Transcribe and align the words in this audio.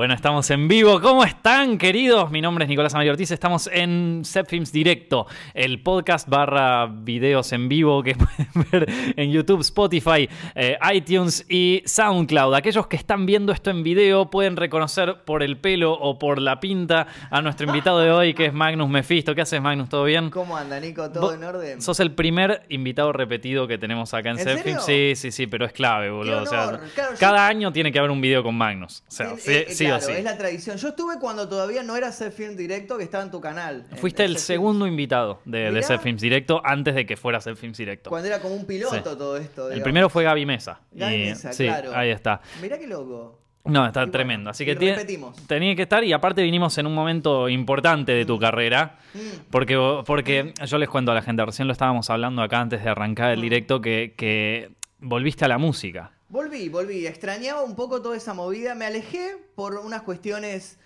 Bueno, 0.00 0.14
estamos 0.14 0.48
en 0.50 0.66
vivo. 0.66 0.98
¿Cómo 0.98 1.24
están, 1.24 1.76
queridos? 1.76 2.30
Mi 2.30 2.40
nombre 2.40 2.64
es 2.64 2.70
Nicolás 2.70 2.94
Amario 2.94 3.12
Ortiz. 3.12 3.32
Estamos 3.32 3.68
en 3.70 4.22
Films 4.48 4.72
Directo, 4.72 5.26
el 5.52 5.82
podcast 5.82 6.26
barra 6.26 6.86
videos 6.86 7.52
en 7.52 7.68
vivo 7.68 8.02
que 8.02 8.14
pueden 8.16 8.66
ver 8.72 8.88
en 9.14 9.30
YouTube, 9.30 9.60
Spotify, 9.60 10.26
eh, 10.54 10.78
iTunes 10.94 11.44
y 11.50 11.82
SoundCloud. 11.84 12.54
Aquellos 12.54 12.86
que 12.86 12.96
están 12.96 13.26
viendo 13.26 13.52
esto 13.52 13.68
en 13.68 13.82
video 13.82 14.30
pueden 14.30 14.56
reconocer 14.56 15.16
por 15.26 15.42
el 15.42 15.58
pelo 15.58 15.92
o 15.92 16.18
por 16.18 16.40
la 16.40 16.60
pinta 16.60 17.06
a 17.30 17.42
nuestro 17.42 17.66
invitado 17.66 17.98
de 18.00 18.10
hoy, 18.10 18.32
que 18.32 18.46
es 18.46 18.54
Magnus 18.54 18.88
Mefisto. 18.88 19.34
¿Qué 19.34 19.42
haces, 19.42 19.60
Magnus? 19.60 19.90
¿Todo 19.90 20.04
bien? 20.04 20.30
¿Cómo 20.30 20.56
anda, 20.56 20.80
Nico? 20.80 21.10
¿Todo 21.10 21.34
en 21.34 21.44
orden? 21.44 21.82
Sos 21.82 22.00
el 22.00 22.12
primer 22.12 22.62
invitado 22.70 23.12
repetido 23.12 23.68
que 23.68 23.76
tenemos 23.76 24.14
acá 24.14 24.30
en, 24.30 24.38
¿En? 24.48 24.80
Sí, 24.80 25.12
sí, 25.14 25.30
sí, 25.30 25.46
pero 25.46 25.66
es 25.66 25.74
clave, 25.74 26.08
boludo. 26.08 26.44
O 26.44 26.46
sea, 26.46 26.72
yo- 26.72 27.02
cada 27.18 27.46
año 27.46 27.70
tiene 27.70 27.92
que 27.92 27.98
haber 27.98 28.10
un 28.10 28.22
video 28.22 28.42
con 28.42 28.54
Magnus. 28.54 29.02
O 29.06 29.10
sea, 29.10 29.32
Eh, 29.32 29.36
sí, 29.36 29.52
eh, 29.52 29.66
sí 29.68 29.89
o 29.96 30.00
sí. 30.00 30.12
es 30.12 30.24
la 30.24 30.36
tradición. 30.38 30.76
Yo 30.76 30.88
estuve 30.88 31.18
cuando 31.20 31.48
todavía 31.48 31.82
no 31.82 31.96
era 31.96 32.12
Set 32.12 32.32
Film 32.32 32.56
Directo, 32.56 32.96
que 32.98 33.04
estaba 33.04 33.24
en 33.24 33.30
tu 33.30 33.40
canal. 33.40 33.86
Fuiste 33.96 34.24
en 34.24 34.30
el 34.30 34.36
segundo 34.38 34.84
Films. 34.84 34.90
invitado 34.92 35.40
de, 35.44 35.70
de. 35.72 35.82
Set 35.82 36.00
Films 36.00 36.20
Directo 36.22 36.60
antes 36.64 36.94
de 36.94 37.06
que 37.06 37.16
fuera 37.16 37.40
Set 37.40 37.56
Films 37.56 37.78
Directo. 37.78 38.10
Cuando 38.10 38.28
era 38.28 38.40
como 38.40 38.54
un 38.54 38.66
piloto 38.66 38.94
Sí. 38.94 39.00
todo 39.02 39.36
esto. 39.36 39.70
El 39.70 39.82
primero 39.82 40.08
fue 40.08 40.24
Gaby 40.24 40.46
Mesa. 40.46 40.80
Gaby 40.92 41.14
Y- 41.14 41.18
Mesa, 41.26 41.52
sí, 41.52 41.64
claro. 41.64 41.92
ahí 41.94 42.10
está. 42.10 42.40
Mirá 42.62 42.78
qué 42.78 42.86
loco. 42.86 43.38
No, 43.62 43.84
está 43.86 44.00
Y 44.00 44.02
bueno, 44.04 44.12
tremendo. 44.12 44.50
Así 44.50 44.64
que 44.64 44.74
tiene- 44.74 45.04
tenía 45.46 45.76
que 45.76 45.82
estar 45.82 46.02
y 46.02 46.14
aparte 46.14 46.42
vinimos 46.42 46.76
en 46.78 46.86
un 46.86 46.94
momento 46.94 47.46
importante 47.50 48.12
de 48.12 48.24
tu 48.24 48.38
carrera. 48.38 48.96
Mm. 49.12 49.18
Porque, 49.50 49.76
porque 50.06 50.54
yo 50.66 50.78
les 50.78 50.88
cuento 50.88 51.12
a 51.12 51.14
la 51.14 51.20
gente, 51.22 51.44
recién 51.44 51.68
lo 51.68 51.72
estábamos 51.72 52.08
hablando 52.08 52.40
acá 52.40 52.60
antes 52.60 52.82
de 52.82 52.88
arrancar 52.88 53.28
Mm. 53.28 53.32
el 53.34 53.40
directo, 53.42 53.80
que, 53.82 54.14
que 54.16 54.70
volviste 54.98 55.44
a 55.44 55.48
la 55.48 55.58
música. 55.58 56.12
Volví, 56.30 56.68
volví. 56.68 57.06
Extrañaba 57.06 57.62
un 57.62 57.74
poco 57.74 58.00
toda 58.00 58.16
esa 58.16 58.32
movida. 58.34 58.74
Me 58.74 58.86
alejé 58.86 59.36
por 59.54 59.74
unas 59.78 60.02
cuestiones 60.02 60.78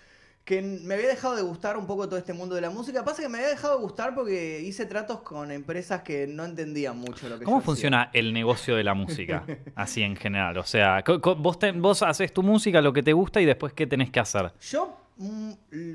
que 0.43 0.61
me 0.61 0.93
había 0.95 1.07
dejado 1.07 1.35
de 1.35 1.41
gustar 1.41 1.75
un 1.77 1.87
poco 1.87 2.07
todo 2.07 2.17
este 2.19 2.33
mundo 2.33 2.53
de 2.55 2.61
la 2.61 2.69
música. 2.69 3.03
Pasa 3.03 3.21
que 3.23 3.29
me 3.29 3.37
había 3.39 3.49
dejado 3.49 3.77
de 3.77 3.81
gustar 3.83 4.13
porque 4.13 4.61
hice 4.61 4.85
tratos 4.85 5.21
con 5.21 5.51
empresas 5.51 6.01
que 6.03 6.27
no 6.27 6.45
entendían 6.45 6.97
mucho 6.97 7.29
lo 7.29 7.39
que 7.39 7.45
¿Cómo 7.45 7.57
yo 7.57 7.59
hacía. 7.59 7.65
funciona 7.65 8.09
el 8.13 8.33
negocio 8.33 8.75
de 8.75 8.83
la 8.83 8.93
música? 8.93 9.43
Así 9.75 10.01
en 10.03 10.15
general. 10.15 10.57
O 10.57 10.63
sea, 10.63 11.03
vos, 11.37 11.57
te- 11.59 11.71
vos 11.71 12.01
haces 12.03 12.31
tu 12.33 12.43
música, 12.43 12.81
lo 12.81 12.93
que 12.93 13.01
te 13.03 13.13
gusta 13.13 13.39
y 13.41 13.45
después 13.45 13.73
qué 13.73 13.87
tenés 13.87 14.11
que 14.11 14.19
hacer. 14.19 14.51
Yo, 14.61 14.97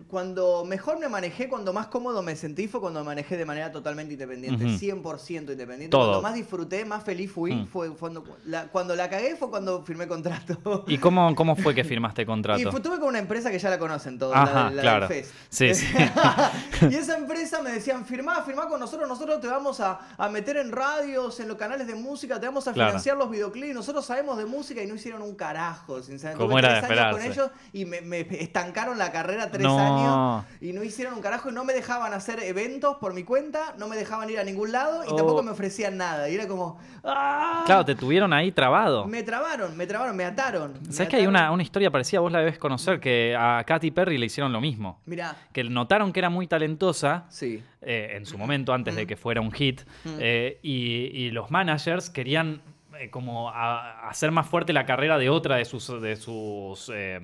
cuando 0.08 0.64
mejor 0.64 0.98
me 0.98 1.08
manejé, 1.08 1.48
cuando 1.48 1.72
más 1.72 1.88
cómodo 1.88 2.22
me 2.22 2.36
sentí, 2.36 2.68
fue 2.68 2.80
cuando 2.80 3.00
me 3.00 3.06
manejé 3.06 3.36
de 3.36 3.44
manera 3.44 3.70
totalmente 3.70 4.14
independiente, 4.14 4.64
Ujú. 4.64 4.74
100% 4.78 5.52
independiente. 5.52 5.88
Todo. 5.88 6.06
Cuando 6.06 6.22
más 6.22 6.34
disfruté, 6.34 6.84
más 6.84 7.02
feliz 7.04 7.30
fui, 7.30 7.52
Mm. 7.52 7.66
fue 7.66 7.94
cuando 7.94 8.24
la, 8.46 8.68
cuando 8.68 8.96
la 8.96 9.10
cagué 9.10 9.36
fue 9.36 9.50
cuando 9.50 9.84
firmé 9.84 10.08
contrato. 10.08 10.84
¿Y 10.88 10.98
cómo, 10.98 11.34
cómo 11.34 11.54
fue 11.56 11.74
que 11.74 11.84
firmaste 11.84 12.22
Y 12.22 12.24
contrato? 12.26 12.70
fue- 12.70 12.80
estuve 12.80 12.98
con 12.98 13.08
una 13.08 13.18
empresa 13.18 13.50
que 13.50 13.58
ya 13.58 13.68
la 13.70 13.78
conocen 13.78 14.18
todos, 14.18 14.34
Ajá, 14.34 14.54
la, 14.54 14.62
la 14.64 14.70
del 14.70 14.80
claro. 14.80 15.08
Fest. 15.08 15.34
Sí, 15.50 15.74
sí. 15.74 15.86
y 16.90 16.94
esa 16.94 17.16
empresa 17.18 17.60
me 17.62 17.72
decían, 17.72 18.04
firmá, 18.06 18.42
firmá 18.42 18.68
con 18.68 18.80
nosotros, 18.80 19.08
nosotros 19.08 19.40
te 19.40 19.48
vamos 19.48 19.80
a, 19.80 20.00
a 20.16 20.28
meter 20.30 20.56
en 20.56 20.72
radios, 20.72 21.38
en 21.40 21.48
los 21.48 21.56
canales 21.56 21.86
de 21.86 21.94
música, 21.94 22.40
te 22.40 22.46
vamos 22.46 22.66
a 22.68 22.72
Claro. 22.72 22.90
financiar 22.90 23.16
los 23.16 23.30
videoclips, 23.30 23.74
nosotros 23.74 24.04
sabemos 24.06 24.38
de 24.38 24.46
música 24.46 24.82
y 24.82 24.86
no 24.86 24.94
hicieron 24.94 25.22
un 25.22 25.34
carajo, 25.34 26.02
sinceramente. 26.02 26.42
Como 26.44 26.58
era 26.58 26.74
de 26.74 26.80
con 26.80 26.90
esperarse. 26.90 27.26
ellos 27.28 27.50
y 27.72 27.84
me, 27.84 28.00
me 28.00 28.20
estancaron 28.20 28.96
la 28.96 29.09
carrera 29.12 29.50
tres 29.50 29.62
No. 29.62 29.78
años 29.78 30.44
y 30.60 30.72
no 30.72 30.82
hicieron 30.84 31.14
un 31.14 31.20
carajo 31.20 31.50
y 31.50 31.52
no 31.52 31.64
me 31.64 31.72
dejaban 31.72 32.12
hacer 32.12 32.40
eventos 32.40 32.96
por 32.96 33.14
mi 33.14 33.24
cuenta, 33.24 33.74
no 33.78 33.88
me 33.88 33.96
dejaban 33.96 34.28
ir 34.30 34.38
a 34.38 34.44
ningún 34.44 34.72
lado 34.72 35.04
y 35.04 35.08
Oh. 35.08 35.16
tampoco 35.16 35.42
me 35.42 35.50
ofrecían 35.50 35.96
nada. 35.96 36.28
Y 36.28 36.34
era 36.34 36.46
como, 36.48 36.78
¡ah! 37.04 37.62
Claro, 37.66 37.84
te 37.84 37.94
tuvieron 37.94 38.32
ahí 38.32 38.52
trabado. 38.52 39.06
Me 39.06 39.22
trabaron, 39.22 39.76
me 39.76 39.86
trabaron, 39.86 40.16
me 40.16 40.24
ataron. 40.24 40.74
me 40.86 40.92
¿Sabes 40.92 41.08
que 41.08 41.16
hay 41.16 41.26
una, 41.26 41.50
una 41.52 41.62
historia 41.62 41.90
parecida? 41.90 42.20
Vos 42.20 42.32
la 42.32 42.38
debes 42.40 42.58
conocer, 42.58 43.00
que 43.00 43.36
a 43.38 43.62
Katy 43.66 43.90
Perry 43.90 44.18
le 44.18 44.26
hicieron 44.26 44.52
lo 44.52 44.60
mismo. 44.60 45.00
Mirá, 45.06 45.36
Que 45.52 45.64
notaron 45.64 46.12
que 46.12 46.20
era 46.20 46.30
muy 46.30 46.46
talentosa 46.46 47.24
sí. 47.28 47.62
eh, 47.82 48.12
en 48.16 48.26
su 48.26 48.38
momento, 48.38 48.72
antes 48.72 48.94
de 48.96 49.06
que 49.06 49.16
fuera 49.16 49.40
un 49.40 49.52
hit, 49.52 49.82
eh, 50.18 50.58
y, 50.62 51.10
y 51.12 51.30
los 51.30 51.50
managers 51.50 52.10
querían 52.10 52.62
como 53.08 53.48
a- 53.48 54.08
hacer 54.10 54.30
más 54.30 54.46
fuerte 54.46 54.72
la 54.74 54.84
carrera 54.84 55.16
de 55.16 55.30
otra 55.30 55.56
de 55.56 55.64
sus, 55.64 56.02
de 56.02 56.16
sus 56.16 56.90
eh, 56.92 57.20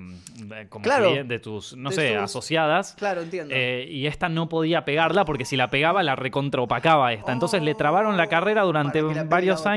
como 0.71 0.83
Claro. 0.83 1.13
de 1.25 1.39
tus, 1.39 1.77
no 1.77 1.91
De 1.91 1.97
sé, 1.97 2.09
sus- 2.15 2.23
asociadas. 2.23 2.95
Claro, 2.97 3.21
entiendo. 3.21 3.53
Eh, 3.55 3.87
y 3.91 4.07
esta 4.07 4.29
no 4.31 4.49
podía 4.49 4.85
pegarla 4.87 5.25
porque 5.27 5.45
si 5.45 5.57
la 5.57 5.69
pegaba 5.69 6.03
la 6.03 6.17
recontraopacaba 6.17 7.13
esta. 7.13 7.33
Entonces 7.33 7.61
le 7.63 7.75
trabaron 7.75 8.17
la 8.17 8.29
carrera 8.29 8.63
durante 8.63 9.03
la 9.03 9.25
varios 9.25 9.61
otra. 9.61 9.73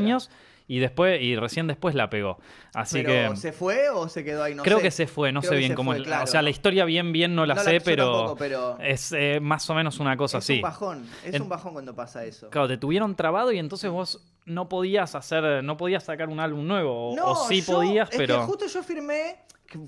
Y 0.70 0.80
después 0.80 1.20
y 1.22 1.36
recién 1.36 1.66
después 1.68 1.96
la 1.96 2.10
pegó. 2.10 2.38
Así 2.76 3.02
Pero, 3.04 3.32
que 3.32 3.36
¿se 3.38 3.52
fue 3.52 3.90
o 3.90 4.08
se 4.08 4.24
quedó 4.24 4.44
ahí? 4.44 4.54
No 4.56 4.62
creo 4.64 4.78
sé. 4.78 4.84
que 4.84 4.92
se 4.92 5.08
fue, 5.08 5.32
no 5.34 5.42
Creo 5.42 5.54
sé 5.54 5.58
bien 5.58 5.74
cómo 5.74 5.92
fue, 5.92 5.98
es. 5.98 6.04
claro. 6.06 6.24
O 6.24 6.28
sea, 6.28 6.42
la 6.44 6.52
historia 6.52 6.86
bien 6.86 7.12
bien 7.12 7.34
no 7.36 7.46
la 7.48 7.56
No 7.56 7.64
sé, 7.64 7.82
pero, 7.82 8.06
tampoco, 8.14 8.36
pero- 8.38 8.78
es 8.80 9.12
eh, 9.12 9.40
más 9.42 9.68
o 9.70 9.74
menos 9.74 10.00
una 10.00 10.16
cosa 10.16 10.38
es 10.38 10.46
así. 10.46 10.56
un 10.58 10.62
bajón, 10.62 11.06
es 11.26 11.34
En- 11.34 11.42
un 11.42 11.50
bajón 11.50 11.74
cuando 11.74 11.96
pasa 11.96 12.24
eso. 12.24 12.50
Claro, 12.52 12.68
te 12.68 12.78
tuvieron 12.78 13.16
trabado 13.16 13.52
y 13.52 13.58
entonces 13.58 13.90
vos 13.90 14.24
no 14.46 14.70
podías 14.70 15.16
hacer, 15.16 15.64
no 15.64 15.76
podías 15.76 16.04
sacar 16.04 16.30
un 16.30 16.40
álbum 16.40 16.66
nuevo. 16.68 17.14
No, 17.16 17.32
o 17.32 17.48
sí 17.48 17.62
yo- 17.62 17.74
podías, 17.74 18.10
es 18.12 18.18
pero. 18.18 18.36
que 18.40 18.46
justo 18.46 18.68
yo 18.68 18.84
firmé, 18.84 19.38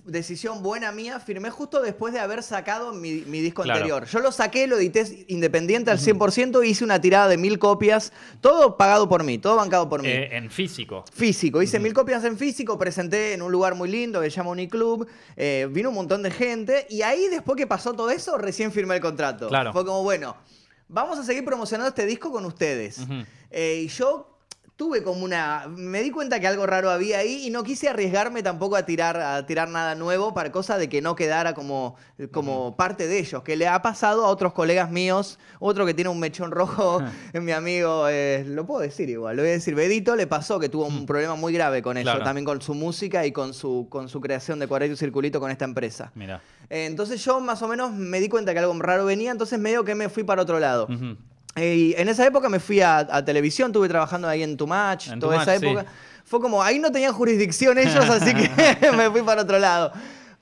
decisión 0.06 0.62
buena 0.64 0.92
mía, 0.92 1.20
firmé 1.20 1.50
justo 1.50 1.82
después 1.82 2.14
de 2.14 2.20
haber 2.20 2.44
sacado 2.44 2.94
mi, 2.94 3.22
mi 3.28 3.42
disco 3.42 3.64
Claro. 3.64 3.80
anterior. 3.80 4.06
Yo 4.08 4.20
lo 4.20 4.32
saqué, 4.32 4.68
lo 4.68 4.78
edité 4.78 5.26
independiente 5.28 5.90
al 5.92 5.98
100%, 6.00 6.66
hice 6.66 6.84
una 6.84 7.02
tirada 7.02 7.28
de 7.28 7.38
mil 7.38 7.58
copias, 7.60 8.14
todo 8.42 8.78
pagado 8.78 9.10
por 9.10 9.24
mí, 9.24 9.38
todo 9.38 9.56
bancado 9.56 9.90
por 9.90 10.02
mí. 10.02 10.10
eh, 10.10 10.30
en 10.38 10.50
físico. 10.52 11.04
Físico, 11.14 11.62
hice 11.62 11.80
mil 11.80 11.94
copias 11.94 12.24
en 12.24 12.38
físico, 12.38 12.78
presenté 12.78 13.34
en 13.34 13.42
un 13.42 13.52
lugar 13.52 13.76
muy 13.76 13.90
lindo 13.90 14.22
que 14.22 14.30
se 14.30 14.38
llama 14.38 14.52
Uniclub, 14.52 15.08
eh, 15.36 15.68
vino 15.72 15.90
un 15.90 15.96
montón 15.96 16.22
de 16.24 16.32
gente 16.32 16.86
y 16.90 17.02
ahí 17.02 17.28
después 17.30 17.58
que 17.58 17.68
pasó 17.68 17.94
todo 17.94 18.10
eso, 18.12 18.38
recién 18.38 18.72
firmé 18.72 18.96
el 18.96 19.02
contrato. 19.02 19.48
Claro. 19.48 19.74
Fue 19.74 19.86
como, 19.86 20.04
bueno, 20.04 20.36
vamos 20.88 21.18
a 21.18 21.24
seguir 21.24 21.44
promocionando 21.46 21.90
este 21.90 22.06
disco 22.06 22.32
con 22.32 22.46
ustedes. 22.46 23.00
Eh, 23.50 23.82
y 23.86 23.88
yo 23.88 24.31
tuve 24.76 25.04
como 25.04 25.24
una... 25.24 25.66
Me 25.70 26.02
di 26.02 26.10
cuenta 26.10 26.40
que 26.40 26.48
algo 26.48 26.66
raro 26.66 26.90
había 26.90 27.20
ahí 27.20 27.46
y 27.46 27.52
no 27.52 27.64
quise 27.64 27.88
arriesgarme 27.90 28.42
tampoco 28.42 28.76
a 28.76 28.84
tirar, 28.84 29.16
a 29.18 29.46
tirar 29.46 29.70
nada 29.70 29.94
nuevo 29.94 30.34
para 30.34 30.52
cosa 30.52 30.78
de 30.80 30.90
que 30.90 31.02
no 31.04 31.16
quedara 31.16 31.54
como, 31.54 31.96
como 32.32 32.76
parte 32.76 33.08
de 33.08 33.20
ellos, 33.20 33.44
que 33.44 33.56
le 33.56 33.68
ha 33.68 33.82
pasado 33.84 34.26
a 34.26 34.30
otros 34.30 34.54
colegas 34.54 34.90
míos, 34.90 35.38
otro 35.60 35.86
que 35.86 35.94
tiene 35.94 36.10
un 36.10 36.20
mechón 36.20 36.50
rojo, 36.50 37.04
es 37.32 37.42
mi 37.44 37.52
amigo, 37.52 38.08
eh, 38.10 38.44
lo 38.48 38.66
puedo 38.66 38.82
decir 38.82 39.08
igual, 39.10 39.36
lo 39.36 39.44
voy 39.44 39.50
a 39.52 39.54
decir, 39.54 39.76
Bedito 39.76 40.16
le 40.16 40.26
pasó 40.26 40.60
que 40.60 40.68
tuvo 40.68 40.86
un 40.88 41.06
problema 41.06 41.36
muy 41.36 41.54
grave 41.54 41.84
con 41.84 41.98
eso, 41.98 42.06
Claro. 42.10 42.24
también 42.24 42.46
con 42.46 42.60
su 42.62 42.74
música 42.74 43.24
y 43.28 43.32
con 43.32 43.54
su, 43.54 43.86
con 43.88 44.10
su 44.10 44.20
creación 44.20 44.58
de 44.58 44.66
Cuadrado 44.68 44.94
y 44.94 44.98
Circulito 44.98 45.40
con 45.40 45.52
esta 45.52 45.66
empresa. 45.66 46.12
Mira. 46.16 46.42
Eh, 46.72 46.86
entonces 46.86 47.24
yo 47.24 47.40
más 47.40 47.62
o 47.62 47.68
menos 47.68 47.92
me 47.94 48.20
di 48.20 48.30
cuenta 48.30 48.52
que 48.54 48.60
algo 48.60 48.74
raro 48.80 49.06
venía, 49.06 49.30
entonces 49.32 49.60
medio 49.60 49.84
que 49.84 49.94
me 49.94 50.10
fui 50.10 50.24
para 50.24 50.42
otro 50.42 50.58
lado. 50.60 50.88
Eh, 50.90 51.16
y 51.56 51.94
en 51.98 52.08
esa 52.08 52.26
época 52.26 52.50
me 52.50 52.60
fui 52.60 52.82
a, 52.82 53.00
a 53.00 53.26
televisión, 53.26 53.72
estuve 53.72 53.90
trabajando 53.90 54.28
ahí 54.28 54.44
en 54.44 54.56
Tumach, 54.56 55.08
En 55.08 55.20
toda 55.20 55.42
esa 55.42 55.58
sí. 55.58 55.66
época. 55.66 55.86
Fue 56.24 56.40
como, 56.40 56.64
ahí 56.64 56.80
no 56.80 56.92
tenían 56.92 57.14
jurisdicción 57.14 57.78
ellos, 57.78 58.10
así 58.10 58.34
que 58.34 58.50
me 58.96 59.10
fui 59.10 59.22
para 59.22 59.42
otro 59.42 59.60
lado. 59.60 59.92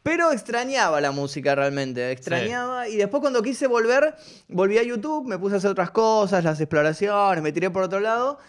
Pero 0.03 0.31
extrañaba 0.31 1.02
la 1.02 1.12
música 1.12 1.56
realmente, 1.56 2.12
extrañaba. 2.12 2.88
Y 2.88 2.96
después 2.96 3.22
cuando 3.22 3.42
quise 3.42 3.68
volver, 3.68 4.16
volví 4.47 4.78
a 4.78 4.84
YouTube, 4.84 5.28
me 5.28 5.38
puse 5.38 5.56
a 5.56 5.58
hacer 5.58 5.72
otras 5.72 5.92
cosas, 5.92 6.44
las 6.44 6.59
exploraciones, 6.62 7.44
me 7.44 7.52
tiré 7.52 7.70
por 7.70 7.84
otro 7.84 8.00
lado. 8.00 8.40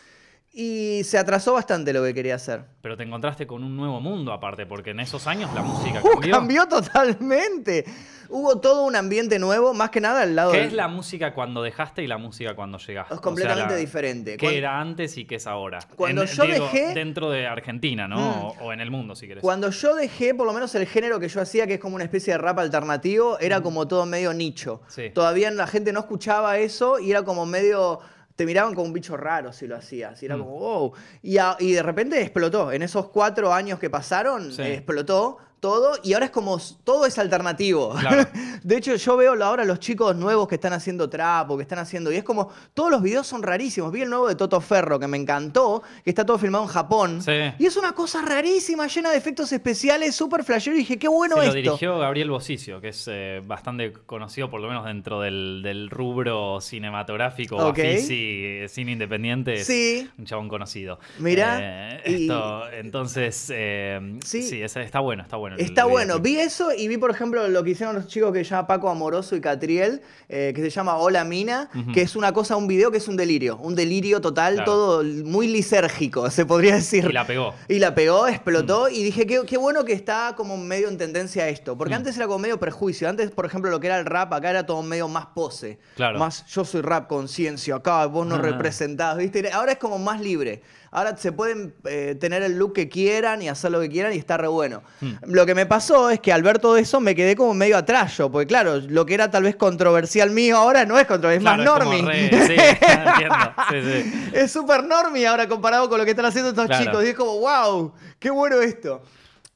Y 0.52 1.02
se 1.04 1.16
atrasó 1.16 1.52
bastante 1.52 1.92
lo 1.92 2.02
que 2.02 2.12
quería 2.12 2.34
hacer. 2.34 2.64
Pero 2.82 2.96
te 2.96 3.04
encontraste 3.04 3.46
con 3.46 3.62
un 3.62 3.76
nuevo 3.76 4.00
mundo 4.00 4.32
aparte, 4.32 4.66
porque 4.66 4.90
en 4.90 4.98
esos 5.00 5.28
años 5.28 5.48
la 5.54 5.62
música 5.62 6.00
Uh, 6.02 6.10
cambió. 6.14 6.34
cambió 6.34 6.66
totalmente. 6.66 7.84
Hubo 8.28 8.60
todo 8.60 8.84
un 8.84 8.94
ambiente 8.96 9.38
nuevo, 9.38 9.74
más 9.74 9.90
que 9.90 10.00
nada 10.00 10.22
al 10.22 10.36
lado 10.36 10.52
¿Qué 10.52 10.58
del- 10.58 10.66
es 10.68 10.72
la 10.72 10.86
música 10.88 11.34
cuando 11.34 11.62
dejaste 11.62 12.02
y 12.02 12.06
la 12.06 12.16
música 12.18 12.54
cuando 12.54 12.78
llegaste? 12.78 13.14
Es 13.14 13.20
completamente 13.20 13.64
O 13.64 13.68
sea, 13.68 13.74
la- 13.76 13.80
diferente. 13.80 14.32
¿Qué 14.32 14.38
Cuando- 14.46 14.58
era 14.58 14.80
antes 14.80 15.16
y 15.18 15.24
qué 15.24 15.36
es 15.36 15.46
ahora? 15.46 15.78
Cuando 15.96 16.22
En- 16.22 16.28
yo 16.28 16.42
digo, 16.44 16.66
dejé- 16.66 16.94
Dentro 16.94 17.30
de 17.30 17.46
Argentina, 17.46 18.06
¿no? 18.08 18.16
Mm. 18.18 18.44
O, 18.44 18.56
o 18.66 18.72
en 18.72 18.80
el 18.80 18.90
mundo, 18.90 19.14
si 19.16 19.26
querés. 19.28 19.42
Cuando 19.42 19.70
yo 19.70 19.94
dejé, 19.94 20.34
por 20.34 20.46
lo 20.46 20.52
menos 20.52 20.74
el 20.74 20.86
género 20.86 21.18
que 21.20 21.28
yo 21.28 21.40
hacía, 21.40 21.66
que 21.68 21.74
es 21.74 21.80
como 21.80 21.94
una 21.96 22.04
especie 22.04 22.32
de 22.34 22.38
rap 22.38 22.58
alternativo, 22.58 23.38
era 23.40 23.60
como 23.62 23.86
todo 23.88 24.04
medio 24.06 24.32
nicho. 24.32 24.80
Sí. 24.88 25.10
Todavía 25.10 25.50
la 25.52 25.66
gente 25.66 25.92
no 25.92 26.00
escuchaba 26.00 26.58
eso 26.58 26.98
y 26.98 27.10
era 27.12 27.22
como 27.22 27.46
medio. 27.46 28.00
Te 28.40 28.46
miraban 28.46 28.74
como 28.74 28.86
un 28.86 28.94
bicho 28.94 29.18
raro 29.18 29.52
si 29.52 29.66
lo 29.66 29.76
hacías. 29.76 30.22
Y 30.22 30.24
era 30.24 30.34
Mm. 30.38 30.40
como, 30.40 30.58
wow. 30.58 30.92
Y, 31.20 31.36
a- 31.36 31.56
y 31.58 31.72
de 31.72 31.82
repente 31.82 32.22
explotó. 32.22 32.72
En 32.72 32.80
esos 32.80 33.10
cuatro 33.10 33.52
años 33.52 33.78
que 33.78 33.90
pasaron, 33.90 34.50
Sí. 34.50 34.62
eh, 34.62 34.74
explotó 34.76 35.36
todo. 35.60 35.92
Y 36.02 36.14
ahora 36.14 36.26
es 36.26 36.30
como. 36.32 36.58
Todo 36.84 37.06
es 37.06 37.18
alternativo. 37.18 37.94
Claro. 38.00 38.26
De 38.62 38.76
hecho, 38.76 38.94
yo 38.96 39.16
veo 39.16 39.42
ahora 39.44 39.64
los 39.64 39.78
chicos 39.80 40.16
nuevos 40.16 40.48
que 40.48 40.56
están 40.56 40.72
haciendo 40.72 41.08
trap 41.08 41.50
o 41.50 41.56
que 41.56 41.62
están 41.62 41.78
haciendo. 41.78 42.10
Y 42.12 42.16
es 42.16 42.24
como. 42.24 42.48
Todos 42.74 42.90
los 42.90 43.02
videos 43.02 43.26
son 43.26 43.42
rarísimos. 43.42 43.92
Vi 43.92 44.02
el 44.02 44.10
nuevo 44.10 44.28
de 44.28 44.34
Toto 44.34 44.60
Ferro 44.60 44.98
que 44.98 45.06
me 45.06 45.16
encantó, 45.16 45.82
que 46.04 46.10
está 46.10 46.24
todo 46.26 46.38
filmado 46.38 46.64
en 46.64 46.70
Japón. 46.70 47.22
Sí. 47.22 47.32
Y 47.58 47.66
es 47.66 47.76
una 47.76 47.92
cosa 47.92 48.22
rarísima, 48.22 48.86
llena 48.86 49.10
de 49.10 49.16
efectos 49.18 49.52
especiales, 49.52 50.14
súper 50.14 50.44
flashero. 50.44 50.76
Y 50.76 50.80
dije, 50.80 50.98
qué 50.98 51.08
bueno 51.08 51.36
Se 51.36 51.40
lo 51.42 51.46
esto. 51.48 51.56
dirigió 51.56 51.98
Gabriel 51.98 52.30
Bosicio, 52.30 52.80
que 52.80 52.88
es 52.88 53.04
eh, 53.10 53.40
bastante 53.44 53.92
conocido, 53.92 54.50
por 54.50 54.60
lo 54.60 54.68
menos 54.68 54.84
dentro 54.84 55.20
del, 55.20 55.60
del 55.62 55.90
rubro 55.90 56.60
cinematográfico, 56.60 57.56
Ok. 57.56 57.78
Bafisi, 57.78 58.14
eh, 58.62 58.66
cine 58.68 58.92
independiente. 58.92 59.54
es 59.54 59.66
Sí. 59.66 60.08
Un 60.18 60.24
chabón 60.24 60.48
conocido. 60.48 60.98
Mirá, 61.18 61.58
Eh, 61.60 62.02
y- 62.06 62.22
esto, 62.22 62.70
entonces, 62.72 63.50
eh, 63.54 64.18
sí, 64.24 64.42
Sí. 64.42 64.62
está 64.62 65.00
bueno, 65.00 65.22
está 65.22 65.36
bueno. 65.36 65.49
Bueno. 65.56 65.64
Está 65.68 65.84
bueno. 65.84 66.18
Vi 66.20 66.36
eso 66.38 66.72
y 66.76 66.88
vi, 66.88 66.96
por 66.98 67.10
ejemplo, 67.10 67.46
lo 67.48 67.62
que 67.64 67.70
hicieron 67.70 67.94
los 67.96 68.06
chicos 68.06 68.32
que 68.32 68.44
se 68.44 68.50
llama 68.50 68.66
Paco 68.66 68.88
Amoroso 68.88 69.36
y 69.36 69.40
Catriel, 69.40 70.00
eh, 70.28 70.52
que 70.54 70.62
se 70.62 70.70
llama 70.70 70.96
Hola 70.96 71.24
Mina, 71.24 71.68
que 71.92 72.02
es 72.02 72.16
una 72.16 72.32
cosa, 72.32 72.56
un 72.56 72.66
video 72.66 72.90
que 72.90 72.98
es 72.98 73.08
un 73.08 73.16
delirio. 73.16 73.56
Un 73.58 73.74
delirio 73.74 74.20
total, 74.20 74.54
Claro. 74.54 74.72
todo 74.72 75.04
muy 75.04 75.46
lisérgico, 75.48 76.30
se 76.30 76.46
podría 76.46 76.74
decir. 76.76 77.06
Y 77.08 77.12
la 77.12 77.26
pegó. 77.26 77.54
Y 77.68 77.78
la 77.78 77.94
pegó, 77.94 78.28
explotó 78.28 78.86
Mm. 78.90 78.94
y 78.94 79.02
dije, 79.02 79.26
qué, 79.26 79.40
qué 79.46 79.56
bueno 79.58 79.84
que 79.84 79.92
está 79.92 80.34
como 80.36 80.56
medio 80.56 80.88
en 80.88 80.96
tendencia 80.98 81.48
esto. 81.48 81.76
Porque 81.76 81.94
antes 81.94 82.16
era 82.16 82.26
como 82.26 82.38
medio 82.38 82.58
prejuicio. 82.58 83.08
Antes, 83.08 83.30
por 83.30 83.46
ejemplo, 83.46 83.70
lo 83.70 83.80
que 83.80 83.86
era 83.88 83.98
el 83.98 84.06
rap, 84.06 84.32
acá 84.32 84.50
era 84.50 84.64
todo 84.66 84.82
medio 84.82 85.08
más 85.08 85.26
pose. 85.34 85.78
Claro. 85.96 86.18
Más 86.18 86.46
yo 86.46 86.64
soy 86.64 86.80
rap 86.82 87.08
conciencia, 87.08 87.74
acá 87.76 88.06
vos 88.06 88.26
no 88.26 88.36
Ah. 88.36 88.38
representás, 88.38 89.16
¿viste? 89.16 89.50
Ahora 89.52 89.72
es 89.72 89.78
como 89.78 89.98
más 89.98 90.20
libre. 90.20 90.62
Ahora 90.92 91.16
se 91.16 91.30
pueden 91.30 91.72
eh, 91.84 92.16
tener 92.18 92.42
el 92.42 92.58
look 92.58 92.72
que 92.72 92.88
quieran 92.88 93.40
y 93.42 93.48
hacer 93.48 93.70
lo 93.70 93.80
que 93.80 93.88
quieran 93.88 94.12
y 94.12 94.16
está 94.16 94.36
re 94.36 94.48
bueno. 94.48 94.82
Hmm. 95.00 95.12
Lo 95.26 95.46
que 95.46 95.54
me 95.54 95.64
pasó 95.64 96.10
es 96.10 96.18
que 96.18 96.32
al 96.32 96.42
ver 96.42 96.58
todo 96.58 96.76
eso 96.76 96.98
me 96.98 97.14
quedé 97.14 97.36
como 97.36 97.54
medio 97.54 97.76
atrás 97.76 98.16
yo, 98.16 98.28
porque 98.30 98.48
claro, 98.48 98.76
lo 98.78 99.06
que 99.06 99.14
era 99.14 99.30
tal 99.30 99.44
vez 99.44 99.54
controversial 99.54 100.30
mío 100.30 100.56
ahora 100.56 100.84
no 100.84 100.98
es 100.98 101.06
controversial, 101.06 101.60
es 101.60 101.64
Claro, 101.64 101.84
más 101.86 101.96
normie. 102.02 102.28
re- 102.30 102.46
sí, 102.46 102.54
entiendo. 102.88 103.54
Sí, 103.70 104.02
sí. 104.02 104.30
Es 104.34 104.50
súper 104.50 104.82
normie 104.82 105.26
ahora 105.28 105.48
comparado 105.48 105.88
con 105.88 105.98
lo 105.98 106.04
que 106.04 106.10
están 106.10 106.26
haciendo 106.26 106.50
estos 106.50 106.66
Claro. 106.66 106.84
chicos. 106.84 107.04
Y 107.04 107.08
es 107.08 107.14
como, 107.14 107.38
wow, 107.38 107.92
qué 108.18 108.30
bueno 108.30 108.60
esto. 108.60 109.00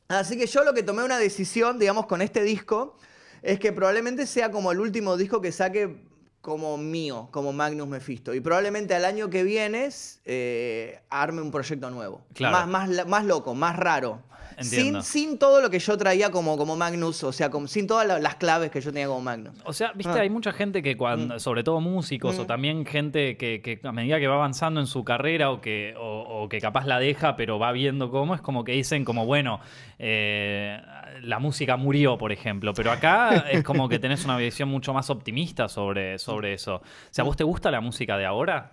Así 0.07 0.39
que 0.39 0.47
yo 0.47 0.63
lo 0.63 0.73
que 0.73 0.85
tomé 0.85 1.03
una 1.03 1.19
decisión, 1.19 1.79
digamos, 1.81 2.07
con 2.07 2.23
este 2.23 2.45
disco, 2.45 2.97
es 3.43 3.59
que 3.59 3.73
probablemente 3.73 4.27
sea 4.27 4.51
como 4.53 4.71
el 4.71 4.79
último 4.79 5.17
disco 5.17 5.41
que 5.41 5.51
saque 5.51 5.97
como 6.45 6.77
mío, 6.77 7.29
como 7.31 7.55
Magnus 7.55 7.89
Mephisto. 7.89 8.35
Y 8.35 8.41
probablemente 8.41 8.95
al 8.95 9.07
año 9.07 9.31
que 9.31 9.43
viene 9.45 9.89
eh, 10.27 11.01
arme 11.09 11.41
un 11.41 11.51
proyecto 11.51 11.89
nuevo. 11.89 12.21
Claro. 12.35 12.67
Más, 12.69 12.69
más, 12.69 13.07
más 13.07 13.25
loco, 13.25 13.55
más 13.55 13.75
raro. 13.77 14.21
Entiendo. 14.57 15.03
Sin, 15.03 15.29
sin 15.31 15.39
todo 15.39 15.61
lo 15.61 15.71
que 15.71 15.79
yo 15.79 15.97
traía 15.99 16.31
como, 16.31 16.57
como 16.57 16.77
Magnus, 16.77 17.23
o 17.25 17.33
sea, 17.33 17.51
como- 17.51 17.67
sin 17.67 17.87
todas 17.87 18.07
la- 18.07 18.19
las 18.19 18.37
claves 18.37 18.71
que 18.71 18.81
yo 18.81 18.93
tenía 18.93 19.07
como 19.09 19.21
Magnus. 19.21 19.55
O 19.65 19.73
sea, 19.73 19.93
viste, 19.95 20.13
Ah. 20.19 20.23
hay 20.23 20.31
mucha 20.31 20.53
gente 20.53 20.83
que 20.83 20.97
cuando, 20.97 21.39
sobre 21.39 21.63
todo 21.65 21.81
músicos 21.81 22.39
o 22.39 22.45
Mm. 22.45 22.47
también 22.47 22.87
gente 22.87 23.37
que, 23.37 23.61
que 23.63 23.81
a 23.87 23.93
medida 23.93 24.19
que 24.19 24.27
va 24.29 24.35
avanzando 24.37 24.81
en 24.81 24.87
su 24.87 25.05
carrera 25.05 25.51
o 25.51 25.61
que, 25.61 25.95
o, 25.99 26.43
o 26.45 26.49
que 26.49 26.61
capaz 26.61 26.87
la 26.87 26.99
deja 26.99 27.37
pero 27.37 27.59
va 27.59 27.73
viendo 27.73 28.11
cómo, 28.11 28.35
es 28.35 28.41
como 28.41 28.65
que 28.65 28.73
dicen 28.73 29.05
como, 29.05 29.27
bueno, 29.27 29.61
eh, 29.99 30.81
la 31.23 31.39
música 31.39 31.77
murió, 31.77 32.19
por 32.19 32.33
ejemplo, 32.33 32.75
pero 32.75 32.93
acá 32.93 33.31
es 33.51 33.65
como 33.65 33.89
que 33.89 33.99
tenés 33.99 34.25
una 34.25 34.37
visión 34.37 34.69
mucho 34.69 34.93
más 34.93 35.11
optimista 35.11 35.69
sobre, 35.69 36.19
sobre 36.19 36.55
eso. 36.55 36.77
O 36.77 36.83
sea, 37.11 37.25
¿vos 37.25 37.37
te 37.37 37.45
gusta 37.45 37.71
la 37.71 37.81
música 37.81 38.17
de 38.19 38.27
ahora? 38.27 38.73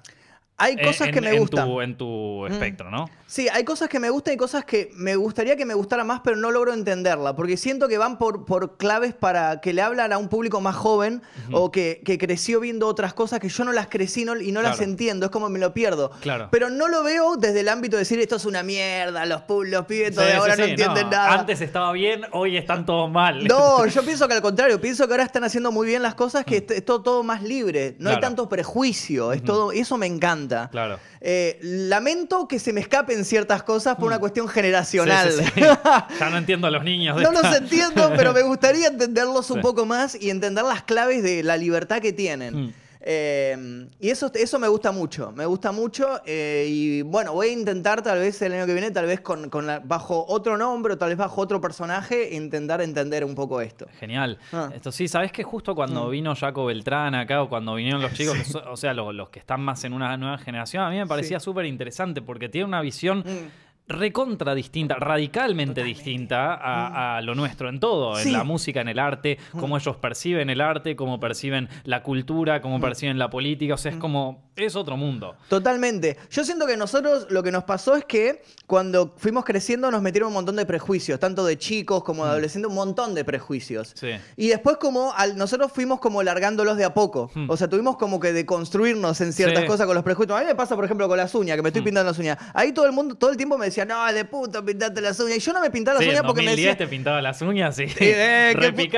Hay 0.63 0.77
cosas 0.77 1.07
En- 1.07 1.13
que 1.13 1.21
me 1.21 1.31
en 1.31 1.39
gustan. 1.39 1.65
Tu, 1.67 1.81
en 1.81 1.97
tu 1.97 2.45
espectro, 2.47 2.89
¿no? 2.91 3.09
Sí, 3.25 3.47
hay 3.51 3.63
cosas 3.63 3.87
que 3.89 3.99
me 3.99 4.09
gustan 4.09 4.33
y 4.33 4.37
cosas 4.37 4.63
que 4.65 4.91
me 4.93 5.15
gustaría 5.15 5.55
que 5.55 5.65
me 5.65 5.73
gustara 5.73 6.03
más, 6.03 6.19
pero 6.23 6.35
no 6.37 6.51
logro 6.51 6.73
entenderla, 6.73 7.35
porque 7.35 7.55
siento 7.57 7.87
que 7.87 7.97
van 7.97 8.17
por, 8.17 8.45
por 8.45 8.77
claves 8.77 9.13
para 9.13 9.61
que 9.61 9.73
le 9.73 9.81
hablan 9.81 10.11
a 10.13 10.17
un 10.17 10.27
público 10.27 10.59
más 10.61 10.75
joven 10.75 11.21
o 11.51 11.71
que, 11.71 12.01
que 12.05 12.17
creció 12.17 12.59
viendo 12.59 12.87
otras 12.87 13.13
cosas 13.13 13.39
que 13.39 13.47
yo 13.49 13.63
no 13.63 13.71
las 13.71 13.87
crecí 13.87 14.25
no- 14.25 14.39
y 14.39 14.51
no 14.51 14.61
las 14.61 14.81
entiendo, 14.81 15.25
es 15.27 15.31
como 15.31 15.49
me 15.49 15.59
lo 15.59 15.73
pierdo. 15.73 16.11
Claro. 16.21 16.49
Pero 16.51 16.69
no 16.69 16.87
lo 16.89 17.03
veo 17.03 17.37
desde 17.37 17.61
el 17.61 17.69
ámbito 17.69 17.95
de 17.95 18.01
decir 18.01 18.19
esto 18.19 18.35
es 18.35 18.45
una 18.45 18.63
mierda, 18.63 19.25
los, 19.25 19.41
los 19.65 19.85
pibes 19.85 20.15
de 20.15 20.25
Sí, 20.25 20.31
ahora 20.33 20.55
sí, 20.55 20.59
no 20.61 20.65
sí, 20.65 20.71
entienden 20.71 21.09
nada. 21.09 21.33
Antes 21.39 21.61
estaba 21.61 21.91
bien, 21.93 22.23
hoy 22.33 22.57
están 22.57 22.85
todos 22.85 23.09
mal. 23.09 23.45
No, 23.47 23.85
yo 23.87 24.03
pienso 24.03 24.27
que 24.27 24.33
al 24.33 24.41
contrario, 24.41 24.79
pienso 24.81 25.07
que 25.07 25.13
ahora 25.13 25.23
están 25.23 25.43
haciendo 25.45 25.71
muy 25.71 25.87
bien 25.87 26.01
las 26.03 26.15
cosas, 26.15 26.43
que 26.45 26.65
es 26.69 26.83
todo, 26.85 27.01
todo 27.01 27.23
más 27.23 27.41
libre, 27.41 27.95
no 27.99 28.09
hay 28.09 28.19
tanto 28.19 28.49
prejuicio, 28.49 29.31
es 29.31 29.41
todo, 29.43 29.71
eso 29.71 29.97
me 29.97 30.05
encanta. 30.07 30.50
Claro. 30.71 30.99
Eh, 31.19 31.59
lamento 31.61 32.47
que 32.47 32.59
se 32.59 32.73
me 32.73 32.81
escapen 32.81 33.25
ciertas 33.25 33.63
cosas 33.63 33.95
por 33.95 34.07
una 34.07 34.19
cuestión 34.19 34.47
generacional. 34.47 35.27
Mm. 35.27 35.31
Sí, 35.31 35.43
sí, 35.45 35.51
sí. 35.55 35.61
Ya 36.19 36.29
no 36.29 36.37
entiendo 36.37 36.67
a 36.67 36.71
los 36.71 36.83
niños. 36.83 37.17
de 37.17 37.23
No 37.23 37.31
los 37.31 37.55
entiendo, 37.55 38.11
pero 38.15 38.33
me 38.33 38.41
gustaría 38.43 38.87
entenderlos 38.87 39.49
un 39.51 39.61
poco 39.61 39.85
más 39.85 40.15
y 40.19 40.29
entender 40.29 40.63
las 40.63 40.83
claves 40.83 41.23
de 41.23 41.43
la 41.43 41.57
libertad 41.57 42.01
que 42.01 42.13
tienen. 42.13 42.67
Mm. 42.67 42.73
Eh, 43.03 43.87
y 43.99 44.09
eso, 44.09 44.31
eso 44.33 44.59
me 44.59 44.67
gusta 44.67 44.91
mucho, 44.91 45.31
me 45.31 45.45
gusta 45.45 45.71
mucho. 45.71 46.21
eh, 46.25 46.65
y 46.69 47.01
bueno, 47.01 47.33
voy 47.33 47.47
a 47.47 47.51
intentar 47.51 48.01
tal 48.01 48.19
vez 48.19 48.41
el 48.41 48.53
año 48.53 48.65
que 48.65 48.73
viene, 48.73 48.91
tal 48.91 49.05
vez 49.07 49.21
con, 49.21 49.49
con 49.49 49.65
la- 49.67 49.79
bajo 49.79 50.25
otro 50.27 50.57
nombre 50.57 50.93
o 50.93 50.97
tal 50.97 51.09
vez 51.09 51.17
bajo 51.17 51.41
otro 51.41 51.59
personaje, 51.59 52.33
intentar 52.35 52.81
entender 52.81 53.25
un 53.25 53.35
poco 53.35 53.59
esto. 53.61 53.87
Genial. 53.99 54.37
Ah. 54.53 54.69
Esto 54.73 54.91
sí, 54.91 55.07
sabes 55.07 55.31
que 55.31 55.43
justo 55.43 55.73
cuando 55.75 56.09
vino 56.09 56.35
Jaco 56.35 56.65
Beltrán 56.65 57.15
acá 57.15 57.41
o 57.41 57.49
cuando 57.49 57.75
vinieron 57.75 58.01
los 58.01 58.13
chicos, 58.13 58.37
o 58.69 58.77
sea, 58.77 58.93
los, 58.93 59.13
los 59.15 59.29
que 59.29 59.39
están 59.39 59.61
más 59.61 59.83
en 59.83 59.93
una 59.93 60.15
nueva 60.17 60.37
generación, 60.37 60.83
a 60.83 60.89
mí 60.89 60.97
me 60.97 61.07
parecía 61.07 61.39
súper 61.39 61.65
interesante 61.65 62.21
porque 62.21 62.49
tiene 62.49 62.65
una 62.67 62.81
visión 62.81 63.19
Mm. 63.19 63.47
Recontra 63.91 64.55
distinta, 64.55 64.95
radicalmente 64.95 65.83
distinta 65.83 66.53
a, 66.55 67.17
a 67.17 67.21
lo 67.21 67.35
nuestro 67.35 67.69
en 67.69 67.79
todo, 67.79 68.15
Sí. 68.15 68.29
en 68.29 68.33
la 68.33 68.43
música, 68.43 68.81
en 68.81 68.87
el 68.89 68.99
arte, 68.99 69.37
cómo 69.59 69.77
ellos 69.77 69.95
perciben 69.97 70.49
el 70.49 70.61
arte, 70.61 70.95
cómo 70.95 71.19
perciben 71.19 71.69
la 71.83 72.03
cultura, 72.03 72.61
cómo 72.61 72.79
perciben 72.79 73.17
la 73.19 73.29
política, 73.29 73.75
o 73.75 73.77
sea, 73.77 73.91
es 73.91 73.97
como, 73.97 74.43
es 74.55 74.75
otro 74.75 74.97
mundo. 74.97 75.35
Totalmente. 75.49 76.17
Yo 76.29 76.43
siento 76.43 76.65
que 76.67 76.77
nosotros 76.77 77.27
lo 77.29 77.43
que 77.43 77.51
nos 77.51 77.63
pasó 77.63 77.95
es 77.95 78.05
que 78.05 78.43
cuando 78.67 79.13
fuimos 79.17 79.45
creciendo 79.45 79.91
nos 79.91 80.01
metieron 80.01 80.27
un 80.29 80.33
montón 80.33 80.55
de 80.55 80.65
prejuicios, 80.65 81.19
tanto 81.19 81.45
de 81.45 81.57
chicos 81.57 82.03
como 82.03 82.23
de 82.25 82.31
adolescentes, 82.31 82.69
un 82.69 82.75
montón 82.75 83.13
de 83.15 83.23
prejuicios. 83.25 83.91
Sí. 83.95 84.09
Y 84.37 84.47
después 84.49 84.77
como 84.77 85.13
al- 85.15 85.37
nosotros 85.37 85.71
fuimos 85.71 85.99
como 85.99 86.23
largándolos 86.23 86.77
de 86.77 86.85
a 86.85 86.93
poco. 86.93 87.31
O 87.47 87.57
sea, 87.57 87.67
tuvimos 87.69 87.97
como 87.97 88.19
que 88.19 88.33
deconstruirnos 88.33 89.19
en 89.21 89.33
ciertas 89.33 89.61
Sí. 89.61 89.67
cosas 89.67 89.85
con 89.87 89.95
los 89.95 90.03
prejuicios. 90.03 90.37
A 90.37 90.41
mí 90.41 90.47
me 90.47 90.55
pasa, 90.55 90.75
por 90.75 90.85
ejemplo, 90.85 91.07
con 91.07 91.17
las 91.17 91.33
uñas, 91.35 91.55
que 91.55 91.61
me 91.61 91.69
estoy 91.69 91.81
pintando 91.81 92.09
las 92.09 92.19
uñas. 92.19 92.37
Ahí 92.53 92.71
todo 92.71 92.85
el 92.85 92.91
mundo, 92.91 93.15
todo 93.15 93.29
el 93.31 93.37
tiempo 93.37 93.57
me 93.57 93.65
decía, 93.65 93.80
no, 93.85 94.11
de 94.13 94.25
puta, 94.25 94.63
pintate 94.63 95.01
las 95.01 95.19
uñas. 95.19 95.37
Y 95.37 95.39
yo 95.41 95.53
no 95.53 95.61
me 95.61 95.69
pintaba 95.71 95.95
las 95.95 96.03
Sí, 96.03 96.09
en 96.09 96.15
uñas 96.15 96.23
porque 96.25 96.41
me 96.41 96.51
2010 96.51 96.67
decía... 96.73 96.77
te 96.85 96.89
pintaba 96.89 97.21
las 97.21 97.41
uñas 97.41 97.77
y 97.79 97.83
Eh, 97.99 98.53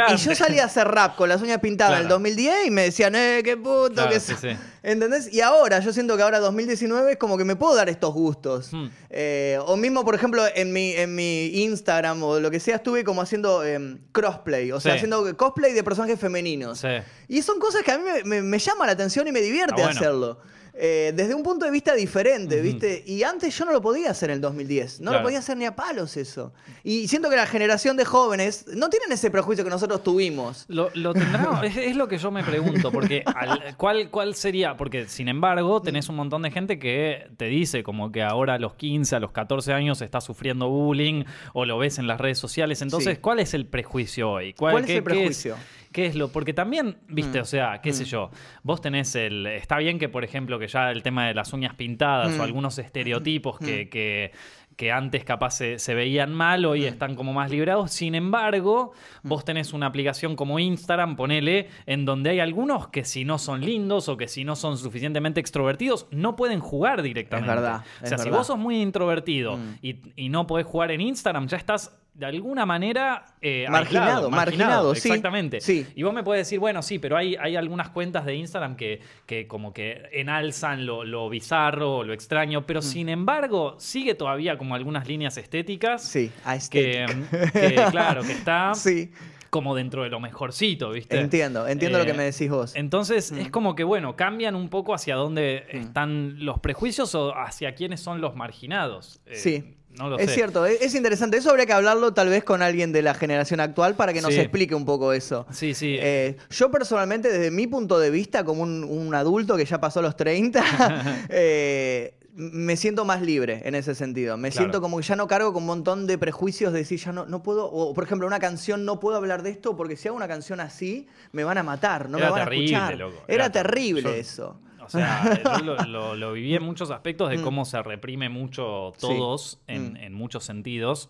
y 0.10 0.16
yo 0.18 0.36
salía 0.36 0.64
a 0.64 0.66
hacer 0.66 0.88
rap 0.88 1.16
con 1.16 1.30
las 1.30 1.42
uñas 1.42 1.60
pintadas 1.60 1.94
en 1.94 2.00
el 2.00 2.04
Claro. 2.08 2.16
2010 2.16 2.68
y 2.68 2.72
me 2.72 2.84
decían, 2.84 3.16
eh, 3.16 3.42
qué 3.44 3.58
puto, 3.58 3.94
Claro, 3.94 4.10
que 4.12 4.20
sí, 4.20 4.34
so-". 4.34 4.40
sí. 4.42 4.50
¿Entendés? 4.86 5.32
Y 5.34 5.40
ahora, 5.40 5.80
yo 5.80 5.94
siento 5.94 6.18
que 6.18 6.24
ahora 6.24 6.40
2019 6.40 7.14
es 7.14 7.18
como 7.18 7.38
que 7.38 7.46
me 7.46 7.56
puedo 7.56 7.74
dar 7.74 7.88
estos 7.88 8.14
gustos. 8.14 8.70
Hmm. 8.74 8.88
Eh, 9.10 9.58
o 9.66 9.78
mismo, 9.78 10.04
por 10.04 10.14
ejemplo, 10.16 10.44
en 10.54 10.74
mi, 10.74 10.92
en 10.92 11.16
mi 11.16 11.46
Instagram 11.64 12.22
o 12.22 12.40
lo 12.42 12.52
que 12.52 12.60
sea, 12.60 12.76
estuve 12.76 13.04
como 13.06 13.22
haciendo 13.22 13.64
em, 13.64 14.00
crossplay, 14.12 14.72
o 14.74 14.80
sea, 14.82 14.92
Sí. 14.94 14.98
haciendo 14.98 15.38
cosplay 15.38 15.72
de 15.74 15.84
personajes 15.84 16.20
femeninos. 16.20 16.80
Sí. 16.80 16.88
Y 17.30 17.42
son 17.44 17.60
cosas 17.60 17.84
que 17.84 17.92
a 17.94 17.98
mí 17.98 18.04
me, 18.04 18.24
me, 18.26 18.42
me 18.42 18.60
llama 18.60 18.86
la 18.86 18.92
atención 18.92 19.26
y 19.28 19.32
me 19.32 19.40
divierte 19.40 19.74
Está 19.76 19.86
bueno. 19.86 20.00
hacerlo. 20.00 20.40
Eh, 20.76 21.14
desde 21.16 21.36
un 21.36 21.44
punto 21.44 21.66
de 21.66 21.72
vista 21.72 21.94
diferente, 21.94 22.60
¿viste? 22.60 23.04
Y 23.06 23.22
antes 23.22 23.56
yo 23.56 23.64
no 23.66 23.72
lo 23.72 23.80
podía 23.82 24.10
hacer 24.10 24.32
en 24.32 24.36
el 24.36 24.42
2010. 24.42 25.02
No 25.02 25.12
Claro. 25.12 25.20
lo 25.20 25.24
podía 25.28 25.38
hacer 25.40 25.56
ni 25.56 25.66
a 25.66 25.76
palos 25.76 26.18
eso. 26.18 26.52
Y 26.84 27.08
siento 27.08 27.30
que 27.30 27.36
la 27.36 27.46
generación 27.46 27.96
de 27.96 28.06
jóvenes 28.06 28.66
no 28.76 28.90
tienen 28.90 29.12
ese 29.12 29.30
prejuicio 29.30 29.64
que 29.64 29.70
nosotros 29.70 30.04
tuvimos. 30.04 30.66
Lo, 30.70 30.90
lo 30.96 31.14
tendrá, 31.14 31.62
es, 31.64 31.78
es 31.78 31.96
lo 31.96 32.08
que 32.08 32.18
yo 32.18 32.32
me 32.32 32.44
pregunto, 32.44 32.92
porque 32.92 33.24
al- 33.26 33.78
¿cuál, 33.78 34.10
¿cuál 34.10 34.34
sería? 34.34 34.76
Porque 34.76 35.08
sin 35.08 35.28
embargo 35.28 35.80
tenés 35.82 36.10
un 36.10 36.16
montón 36.16 36.42
de 36.42 36.50
gente 36.50 36.80
que 36.80 37.28
te 37.38 37.46
dice 37.46 37.84
como 37.84 38.12
que 38.12 38.24
ahora 38.24 38.56
a 38.56 38.60
los 38.60 38.74
15, 38.74 39.16
a 39.16 39.20
los 39.20 39.32
14 39.32 39.74
años 39.74 40.02
está 40.02 40.22
sufriendo 40.22 40.70
bullying 40.70 41.24
o 41.54 41.66
lo 41.66 41.78
ves 41.78 42.00
en 42.00 42.08
las 42.08 42.20
redes 42.20 42.40
sociales. 42.40 42.82
Entonces, 42.82 43.16
Sí. 43.18 43.22
¿cuál 43.22 43.40
es 43.40 43.54
el 43.54 43.68
prejuicio 43.68 44.32
hoy? 44.32 44.54
¿Cuál 44.56 44.80
es 44.80 44.86
qué- 44.88 44.94
el 44.94 44.98
qué 45.00 45.04
prejuicio? 45.04 45.56
¿Qué 45.94 46.08
es 46.08 46.16
lo? 46.16 46.28
Porque 46.30 46.54
también, 46.54 46.98
viste, 47.08 47.38
Mm. 47.40 47.42
o 47.42 47.46
sea, 47.46 47.82
qué 47.82 47.94
sé 47.94 48.04
yo, 48.06 48.32
vos 48.64 48.82
tenés 48.82 49.16
el... 49.16 49.46
Está 49.48 49.78
bien 49.78 50.00
que, 50.00 50.10
por 50.10 50.24
ejemplo, 50.26 50.60
que 50.60 50.68
ya 50.68 50.92
el 50.92 51.04
tema 51.04 51.28
de 51.28 51.34
las 51.36 51.54
uñas 51.54 51.76
pintadas 51.76 52.36
Mm. 52.36 52.40
o 52.40 52.44
algunos 52.44 52.78
estereotipos 52.80 53.60
que, 53.60 53.88
que, 53.90 54.32
que 54.76 54.92
antes 54.92 55.24
capaz 55.24 55.52
se, 55.52 55.78
se 55.78 55.94
veían 55.94 56.34
mal, 56.34 56.66
hoy 56.66 56.86
están 56.86 57.14
como 57.16 57.32
más 57.32 57.52
liberados. 57.52 57.92
Sin 57.92 58.16
embargo, 58.16 58.94
vos 59.22 59.46
tenés 59.46 59.72
una 59.72 59.86
aplicación 59.86 60.36
como 60.36 60.58
Instagram, 60.58 61.16
ponele, 61.16 61.70
en 61.86 62.06
donde 62.06 62.32
hay 62.32 62.40
algunos 62.40 62.88
que 62.88 63.06
si 63.06 63.24
no 63.24 63.38
son 63.38 63.62
lindos 63.62 64.10
o 64.10 64.18
que 64.18 64.28
si 64.28 64.44
no 64.44 64.56
son 64.56 64.80
suficientemente 64.80 65.40
extrovertidos, 65.40 66.08
no 66.10 66.36
pueden 66.36 66.60
jugar 66.60 67.04
directamente. 67.04 67.52
Es 67.52 67.56
verdad, 67.62 67.82
O 68.02 68.08
sea, 68.08 68.18
si 68.18 68.32
vos 68.32 68.48
sos 68.48 68.58
muy 68.58 68.82
introvertido 68.82 69.58
Mm. 69.58 69.76
y, 69.84 69.96
y 70.16 70.30
no 70.30 70.48
podés 70.48 70.66
jugar 70.66 70.90
en 70.92 71.02
Instagram, 71.02 71.46
ya 71.48 71.58
estás 71.58 71.96
de 72.14 72.26
alguna 72.28 72.66
manera 72.66 73.26
eh, 73.42 73.66
Marginado, 73.70 74.06
aislado, 74.08 74.30
marginado, 74.30 74.96
sí, 74.96 75.08
Exactamente. 75.10 75.62
sí. 75.62 75.88
Y 75.96 76.04
vos 76.04 76.14
me 76.14 76.24
puedes 76.24 76.46
decir, 76.46 76.60
bueno, 76.60 76.82
sí, 76.84 77.00
pero 77.00 77.18
hay, 77.18 77.36
hay 77.36 77.56
algunas 77.56 77.90
cuentas 77.90 78.24
de 78.26 78.36
Instagram 78.36 78.76
que, 78.76 79.02
que 79.26 79.48
como 79.48 79.74
que 79.74 80.10
enalzan 80.12 80.86
lo, 80.86 81.04
lo 81.04 81.28
bizarro, 81.30 81.98
o 81.98 82.04
lo 82.04 82.14
extraño, 82.14 82.66
pero 82.68 82.82
Mm. 82.82 82.84
sin 82.84 83.10
embargo 83.10 83.76
sigue 83.80 84.14
todavía 84.16 84.58
como 84.58 84.76
algunas 84.76 85.08
líneas 85.08 85.38
estéticas 85.38 86.04
Sí, 86.04 86.32
que, 86.70 87.06
que, 87.52 87.76
claro, 87.92 88.22
que 88.24 88.34
está 88.34 88.74
Sí, 88.76 89.12
como 89.50 89.76
dentro 89.76 90.02
de 90.04 90.10
lo 90.10 90.20
mejorcito, 90.20 90.90
¿viste? 90.92 91.20
entiendo, 91.20 91.68
entiendo 91.68 91.98
lo 92.00 92.04
Eh, 92.04 92.08
que 92.08 92.14
me 92.14 92.24
decís 92.24 92.50
vos. 92.50 92.76
Entonces 92.76 93.32
Mm. 93.32 93.38
es 93.40 93.50
como 93.52 93.76
que, 93.76 93.84
bueno, 93.84 94.16
cambian 94.16 94.56
un 94.56 94.70
poco 94.70 94.94
hacia 94.94 95.16
dónde 95.16 95.66
están 95.70 96.44
los 96.46 96.60
prejuicios 96.60 97.14
o 97.16 97.36
hacia 97.38 97.74
quiénes 97.76 98.00
son 98.02 98.20
los 98.22 98.36
marginados. 98.36 99.22
Eh, 99.26 99.36
Sí. 99.36 99.76
No 99.98 100.10
lo 100.10 100.18
es 100.20 100.30
sé. 100.30 100.36
cierto, 100.36 100.66
es, 100.66 100.82
es 100.82 100.96
interesante. 100.96 101.38
Eso 101.38 101.50
habría 101.52 101.66
que 101.66 101.74
hablarlo 101.74 102.14
tal 102.14 102.30
vez 102.30 102.44
con 102.44 102.62
alguien 102.62 102.92
de 102.92 103.02
la 103.02 103.14
generación 103.14 103.60
actual 103.60 103.96
para 103.96 104.12
que 104.14 104.22
nos 104.22 104.34
Sí. 104.34 104.40
explique 104.40 104.74
un 104.76 104.86
poco 104.86 105.14
eso. 105.14 105.46
Sí, 105.52 105.74
sí. 105.74 105.98
Eh, 106.00 106.36
yo 106.50 106.72
personalmente, 106.72 107.30
desde 107.32 107.52
mi 107.52 107.68
punto 107.68 108.00
de 108.00 108.10
vista, 108.10 108.44
como 108.44 108.64
un, 108.64 108.84
un 108.84 109.14
adulto 109.14 109.56
que 109.56 109.66
ya 109.66 109.80
pasó 109.80 110.02
los 110.02 110.16
30, 110.16 110.64
eh, 111.30 112.16
me 112.36 112.76
siento 112.78 113.06
más 113.06 113.22
libre 113.22 113.62
en 113.66 113.76
ese 113.76 113.94
sentido. 113.94 114.38
Me 114.38 114.50
Claro. 114.50 114.64
siento 114.64 114.82
como 114.82 114.98
que 114.98 115.04
ya 115.04 115.16
no 115.16 115.28
cargo 115.28 115.54
con 115.54 115.62
un 115.64 115.68
montón 115.68 116.08
de 116.08 116.18
prejuicios 116.18 116.74
de 116.74 116.80
decir, 116.80 117.00
ya 117.00 117.12
no, 117.12 117.26
no 117.28 117.44
puedo, 117.44 117.66
o 117.70 117.94
por 117.94 118.04
ejemplo, 118.04 118.26
una 118.26 118.40
canción, 118.40 118.86
no 118.86 119.00
puedo 119.00 119.18
hablar 119.18 119.44
de 119.44 119.52
esto 119.52 119.76
porque 119.78 119.96
si 119.96 120.08
hago 120.08 120.18
una 120.18 120.28
canción 120.28 120.60
así, 120.60 121.08
me 121.32 121.44
van 121.44 121.60
a 121.60 121.64
matar, 121.64 122.10
no 122.10 122.18
Era 122.18 122.28
me 122.28 122.32
van 122.32 122.44
terrible, 122.46 122.76
a 122.76 122.80
escuchar. 122.80 122.98
loco. 123.00 123.24
Era, 123.28 123.36
Era 123.46 123.52
ter- 123.52 123.68
terrible 123.68 124.02
yo- 124.02 124.10
eso. 124.16 124.60
O 124.86 124.90
sea, 124.90 125.42
yo 125.60 125.64
lo, 125.64 125.76
lo- 125.88 126.16
lo 126.16 126.34
viví 126.34 126.56
en 126.56 126.64
muchos 126.64 126.92
aspectos 126.92 127.30
de 127.30 127.38
Mm. 127.38 127.44
cómo 127.44 127.66
se 127.66 127.82
reprime 127.82 128.30
mucho 128.30 128.94
todos 129.00 129.60
en, 129.68 129.94
Mm. 129.94 129.98
en 129.98 130.14
muchos 130.14 130.44
sentidos. 130.44 131.10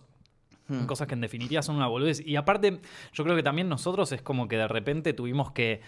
Mm. 0.70 0.86
Cosas 0.86 1.08
que 1.08 1.14
en 1.14 1.22
definitiva 1.22 1.62
son 1.62 1.76
una 1.76 1.88
boludez. 1.88 2.26
Y 2.26 2.38
aparte, 2.38 2.80
yo 3.12 3.24
creo 3.26 3.36
que 3.36 3.44
también 3.44 3.68
nosotros 3.68 4.12
es 4.14 4.22
como 4.22 4.48
que 4.48 4.56
de 4.58 4.68
repente 4.68 5.12
tuvimos 5.14 5.52
que 5.52 5.82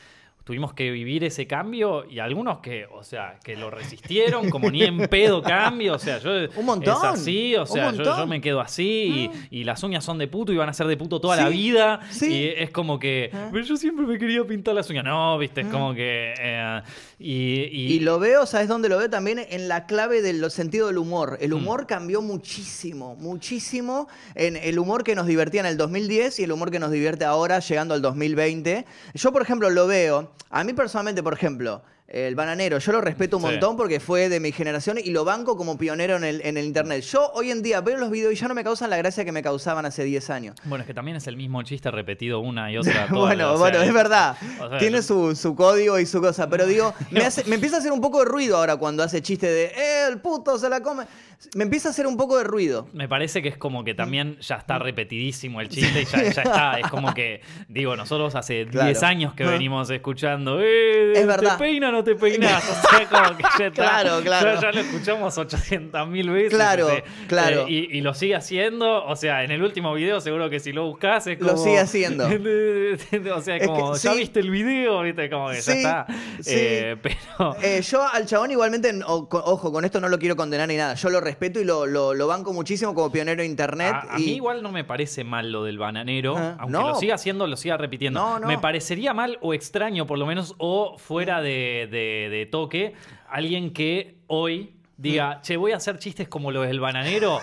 tuvimos 0.46 0.74
que 0.74 0.90
vivir 0.92 1.24
ese 1.26 1.48
cambio 1.48 2.06
y 2.10 2.20
algunos 2.20 2.60
que, 2.60 2.86
o 2.86 3.04
sea, 3.04 3.38
que 3.44 3.58
lo 3.58 3.70
resistieron 3.70 4.50
como 4.50 4.70
ni 4.72 4.84
en 4.84 5.08
pedo 5.10 5.42
cambio, 5.42 5.96
o 5.96 6.00
sea, 6.00 6.20
yo 6.20 6.30
Un 6.56 6.66
montón, 6.66 6.96
es 6.96 7.04
así, 7.04 7.56
o 7.56 7.66
sea, 7.66 7.92
yo, 7.92 8.04
yo 8.04 8.28
me 8.28 8.40
quedo 8.40 8.62
así 8.62 9.30
y, 9.52 9.60
y 9.60 9.64
las 9.66 9.82
uñas 9.84 10.04
son 10.06 10.18
de 10.20 10.28
puto 10.28 10.54
y 10.54 10.58
van 10.58 10.70
a 10.70 10.74
ser 10.74 10.88
de 10.88 10.96
puto 10.98 11.20
toda 11.20 11.36
la 11.36 11.50
vida 11.50 12.00
sí. 12.12 12.32
y 12.32 12.46
es 12.62 12.70
como 12.70 13.00
que 13.00 13.30
Ah. 13.34 13.50
"Pero 13.52 13.66
yo 13.66 13.76
siempre 13.76 14.06
me 14.06 14.18
quería 14.20 14.44
pintar 14.46 14.76
las 14.76 14.90
uñas, 14.90 15.04
no, 15.04 15.38
viste, 15.40 15.62
es 15.62 15.68
como 15.68 15.94
que 15.96 16.34
eh, 16.40 16.82
y, 17.18 17.64
y- 17.72 17.94
Y 17.96 18.00
lo 18.02 18.20
veo, 18.20 18.46
¿sabes 18.46 18.68
dónde 18.68 18.88
lo 18.88 18.98
veo? 19.00 19.10
También 19.10 19.40
en 19.50 19.68
la 19.68 19.88
clave 19.88 20.22
del 20.22 20.50
sentido 20.52 20.88
del 20.88 21.00
humor. 21.00 21.40
Mm. 21.40 21.44
El 21.44 21.54
humor 21.54 21.88
cambió 21.88 22.22
muchísimo, 22.22 23.16
muchísimo 23.16 24.08
en 24.36 24.56
el 24.58 24.78
humor 24.80 25.04
que 25.04 25.16
nos 25.16 25.26
divertía 25.26 25.62
en 25.62 25.66
el 25.66 25.78
2010 25.78 26.40
y 26.40 26.44
el 26.44 26.52
humor 26.52 26.70
que 26.72 26.78
nos 26.80 26.92
divierte 26.92 27.26
ahora 27.26 27.60
llegando 27.60 27.94
al 27.96 28.02
2020. 28.04 28.86
Yo, 29.16 29.32
por 29.34 29.42
ejemplo, 29.42 29.70
lo 29.70 29.88
veo, 29.88 30.32
a 30.50 30.64
mí 30.64 30.74
personalmente, 30.74 31.22
por 31.24 31.34
ejemplo, 31.34 31.82
el 32.08 32.36
bananero, 32.36 32.78
yo 32.78 32.92
lo 32.92 33.02
respeto 33.02 33.38
un 33.38 33.44
Sí. 33.44 33.50
montón 33.50 33.76
porque 33.78 34.00
fue 34.00 34.30
de 34.30 34.40
mi 34.40 34.52
generación 34.52 34.98
y 35.04 35.10
lo 35.10 35.26
banco 35.26 35.58
como 35.58 35.76
pionero 35.78 36.16
en 36.18 36.24
el, 36.24 36.42
en 36.46 36.56
el 36.58 36.66
internet. 36.66 37.02
Yo 37.04 37.32
hoy 37.34 37.50
en 37.50 37.64
día 37.64 37.82
veo 37.82 37.98
los 37.98 38.12
videos 38.12 38.32
y 38.34 38.36
ya 38.36 38.48
no 38.48 38.54
me 38.54 38.64
causan 38.64 38.92
la 38.92 38.98
gracia 38.98 39.26
que 39.26 39.32
me 39.32 39.42
causaban 39.42 39.86
hace 39.88 40.04
10 40.04 40.30
años. 40.30 40.56
bueno, 40.66 40.84
es 40.84 40.88
que 40.88 40.94
también 40.94 41.18
es 41.18 41.26
el 41.26 41.36
mismo 41.36 41.64
chiste 41.64 41.90
repetido 41.90 42.40
una 42.42 42.72
y 42.72 42.78
otra. 42.80 43.08
toda 43.08 43.22
bueno, 43.22 43.36
la- 43.48 43.52
o 43.54 43.58
sea, 43.58 43.60
bueno, 43.72 43.82
es 43.82 43.94
verdad. 43.94 44.38
o 44.62 44.70
sea, 44.70 44.78
Tiene 44.78 45.02
su, 45.02 45.36
su 45.36 45.56
código 45.56 46.00
y 46.00 46.06
su 46.06 46.22
cosa. 46.22 46.48
Pero 46.48 46.68
digo, 46.68 46.94
me, 47.12 47.22
hace- 47.22 47.44
me 47.46 47.56
empieza 47.56 47.78
a 47.78 47.80
hacer 47.80 47.92
un 47.92 48.02
poco 48.02 48.20
de 48.20 48.26
ruido 48.26 48.58
ahora 48.58 48.78
cuando 48.78 49.02
hace 49.02 49.22
chiste 49.24 49.48
de, 49.48 49.66
eh, 49.66 50.08
el 50.08 50.20
puto 50.22 50.60
se 50.60 50.70
la 50.70 50.82
come. 50.82 51.06
Me 51.54 51.64
empieza 51.64 51.90
a 51.90 51.92
hacer 51.92 52.08
un 52.08 52.16
poco 52.18 52.38
de 52.38 52.44
ruido. 52.46 52.88
Me 52.94 53.10
parece 53.10 53.42
que 53.42 53.50
es 53.50 53.58
como 53.58 53.84
que 53.84 53.94
Mm. 53.94 53.98
también 53.98 54.38
ya 54.40 54.56
está 54.56 54.80
repetidísimo 54.80 55.60
el 55.60 55.70
chiste 55.70 56.04
y 56.04 56.06
ya, 56.06 56.22
ya 56.22 56.42
está. 56.44 56.80
Es 56.80 56.88
como 56.88 57.14
que, 57.14 57.42
digo, 57.68 57.96
nosotros 57.96 58.36
hace 58.36 58.68
Claro. 58.68 58.88
10 58.88 59.04
años 59.04 59.34
que 59.34 59.44
venimos 59.44 59.90
escuchando, 59.90 60.60
eh, 60.62 61.14
Es 61.14 61.26
verdad. 61.28 61.58
¿te 61.58 61.64
peina 61.64 61.90
o 61.90 61.92
no 61.96 62.04
te 62.04 62.16
peinas? 62.16 62.64
O 62.70 62.88
sea, 62.90 63.08
como 63.10 63.38
que 63.38 63.44
ya 63.60 63.66
está. 63.68 63.82
Claro, 63.84 64.22
claro. 64.22 64.54
Ya, 64.56 64.62
ya 64.62 64.72
lo 64.72 64.80
escuchamos 64.82 65.38
800 65.38 66.08
mil 66.08 66.30
veces. 66.30 66.54
Claro, 66.54 66.90
ese, 66.90 67.04
claro. 67.28 67.62
eh, 67.68 67.72
y, 67.92 67.98
y 67.98 68.02
lo 68.02 68.14
sigue 68.14 68.36
haciendo. 68.36 69.06
O 69.06 69.16
sea, 69.16 69.44
en 69.44 69.52
el 69.52 69.64
último 69.64 69.94
video 69.94 70.20
seguro 70.22 70.50
que 70.50 70.60
si 70.60 70.72
lo 70.72 70.86
buscas 70.86 71.28
es 71.28 71.40
Lo 71.40 71.50
como... 71.54 71.64
sigue 71.64 71.80
haciendo. 71.80 72.26
o 73.36 73.42
sea, 73.42 73.56
Es 73.58 73.68
como, 73.68 73.94
que 73.94 74.00
¿ya 74.00 74.14
viste 74.14 74.40
el 74.40 74.50
video? 74.52 75.02
¿Viste? 75.02 75.30
Como 75.30 75.50
que 75.50 75.62
ya 75.62 75.74
está. 75.74 76.06
sí. 76.42 76.52
Eh, 76.56 76.98
pero... 77.02 77.16
Eh, 77.62 77.82
yo 77.82 78.02
al 78.08 78.26
chabón 78.26 78.52
igualmente, 78.52 78.92
o- 79.06 79.28
ojo, 79.32 79.72
con 79.72 79.86
esto 79.86 80.00
no 80.00 80.08
lo 80.10 80.20
quiero 80.20 80.36
condenar 80.36 80.68
ni 80.68 80.76
nada. 80.78 80.94
Yo 80.96 81.10
lo 81.10 81.20
respeto 81.22 81.60
y 81.60 81.64
lo, 81.66 81.86
lo- 81.86 82.14
lo 82.14 82.28
banco 82.28 82.54
muchísimo 82.54 82.94
como 82.94 83.12
pionero 83.12 83.42
de 83.42 83.48
internet. 83.48 83.94
A, 84.10 84.18
mí 84.18 84.34
igual 84.36 84.62
no 84.62 84.72
me 84.72 84.84
parece 84.84 85.24
mal 85.24 85.52
lo 85.52 85.64
del 85.64 85.78
bananero, 85.78 86.36
Ah, 86.38 86.58
aunque 86.60 86.72
no. 86.78 86.90
lo 86.90 86.96
siga 86.96 87.16
haciendo, 87.16 87.48
lo 87.48 87.58
siga 87.58 87.78
repitiendo. 87.78 88.20
No, 88.20 88.40
no. 88.40 88.48
Me 88.48 88.58
parecería 88.58 89.14
mal 89.14 89.38
o 89.42 89.54
extraño, 89.54 90.06
por 90.06 90.18
lo 90.20 90.26
menos, 90.26 90.54
o 90.58 90.98
fuera 90.98 91.42
de, 91.42 91.85
de- 91.88 92.30
de 92.30 92.46
toque, 92.46 92.94
alguien 93.30 93.72
que 93.74 94.16
hoy 94.28 94.72
diga, 94.98 95.42
che, 95.42 95.58
voy 95.58 95.72
a 95.74 95.78
hacer 95.78 96.00
chistes 96.00 96.28
como 96.28 96.52
los 96.52 96.66
del 96.68 96.80
bananero. 96.80 97.40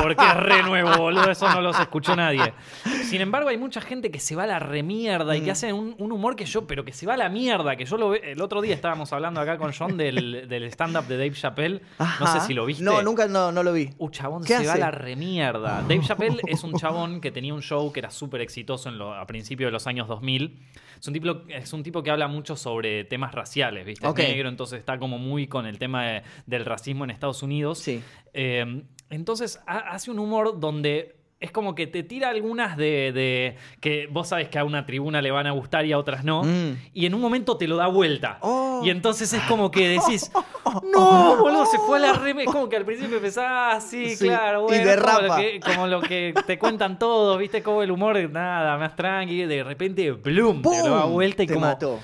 Porque 0.00 0.24
es 0.24 0.36
re 0.36 0.62
nuevo, 0.62 0.96
boludo, 0.96 1.28
eso 1.28 1.52
no 1.52 1.60
los 1.60 1.76
escuchó 1.80 2.14
nadie. 2.14 2.54
Sin 3.02 3.20
embargo, 3.20 3.48
hay 3.48 3.56
mucha 3.58 3.80
gente 3.80 4.12
que 4.12 4.20
se 4.20 4.36
va 4.36 4.44
a 4.44 4.46
la 4.46 4.60
remierda 4.60 5.36
y 5.36 5.40
Mm. 5.40 5.44
que 5.44 5.50
hace 5.50 5.72
un, 5.72 5.96
un 5.98 6.12
humor 6.12 6.36
que 6.36 6.44
yo, 6.44 6.68
pero 6.68 6.84
que 6.84 6.92
se 6.92 7.04
va 7.04 7.14
a 7.14 7.16
la 7.16 7.28
mierda, 7.28 7.74
que 7.74 7.84
yo 7.84 7.96
lo 7.96 8.10
ve. 8.10 8.20
El 8.30 8.40
otro 8.42 8.60
día 8.62 8.76
estábamos 8.76 9.12
hablando 9.12 9.40
acá 9.40 9.58
con 9.58 9.72
John 9.76 9.96
del, 9.96 10.46
del 10.48 10.62
stand-up 10.66 11.06
de 11.08 11.16
Dave 11.16 11.32
Chappelle. 11.32 11.80
No 11.98 12.26
sé 12.28 12.38
si 12.46 12.54
lo 12.54 12.64
viste. 12.64 12.84
No, 12.84 13.02
nunca 13.02 13.26
no, 13.26 13.50
no 13.50 13.64
lo 13.64 13.72
vi. 13.72 13.90
Uh, 13.98 14.08
chabón, 14.10 14.44
¿Qué 14.44 14.56
se 14.58 14.66
va 14.68 14.74
a 14.74 14.78
la 14.78 14.92
remierda. 14.92 15.82
Dave 15.82 16.00
Chappelle 16.06 16.40
es 16.46 16.62
un 16.62 16.74
chabón 16.78 17.20
que 17.20 17.32
tenía 17.32 17.52
un 17.52 17.62
show 17.62 17.92
que 17.92 17.98
era 17.98 18.10
súper 18.12 18.40
exitoso 18.40 18.88
en 18.88 18.98
lo- 18.98 19.12
a 19.12 19.26
principios 19.26 19.66
de 19.66 19.72
los 19.72 19.88
años 19.88 20.06
2000. 20.06 20.60
Es 21.02 21.08
un, 21.08 21.14
tipo, 21.14 21.42
es 21.48 21.72
un 21.72 21.82
tipo 21.82 22.00
que 22.04 22.12
habla 22.12 22.28
mucho 22.28 22.54
sobre 22.54 23.02
temas 23.02 23.34
raciales, 23.34 23.84
¿viste? 23.84 24.06
Es 24.22 24.28
negro, 24.28 24.48
entonces 24.48 24.78
está 24.78 25.00
como 25.00 25.18
muy 25.18 25.48
con 25.48 25.66
el 25.66 25.76
tema 25.76 26.04
de- 26.06 26.22
del 26.46 26.64
racismo 26.64 27.02
en 27.02 27.10
Estados 27.10 27.42
Unidos. 27.42 27.78
Sí. 27.80 28.00
Eh, 28.32 28.84
entonces 29.10 29.60
ha- 29.66 29.78
hace 29.90 30.12
un 30.12 30.20
humor 30.20 30.60
donde 30.60 31.16
es 31.42 31.50
como 31.50 31.74
que 31.74 31.86
te 31.86 32.02
tira 32.02 32.30
algunas 32.30 32.76
de, 32.76 33.12
de- 33.12 33.56
que 33.80 34.06
vos 34.10 34.28
sabes 34.28 34.48
que 34.48 34.58
a 34.58 34.64
una 34.64 34.86
tribuna 34.86 35.20
le 35.20 35.30
van 35.30 35.46
a 35.46 35.50
gustar 35.50 35.84
y 35.84 35.92
a 35.92 35.98
otras 35.98 36.24
no. 36.24 36.42
Mm. 36.44 36.76
Y 36.94 37.06
en 37.06 37.14
un 37.14 37.20
momento 37.20 37.56
te 37.56 37.66
lo 37.68 37.76
da 37.76 37.88
vuelta. 37.88 38.38
Oh. 38.40 38.80
Y 38.84 38.90
entonces 38.90 39.32
es 39.32 39.42
como 39.42 39.70
que 39.70 39.88
decís, 39.88 40.30
no, 40.94 41.36
boludo, 41.36 41.66
se 41.66 41.78
fue 41.78 41.98
a 41.98 42.00
la 42.00 42.12
reme. 42.14 42.44
Es 42.44 42.50
como 42.50 42.68
que 42.68 42.76
al 42.76 42.84
principio 42.84 43.16
empezás 43.16 43.76
así, 43.84 44.16
Sí, 44.16 44.26
claro, 44.26 44.60
y 44.60 44.62
bueno. 44.64 44.90
es 44.90 44.96
Como 44.96 45.06
derrapa. 45.18 45.36
lo, 45.36 45.42
que, 45.42 45.60
como 45.60 45.86
lo 45.86 46.00
que 46.00 46.34
te 46.46 46.58
cuentan 46.58 46.98
todos, 46.98 47.38
viste, 47.38 47.62
como 47.62 47.82
el 47.82 47.90
humor, 47.90 48.18
nada, 48.30 48.78
más 48.78 48.94
tranqui. 48.96 49.44
De 49.44 49.62
repente, 49.64 50.10
bloom, 50.12 50.62
te 50.62 50.88
lo 50.88 50.94
da 50.96 51.04
vuelta 51.06 51.42
y 51.42 51.46
Te 51.46 51.54
como. 51.54 51.66
mató. 51.66 52.00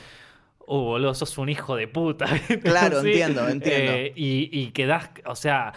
Oh, 0.71 0.83
boludo, 0.85 1.15
sos 1.15 1.39
un 1.39 1.49
hijo 1.49 1.77
de 1.77 1.89
puta. 1.89 2.27
Claro, 2.63 2.99
entiendo, 3.01 3.49
entiendo. 3.49 3.93
Eh, 3.93 4.13
y, 4.15 4.51
y 4.53 4.71
quedás, 4.73 5.11
o 5.25 5.35
sea, 5.35 5.73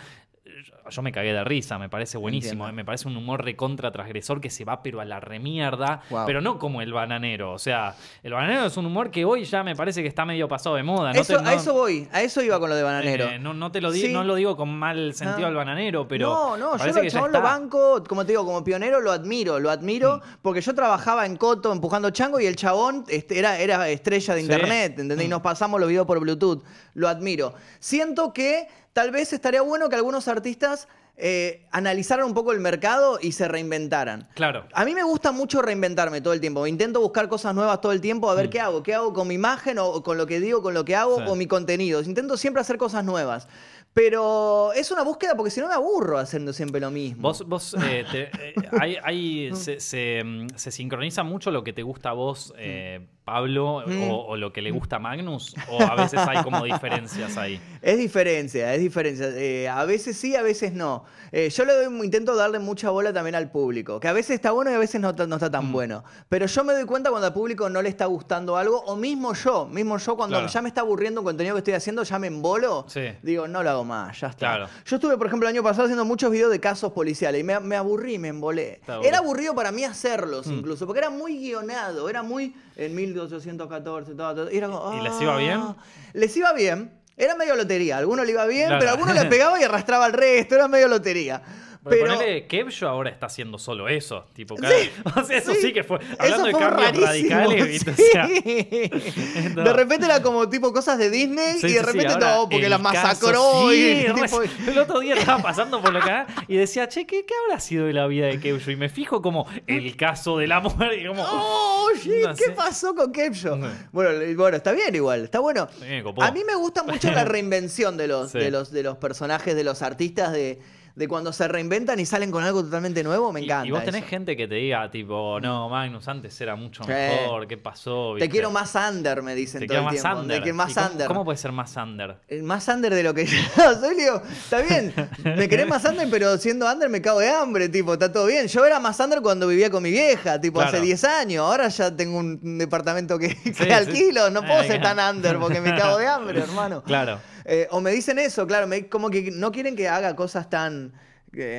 yo 0.91 1.01
me 1.01 1.11
cagué 1.11 1.33
de 1.33 1.43
risa, 1.43 1.79
me 1.79 1.89
parece 1.89 2.17
buenísimo. 2.17 2.65
Entiendo. 2.65 2.69
eh, 2.69 2.73
Me 2.73 2.85
parece 2.85 3.07
un 3.07 3.17
humor 3.17 3.43
recontra 3.43 3.91
transgresor 3.91 4.39
que 4.41 4.49
se 4.49 4.63
va 4.65 4.83
pero 4.83 5.01
a 5.01 5.05
la 5.05 5.19
remierda, 5.19 6.01
Wow. 6.09 6.25
pero 6.25 6.41
no 6.41 6.59
como 6.59 6.81
el 6.81 6.93
bananero. 6.93 7.53
O 7.53 7.59
sea, 7.59 7.95
el 8.23 8.33
bananero 8.33 8.65
es 8.65 8.77
un 8.77 8.85
humor 8.85 9.09
que 9.11 9.25
hoy 9.25 9.43
ya 9.45 9.63
me 9.63 9.75
parece 9.75 10.01
que 10.01 10.07
está 10.07 10.25
medio 10.25 10.47
pasado 10.47 10.75
de 10.75 10.83
moda. 10.83 11.13
No 11.13 11.21
Eso- 11.21 11.39
A 11.43 11.53
eso 11.53 11.73
voy, 11.73 12.07
a 12.11 12.21
eso 12.21 12.41
iba 12.41 12.59
con 12.59 12.69
lo 12.69 12.75
de 12.75 12.83
bananero. 12.83 13.25
eh, 13.25 13.39
no, 13.39 13.53
no 13.53 13.71
te 13.71 13.81
lo 13.81 13.91
digo, 13.91 14.07
Sí. 14.07 14.13
no 14.13 14.23
lo 14.23 14.35
digo 14.35 14.55
con 14.55 14.69
mal 14.77 15.13
sentido 15.13 15.45
Ah. 15.45 15.49
al 15.49 15.55
bananero, 15.55 16.07
pero. 16.07 16.27
no, 16.29 16.57
no, 16.57 16.77
yo 16.77 16.85
lo, 16.87 17.01
que 17.01 17.09
lo 17.31 17.41
banco, 17.41 18.03
como 18.07 18.25
te 18.25 18.33
digo, 18.33 18.45
como 18.45 18.63
pionero 18.63 18.99
lo 18.99 19.11
admiro, 19.11 19.59
lo 19.59 19.69
admiro, 19.71 20.17
Mm. 20.17 20.37
porque 20.41 20.61
yo 20.61 20.75
trabajaba 20.75 21.25
en 21.25 21.35
Coto 21.37 21.71
empujando 21.71 22.09
chango 22.11 22.39
y 22.39 22.45
el 22.45 22.55
chabón 22.55 23.05
este, 23.07 23.39
era, 23.39 23.57
era 23.59 23.87
estrella 23.89 24.33
de 24.35 24.41
Sí. 24.41 24.45
internet, 24.45 24.99
¿entendés? 24.99 25.21
Y 25.25 25.27
Mm. 25.27 25.31
nos 25.31 25.41
pasamos 25.41 25.79
los 25.79 25.87
videos 25.89 26.05
por 26.05 26.19
Bluetooth, 26.19 26.63
lo 26.93 27.07
admiro. 27.07 27.53
Siento 27.79 28.33
que 28.33 28.67
tal 28.93 29.11
vez 29.11 29.33
estaría 29.33 29.61
bueno 29.61 29.89
que 29.89 29.95
algunos 29.95 30.27
artistas 30.27 30.87
eh, 31.23 31.67
analizaran 31.71 32.25
un 32.25 32.33
poco 32.33 32.51
el 32.51 32.59
mercado 32.59 33.19
y 33.21 33.33
se 33.33 33.47
reinventaran. 33.47 34.27
Claro. 34.33 34.65
A 34.73 34.85
mí 34.85 34.95
me 34.95 35.03
gusta 35.03 35.31
mucho 35.31 35.61
reinventarme 35.61 36.19
todo 36.21 36.33
el 36.33 36.39
tiempo. 36.41 36.65
Intento 36.65 36.99
buscar 36.99 37.27
cosas 37.29 37.53
nuevas 37.53 37.79
todo 37.81 37.91
el 37.91 38.01
tiempo, 38.01 38.29
a 38.31 38.33
ver 38.33 38.47
Mm. 38.47 38.49
qué 38.49 38.59
hago. 38.59 38.81
¿Qué 38.83 38.95
hago 38.95 39.13
con 39.13 39.27
mi 39.27 39.35
imagen 39.35 39.77
o 39.77 40.01
con 40.01 40.17
lo 40.17 40.25
que 40.25 40.39
digo, 40.39 40.63
con 40.63 40.73
lo 40.73 40.83
que 40.83 40.95
hago 40.95 41.17
Sí. 41.17 41.23
o 41.27 41.35
mi 41.35 41.45
contenido? 41.47 42.01
Intento 42.01 42.37
siempre 42.37 42.61
hacer 42.61 42.77
cosas 42.77 43.03
nuevas. 43.05 43.47
Pero 43.93 44.71
es 44.73 44.89
una 44.89 45.03
búsqueda 45.03 45.35
porque 45.35 45.51
si 45.51 45.59
no 45.59 45.67
me 45.67 45.73
aburro 45.73 46.17
haciendo 46.17 46.53
siempre 46.53 46.79
lo 46.79 46.89
mismo. 46.91 47.21
Vos, 47.23 47.45
vos 47.45 47.75
eh, 47.85 48.05
te- 48.09 48.29
eh, 48.39 48.53
hay, 48.79 48.97
hay- 49.03 49.51
se, 49.55 49.79
se, 49.81 50.23
mm, 50.23 50.47
se 50.55 50.71
sincroniza 50.71 51.23
mucho 51.23 51.51
lo 51.51 51.63
que 51.63 51.73
te 51.73 51.83
gusta 51.83 52.09
a 52.11 52.13
vos, 52.13 52.53
eh, 52.57 53.05
Pablo, 53.31 53.83
Mm. 53.87 54.09
o, 54.09 54.25
o 54.27 54.35
lo 54.37 54.51
que 54.51 54.61
le 54.61 54.71
gusta 54.71 54.97
a 54.97 54.99
Magnus, 54.99 55.55
o 55.69 55.81
a 55.81 55.95
veces 55.95 56.19
hay 56.27 56.43
como 56.43 56.63
diferencias 56.65 57.37
ahí. 57.37 57.59
Es 57.81 57.97
diferencia, 57.97 58.73
es 58.75 58.79
diferencia. 58.81 59.27
Eh, 59.35 59.67
a 59.67 59.85
veces 59.85 60.15
sí, 60.17 60.35
a 60.35 60.41
veces 60.43 60.71
no. 60.73 61.03
Eh, 61.31 61.49
yo 61.49 61.65
le 61.65 61.73
doy, 61.73 62.05
intento 62.05 62.35
darle 62.35 62.59
mucha 62.59 62.89
bola 62.91 63.11
también 63.13 63.33
al 63.35 63.49
público, 63.49 63.99
que 63.99 64.07
a 64.07 64.13
veces 64.13 64.35
está 64.35 64.51
bueno 64.51 64.69
y 64.69 64.73
a 64.73 64.77
veces 64.77 64.99
no, 65.01 65.11
no 65.13 65.35
está 65.37 65.49
tan 65.49 65.69
Mm. 65.69 65.71
bueno. 65.71 66.03
Pero 66.29 66.45
yo 66.45 66.63
me 66.63 66.73
doy 66.73 66.83
cuenta 66.85 67.09
cuando 67.09 67.25
al 67.27 67.33
público 67.33 67.69
no 67.69 67.81
le 67.81 67.89
está 67.89 68.05
gustando 68.05 68.57
algo, 68.57 68.81
o 68.85 68.95
mismo 68.97 69.33
yo, 69.33 69.65
mismo 69.65 69.97
yo 69.97 70.15
cuando 70.17 70.35
Claro. 70.37 70.51
ya 70.51 70.61
me 70.61 70.67
está 70.69 70.81
aburriendo 70.81 71.21
un 71.21 71.25
contenido 71.25 71.55
que 71.55 71.59
estoy 71.59 71.73
haciendo, 71.73 72.03
ya 72.03 72.19
me 72.19 72.27
embolo, 72.27 72.85
Sí. 72.89 73.01
digo, 73.23 73.47
no 73.47 73.63
lo 73.63 73.69
hago 73.69 73.83
más, 73.85 74.19
ya 74.19 74.27
está. 74.27 74.37
Claro. 74.39 74.67
Yo 74.85 74.95
estuve, 74.97 75.17
por 75.17 75.27
ejemplo, 75.27 75.47
el 75.49 75.55
año 75.55 75.63
pasado 75.63 75.85
haciendo 75.85 76.03
muchos 76.05 76.29
videos 76.31 76.51
de 76.51 76.59
casos 76.59 76.91
policiales 76.91 77.39
y 77.41 77.43
me, 77.43 77.59
me 77.61 77.77
aburrí, 77.77 78.19
me 78.19 78.27
embolé. 78.27 78.81
Era 79.03 79.19
aburrido 79.19 79.55
para 79.55 79.71
mí 79.71 79.83
hacerlos 79.85 80.45
Mm. 80.47 80.53
incluso, 80.59 80.85
porque 80.85 80.99
era 80.99 81.09
muy 81.09 81.37
guionado, 81.39 82.09
era 82.09 82.21
muy 82.21 82.53
en 82.85 82.95
1814, 82.95 84.13
todo, 84.15 84.35
todo, 84.35 84.51
y 84.51 84.57
era 84.57 84.67
como, 84.67 84.93
¿Y 84.99 85.01
les 85.03 85.21
iba 85.21 85.37
bien? 85.37 85.59
"Ah". 85.61 85.75
Les 86.13 86.35
iba 86.37 86.53
bien. 86.53 86.91
Era 87.17 87.35
medio 87.35 87.55
lotería. 87.55 87.97
Algunos 87.97 88.25
le 88.25 88.31
iba 88.31 88.45
bien, 88.45 88.67
Claro. 88.67 88.79
pero 88.79 88.91
algunos 88.91 89.15
le 89.15 89.25
pegaba 89.25 89.59
y 89.59 89.63
arrastraba 89.63 90.05
al 90.05 90.13
resto. 90.13 90.55
Era 90.55 90.67
medio 90.67 90.87
lotería. 90.87 91.41
Pero 91.83 92.03
Pero- 92.03 92.13
ponele, 92.15 92.45
Kevjo 92.47 92.85
ahora 92.85 93.09
está 93.09 93.25
haciendo 93.25 93.57
solo 93.57 93.89
eso. 93.89 94.25
Tipo, 94.33 94.55
cada- 94.55 94.71
o 95.21 95.23
sea, 95.25 95.37
eso 95.37 95.53
sí, 95.55 95.61
sí. 95.61 95.73
que 95.73 95.83
fue. 95.83 95.97
Hablando 96.19 96.45
de 96.45 96.51
cambios 96.53 96.99
radicales, 97.01 97.67
¿viste? 97.67 97.91
O 97.91 97.95
sí. 97.95 98.03
sea. 98.11 98.27
De 99.63 99.73
repente 99.73 100.05
era 100.05 100.21
como 100.21 100.47
tipo 100.49 100.71
cosas 100.73 100.97
de 100.97 101.09
Disney 101.09 101.53
Sí, 101.59 101.67
y 101.67 101.69
sí, 101.69 101.75
de 101.75 101.79
sí, 101.79 101.85
repente 101.85 102.17
no, 102.19 102.47
porque 102.49 102.63
el 102.65 102.69
la 102.69 102.77
caso, 102.77 102.93
masacró 102.93 103.69
sí, 103.71 104.05
y 104.07 104.13
tipo- 104.13 104.41
El 104.67 104.77
otro 104.77 104.99
día 104.99 105.15
estaba 105.15 105.41
pasando 105.41 105.81
por 105.81 105.93
lo 105.93 105.99
que 106.01 106.11
y 106.47 106.57
decía, 106.57 106.87
che, 106.87 107.05
¿qué, 107.05 107.25
qué 107.25 107.33
habrá 107.45 107.59
sido 107.59 107.85
de 107.85 107.93
la 107.93 108.05
vida 108.07 108.27
de 108.27 108.39
Kevjo? 108.39 108.69
Y 108.71 108.75
me 108.75 108.89
fijo 108.89 109.21
como 109.21 109.47
el 109.67 109.95
caso 109.95 110.37
de 110.37 110.47
la 110.47 110.59
muerte 110.59 111.01
y 111.01 111.07
como. 111.07 111.23
Oh, 111.27 111.89
shit, 111.95 112.25
No 112.25 112.35
¿qué 112.35 112.45
sé. 112.45 112.51
pasó 112.51 112.93
con? 112.95 113.11
No. 113.11 113.67
Bueno, 113.91 114.11
bueno, 114.35 114.57
está 114.57 114.71
bien 114.71 114.93
igual, 114.95 115.23
está 115.23 115.39
bueno. 115.39 115.67
Sí. 115.79 115.85
A 116.21 116.31
mí 116.31 116.43
me 116.45 116.55
gusta 116.55 116.83
mucho 116.83 117.11
la 117.11 117.25
reinvención 117.25 117.97
de 117.97 118.07
los, 118.07 118.31
Sí. 118.31 118.39
de 118.39 118.51
los, 118.51 118.71
de 118.71 118.83
los 118.83 118.97
personajes, 118.97 119.55
de 119.55 119.63
los 119.63 119.81
artistas, 119.81 120.31
de, 120.31 120.59
de 120.95 121.07
cuando 121.07 121.31
se 121.33 121.47
reinventan 121.47 121.99
y 121.99 122.05
salen 122.05 122.31
con 122.31 122.43
algo 122.43 122.63
totalmente 122.63 123.03
nuevo, 123.03 123.31
me 123.31 123.41
encanta. 123.41 123.67
Y, 123.67 123.71
vos 123.71 123.83
tenés 123.83 124.01
eso. 124.01 124.09
gente 124.09 124.35
que 124.37 124.47
te 124.47 124.55
diga, 124.55 124.89
tipo, 124.91 125.39
no, 125.41 125.69
Magnus 125.69 126.07
antes 126.07 126.39
era 126.41 126.55
mucho 126.55 126.83
mejor, 126.83 127.47
¿qué 127.47 127.57
pasó? 127.57 128.15
Te 128.19 128.29
quiero 128.29 128.51
más 128.51 128.75
under, 128.75 129.21
me 129.23 129.35
dicen 129.35 129.61
Te 129.61 129.67
todo 129.67 129.77
el 129.79 129.83
más 129.85 129.93
tiempo. 129.93 130.19
under. 130.19 130.43
Que 130.43 130.53
más 130.53 130.71
¿Y 130.71 130.73
cómo, 130.75 130.87
under. 130.87 131.07
¿Cómo 131.07 131.25
puede 131.25 131.37
ser 131.37 131.51
más 131.51 131.75
under? 131.77 132.17
Eh, 132.27 132.41
Más 132.41 132.67
under 132.67 132.93
de 132.93 133.03
lo 133.03 133.13
que 133.13 133.25
yo 133.57 133.75
soy, 133.79 133.95
digo, 133.95 134.21
está 134.31 134.61
bien, 134.61 134.93
me 135.23 135.47
querés 135.47 135.67
más 135.67 135.83
under, 135.85 136.09
pero 136.09 136.37
siendo 136.37 136.69
under 136.71 136.89
me 136.89 137.01
cago 137.01 137.19
de 137.19 137.29
hambre, 137.29 137.69
tipo, 137.69 137.93
está 137.93 138.11
todo 138.11 138.25
bien. 138.27 138.47
Yo 138.47 138.65
era 138.65 138.79
más 138.79 138.99
under 138.99 139.21
cuando 139.21 139.47
vivía 139.47 139.69
con 139.69 139.83
mi 139.83 139.91
vieja, 139.91 140.39
tipo, 140.41 140.59
hace 140.61 140.71
Claro. 140.71 140.85
10 140.85 141.03
años, 141.05 141.45
ahora 141.45 141.67
ya 141.69 141.95
tengo 141.95 142.17
un 142.17 142.57
departamento 142.57 143.17
que, 143.17 143.29
que 143.43 143.53
sí. 143.53 143.71
alquilo, 143.71 144.29
no 144.29 144.41
puedo 144.41 144.61
Eh, 144.61 144.67
ser 144.67 144.79
claro. 144.81 144.95
tan 144.97 145.15
under 145.15 145.37
porque 145.39 145.61
me 145.61 145.75
cago 145.75 145.97
de 145.97 146.07
hambre, 146.07 146.39
hermano. 146.43 146.83
Claro. 146.83 147.19
Eh, 147.45 147.67
o 147.71 147.81
me 147.81 147.91
dicen 147.91 148.19
eso, 148.19 148.45
claro, 148.47 148.67
me- 148.67 148.87
como 148.87 149.09
que 149.09 149.31
no 149.31 149.51
quieren 149.51 149.75
que 149.75 149.87
haga 149.87 150.15
cosas 150.15 150.49
tan, 150.49 150.93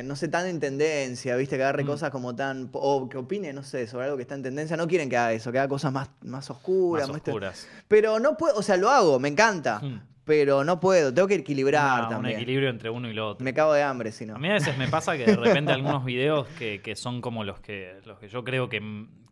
no 0.04 0.16
sé, 0.16 0.28
tan 0.28 0.46
en 0.46 0.60
tendencia, 0.60 1.34
¿viste? 1.36 1.56
Que 1.56 1.62
Mm. 1.62 1.66
agarre 1.66 1.84
cosas 1.86 2.10
como 2.10 2.34
tan, 2.36 2.68
o 2.72 3.08
que 3.08 3.16
opine, 3.18 3.52
no 3.52 3.62
sé, 3.62 3.86
sobre 3.86 4.04
algo 4.04 4.16
que 4.16 4.22
está 4.22 4.34
en 4.34 4.42
tendencia. 4.42 4.76
No 4.76 4.86
quieren 4.86 5.08
que 5.08 5.16
haga 5.16 5.32
eso, 5.32 5.50
que 5.50 5.58
haga 5.58 5.68
cosas 5.68 5.92
más, 5.92 6.10
más 6.22 6.50
oscuras. 6.50 7.08
Más 7.08 7.16
oscuras. 7.16 7.68
Pero 7.88 8.18
no 8.20 8.36
puedo, 8.36 8.54
o 8.56 8.62
sea, 8.62 8.76
lo 8.76 8.90
hago, 8.90 9.18
me 9.18 9.28
encanta, 9.28 9.80
Mm. 9.82 10.00
pero 10.24 10.62
no 10.62 10.78
puedo, 10.78 11.12
tengo 11.14 11.26
que 11.26 11.36
equilibrar 11.36 11.94
Una- 12.00 12.02
un 12.04 12.08
también. 12.10 12.36
equilibrio 12.36 12.68
entre 12.68 12.90
uno 12.90 13.08
y 13.08 13.14
lo 13.14 13.30
otro. 13.30 13.42
Me 13.44 13.54
cago 13.54 13.72
de 13.72 13.82
hambre, 13.82 14.12
si 14.12 14.26
no. 14.26 14.36
A 14.36 14.38
mí 14.38 14.48
a 14.50 14.54
veces 14.54 14.76
me 14.76 14.88
pasa 14.88 15.16
que 15.16 15.24
de 15.24 15.36
repente 15.36 15.72
algunos 15.72 16.04
videos 16.04 16.46
que, 16.58 16.82
que 16.82 16.94
son 16.94 17.20
como 17.22 17.42
los 17.42 17.58
que, 17.60 17.98
los 18.04 18.18
que 18.18 18.28
yo 18.28 18.44
creo 18.44 18.68
que, 18.68 18.80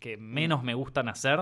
que 0.00 0.16
menos 0.16 0.62
me 0.64 0.73
gustan 0.75 1.09
hacer. 1.11 1.38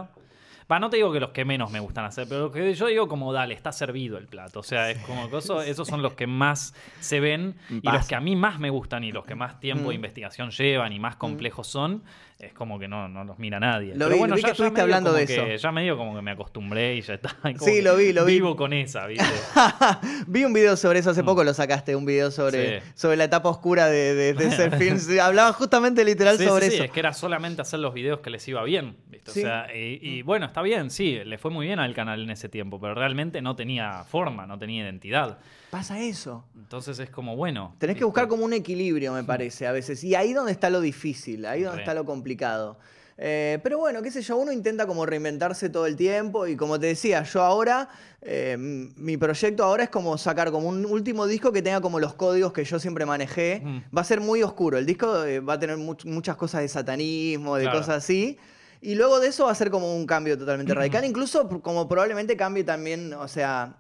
Va, 0.71 0.79
no 0.79 0.91
te 0.91 0.97
digo 0.99 1.11
que 1.13 1.19
los 1.21 1.31
que 1.31 1.47
menos 1.47 1.71
me 1.71 1.81
gustan 1.81 2.05
hacer, 2.05 2.27
pero 2.29 2.43
lo 2.43 2.51
que 2.53 2.75
yo 2.75 2.87
digo 2.89 3.09
como, 3.09 3.33
dale, 3.33 3.55
está 3.55 3.73
servido 3.73 4.19
el 4.19 4.27
plato. 4.27 4.61
O 4.61 4.63
sea, 4.63 4.91
es 4.91 4.99
como 4.99 5.31
que 5.31 5.39
eso- 5.39 5.63
esos 5.63 5.89
son 5.89 6.03
los 6.03 6.13
que 6.13 6.27
más 6.27 6.75
se 7.01 7.21
ven 7.21 7.57
y 7.71 7.91
los 7.91 8.07
que 8.07 8.15
a 8.15 8.21
mí 8.21 8.37
más 8.37 8.59
me 8.61 8.69
gustan 8.69 9.03
y 9.03 9.11
los 9.13 9.25
que 9.25 9.35
más 9.35 9.61
tiempo 9.61 9.85
de 9.89 9.95
Mm. 9.95 9.97
investigación 9.97 10.51
llevan 10.51 10.93
y 10.93 10.99
más 10.99 11.17
complejos 11.17 11.67
son, 11.69 12.03
es 12.39 12.53
como 12.53 12.79
que 12.79 12.87
no, 12.87 13.09
no 13.09 13.25
los 13.25 13.39
mira 13.41 13.59
nadie. 13.59 13.95
Lo 13.95 14.05
pero 14.07 14.11
vi- 14.11 14.19
bueno, 14.21 14.35
vi 14.37 14.43
ya, 14.43 14.47
que 14.49 14.53
estuviste 14.53 14.81
hablando 14.81 15.11
como 15.11 15.19
de 15.19 15.27
que- 15.27 15.55
eso. 15.55 15.63
Ya 15.63 15.73
medio 15.73 15.97
como 15.97 16.15
que 16.15 16.23
me 16.23 16.31
acostumbré 16.31 16.95
y 16.95 17.01
ya 17.01 17.15
está. 17.15 17.35
como 17.43 17.59
Sí, 17.59 17.83
lo 17.83 17.97
vi, 17.97 18.13
lo 18.13 18.25
vi. 18.25 18.35
Vivo 18.35 18.55
con 18.55 18.73
esa, 18.73 19.07
¿viste? 19.09 19.25
Vi 20.29 20.45
un 20.45 20.53
video 20.53 20.77
sobre 20.77 21.01
eso 21.01 21.11
hace 21.11 21.25
poco, 21.25 21.43
lo 21.43 21.53
sacaste, 21.53 21.97
un 21.97 22.05
video 22.05 22.31
sobre, 22.31 22.79
Mm. 22.79 22.83
Sí. 22.85 22.91
sobre 22.95 23.17
la 23.17 23.25
etapa 23.25 23.49
oscura 23.49 23.87
de, 23.89 24.15
de, 24.15 24.35
de 24.35 24.47
ese 24.47 24.71
film. 24.79 24.99
Sí, 24.99 25.19
Hablaban 25.19 25.53
justamente 25.53 26.05
literal 26.05 26.39
Sí, 26.39 26.45
sobre 26.45 26.67
sí, 26.67 26.71
sí, 26.71 26.77
eso. 26.77 26.85
es 26.85 26.91
que 26.93 27.01
era 27.01 27.13
solamente 27.13 27.63
hacer 27.63 27.81
los 27.81 27.93
videos 27.93 28.21
que 28.21 28.31
les 28.31 28.47
iba 28.47 28.63
bien. 28.63 28.97
¿viste? 29.09 29.31
O 29.31 29.35
sea, 29.35 29.67
y, 29.75 29.99
y 30.01 30.23
bueno, 30.23 30.47
está 30.47 30.63
bien, 30.63 30.91
sí, 30.91 31.19
le 31.25 31.39
fue 31.39 31.51
muy 31.51 31.67
bien 31.67 31.81
al 31.81 31.93
canal 31.95 32.23
en 32.23 32.31
ese 32.31 32.49
tiempo, 32.49 32.81
pero 32.81 32.95
realmente 32.95 33.43
no 33.43 33.57
tenía 33.57 34.05
forma, 34.05 34.47
no 34.47 34.59
tenía 34.59 34.85
identidad. 34.85 35.39
Pasa 35.71 36.01
eso. 36.01 36.45
Entonces 36.57 36.99
es 36.99 37.11
como, 37.11 37.37
bueno. 37.37 37.75
Tenés 37.79 37.97
que 37.97 38.05
buscar 38.05 38.27
como 38.29 38.45
un 38.45 38.53
equilibrio, 38.53 39.13
me 39.13 39.25
parece, 39.25 39.67
a 39.67 39.73
veces. 39.73 40.03
Y 40.05 40.15
ahí 40.15 40.33
donde 40.33 40.53
está 40.53 40.71
lo 40.71 40.81
difícil, 40.81 41.45
ahí 41.47 41.63
donde 41.63 41.77
Re. 41.79 41.83
está 41.83 41.95
lo 41.95 42.05
complicado. 42.05 42.79
Eh, 43.21 43.59
pero 43.65 43.79
bueno, 43.79 44.01
qué 44.01 44.13
sé 44.13 44.23
yo, 44.23 44.37
uno 44.37 44.53
intenta 44.53 44.87
como 44.87 45.05
reinventarse 45.05 45.69
todo 45.69 45.87
el 45.87 45.97
tiempo 45.97 46.47
y 46.47 46.55
como 46.57 46.79
te 46.79 46.87
decía, 46.87 47.25
yo 47.25 47.43
ahora, 47.43 47.89
eh, 48.23 48.57
mi 48.59 49.17
proyecto 49.17 49.65
ahora 49.65 49.83
es 49.83 49.91
como 49.91 50.17
sacar 50.17 50.53
como 50.53 50.69
un 50.69 50.87
último 50.87 51.27
disco 51.27 51.51
que 51.51 51.61
tenga 51.61 51.81
como 51.81 51.99
los 51.99 52.15
códigos 52.15 52.53
que 52.53 52.65
yo 52.65 52.79
siempre 52.79 53.05
manejé. 53.07 53.61
Mm. 53.65 53.79
Va 53.97 54.03
a 54.03 54.05
ser 54.05 54.21
muy 54.21 54.43
oscuro, 54.45 54.79
el 54.79 54.87
disco 54.87 55.25
eh, 55.25 55.41
va 55.41 55.55
a 55.55 55.59
tener 55.59 55.77
much- 55.79 56.05
muchas 56.05 56.37
cosas 56.37 56.61
de 56.61 56.69
satanismo, 56.69 57.57
de 57.57 57.65
Claro. 57.65 57.81
cosas 57.81 57.97
así. 58.05 58.39
Y 58.81 58.95
luego 58.95 59.19
de 59.19 59.27
eso 59.29 59.47
va 59.47 59.51
a 59.51 59.55
ser 59.57 59.71
como 59.73 59.97
un 59.97 60.07
cambio 60.07 60.39
totalmente 60.39 60.73
radical, 61.03 61.05
incluso 61.05 61.49
como 61.61 61.89
probablemente 61.89 62.37
cambie 62.37 62.63
también, 62.63 63.13
o 63.15 63.27
sea, 63.27 63.75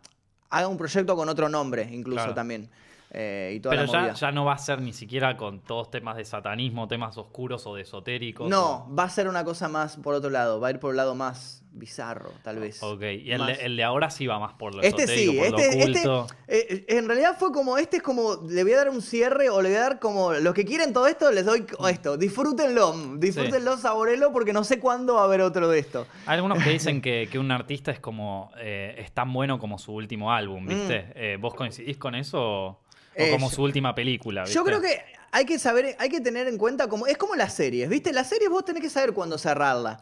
haga 0.50 0.68
un 0.68 0.76
proyecto 0.76 1.14
con 1.16 1.28
otro 1.28 1.48
nombre, 1.48 1.82
incluso 1.90 2.16
Claro. 2.18 2.34
también. 2.34 2.68
eh, 3.10 3.54
y 3.56 3.60
toda 3.60 3.74
Pero 3.74 3.86
la 3.86 3.92
ya, 3.92 3.98
movida. 4.00 4.14
ya 4.14 4.32
no 4.32 4.44
va 4.44 4.52
a 4.52 4.58
ser 4.58 4.82
ni 4.82 4.92
siquiera 4.92 5.36
con 5.38 5.60
todos 5.60 5.90
temas 5.90 6.16
de 6.18 6.26
satanismo, 6.26 6.88
temas 6.88 7.16
oscuros 7.16 7.66
o 7.66 7.74
de 7.74 7.80
esotéricos. 7.82 8.50
No, 8.50 8.84
o- 8.84 8.94
va 8.94 9.04
a 9.04 9.08
ser 9.08 9.28
una 9.28 9.44
cosa 9.44 9.66
más 9.68 9.96
por 9.96 10.14
otro 10.14 10.28
lado, 10.28 10.60
va 10.60 10.68
a 10.68 10.70
ir 10.72 10.78
por 10.78 10.90
el 10.90 10.98
lado 10.98 11.14
más 11.14 11.57
bizarro, 11.72 12.32
tal 12.42 12.58
vez. 12.58 12.82
Ok, 12.82 13.02
y 13.02 13.30
el, 13.30 13.38
Más. 13.38 13.58
de, 13.58 13.64
el 13.66 13.76
de 13.76 13.84
ahora 13.84 14.10
sí 14.10 14.26
va 14.26 14.38
más 14.38 14.54
por 14.54 14.75
lo 14.75 14.82
Este 14.82 15.04
esotérico, 15.04 15.33
sí, 15.33 15.38
por 15.38 15.61
este, 15.61 15.76
lo 15.78 15.85
este 15.85 16.09
oculto. 16.09 16.35
eh, 16.48 16.85
en 16.88 17.07
realidad 17.07 17.37
fue 17.38 17.52
como, 17.52 17.78
este 17.78 17.98
es 17.98 18.02
como, 18.02 18.42
le 18.48 18.62
voy 18.62 18.72
a 18.72 18.76
dar 18.78 18.90
un 18.90 19.02
cierre 19.02 19.50
o 19.50 19.62
le 19.62 19.68
voy 19.68 19.78
a 19.78 19.81
dar 19.83 19.98
como, 19.98 20.33
los 20.35 20.54
que 20.54 20.64
quieren 20.64 20.92
todo 20.92 21.07
esto, 21.07 21.31
les 21.31 21.44
doy 21.44 21.66
esto, 21.88 22.16
disfrútenlo, 22.16 23.16
disfrútenlo, 23.16 23.76
saborelo, 23.76 24.33
porque 24.33 24.52
no 24.52 24.64
sé 24.64 24.81
cuándo 24.81 25.14
va 25.14 25.22
a 25.22 25.24
haber 25.24 25.40
otro 25.42 25.68
de 25.68 25.78
esto. 25.78 26.07
Hay 26.26 26.37
algunos 26.37 26.62
que 26.62 26.70
dicen 26.70 27.00
que, 27.02 27.28
que 27.31 27.38
un 27.38 27.50
artista 27.50 27.90
es 27.90 28.00
como 28.00 28.50
eh, 28.59 28.96
es 28.98 29.12
tan 29.12 29.33
bueno 29.33 29.59
como 29.59 29.78
su 29.78 29.92
último 29.92 30.33
álbum, 30.33 30.66
¿viste? 30.66 31.12
Eh, 31.14 31.37
¿Vos 31.40 31.54
coincidís 31.54 31.96
con 31.96 32.14
eso 32.14 32.40
o, 32.40 32.68
o 32.68 32.78
Mm. 33.18 33.20
Eh, 33.20 33.31
como 33.33 33.50
su 33.50 33.62
última 33.64 33.94
película? 33.96 34.42
¿viste? 34.42 34.54
Yo 34.54 34.64
creo 34.64 34.81
que 34.81 35.00
hay 35.30 35.44
que 35.44 35.58
saber, 35.58 35.94
hay 35.98 36.08
que 36.08 36.20
tener 36.20 36.46
en 36.48 36.56
cuenta 36.58 36.88
como, 36.88 37.06
es 37.06 37.16
como 37.18 37.34
las 37.34 37.52
series, 37.52 37.88
¿viste? 37.88 38.12
Las 38.12 38.28
series 38.28 38.48
vos 38.50 38.64
tenés 38.64 38.82
que 38.82 38.88
saber 38.90 39.12
cuándo 39.12 39.36
cerrarla. 39.38 40.00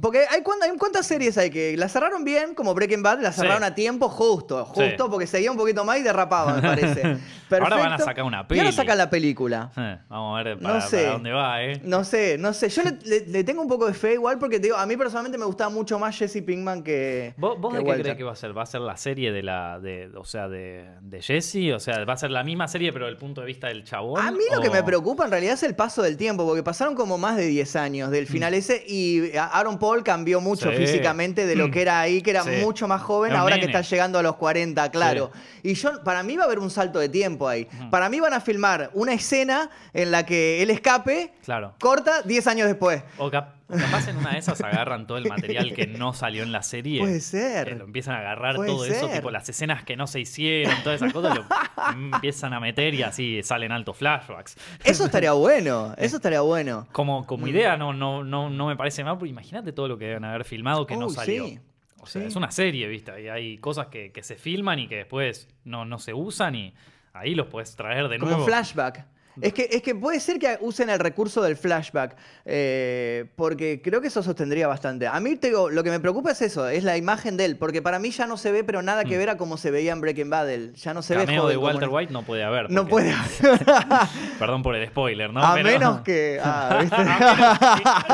Porque 0.00 0.24
hay, 0.30 0.42
cuando, 0.42 0.66
hay 0.66 0.76
cuántas 0.78 1.06
series 1.06 1.38
hay 1.38 1.50
que 1.50 1.76
la 1.76 1.88
cerraron 1.88 2.24
bien, 2.24 2.54
como 2.54 2.74
Breaking 2.74 3.02
Bad, 3.02 3.20
la 3.20 3.32
Sí. 3.32 3.40
cerraron 3.40 3.64
a 3.64 3.74
tiempo 3.74 4.08
justo, 4.08 4.66
Sí. 4.74 4.82
justo 4.82 5.10
porque 5.10 5.26
seguía 5.26 5.50
un 5.50 5.56
poquito 5.56 5.84
más 5.84 5.98
y 5.98 6.02
derrapaba, 6.02 6.54
me 6.54 6.62
parece. 6.62 7.16
Ahora 7.50 7.76
van 7.76 7.92
a 7.92 7.98
sacar 7.98 8.24
una 8.24 8.44
Y 8.50 8.58
ahora 8.58 8.72
sacan 8.72 8.98
la 8.98 9.08
película. 9.08 9.70
Eh, 9.76 9.98
vamos 10.08 10.40
a 10.40 10.42
ver 10.42 10.56
No 10.60 10.68
para, 10.68 10.80
sé. 10.80 10.96
para 11.02 11.12
dónde 11.12 11.30
va, 11.32 11.62
¿eh? 11.62 11.80
No 11.84 12.02
sé, 12.02 12.36
no 12.38 12.52
sé. 12.52 12.68
Yo 12.68 12.82
le, 12.82 12.98
le- 13.04 13.26
le 13.26 13.44
tengo 13.44 13.62
un 13.62 13.68
poco 13.68 13.86
de 13.86 13.94
fe 13.94 14.14
igual 14.14 14.38
porque 14.40 14.56
te 14.58 14.64
digo, 14.66 14.76
a 14.76 14.84
mí 14.84 14.96
personalmente 14.96 15.38
me 15.38 15.44
gustaba 15.44 15.70
mucho 15.70 15.96
más 15.98 16.18
Jesse 16.18 16.42
Pinkman 16.44 16.82
que. 16.82 17.34
¿Vos, 17.36 17.56
vos 17.60 17.72
que 17.72 17.78
de 17.78 17.84
qué 17.84 18.00
crees 18.02 18.16
que 18.16 18.24
va 18.24 18.32
a 18.32 18.36
ser? 18.36 18.56
¿Va 18.56 18.62
a 18.62 18.66
ser 18.66 18.80
la 18.80 18.96
serie 18.96 19.30
de 19.30 19.44
la, 19.44 19.78
de, 19.78 20.10
o 20.16 20.24
sea, 20.24 20.48
de, 20.48 20.86
de 21.02 21.22
Jesse? 21.22 21.72
O 21.72 21.78
sea, 21.78 22.04
¿va 22.04 22.14
a 22.14 22.16
ser 22.16 22.32
la 22.32 22.42
misma 22.42 22.66
serie 22.66 22.92
pero 22.92 23.04
desde 23.06 23.14
el 23.14 23.18
punto 23.20 23.42
de 23.42 23.46
vista 23.46 23.68
del 23.68 23.84
chabón? 23.84 24.20
A 24.20 24.32
mí 24.32 24.40
lo 24.52 24.60
que 24.60 24.65
o- 24.68 24.72
me 24.72 24.82
preocupa 24.82 25.24
en 25.24 25.30
realidad 25.30 25.54
es 25.54 25.62
el 25.62 25.74
paso 25.74 26.02
del 26.02 26.16
tiempo, 26.16 26.44
porque 26.46 26.62
pasaron 26.62 26.94
como 26.94 27.18
más 27.18 27.36
de 27.36 27.46
10 27.46 27.76
años 27.76 28.10
del 28.10 28.26
final 28.26 28.54
ese 28.54 28.84
y 28.86 29.36
Aaron 29.36 29.78
Paul 29.78 30.02
cambió 30.02 30.40
mucho 30.40 30.68
Mm. 30.68 30.72
Sí. 30.72 30.76
físicamente 30.78 31.46
de 31.46 31.56
lo 31.56 31.68
Mm. 31.68 31.70
que 31.70 31.82
era 31.82 32.00
ahí, 32.00 32.22
que 32.22 32.30
era 32.30 32.42
Sí. 32.44 32.50
mucho 32.62 32.86
más 32.88 33.02
joven, 33.02 33.32
ahora 33.34 33.58
que 33.58 33.66
está 33.66 33.80
llegando 33.82 34.18
a 34.18 34.22
los 34.22 34.36
40, 34.36 34.90
claro. 34.90 35.30
Y 35.62 35.74
yo, 35.74 36.02
para 36.04 36.22
mí 36.22 36.36
va 36.36 36.44
a 36.44 36.46
haber 36.46 36.58
un 36.58 36.70
salto 36.70 36.98
de 36.98 37.08
tiempo 37.08 37.48
ahí. 37.48 37.66
Para 37.90 38.08
mí 38.08 38.20
van 38.20 38.34
a 38.34 38.40
filmar 38.40 38.90
una 38.94 39.12
escena 39.14 39.70
en 39.92 40.10
la 40.10 40.24
que 40.24 40.62
él 40.62 40.70
escape, 40.70 41.32
Claro. 41.44 41.74
corta 41.80 42.22
10 42.22 42.46
años 42.46 42.66
después. 42.68 43.02
O, 43.18 43.30
cap- 43.30 43.54
o 43.68 43.76
capaz 43.76 44.08
en 44.08 44.16
una 44.18 44.32
de 44.32 44.38
esas 44.38 44.60
agarran 44.60 45.06
todo 45.06 45.18
el 45.18 45.26
material 45.28 45.74
que 45.74 45.86
no 45.86 46.12
salió 46.12 46.42
en 46.42 46.52
la 46.52 46.62
serie. 46.62 47.00
Puede 47.00 47.20
ser. 47.20 47.68
Que 47.68 47.74
lo 47.74 47.84
empiezan 47.84 48.14
a 48.14 48.18
agarrar 48.20 48.56
Puede 48.56 48.70
todo 48.70 48.84
eso, 48.84 49.08
tipo 49.08 49.30
las 49.30 49.48
escenas 49.48 49.82
que 49.84 49.96
no 49.96 50.06
se 50.06 50.20
hicieron, 50.20 50.74
todas 50.84 51.00
esas 51.02 51.12
cosas, 51.12 51.36
lo 51.36 51.44
empiezan 52.14 52.52
a 52.52 52.60
meter 52.60 52.94
y 52.94 53.02
así 53.02 53.42
salen 53.42 53.72
altos 53.72 53.96
flashbacks. 53.96 54.56
Eso 54.84 55.04
estaría 55.06 55.32
bueno, 55.32 55.94
eso 55.98 56.16
estaría 56.16 56.40
bueno. 56.42 56.86
Como, 56.92 57.22
Mm. 57.22 57.24
como 57.26 57.46
idea 57.48 57.76
no, 57.76 57.92
no, 57.92 58.22
no, 58.24 58.50
no 58.50 58.66
me 58.68 58.76
parece 58.76 59.02
mal, 59.04 59.16
pero 59.18 59.26
imagínate 59.26 59.72
todo 59.72 59.88
lo 59.88 59.98
que 59.98 60.06
deben 60.06 60.24
haber 60.24 60.44
filmado 60.44 60.86
que 60.86 60.96
no 60.96 61.08
salió. 61.08 61.46
sí. 61.46 61.58
O 62.00 62.06
sea, 62.06 62.22
Sí. 62.22 62.28
es 62.28 62.36
una 62.36 62.52
serie, 62.52 62.86
¿viste? 62.86 63.20
Y 63.20 63.28
hay 63.28 63.58
cosas 63.58 63.88
que, 63.88 64.12
que 64.12 64.22
se 64.22 64.36
filman 64.36 64.78
y 64.78 64.86
que 64.86 64.96
después 64.96 65.48
no, 65.64 65.84
no 65.84 65.98
se 65.98 66.14
usan 66.14 66.54
y 66.54 66.72
ahí 67.12 67.34
los 67.34 67.48
puedes 67.48 67.74
traer 67.74 68.08
de 68.08 68.18
Como 68.18 68.30
nuevo. 68.30 68.46
flashback. 68.46 69.04
Es 69.40 69.52
que, 69.52 69.68
es 69.70 69.82
que 69.82 69.94
puede 69.94 70.18
ser 70.20 70.38
que 70.38 70.56
usen 70.60 70.88
el 70.90 70.98
recurso 70.98 71.42
del 71.42 71.56
flashback, 71.56 72.16
eh, 72.44 73.26
porque 73.36 73.80
creo 73.82 74.00
que 74.00 74.08
eso 74.08 74.22
sostendría 74.22 74.66
bastante. 74.66 75.06
A 75.06 75.20
mí 75.20 75.36
te 75.36 75.48
digo, 75.48 75.68
lo 75.70 75.82
que 75.84 75.90
me 75.90 76.00
preocupa 76.00 76.30
es 76.30 76.40
eso, 76.42 76.68
es 76.68 76.84
la 76.84 76.96
imagen 76.96 77.36
de 77.36 77.44
él, 77.44 77.56
porque 77.56 77.82
para 77.82 77.98
mí 77.98 78.10
ya 78.10 78.26
no 78.26 78.36
se 78.38 78.50
ve, 78.52 78.64
pero 78.64 78.80
nada 78.82 79.04
que 79.04 79.18
ver 79.18 79.28
a 79.30 79.36
como 79.36 79.56
se 79.58 79.70
veía 79.70 79.92
en 79.92 80.00
Breaking 80.00 80.30
Bad. 80.30 80.50
él. 80.50 80.74
Ya 80.74 80.94
no 80.94 81.02
se 81.02 81.14
ve 81.16 81.22
Mm. 81.24 81.26
Cameo 81.26 81.42
joven 81.42 81.56
de 81.58 81.64
Walter 81.64 81.88
White 81.90 82.12
no 82.12 82.22
puede 82.22 82.44
haber. 82.44 82.70
No 82.70 82.86
porque- 82.88 83.12
puede. 83.40 83.58
Perdón 84.38 84.62
por 84.62 84.74
el 84.74 84.86
spoiler, 84.88 85.32
¿no? 85.32 85.42
a 85.44 85.54
Pero- 85.54 85.68
menos 85.70 86.00
que. 86.04 86.40
ah, 86.42 86.78
¿viste? 86.80 86.96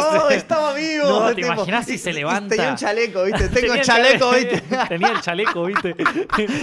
¡Oh, 0.00 0.28
estaba 0.30 0.72
vivo! 0.74 1.06
No, 1.08 1.28
¿te 1.28 1.34
tipo, 1.36 1.52
imaginas 1.52 1.86
si 1.86 1.98
se 1.98 2.12
levanta? 2.12 2.54
Tenía 2.54 2.70
un 2.70 2.76
chaleco, 2.76 3.24
¿viste? 3.24 3.48
Tengo 3.48 3.76
chaleco, 3.82 4.30
chale- 4.32 4.50
¿viste? 4.50 4.76
Tenía 4.88 5.08
el 5.10 5.20
chaleco, 5.20 5.64
¿viste? 5.64 5.94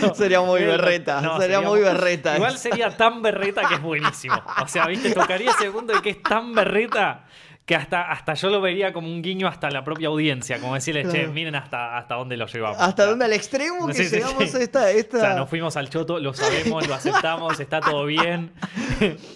No. 0.01 0.15
Sería 0.15 0.41
muy 0.41 0.61
berreta, 0.61 1.37
sería 1.39 1.61
muy 1.61 1.79
berreta. 1.81 2.35
Igual 2.35 2.57
sería 2.57 2.95
tan 2.95 3.21
berreta 3.21 3.60
que 3.67 3.75
es 3.75 3.81
buenísimo. 3.81 4.35
O 4.63 4.67
sea, 4.67 4.87
¿viste? 4.87 5.11
Tocaría 5.13 5.51
ese 5.51 5.69
punto 5.71 5.93
de 5.93 6.01
que 6.01 6.09
es 6.11 6.21
tan 6.23 6.53
berreta 6.53 7.25
que 7.65 7.75
hasta, 7.75 8.11
hasta 8.11 8.33
yo 8.33 8.49
lo 8.49 8.59
vería 8.59 8.91
como 8.91 9.07
un 9.07 9.21
guiño 9.21 9.47
hasta 9.47 9.69
la 9.69 9.83
propia 9.83 10.07
audiencia, 10.09 10.59
como 10.59 10.73
decirle, 10.73 11.03
che, 11.03 11.09
Claro. 11.19 11.31
miren 11.31 11.55
hasta, 11.55 11.95
hasta 11.97 12.15
dónde 12.15 12.35
lo 12.35 12.47
llevamos. 12.47 12.77
Hasta 12.81 13.03
O 13.03 13.05
sea, 13.05 13.05
dónde 13.05 13.25
al 13.25 13.33
extremo 13.33 13.87
que 13.87 13.93
Sí, 13.93 14.05
sí, 14.05 14.15
llegamos 14.15 14.49
sí. 14.49 14.57
a 14.57 14.59
esta. 14.61 14.89
esta... 14.91 15.17
O 15.17 15.19
sea, 15.21 15.33
nos 15.35 15.47
fuimos 15.49 15.77
al 15.77 15.87
choto, 15.89 16.19
lo 16.19 16.33
sabemos, 16.33 16.87
lo 16.87 16.95
aceptamos, 16.95 17.59
está 17.59 17.79
todo 17.79 18.05
bien. 18.05 18.51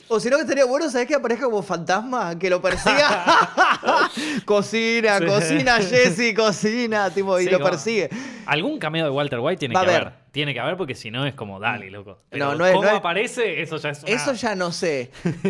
O 0.08 0.20
si 0.20 0.30
no, 0.30 0.36
que 0.38 0.44
estaría 0.44 0.66
bueno, 0.66 0.88
¿sabes 0.92 1.08
que 1.08 1.16
aparezca 1.16 1.46
como 1.46 1.64
fantasma? 1.64 2.38
Que 2.38 2.50
lo 2.52 2.62
persiga. 2.62 3.26
cocina, 4.46 5.20
cocina, 5.20 5.78
Jesse, 5.78 6.36
cocina. 6.36 7.10
Tipo, 7.10 7.40
y 7.40 7.50
lo 7.50 7.60
persigue. 7.60 8.10
Algún 8.46 8.78
cameo 8.80 9.06
de 9.06 9.12
Walter 9.12 9.40
White 9.40 9.60
tiene 9.60 9.76
Va 9.76 9.84
que 9.84 9.90
haber. 9.96 10.14
Tiene 10.36 10.54
que 10.54 10.60
haber 10.60 10.76
porque 10.76 10.96
si 10.96 11.12
no 11.12 11.26
es 11.26 11.34
como, 11.34 11.62
dale, 11.62 11.90
loco. 11.90 12.20
Pero 12.30 12.48
No, 12.48 12.56
no 12.56 12.66
es- 12.66 12.74
¿Cómo 12.74 12.84
no 12.84 12.90
es- 12.90 12.96
aparece? 12.98 13.62
Eso 13.62 13.78
ya 13.78 13.92
es 13.92 14.04
una... 14.04 14.12
Eso 14.12 14.34
ya 14.34 14.54
no 14.54 14.70
sé. 14.74 15.10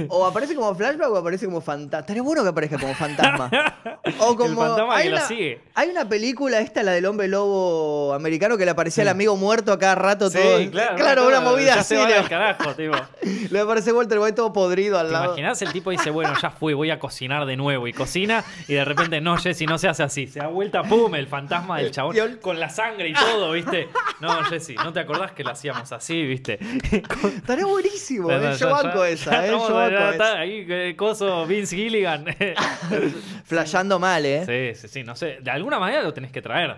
O 0.09 0.27
aparece 0.27 0.53
como 0.53 0.75
flashback 0.75 1.09
o 1.09 1.17
aparece 1.17 1.47
como 1.47 1.59
fantasma. 1.59 2.01
Estaría 2.01 2.21
bueno 2.21 2.43
que 2.43 2.49
aparezca 2.49 2.77
como 2.77 2.93
fantasma. 2.93 3.49
O 4.19 4.35
como. 4.35 4.61
fantasma 4.61 4.95
hay 4.97 5.05
que 5.05 5.09
lo 5.09 5.15
una, 5.17 5.27
sigue. 5.27 5.61
Hay 5.73 5.89
una 5.89 6.07
película, 6.07 6.59
esta, 6.59 6.83
la 6.83 6.91
del 6.91 7.07
hombre 7.07 7.27
lobo 7.27 8.13
americano, 8.13 8.55
que 8.57 8.63
le 8.65 8.69
aparecía 8.71 9.01
el 9.01 9.07
amigo 9.07 9.35
muerto 9.35 9.71
a 9.71 9.79
cada 9.79 9.95
rato. 9.95 10.29
Sí, 10.29 10.37
todo. 10.37 10.69
claro. 10.95 11.27
una 11.27 11.41
movida 11.41 11.73
ya 11.73 11.81
así. 11.81 11.95
Se 11.95 12.01
va 12.01 12.07
Le, 12.07 12.15
al 12.15 12.29
carajo, 12.29 12.75
tipo. 12.75 12.93
le 13.49 13.59
aparece 13.59 13.91
Walter 13.91 14.19
White 14.19 14.33
todo 14.33 14.53
podrido 14.53 14.99
al 14.99 15.07
¿Te 15.07 15.13
lado. 15.13 15.25
imaginas? 15.25 15.59
El 15.63 15.71
tipo 15.71 15.89
dice, 15.89 16.11
bueno, 16.11 16.33
ya 16.39 16.51
fui, 16.51 16.75
voy 16.75 16.91
a 16.91 16.99
cocinar 16.99 17.47
de 17.47 17.57
nuevo. 17.57 17.87
Y 17.87 17.93
cocina 17.93 18.43
y 18.67 18.73
de 18.75 18.85
repente, 18.85 19.21
no, 19.21 19.37
Jessy, 19.37 19.65
no 19.65 19.79
se 19.79 19.87
hace 19.87 20.03
así. 20.03 20.27
Se 20.27 20.37
da 20.39 20.47
vuelta, 20.47 20.83
pum, 20.83 21.15
el 21.15 21.25
fantasma 21.27 21.79
del 21.79 21.89
chabón 21.89 22.15
con 22.41 22.59
la 22.59 22.69
sangre 22.69 23.09
y 23.09 23.13
todo, 23.13 23.51
¿viste? 23.53 23.89
No, 24.19 24.43
Jessy, 24.45 24.74
¿no 24.75 24.93
te 24.93 24.99
acordás 24.99 25.31
que 25.31 25.43
lo 25.43 25.51
hacíamos 25.51 25.91
así, 25.91 26.23
viste? 26.23 26.59
Estaría 27.35 27.65
buenísimo, 27.65 28.29
Ya, 28.29 28.37
eh. 28.37 28.41
ya, 28.41 28.51
Yo 28.53 28.57
ya, 28.57 28.73
banco 28.73 29.03
ya 29.05 29.09
esa, 29.09 29.41
eh. 29.41 29.45
estamos, 29.45 29.67
Yo 29.69 29.75
banco 29.75 29.91
ya 29.91 30.09
esa. 30.11 30.39
ahí, 30.39 30.65
eh, 30.69 30.95
coso, 30.97 31.45
Vince 31.45 31.75
Gilligan. 31.75 32.25
Flasheando 33.45 33.99
mal, 33.99 34.25
eh. 34.25 34.73
sí, 34.75 34.81
sí, 34.81 34.93
sí, 34.93 35.03
no 35.03 35.15
sé. 35.15 35.37
De 35.41 35.51
alguna 35.51 35.79
manera 35.79 36.01
lo 36.01 36.13
tenés 36.13 36.31
que 36.31 36.41
traer. 36.41 36.75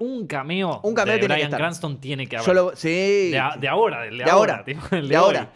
Un 0.00 0.26
cameo, 0.28 0.80
Un 0.84 0.94
cameo 0.94 1.14
de 1.14 1.18
tiene 1.20 1.34
que 1.34 1.38
Brian 1.38 1.48
estar. 1.48 1.58
Cranston 1.60 2.00
tiene 2.00 2.26
que 2.28 2.36
haber. 2.36 2.54
Lo- 2.54 2.76
sí. 2.76 3.30
de, 3.32 3.38
a- 3.38 3.56
de 3.58 3.66
ahora, 3.68 4.02
del 4.02 4.18
de, 4.18 4.24
de 4.24 4.30
ahora. 4.30 4.64
tipo, 4.64 4.80
el 4.92 5.02
de 5.02 5.08
de, 5.08 5.16
ahora. 5.16 5.50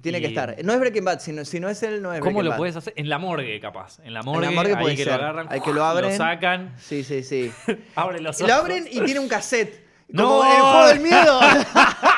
Tiene 0.00 0.20
que 0.20 0.28
estar. 0.28 0.54
No 0.62 0.72
es 0.72 0.78
Breaking 0.78 1.04
Bad, 1.04 1.18
si 1.18 1.32
no, 1.32 1.44
si 1.44 1.58
no 1.58 1.68
es 1.68 1.82
él, 1.82 2.00
no 2.00 2.12
es 2.14 2.20
¿Cómo 2.20 2.30
Breaking 2.34 2.44
lo 2.44 2.50
Bad. 2.50 2.56
puedes 2.58 2.76
hacer? 2.76 2.92
En 2.96 3.08
la 3.08 3.18
morgue, 3.18 3.58
capaz. 3.58 3.98
En 4.04 4.14
la 4.14 4.22
morgue, 4.22 4.50
morgue 4.50 4.74
ahí 4.76 4.80
puede 4.80 4.94
que 4.96 5.02
ser. 5.02 5.14
lo 5.14 5.18
agarran, 5.24 5.48
Hay 5.50 5.60
que 5.60 5.72
lo 5.72 5.84
abren. 5.84 6.10
lo 6.12 6.16
sacan, 6.16 6.74
Sí, 6.78 7.02
sí, 7.02 7.24
sí. 7.24 7.50
abren 7.96 8.22
los 8.22 8.38
Y 8.40 8.44
ojos. 8.44 8.54
lo 8.54 8.60
abren 8.62 8.86
y 8.88 9.00
tiene 9.00 9.18
un 9.18 9.28
cassette. 9.28 9.87
No. 10.08 10.44
El 10.44 10.60
juego 10.62 10.86
del 10.86 11.00
miedo. 11.00 11.40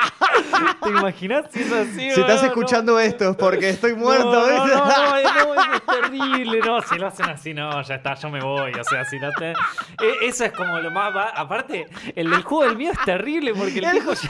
¿Te 0.83 0.89
imaginas 0.89 1.45
si 1.51 1.61
es 1.61 1.71
así? 1.71 2.11
si 2.11 2.21
estás 2.21 2.43
escuchando 2.43 2.99
esto 2.99 3.31
es 3.31 3.35
porque 3.35 3.69
estoy 3.69 3.95
muerto. 3.95 4.31
No, 4.31 4.67
no, 4.67 4.85
no, 4.85 5.15
es 5.15 5.81
terrible. 5.85 6.59
No, 6.59 6.81
si 6.81 6.97
lo 6.97 7.07
hacen 7.07 7.29
así, 7.29 7.53
no, 7.53 7.81
ya 7.81 7.95
está, 7.95 8.15
yo 8.15 8.29
me 8.29 8.41
voy. 8.41 8.71
O 8.73 8.83
sea, 8.83 9.05
si 9.05 9.19
no 9.19 9.31
te. 9.33 9.51
E- 9.51 10.27
Eso 10.27 10.45
es 10.45 10.51
como 10.51 10.79
lo 10.79 10.91
más. 10.91 11.13
Aparte, 11.35 11.87
el 12.15 12.29
del 12.29 12.41
juego 12.43 12.65
del 12.65 12.77
miedo 12.77 12.93
es 12.93 13.05
terrible 13.05 13.53
porque 13.53 13.79
el, 13.79 13.91
tipo 13.91 14.13
ya. 14.13 14.29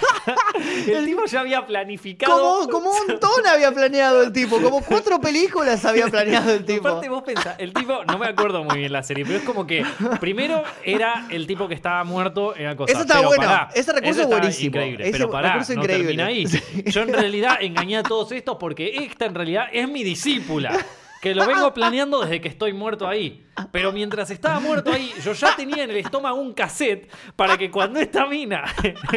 El 0.92 1.06
tipo 1.06 1.26
ya 1.26 1.40
había 1.42 1.66
planificado. 1.66 2.68
Como, 2.70 2.92
un 2.92 3.08
montón 3.08 3.46
había 3.48 3.72
planeado 3.72 4.22
el 4.24 4.32
tipo. 4.32 4.62
Como 4.62 4.82
cuatro 4.82 5.20
películas 5.20 5.84
había 5.86 6.08
planeado 6.08 6.52
el 6.52 6.66
tipo. 6.66 6.88
Aparte 6.88 7.10
vos 7.10 7.24
pensás, 7.24 7.56
el 7.58 7.74
tipo, 7.74 8.04
no 8.06 8.18
me 8.18 8.28
acuerdo 8.28 8.64
muy 8.64 8.80
bien 8.80 8.92
la 8.92 9.04
serie, 9.04 9.26
pero 9.26 9.40
es 9.40 9.44
como 9.44 9.66
que 9.66 9.86
primero 10.20 10.64
era 10.84 11.26
el 11.30 11.48
tipo 11.48 11.68
que 11.68 11.74
estaba 11.74 12.04
muerto 12.04 12.56
en 12.56 12.66
la 12.66 12.76
cosa. 12.76 12.92
Eso 12.92 13.02
está 13.02 13.22
bueno, 13.22 13.68
ese 13.74 13.94
recurso 13.94 14.22
es 14.22 14.28
buenísimo, 14.28 14.78
Increíble, 14.78 15.10
pero 15.12 15.30
pará, 15.30 15.58
no 15.58 15.81
increíble. 15.84 16.06
termina 16.16 16.26
ahí. 16.28 16.46
Yo 16.86 17.02
en 17.02 17.14
realidad 17.14 17.58
engañé 17.62 17.98
a 17.98 18.04
todos 18.04 18.32
estos 18.32 18.58
porque 18.60 18.96
esta 19.06 19.26
en 19.26 19.36
realidad 19.36 19.66
es 19.72 19.88
mi 19.90 20.04
discípula. 20.04 20.78
Que 21.22 21.36
lo 21.36 21.46
vengo 21.46 21.72
planeando 21.72 22.22
desde 22.22 22.42
que 22.42 22.48
estoy 22.48 22.74
muerto 22.74 23.08
ahí. 23.08 23.46
Pero 23.72 23.92
mientras 23.92 24.32
estaba 24.32 24.60
muerto 24.60 24.92
ahí, 24.92 25.12
yo 25.24 25.34
ya 25.34 25.56
tenía 25.56 25.84
en 25.84 25.92
el 25.92 25.98
estómago 25.98 26.42
un 26.42 26.52
cassette 26.52 27.12
para 27.36 27.60
que 27.60 27.70
cuando 27.70 28.00
esta 28.00 28.26
mina 28.26 28.64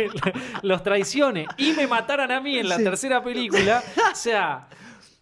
los 0.63 0.83
traicione 0.83 1.47
y 1.57 1.73
me 1.73 1.87
mataran 1.87 2.31
a 2.31 2.41
mí 2.43 2.59
en 2.59 2.69
la 2.69 2.77
Sí. 2.77 2.85
tercera 2.85 3.23
película, 3.25 3.83
o 4.13 4.15
sea, 4.15 4.69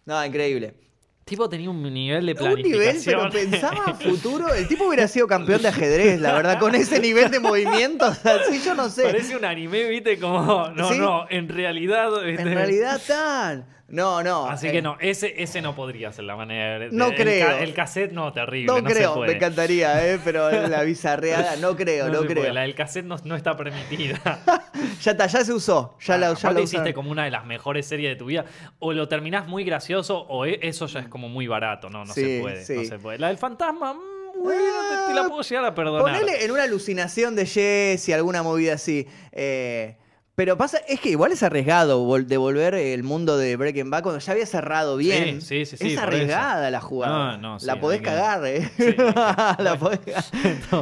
No, 0.05 0.25
increíble. 0.25 0.73
Tipo 1.25 1.47
tenía 1.49 1.69
un 1.69 1.81
nivel 1.81 2.25
de 2.25 2.31
Un 2.33 2.37
planificación. 2.37 2.81
nivel, 2.81 3.01
pero 3.05 3.29
pensaba 3.29 3.85
a 3.85 3.93
futuro. 3.95 4.53
El 4.53 4.67
tipo 4.67 4.85
hubiera 4.87 5.07
sido 5.07 5.27
campeón 5.27 5.61
de 5.61 5.69
ajedrez, 5.69 6.19
la 6.19 6.33
verdad, 6.33 6.59
con 6.59 6.75
ese 6.75 6.99
nivel 6.99 7.31
de 7.31 7.39
movimiento. 7.39 8.05
O 8.09 8.13
sea, 8.15 8.43
sí, 8.49 8.61
yo 8.63 8.73
no 8.75 8.89
sé. 8.89 9.03
Parece 9.03 9.35
un 9.35 9.45
anime, 9.45 9.87
viste, 9.89 10.19
como, 10.19 10.69
no, 10.69 10.89
¿Sí? 10.91 10.97
no, 10.99 11.25
en 11.29 11.49
realidad... 11.49 12.09
¿viste? 12.25 12.41
En 12.41 12.53
realidad 12.53 13.01
tan. 13.07 13.65
No, 13.89 14.23
no. 14.23 14.47
Así 14.47 14.67
eh, 14.67 14.71
que 14.71 14.81
no, 14.81 14.97
ese, 14.99 15.43
ese 15.43 15.61
no 15.61 15.75
podría 15.75 16.11
ser 16.11 16.23
la 16.25 16.35
manera 16.35 16.79
de... 16.79 16.89
No 16.91 17.09
el 17.09 17.15
creo. 17.15 17.45
ca- 17.47 17.59
El, 17.59 17.73
cassette 17.73 18.11
no, 18.11 18.31
terrible, 18.33 18.67
No, 18.67 18.81
no, 18.81 18.89
se 18.89 18.95
creo, 18.95 19.13
puede. 19.15 19.27
me 19.31 19.35
encantaría, 19.35 20.07
¿eh? 20.13 20.19
pero 20.23 20.49
la 20.67 20.81
bizarreada, 20.83 21.57
no 21.57 21.75
creo, 21.75 22.07
no, 22.07 22.21
se 22.21 22.25
puede, 22.25 22.39
creo. 22.41 22.53
La 22.53 22.61
del 22.61 22.73
cassette 22.75 23.05
no, 23.05 23.17
no 23.23 23.35
está 23.35 23.55
permitida. 23.55 24.19
Ya 25.01 25.11
está, 25.11 25.27
ya 25.27 25.43
se 25.45 25.53
usó. 25.53 25.97
Ya 26.01 26.17
la, 26.17 26.33
ya 26.33 26.51
la 26.51 26.59
hiciste 26.61 26.77
usaron. 26.77 26.93
como 26.93 27.11
una 27.11 27.25
de 27.25 27.31
las 27.31 27.45
mejores 27.45 27.85
series 27.85 28.11
de 28.11 28.15
tu 28.15 28.25
vida. 28.25 28.45
O 28.79 28.93
lo 28.93 29.07
terminás 29.07 29.47
muy 29.47 29.63
gracioso 29.65 30.17
o 30.19 30.45
e- 30.45 30.59
eso 30.61 30.87
ya 30.87 31.01
es 31.01 31.07
como 31.07 31.27
muy 31.29 31.45
barato. 31.47 31.89
No, 31.89 32.05
no 32.05 32.13
Sí, 32.13 32.21
se 32.21 32.39
puede. 32.41 32.59
No 32.59 32.65
sí. 32.65 32.85
se 32.85 32.99
puede. 32.99 33.19
La 33.19 33.27
del 33.27 33.37
fantasma, 33.37 33.93
mm, 33.93 34.41
bueno, 34.41 34.61
te, 35.07 35.13
te 35.13 35.19
la 35.19 35.27
puedo 35.27 35.41
llegar 35.41 35.65
a 35.65 35.75
perdonar. 35.75 36.19
Ponele 36.19 36.43
en 36.45 36.51
una 36.51 36.63
alucinación 36.63 37.35
de 37.35 37.45
Jess 37.45 38.07
y 38.09 38.13
alguna 38.13 38.43
movida 38.43 38.73
así. 38.73 39.07
Eh, 39.31 39.97
pero 40.35 40.57
pasa, 40.57 40.79
es 40.87 40.99
que 40.99 41.09
igual 41.09 41.31
es 41.31 41.43
arriesgado 41.43 42.03
vol- 42.07 42.25
devolver 42.25 42.73
el 42.73 43.03
mundo 43.03 43.37
de 43.37 43.55
Breaking 43.55 43.89
Bad 43.91 44.01
cuando 44.01 44.19
ya 44.19 44.31
había 44.33 44.45
cerrado 44.47 44.97
bien. 44.97 45.41
Sí, 45.41 45.65
sí, 45.65 45.77
sí, 45.77 45.77
sí, 45.77 45.93
Es 45.93 45.99
arriesgada 45.99 46.71
la 46.71 46.81
jugada. 46.81 47.37
No, 47.37 47.53
no, 47.53 47.59
sí, 47.59 47.65
la 47.67 47.79
podés 47.79 48.01
cagar, 48.01 48.41
¿eh? 48.45 48.69
La 49.59 49.77
podés 49.79 49.99
cagar. 49.99 50.23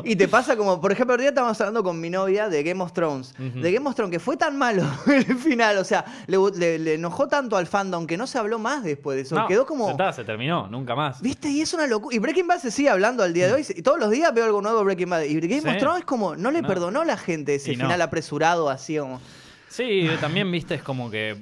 Y 0.06 0.16
te 0.16 0.28
pasa 0.28 0.56
como, 0.56 0.80
por 0.80 0.92
ejemplo, 0.92 1.16
el 1.16 1.22
día 1.22 1.30
estábamos 1.30 1.60
hablando 1.60 1.84
con 1.84 2.00
mi 2.00 2.10
novia 2.10 2.48
de 2.50 2.64
Game 2.64 2.82
of 2.82 2.94
Thrones. 2.94 3.34
De 3.38 3.72
Game 3.72 3.88
of 3.90 3.96
Thrones, 3.96 4.12
que 4.12 4.20
fue 4.20 4.38
tan 4.38 4.58
malo 4.58 4.84
el 5.08 5.36
final. 5.38 5.78
O 5.80 5.84
sea, 5.84 6.06
le, 6.28 6.38
le- 6.56 6.80
le 6.80 6.94
enojó 6.94 7.28
tanto 7.28 7.58
al 7.58 7.68
fandom 7.68 8.08
que 8.08 8.16
no 8.18 8.28
se 8.28 8.38
habló 8.38 8.58
más 8.60 8.84
después 8.84 9.16
de 9.18 9.24
eso. 9.24 9.36
No, 9.36 9.48
Quedó 9.48 9.66
como. 9.66 9.90
está, 9.90 10.14
se 10.14 10.24
terminó, 10.24 10.68
nunca 10.68 10.96
más. 10.96 11.22
¿Viste? 11.22 11.50
Y 11.50 11.62
es 11.62 11.74
una 11.74 11.88
locura. 11.88 12.16
Y 12.16 12.20
Breaking 12.20 12.48
Bad 12.48 12.60
se 12.60 12.72
sigue 12.72 12.90
hablando 12.90 13.22
al 13.24 13.34
día 13.34 13.48
de 13.48 13.54
hoy. 13.54 13.66
Y 13.76 13.82
todos 13.82 14.00
los 14.00 14.12
días 14.12 14.34
veo 14.34 14.46
algo 14.46 14.62
nuevo 14.62 14.78
de 14.80 14.84
Breaking 14.86 15.10
Bad. 15.10 15.24
Y 15.24 15.40
Game 15.42 15.70
of 15.70 15.78
Thrones 15.78 16.00
es 16.00 16.06
como, 16.06 16.36
no 16.38 16.52
le 16.52 16.64
perdonó 16.64 17.02
a 17.02 17.06
la 17.06 17.18
gente 17.18 17.56
ese 17.56 17.72
final 17.76 18.02
apresurado, 18.02 18.70
así 18.70 18.98
como. 18.98 19.20
Sí, 19.72 20.10
también 20.20 20.52
viste, 20.52 20.76
es 20.76 20.84
como 20.84 21.10
que 21.10 21.30
eh, 21.32 21.38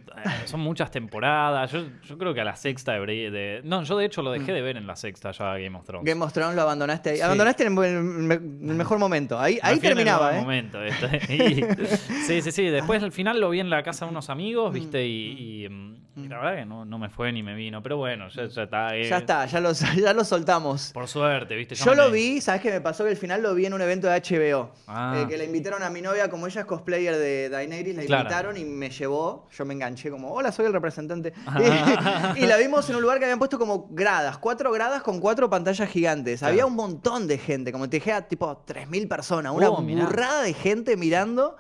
son 0.46 0.60
muchas 0.60 0.92
temporadas. 0.92 1.72
Yo, 1.72 1.84
yo 2.08 2.16
creo 2.18 2.32
que 2.34 2.42
a 2.42 2.44
la 2.44 2.56
sexta 2.56 2.94
de, 2.94 3.62
No, 3.64 3.82
yo 3.84 3.98
de 3.98 4.06
hecho 4.06 4.22
lo 4.22 4.32
dejé 4.32 4.54
de 4.54 4.62
ver 4.62 4.78
en 4.78 4.86
la 4.86 4.96
sexta 4.96 5.32
ya 5.32 5.58
Game 5.58 5.76
of 5.76 5.84
Thrones. 5.86 6.06
Game 6.06 6.24
of 6.24 6.32
Thrones 6.32 6.56
lo 6.56 6.62
abandonaste 6.62 7.10
ahí. 7.10 7.16
Sí. 7.18 7.22
Abandonaste 7.24 7.64
en 7.66 7.76
el, 7.78 8.32
el 8.32 8.40
mejor 8.76 9.00
momento. 9.00 9.40
Ahí, 9.40 9.58
ahí 9.64 9.78
fui 9.80 9.88
en 9.88 9.92
el 9.94 9.98
terminaba, 10.06 10.38
¿eh? 10.38 10.42
momento, 10.42 10.80
¿viste? 10.80 11.34
Y- 11.34 11.66
sí, 12.28 12.42
sí, 12.44 12.52
sí. 12.52 12.66
Después 12.66 13.02
al 13.02 13.12
final 13.12 13.40
lo 13.40 13.50
vi 13.50 13.62
en 13.62 13.72
la 13.72 13.82
casa 13.82 14.06
de 14.06 14.12
unos 14.12 14.30
amigos, 14.30 14.72
¿viste? 14.74 15.08
Y, 15.08 15.64
y, 15.66 15.70
mm, 15.70 15.96
y 16.18 16.28
la 16.28 16.38
verdad 16.38 16.56
que 16.60 16.66
no, 16.66 16.86
no 16.86 17.00
me 17.00 17.10
fue 17.10 17.32
ni 17.32 17.42
me 17.42 17.56
vino. 17.56 17.82
Pero 17.82 17.98
bueno, 17.98 18.30
ya, 18.30 18.46
ya 18.46 18.64
está. 18.64 18.96
eh, 18.96 19.10
Ya 19.10 19.18
está, 19.18 19.46
ya 19.48 19.60
lo, 19.60 19.72
ya 19.98 20.14
lo 20.14 20.24
soltamos. 20.24 20.92
Por 20.94 21.08
suerte, 21.08 21.56
¿viste? 21.56 21.74
Ya 21.74 21.84
Yo 21.86 21.92
me- 21.92 21.98
lo 21.98 22.12
vi, 22.12 22.42
¿sabes 22.42 22.62
qué 22.62 22.70
me 22.70 22.82
pasó? 22.82 23.06
Que 23.06 23.10
el 23.12 23.18
final 23.18 23.42
lo 23.42 23.56
vi 23.56 23.66
en 23.66 23.74
un 23.74 23.82
evento 23.82 24.08
de 24.08 24.20
HBO. 24.22 24.72
Ah. 24.88 25.16
Eh, 25.18 25.28
que 25.28 25.36
le 25.36 25.46
invitaron 25.46 25.82
a 25.82 25.90
mi 25.90 26.02
novia, 26.02 26.30
como 26.30 26.46
ella 26.46 26.62
es 26.62 26.68
cosplayer 26.68 27.16
de 27.18 27.50
Daenerys, 27.50 28.08
la. 28.10 28.19
Invitaron 28.20 28.58
y 28.58 28.66
me 28.66 28.90
llevó. 28.90 29.48
Yo 29.52 29.66
me 29.66 29.74
enganché 29.74 30.10
como, 30.12 30.32
hola, 30.32 30.52
soy 30.52 30.66
el 30.66 30.74
representante. 30.74 31.34
Y 32.38 32.46
la 32.46 32.58
vimos 32.58 32.90
en 32.90 32.96
un 32.96 33.02
lugar 33.02 33.20
que 33.20 33.26
habían 33.26 33.40
puesto 33.40 33.58
como 33.60 33.88
gradas, 33.92 34.38
cuatro 34.38 34.72
gradas 34.72 35.02
con 35.04 35.20
cuatro 35.20 35.50
pantallas 35.50 35.90
gigantes. 35.90 36.44
Había 36.44 36.66
un 36.66 36.76
montón 36.76 37.28
de 37.28 37.38
gente, 37.38 37.72
como 37.72 37.90
te 37.90 37.98
dije, 37.98 38.20
tipo 38.24 38.66
3.000 38.66 39.08
personas, 39.08 39.54
una 39.54 39.70
Oh, 39.70 39.82
burrada 39.82 40.42
de 40.44 40.54
gente 40.54 40.98
mirando. 40.98 41.58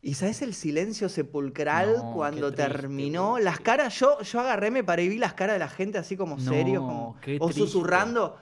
Y 0.00 0.14
sabes 0.14 0.42
el 0.42 0.54
silencio 0.54 1.08
sepulcral 1.08 1.96
No, 1.96 2.12
cuando 2.12 2.52
triste, 2.52 2.70
terminó. 2.72 3.38
Las 3.40 3.58
caras, 3.58 3.98
yo, 3.98 4.20
yo 4.22 4.40
agarré, 4.40 4.70
me 4.70 4.84
paré 4.84 5.04
y 5.04 5.08
vi 5.08 5.18
las 5.18 5.34
caras 5.34 5.54
de 5.54 5.58
la 5.58 5.68
gente 5.68 5.98
así 5.98 6.16
como 6.16 6.36
No, 6.36 6.42
serios, 6.42 6.82
como, 6.84 7.16
o 7.40 7.52
susurrando. 7.52 8.36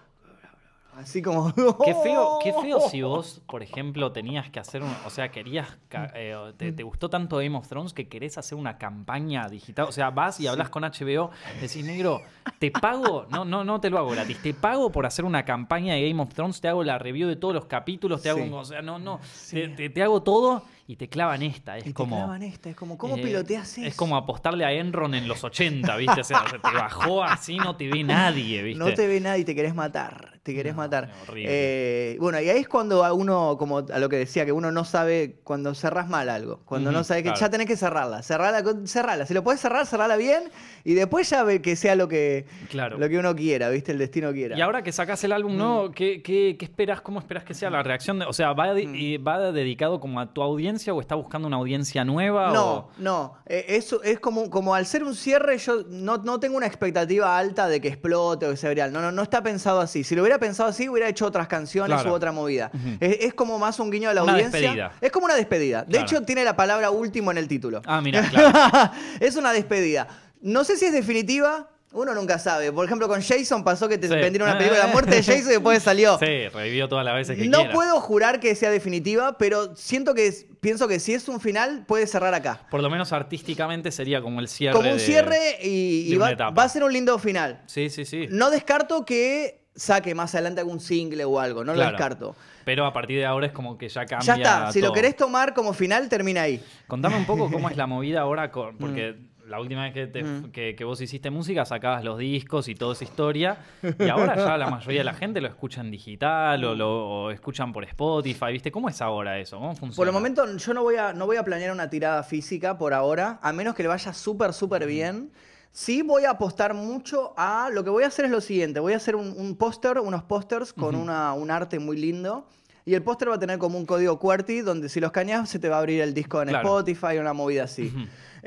Así 0.96 1.20
como. 1.22 1.52
Qué 1.84 1.94
feo, 1.94 2.38
qué 2.42 2.52
feo 2.54 2.80
si 2.80 3.02
vos, 3.02 3.42
por 3.46 3.62
ejemplo, 3.62 4.12
tenías 4.12 4.48
que 4.50 4.58
hacer 4.60 4.82
un. 4.82 4.90
O 5.04 5.10
sea, 5.10 5.30
querías. 5.30 5.68
ca- 5.88 6.10
eh, 6.14 6.34
te, 6.56 6.72
te 6.72 6.82
gustó 6.82 7.08
tanto 7.10 7.36
Game 7.36 7.56
of 7.56 7.68
Thrones 7.68 7.92
que 7.92 8.08
querés 8.08 8.38
hacer 8.38 8.56
una 8.56 8.78
campaña 8.78 9.48
digital. 9.48 9.86
O 9.88 9.92
sea, 9.92 10.10
vas 10.10 10.40
y 10.40 10.46
hablas 10.46 10.70
con 10.70 10.82
HBO, 10.84 11.30
decís, 11.60 11.84
negro, 11.84 12.22
te 12.58 12.70
pago. 12.70 13.26
No, 13.30 13.44
no, 13.44 13.62
no 13.62 13.80
te 13.80 13.90
lo 13.90 13.98
hago 13.98 14.10
gratis. 14.10 14.38
Te 14.42 14.54
pago 14.54 14.90
por 14.90 15.04
hacer 15.06 15.24
una 15.24 15.44
campaña 15.44 15.94
de 15.94 16.08
Game 16.08 16.22
of 16.22 16.32
Thrones, 16.32 16.60
te 16.60 16.68
hago 16.68 16.82
la 16.82 16.98
review 16.98 17.28
de 17.28 17.36
todos 17.36 17.52
los 17.54 17.66
capítulos, 17.66 18.22
te 18.22 18.30
hago. 18.30 18.38
Sí. 18.40 18.48
un- 18.48 18.54
O 18.54 18.64
sea, 18.64 18.80
no, 18.82 18.98
no. 18.98 19.20
Te, 19.50 19.68
te- 19.68 19.90
te 19.90 20.02
hago 20.02 20.22
todo 20.22 20.62
y 20.88 20.96
te 20.96 21.08
clavan 21.08 21.42
esta. 21.42 21.76
Es 21.76 21.82
Y 21.84 21.88
te 21.88 21.94
como. 21.94 22.16
clavan 22.16 22.42
esta, 22.42 22.70
es 22.70 22.76
como, 22.76 22.96
¿cómo 22.96 23.16
eh, 23.16 23.22
piloteas 23.22 23.76
eso? 23.78 23.86
Es 23.86 23.94
como 23.96 24.16
apostarle 24.16 24.64
a 24.64 24.72
Enron 24.72 25.14
en 25.14 25.28
los 25.28 25.44
80, 25.44 25.94
¿viste? 25.96 26.20
O 26.20 26.24
sea, 26.24 26.44
se 26.48 26.58
te 26.58 26.70
bajó 26.72 27.22
así, 27.22 27.58
no 27.58 27.76
te 27.76 27.88
ve 27.88 28.02
nadie, 28.04 28.62
¿viste? 28.62 28.78
No 28.78 28.94
te 28.94 29.06
ve 29.06 29.20
nadie 29.20 29.40
y 29.40 29.44
te 29.44 29.54
querés 29.54 29.74
matar, 29.74 30.35
te 30.46 30.54
querés 30.54 30.74
No, 30.74 30.78
matar. 30.82 31.10
Eh, 31.34 32.16
bueno, 32.20 32.40
y 32.40 32.48
ahí 32.48 32.58
es 32.58 32.68
cuando 32.68 33.04
a 33.04 33.12
uno, 33.12 33.56
como 33.58 33.78
a 33.78 33.98
lo 33.98 34.08
que 34.08 34.16
decía, 34.16 34.44
que 34.44 34.52
uno 34.52 34.70
no 34.70 34.84
sabe 34.84 35.36
cuando 35.42 35.74
cerrás 35.74 36.08
mal 36.08 36.28
algo, 36.28 36.60
cuando 36.64 36.92
no 36.92 37.02
sabes 37.04 37.22
que 37.24 37.30
claro. 37.30 37.40
ya 37.40 37.50
tenés 37.50 37.66
que 37.66 37.76
cerrarla, 37.76 38.22
cerrarla, 38.22 38.62
cerrarla. 38.86 39.26
Si 39.26 39.34
lo 39.34 39.42
puedes 39.42 39.60
cerrar, 39.60 39.86
cerrarla 39.86 40.16
bien 40.16 40.44
y 40.84 40.94
después 40.94 41.28
ya 41.28 41.42
ve 41.42 41.60
que 41.60 41.74
sea 41.74 41.96
lo 41.96 42.06
que, 42.08 42.46
Claro. 42.70 42.96
lo 42.98 43.08
que 43.08 43.18
uno 43.18 43.34
quiera, 43.34 43.68
¿viste? 43.70 43.90
El 43.92 43.98
destino 43.98 44.32
quiera. 44.32 44.56
Y 44.56 44.60
ahora 44.60 44.82
que 44.82 44.92
sacás 44.92 45.22
el 45.24 45.32
álbum 45.32 45.54
Mm. 45.54 45.58
nuevo, 45.58 45.90
¿qué, 45.90 46.22
qué, 46.22 46.56
qué 46.58 46.64
esperas? 46.64 47.00
¿Cómo 47.00 47.18
esperas 47.18 47.42
que 47.44 47.54
sea 47.54 47.68
la 47.70 47.82
reacción? 47.82 48.18
De, 48.20 48.26
o 48.26 48.32
sea, 48.32 48.52
¿va, 48.52 48.72
de- 48.72 48.86
Mm. 49.18 49.26
¿va 49.26 49.50
dedicado 49.52 49.98
como 50.00 50.20
a 50.20 50.32
tu 50.32 50.42
audiencia 50.42 50.94
o 50.94 51.00
está 51.00 51.14
buscando 51.16 51.48
una 51.48 51.56
audiencia 51.56 52.04
nueva? 52.04 52.52
No, 52.52 52.72
o- 52.74 52.90
no. 52.98 53.34
Eh, 53.46 53.64
eso 53.68 54.02
es 54.02 54.20
como, 54.20 54.48
como 54.50 54.74
al 54.74 54.86
ser 54.86 55.02
un 55.02 55.14
cierre, 55.16 55.58
yo 55.58 55.84
no, 55.88 56.18
no 56.18 56.38
tengo 56.38 56.56
una 56.56 56.66
expectativa 56.66 57.36
alta 57.36 57.66
de 57.68 57.80
que 57.80 57.88
explote 57.88 58.46
o 58.46 58.50
que 58.50 58.56
sea 58.56 58.70
viral. 58.70 58.92
No, 58.92 59.00
no, 59.00 59.10
no 59.12 59.22
está 59.22 59.42
pensado 59.42 59.80
así. 59.80 60.04
Si 60.04 60.14
lo 60.14 60.22
hubiera 60.22 60.35
pensado 60.38 60.68
así, 60.68 60.88
hubiera 60.88 61.08
hecho 61.08 61.26
otras 61.26 61.46
canciones 61.48 61.94
Claro. 61.96 62.12
u 62.12 62.14
otra 62.14 62.32
movida. 62.32 62.70
Es, 63.00 63.18
es 63.20 63.34
como 63.34 63.58
más 63.58 63.78
un 63.80 63.90
guiño 63.90 64.10
a 64.10 64.14
la 64.14 64.22
Una 64.22 64.32
audiencia. 64.34 64.60
despedida. 64.60 64.92
Es 65.00 65.10
como 65.12 65.26
una 65.26 65.34
despedida. 65.34 65.82
De 65.82 65.90
Claro. 65.92 66.04
hecho, 66.06 66.22
tiene 66.22 66.44
la 66.44 66.56
palabra 66.56 66.90
último 66.90 67.30
en 67.30 67.38
el 67.38 67.48
título. 67.48 67.82
Ah, 67.86 68.00
mira, 68.00 68.28
claro. 68.28 68.92
es 69.20 69.36
una 69.36 69.52
despedida. 69.52 70.06
No 70.42 70.64
sé 70.64 70.76
si 70.76 70.84
es 70.86 70.92
definitiva. 70.92 71.70
Uno 71.92 72.12
nunca 72.14 72.38
sabe. 72.38 72.70
Por 72.72 72.84
ejemplo, 72.84 73.08
con 73.08 73.22
Jason 73.22 73.64
pasó 73.64 73.88
que 73.88 73.96
te 73.96 74.06
Sí. 74.08 74.14
vendieron 74.14 74.48
una 74.48 74.58
película 74.58 74.80
de 74.82 74.86
la 74.86 74.92
muerte 74.92 75.12
de 75.14 75.22
Jason 75.22 75.46
y 75.48 75.52
después 75.54 75.82
salió. 75.82 76.18
Sí, 76.18 76.48
revivió 76.48 76.88
todas 76.88 77.06
las 77.06 77.14
veces 77.14 77.38
que 77.38 77.46
No 77.48 77.58
quiera. 77.58 77.72
puedo 77.72 78.00
jurar 78.00 78.38
que 78.38 78.54
sea 78.54 78.70
definitiva, 78.70 79.38
pero 79.38 79.74
siento 79.76 80.12
que 80.12 80.26
es- 80.26 80.44
pienso 80.60 80.88
que 80.88 81.00
si 81.00 81.14
es 81.14 81.26
un 81.28 81.40
final, 81.40 81.84
puede 81.86 82.06
cerrar 82.06 82.34
acá. 82.34 82.60
Por 82.70 82.82
lo 82.82 82.90
menos 82.90 83.12
artísticamente 83.14 83.90
sería 83.92 84.20
como 84.20 84.40
el 84.40 84.48
cierre. 84.48 84.76
Como 84.76 84.90
un 84.90 84.98
de- 84.98 85.02
cierre 85.04 85.58
y, 85.62 86.10
de 86.10 86.18
va 86.18 86.62
a 86.62 86.68
ser 86.68 86.82
un 86.82 86.92
lindo 86.92 87.18
final. 87.18 87.62
Sí, 87.66 87.88
sí, 87.88 88.04
sí. 88.04 88.26
No 88.30 88.50
descarto 88.50 89.06
que 89.06 89.64
saque 89.76 90.14
más 90.14 90.34
adelante 90.34 90.60
algún 90.60 90.80
single 90.80 91.24
o 91.24 91.38
algo, 91.38 91.62
no 91.64 91.74
lo 91.74 91.80
descarto. 91.80 92.34
Pero 92.64 92.84
a 92.86 92.92
partir 92.92 93.18
de 93.18 93.26
ahora 93.26 93.46
es 93.46 93.52
como 93.52 93.78
que 93.78 93.88
ya 93.88 94.04
cambia. 94.06 94.26
Ya 94.26 94.34
está, 94.34 94.72
si 94.72 94.80
lo 94.80 94.92
querés 94.92 95.16
tomar 95.16 95.54
como 95.54 95.72
final, 95.72 96.08
termina 96.08 96.42
ahí. 96.42 96.60
Contame 96.88 97.16
un 97.16 97.24
poco 97.26 97.48
cómo 97.52 97.68
es 97.70 97.76
la 97.76 97.86
movida 97.86 98.22
ahora, 98.22 98.50
con- 98.50 98.76
porque 98.78 99.12
Mm. 99.12 99.50
la 99.50 99.60
última 99.60 99.84
vez 99.84 99.92
que, 99.94 100.06
te- 100.08 100.24
que- 100.52 100.74
que 100.74 100.82
vos 100.84 101.00
hiciste 101.00 101.30
música 101.30 101.64
sacabas 101.64 102.02
los 102.02 102.18
discos 102.18 102.66
y 102.66 102.74
toda 102.74 102.94
esa 102.94 103.04
historia, 103.04 103.58
y 104.00 104.08
ahora 104.08 104.34
ya 104.34 104.56
la 104.56 104.68
mayoría 104.68 105.00
de 105.00 105.04
la 105.04 105.14
gente 105.14 105.40
lo 105.40 105.46
escucha 105.46 105.80
en 105.82 105.92
digital 105.92 106.64
o 106.64 106.74
lo 106.74 107.08
o 107.08 107.30
escuchan 107.30 107.72
por 107.72 107.84
Spotify, 107.84 108.46
¿viste? 108.50 108.72
¿Cómo 108.72 108.88
es 108.88 109.00
ahora 109.00 109.38
eso? 109.38 109.58
¿Cómo 109.58 109.76
funciona? 109.76 109.96
Por 109.96 110.08
el 110.08 110.12
momento 110.12 110.56
yo 110.56 110.74
no 110.74 110.82
voy, 110.82 110.96
a, 110.96 111.12
no 111.12 111.26
voy 111.26 111.36
a 111.36 111.44
planear 111.44 111.70
una 111.70 111.88
tirada 111.88 112.24
física 112.24 112.76
por 112.78 112.92
ahora, 112.92 113.38
a 113.42 113.52
menos 113.52 113.76
que 113.76 113.84
le 113.84 113.88
vaya 113.88 114.12
súper, 114.12 114.52
súper 114.52 114.86
bien. 114.88 115.30
Sí 115.78 116.00
voy 116.00 116.24
a 116.24 116.30
apostar 116.30 116.72
mucho 116.72 117.34
a... 117.36 117.68
Lo 117.70 117.84
que 117.84 117.90
voy 117.90 118.04
a 118.04 118.06
hacer 118.06 118.24
es 118.24 118.30
lo 118.30 118.40
siguiente, 118.40 118.80
voy 118.80 118.94
a 118.94 118.96
hacer 118.96 119.14
un, 119.14 119.34
un 119.36 119.56
póster, 119.56 119.98
unos 119.98 120.22
pósters 120.22 120.72
con 120.72 120.94
una, 120.94 121.34
un 121.34 121.50
arte 121.50 121.78
muy 121.78 121.98
lindo. 121.98 122.46
Y 122.86 122.94
el 122.94 123.02
póster 123.02 123.28
va 123.28 123.34
a 123.34 123.38
tener 123.38 123.58
como 123.58 123.76
un 123.76 123.84
código 123.84 124.18
QWERTY 124.18 124.62
donde 124.62 124.88
si 124.88 125.00
lo 125.00 125.08
escaneas 125.08 125.50
se 125.50 125.58
te 125.58 125.68
va 125.68 125.76
a 125.76 125.80
abrir 125.80 126.00
el 126.00 126.14
disco 126.14 126.40
en 126.40 126.48
Claro. 126.48 126.66
Spotify, 126.66 127.18
una 127.18 127.34
movida 127.34 127.64
así. 127.64 127.92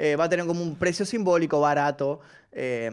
Eh, 0.02 0.16
va 0.16 0.24
a 0.26 0.30
tener 0.30 0.46
como 0.46 0.62
un 0.64 0.76
precio 0.76 1.06
simbólico, 1.06 1.60
barato. 1.60 2.22
eh, 2.52 2.90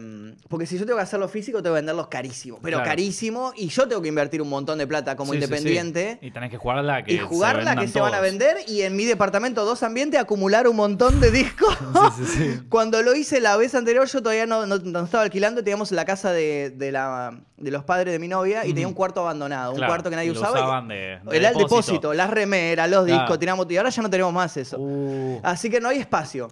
porque 0.49 0.67
si 0.67 0.77
yo 0.77 0.85
tengo 0.85 0.97
que 0.97 1.03
hacerlo 1.03 1.27
físico, 1.27 1.63
tengo 1.63 1.73
que 1.73 1.79
venderlos 1.79 2.09
carísimo. 2.09 2.59
Pero 2.61 2.77
Claro. 2.77 2.89
carísimo. 2.91 3.53
Y 3.55 3.69
yo 3.69 3.87
tengo 3.87 4.03
que 4.03 4.07
invertir 4.07 4.39
un 4.39 4.49
montón 4.49 4.77
de 4.77 4.85
plata 4.85 5.15
como 5.15 5.33
Sí, 5.33 5.39
sí, 5.39 5.45
sí. 5.47 5.51
independiente 5.51 6.19
Y 6.21 6.29
tenés 6.29 6.51
que 6.51 6.57
jugarla 6.57 7.03
que 7.03 7.13
y 7.13 7.17
jugarla 7.17 7.61
que 7.61 7.69
vendan 7.69 7.87
se 7.87 7.99
van 7.99 8.13
a 8.13 8.19
vender 8.19 8.57
y 8.67 8.83
en 8.83 8.95
mi 8.95 9.05
departamento 9.05 9.65
dos 9.65 9.81
ambientes 9.81 10.19
acumular 10.19 10.67
un 10.67 10.75
montón 10.75 11.19
de 11.19 11.31
discos. 11.31 11.75
Sí, 12.17 12.25
sí, 12.25 12.31
sí. 12.37 12.59
Cuando 12.69 13.01
lo 13.01 13.15
hice 13.15 13.39
la 13.41 13.57
vez 13.57 13.73
anterior 13.73 14.05
yo 14.07 14.21
todavía 14.21 14.45
no, 14.45 14.67
no- 14.67 14.77
no 14.77 15.03
estaba 15.05 15.23
alquilando, 15.23 15.63
teníamos 15.63 15.91
la 15.91 16.05
casa 16.05 16.31
de, 16.31 16.69
de 16.75 16.91
la, 16.91 17.39
de 17.57 17.71
los 17.71 17.83
padres 17.83 18.13
de 18.13 18.19
mi 18.19 18.27
novia 18.27 18.63
y 18.63 18.69
tenía 18.73 18.87
un 18.87 18.93
cuarto 18.93 19.21
abandonado, 19.21 19.71
un 19.71 19.77
Claro, 19.77 19.91
cuarto 19.91 20.09
que 20.11 20.17
nadie 20.17 20.29
usaba. 20.29 20.49
y- 20.59 20.61
usaban 20.61 20.87
de- 20.87 20.95
de 20.95 21.37
era 21.37 21.49
el 21.49 21.55
depósito. 21.57 21.65
depósito, 21.77 22.13
las 22.13 22.29
remeras, 22.29 22.87
los 22.91 23.05
Claro. 23.05 23.21
discos, 23.21 23.39
teníamos, 23.39 23.65
y 23.71 23.77
ahora 23.77 23.89
ya 23.89 24.01
no 24.03 24.09
tenemos 24.11 24.31
más 24.33 24.55
eso. 24.55 24.77
Uh, 24.79 25.39
Así 25.41 25.67
que 25.71 25.79
no 25.81 25.89
hay 25.89 25.97
espacio. 25.97 26.47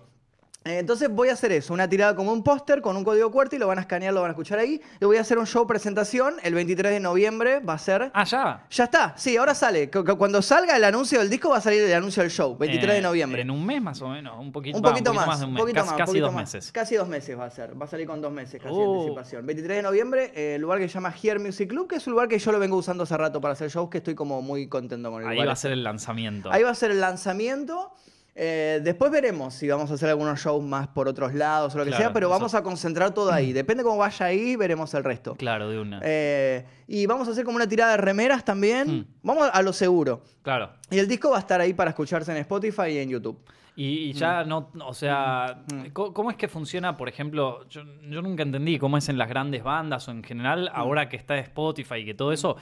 Eh, 0.67 0.80
Entonces 0.80 1.10
voy 1.12 1.30
a 1.30 1.34
hacer 1.34 1.51
eso, 1.51 1.73
una 1.75 1.88
tirada 1.88 2.15
como 2.15 2.34
un 2.34 2.43
póster 2.43 2.82
con 2.82 2.97
un 2.97 3.04
código 3.04 3.30
QWERTY, 3.32 3.60
lo 3.60 3.67
van 3.67 3.78
a 3.78 3.82
escanear, 3.82 4.12
lo 4.15 4.21
van 4.21 4.30
a 4.30 4.34
escuchar 4.34 4.58
ahí. 4.58 4.82
Y 4.99 5.06
voy 5.06 5.17
a 5.17 5.21
hacer 5.21 5.38
un 5.38 5.45
show 5.45 5.67
presentación 5.67 6.38
el 6.41 6.56
23 6.56 6.91
de 6.91 6.99
noviembre, 6.99 7.60
va 7.60 7.73
a 7.73 7.78
ser... 7.78 8.10
Ah, 8.15 8.23
ya. 8.23 8.65
Ya 8.71 8.84
está, 8.86 9.13
sí, 9.15 9.38
ahora 9.38 9.54
sale. 9.54 9.91
Cu- 9.91 10.04
cu- 10.04 10.17
Cuando 10.17 10.41
salga 10.41 10.75
el 10.75 10.84
anuncio 10.84 11.19
del 11.19 11.30
disco 11.30 11.49
va 11.51 11.58
a 11.58 11.62
salir 11.62 11.84
el 11.84 11.93
anuncio 11.93 12.23
del 12.23 12.32
show, 12.32 12.58
23 12.58 12.93
de 12.93 12.97
Eh, 12.97 13.01
noviembre. 13.04 13.41
En 13.43 13.51
un 13.51 13.63
mes 13.63 13.80
más 13.80 14.01
o 14.01 14.10
menos, 14.10 14.39
un 14.39 14.51
poquito, 14.51 14.78
un 14.80 14.84
va, 14.84 14.89
poquito 14.89 15.13
más, 15.13 15.39
de 15.39 15.45
un 15.45 15.49
un 15.49 15.54
mes, 15.54 15.62
poquito 15.62 15.75
casi, 15.82 15.89
más, 15.91 15.97
casi 15.99 16.08
poquito 16.10 16.25
dos 16.25 16.34
más. 16.34 16.41
meses. 16.54 16.71
Casi 16.71 16.95
dos 16.95 17.08
meses 17.08 17.39
va 17.39 17.45
a 17.45 17.49
ser, 17.51 17.80
va 17.80 17.86
a 17.86 17.88
salir 17.88 18.08
con 18.08 18.19
dos 18.21 18.32
meses 18.32 18.60
casi 18.60 18.75
de 18.75 18.82
Oh. 18.82 18.93
anticipación. 19.01 19.45
23 19.45 19.78
de 19.78 19.84
noviembre, 19.84 20.32
eh, 20.36 20.56
el 20.56 20.62
lugar 20.63 20.80
que 20.80 20.88
se 20.88 20.95
llama 20.95 21.13
Here 21.21 21.38
Music 21.38 21.69
Club, 21.69 21.88
que 21.88 21.97
es 21.97 22.08
un 22.08 22.13
lugar 22.13 22.28
que 22.28 22.39
yo 22.39 22.51
lo 22.51 22.58
vengo 22.58 22.75
usando 22.78 23.04
hace 23.04 23.15
rato 23.15 23.39
para 23.39 23.51
hacer 23.54 23.69
shows, 23.69 23.89
que 23.91 23.99
estoy 23.99 24.15
como 24.15 24.41
muy 24.41 24.67
contento 24.67 25.12
con 25.12 25.21
el 25.21 25.28
Ahí 25.28 25.36
lugar. 25.36 25.49
va 25.49 25.54
a 25.54 25.58
ser 25.58 25.71
el 25.73 25.84
lanzamiento. 25.84 26.51
Ahí 26.51 26.63
va 26.63 26.71
a 26.71 26.75
ser 26.75 26.89
el 26.89 26.99
lanzamiento. 27.01 27.91
Eh, 28.38 28.82
después 28.84 29.10
veremos 29.12 29.54
si 29.54 29.69
vamos 29.69 29.89
a 29.89 29.93
hacer 29.93 30.10
algunos 30.10 30.38
shows 30.41 30.62
más 30.62 30.89
por 30.89 31.08
otros 31.08 31.34
lados 31.34 31.74
o 31.74 31.78
lo 31.78 31.86
que 31.86 31.91
Claro, 31.91 32.04
sea, 32.04 32.13
pero 32.13 32.28
eso. 32.28 32.34
vamos 32.34 32.54
a 32.54 32.62
concentrar 32.63 33.13
todo 33.13 33.32
ahí. 33.32 33.54
Depende 33.54 33.82
cómo 33.82 33.95
vaya 33.98 34.26
ahí, 34.26 34.58
veremos 34.58 34.93
el 34.93 35.06
resto. 35.06 35.36
Claro, 35.36 35.69
de 35.69 35.80
una. 35.80 36.02
Eh, 36.04 36.65
y 36.86 37.06
vamos 37.06 37.30
a 37.30 37.32
hacer 37.32 37.45
como 37.45 37.56
una 37.56 37.67
tirada 37.67 37.91
de 37.91 37.98
remeras 37.98 38.43
también. 38.43 38.88
Mm. 39.00 39.06
Vamos 39.24 39.50
a 39.52 39.62
lo 39.62 39.71
seguro. 39.71 40.21
Claro. 40.41 40.69
Y 40.91 41.00
el 41.00 41.08
disco 41.08 41.30
va 41.30 41.38
a 41.38 41.39
estar 41.39 41.62
ahí 41.62 41.74
para 41.74 41.91
escucharse 41.91 42.30
en 42.32 42.38
Spotify 42.39 42.89
y 42.89 42.98
en 42.98 43.10
YouTube. 43.10 43.39
Y, 43.78 44.10
y 44.10 44.14
ya 44.14 44.44
Mm. 44.44 44.48
no, 44.48 44.70
o 44.86 44.94
sea, 44.94 45.64
¿cómo, 45.92 46.14
cómo 46.14 46.32
es 46.32 46.38
que 46.38 46.48
funciona, 46.48 46.96
por 46.96 47.10
ejemplo, 47.10 47.68
yo, 47.70 47.82
yo 48.10 48.22
nunca 48.22 48.44
entendí 48.44 48.80
cómo 48.80 48.98
es 48.98 49.10
en 49.10 49.18
las 49.18 49.28
grandes 49.28 49.64
bandas 49.64 50.08
o 50.08 50.12
en 50.12 50.24
general, 50.24 50.70
Mm. 50.74 50.78
ahora 50.80 51.10
que 51.10 51.18
está 51.18 51.38
Spotify 51.40 51.96
y 51.96 52.06
que 52.06 52.14
todo 52.14 52.32
eso, 52.32 52.56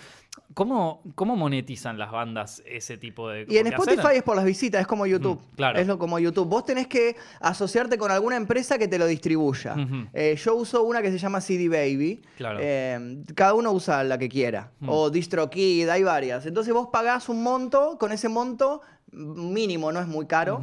¿cómo, 0.56 1.04
cómo 1.14 1.36
monetizan 1.36 2.00
las 2.00 2.12
bandas 2.12 2.64
ese 2.66 2.98
tipo 2.98 3.30
de 3.30 3.46
Y 3.48 3.58
en 3.58 3.68
Spotify 3.68 4.16
es 4.16 4.24
por 4.24 4.36
las 4.36 4.46
visitas, 4.46 4.82
es 4.82 4.88
como 4.88 5.06
YouTube. 5.06 5.40
Mm, 5.40 5.56
claro. 5.56 5.80
Es 5.80 5.86
lo 5.86 6.00
como 6.00 6.18
YouTube. 6.18 6.48
Vos 6.48 6.66
tenés 6.66 6.88
que 6.88 7.16
asociarte 7.42 7.98
con 8.00 8.10
alguna 8.10 8.36
empresa 8.36 8.80
que 8.80 8.88
te 8.88 8.98
lo 8.98 9.06
distribuya. 9.06 9.76
Eh, 10.14 10.36
yo 10.44 10.56
uso 10.56 10.84
una 10.84 11.02
que 11.04 11.12
se 11.12 11.20
llama 11.20 11.42
CD 11.42 11.70
Baby. 11.70 12.22
Claro. 12.38 12.58
Eh, 12.62 13.24
cada 13.36 13.54
uno 13.54 13.72
usa 13.72 14.04
la 14.04 14.18
que 14.18 14.30
quiera. 14.30 14.72
Mm. 14.80 14.90
O 14.90 15.10
DistroKid, 15.12 15.88
hay 15.90 16.02
varias. 16.04 16.46
Entonces 16.48 16.74
vos 16.74 16.88
pagás 16.92 17.30
un 17.30 17.44
monto, 17.44 17.98
con 18.00 18.12
ese 18.12 18.30
monto 18.30 18.82
mínimo, 19.12 19.92
no 19.92 20.00
es 20.00 20.08
muy 20.08 20.26
caro. 20.26 20.60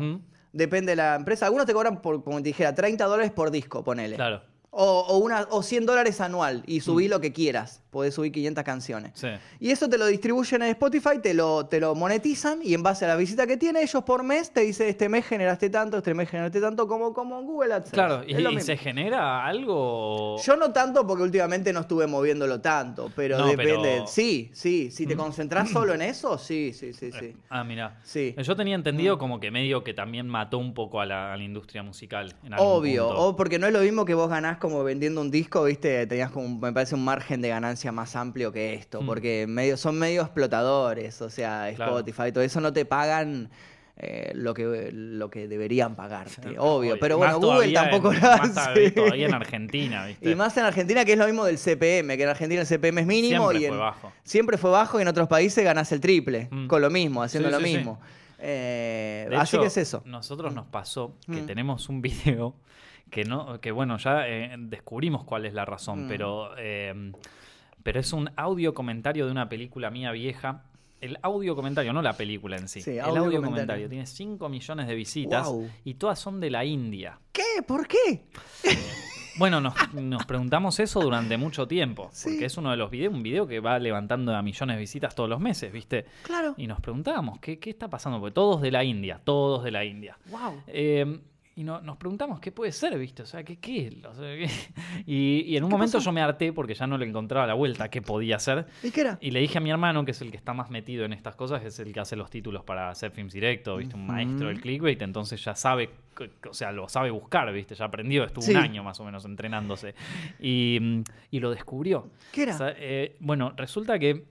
Depende 0.52 0.92
de 0.92 0.96
la 0.96 1.14
empresa. 1.14 1.46
Algunos 1.46 1.66
te 1.66 1.72
cobran, 1.72 2.02
por, 2.02 2.24
como 2.24 2.38
te 2.38 2.44
dijera, 2.44 2.74
30 2.74 3.04
dólares 3.06 3.30
por 3.30 3.50
disco, 3.50 3.84
ponele. 3.84 4.16
Claro, 4.16 4.42
O, 4.72 5.00
o, 5.00 5.18
una, 5.18 5.48
o 5.50 5.64
100 5.64 5.84
dólares 5.84 6.20
anual 6.20 6.62
y 6.64 6.80
subí 6.80 7.08
lo 7.08 7.20
que 7.20 7.32
quieras. 7.32 7.82
Podés 7.90 8.14
subir 8.14 8.30
500 8.30 8.62
canciones. 8.62 9.12
sí. 9.16 9.26
Y 9.58 9.72
eso 9.72 9.88
te 9.88 9.98
lo 9.98 10.06
distribuyen 10.06 10.62
en 10.62 10.68
Spotify, 10.68 11.18
te 11.20 11.34
lo, 11.34 11.66
te 11.66 11.80
lo 11.80 11.96
monetizan 11.96 12.60
y 12.62 12.72
en 12.74 12.82
base 12.84 13.04
a 13.04 13.08
la 13.08 13.16
visita 13.16 13.48
que 13.48 13.56
tiene, 13.56 13.82
ellos 13.82 14.04
por 14.04 14.22
mes 14.22 14.52
te 14.52 14.60
dicen 14.60 14.88
este 14.88 15.08
mes 15.08 15.26
generaste 15.26 15.70
tanto, 15.70 15.96
este 15.98 16.14
mes 16.14 16.30
generaste 16.30 16.60
tanto, 16.60 16.86
como, 16.86 17.12
como 17.12 17.40
en 17.40 17.46
Google 17.46 17.74
AdSense. 17.74 17.94
Claro, 17.94 18.22
¿y, 18.24 18.60
se 18.60 18.76
genera 18.76 19.44
algo? 19.44 20.36
Yo 20.40 20.56
no 20.56 20.72
tanto 20.72 21.04
porque 21.04 21.24
últimamente 21.24 21.72
no 21.72 21.80
estuve 21.80 22.06
moviéndolo 22.06 22.60
tanto, 22.60 23.10
pero 23.16 23.38
No, 23.38 23.46
depende. 23.48 23.78
pero- 23.82 24.06
Sí, 24.06 24.50
sí, 24.52 24.90
si 24.92 25.04
te 25.06 25.16
concentras 25.16 25.68
solo 25.72 25.92
en 25.94 26.02
eso, 26.02 26.38
sí, 26.38 26.72
sí, 26.72 26.92
sí, 26.92 27.10
sí. 27.10 27.34
Ah, 27.48 27.64
mira. 27.64 27.98
Sí. 28.04 28.36
Yo 28.38 28.54
tenía 28.54 28.76
entendido 28.76 29.18
como 29.18 29.40
que 29.40 29.50
medio 29.50 29.82
que 29.82 29.94
también 29.94 30.28
mató 30.28 30.58
un 30.58 30.74
poco 30.74 31.00
a 31.00 31.06
la, 31.06 31.32
a 31.32 31.36
la 31.36 31.42
industria 31.42 31.82
musical. 31.82 32.34
en 32.44 32.54
algún 32.54 32.68
Obvio, 32.68 33.08
punto. 33.08 33.22
o 33.28 33.36
porque 33.36 33.58
no 33.58 33.66
es 33.66 33.72
lo 33.72 33.80
mismo 33.80 34.04
que 34.04 34.14
vos 34.14 34.30
ganás 34.30 34.58
como 34.60 34.84
vendiendo 34.84 35.20
un 35.20 35.30
disco, 35.32 35.64
viste, 35.64 36.06
tenías 36.06 36.30
como, 36.30 36.48
me 36.60 36.72
parece, 36.72 36.94
un 36.94 37.04
margen 37.04 37.42
de 37.42 37.48
ganancia 37.48 37.90
más 37.90 38.14
amplio 38.14 38.52
que 38.52 38.74
esto, 38.74 39.02
Mm. 39.02 39.06
porque 39.06 39.46
medio, 39.48 39.76
son 39.76 39.98
medio 39.98 40.22
explotadores, 40.22 41.20
o 41.22 41.28
sea, 41.30 41.72
Claro. 41.74 41.98
Spotify, 41.98 42.30
todo 42.32 42.44
eso 42.44 42.60
no 42.60 42.72
te 42.72 42.84
pagan 42.84 43.50
eh, 44.02 44.32
lo, 44.34 44.54
que, 44.54 44.88
lo 44.92 45.28
que 45.28 45.46
deberían 45.46 45.94
pagarte, 45.94 46.56
obvio, 46.58 46.98
pero 46.98 47.18
Más 47.18 47.34
bueno, 47.36 47.52
Google 47.54 47.70
tampoco 47.74 48.12
en- 48.14 48.20
lo 48.22 48.28
más 48.28 48.56
hace. 48.56 48.90
todavía 48.92 49.26
en 49.26 49.34
Argentina, 49.34 50.06
¿viste? 50.06 50.30
Y 50.30 50.34
más 50.34 50.56
en 50.56 50.64
Argentina, 50.64 51.04
que 51.04 51.12
es 51.12 51.18
lo 51.18 51.26
mismo 51.26 51.44
del 51.44 51.58
CPM, 51.58 52.16
que 52.16 52.22
en 52.22 52.28
Argentina 52.30 52.62
el 52.62 52.66
CPM 52.66 53.02
es 53.02 53.06
mínimo 53.06 53.50
Siempre 53.50 53.66
y 53.66 53.68
fue 53.68 53.76
bajo. 53.76 54.12
siempre 54.22 54.56
fue 54.56 54.70
bajo 54.70 54.98
y 54.98 55.02
en 55.02 55.08
otros 55.08 55.28
países 55.28 55.62
ganás 55.64 55.92
el 55.92 56.00
triple, 56.00 56.48
Mm. 56.50 56.66
con 56.68 56.80
lo 56.80 56.88
mismo, 56.88 57.22
haciendo 57.22 57.50
Sí, 57.50 57.52
lo 57.52 57.58
sí, 57.60 57.64
sí. 57.66 57.76
mismo. 57.76 58.00
Eh, 58.38 59.28
así 59.36 59.56
hecho, 59.56 59.60
que 59.62 59.66
es 59.68 59.76
eso. 59.76 60.02
Nosotros 60.06 60.54
nos 60.54 60.66
pasó 60.66 61.14
que 61.26 61.42
Mm. 61.42 61.46
tenemos 61.46 61.88
un 61.90 62.00
video 62.02 62.54
que 63.10 63.24
no, 63.24 63.60
que 63.60 63.72
bueno, 63.72 63.96
ya 63.98 64.26
eh, 64.28 64.54
descubrimos 64.58 65.24
cuál 65.24 65.44
es 65.46 65.54
la 65.54 65.64
razón, 65.64 66.04
Mm. 66.06 66.08
pero, 66.08 66.50
eh, 66.58 67.12
pero 67.82 68.00
es 68.00 68.12
un 68.12 68.30
audio 68.36 68.72
comentario 68.74 69.26
de 69.26 69.32
una 69.32 69.48
película 69.48 69.90
mía 69.90 70.12
vieja. 70.12 70.64
El 71.00 71.18
audio 71.22 71.56
comentario, 71.56 71.92
no 71.94 72.02
la 72.02 72.12
película 72.12 72.56
en 72.58 72.68
sí. 72.68 72.82
Sí, 72.82 72.90
el 72.90 73.00
audio 73.00 73.08
audio 73.24 73.40
comentario. 73.40 73.42
comentario 73.42 73.88
tiene 73.88 74.06
5 74.06 74.48
millones 74.50 74.86
de 74.86 74.94
visitas 74.94 75.50
y 75.84 75.94
todas 75.94 76.18
son 76.18 76.40
de 76.40 76.50
la 76.50 76.64
India. 76.66 77.18
¿Qué? 77.32 77.62
¿Por 77.66 77.86
qué? 77.88 78.24
Bueno, 79.38 79.60
nos, 79.62 79.74
nos 79.94 80.26
preguntamos 80.26 80.78
eso 80.80 81.00
durante 81.00 81.38
mucho 81.38 81.66
tiempo, 81.66 82.10
Sí. 82.12 82.28
porque 82.30 82.44
es 82.46 82.58
uno 82.58 82.72
de 82.72 82.76
los 82.76 82.90
videos, 82.90 83.14
un 83.14 83.22
video 83.22 83.46
que 83.46 83.60
va 83.60 83.78
levantando 83.78 84.34
a 84.34 84.42
millones 84.42 84.76
de 84.76 84.80
visitas 84.80 85.14
todos 85.14 85.30
los 85.30 85.40
meses, 85.40 85.72
¿viste? 85.72 86.04
Claro. 86.24 86.54
Y 86.58 86.66
nos 86.66 86.80
preguntábamos, 86.80 87.38
¿qué, 87.38 87.58
qué 87.58 87.70
está 87.70 87.88
pasando? 87.88 88.18
Porque 88.20 88.34
todos 88.34 88.60
de 88.60 88.70
la 88.70 88.84
India, 88.84 89.18
todos 89.24 89.64
de 89.64 89.70
la 89.70 89.84
India. 89.84 90.18
Wow. 90.30 90.62
Eh, 90.66 91.20
y 91.60 91.64
no- 91.64 91.80
nos 91.82 91.96
preguntamos 91.98 92.40
qué 92.40 92.52
puede 92.52 92.72
ser, 92.72 92.98
¿viste? 92.98 93.22
O 93.22 93.26
sea, 93.26 93.42
¿qué, 93.44 93.56
qué 93.58 93.88
es? 93.88 94.04
O 94.04 94.14
sea, 94.14 94.34
¿qué? 94.34 94.48
Y, 95.06 95.42
y 95.46 95.56
en 95.56 95.64
un 95.64 95.68
¿Qué 95.70 95.74
momento 95.74 95.98
pasó? 95.98 96.06
yo 96.06 96.12
me 96.12 96.20
harté 96.22 96.52
porque 96.52 96.74
ya 96.74 96.86
no 96.86 96.96
le 96.96 97.06
encontraba 97.06 97.46
la 97.46 97.54
vuelta 97.54 97.88
qué 97.90 98.00
podía 98.02 98.38
ser. 98.38 98.66
¿Y 98.82 98.90
qué 98.90 99.02
era? 99.02 99.18
Y 99.20 99.30
le 99.30 99.40
dije 99.40 99.58
a 99.58 99.60
mi 99.60 99.70
hermano, 99.70 100.04
que 100.04 100.12
es 100.12 100.20
el 100.22 100.30
que 100.30 100.36
está 100.36 100.54
más 100.54 100.70
metido 100.70 101.04
en 101.04 101.12
estas 101.12 101.36
cosas, 101.36 101.62
es 101.64 101.78
el 101.78 101.92
que 101.92 102.00
hace 102.00 102.16
los 102.16 102.30
títulos 102.30 102.64
para 102.64 102.88
hacer 102.90 103.10
films 103.10 103.32
directo, 103.32 103.76
¿viste? 103.76 103.94
Un 103.94 104.06
maestro 104.06 104.48
del 104.48 104.60
clickbait, 104.60 105.00
entonces 105.02 105.42
ya 105.44 105.54
sabe, 105.54 105.90
o 106.48 106.54
sea, 106.54 106.72
lo 106.72 106.88
sabe 106.88 107.10
buscar, 107.10 107.52
¿viste? 107.52 107.74
Ya 107.74 107.84
aprendió, 107.84 108.24
estuvo 108.24 108.42
Sí. 108.44 108.52
un 108.52 108.56
año 108.58 108.82
más 108.82 108.98
o 109.00 109.04
menos 109.04 109.24
entrenándose. 109.24 109.94
Y, 110.38 110.78
mm, 110.80 111.02
y 111.30 111.40
lo 111.40 111.50
descubrió. 111.50 112.08
¿Qué 112.32 112.44
era? 112.44 112.54
O 112.54 112.58
sea, 112.58 112.74
eh, 112.78 113.16
bueno, 113.20 113.52
resulta 113.56 113.98
que 113.98 114.24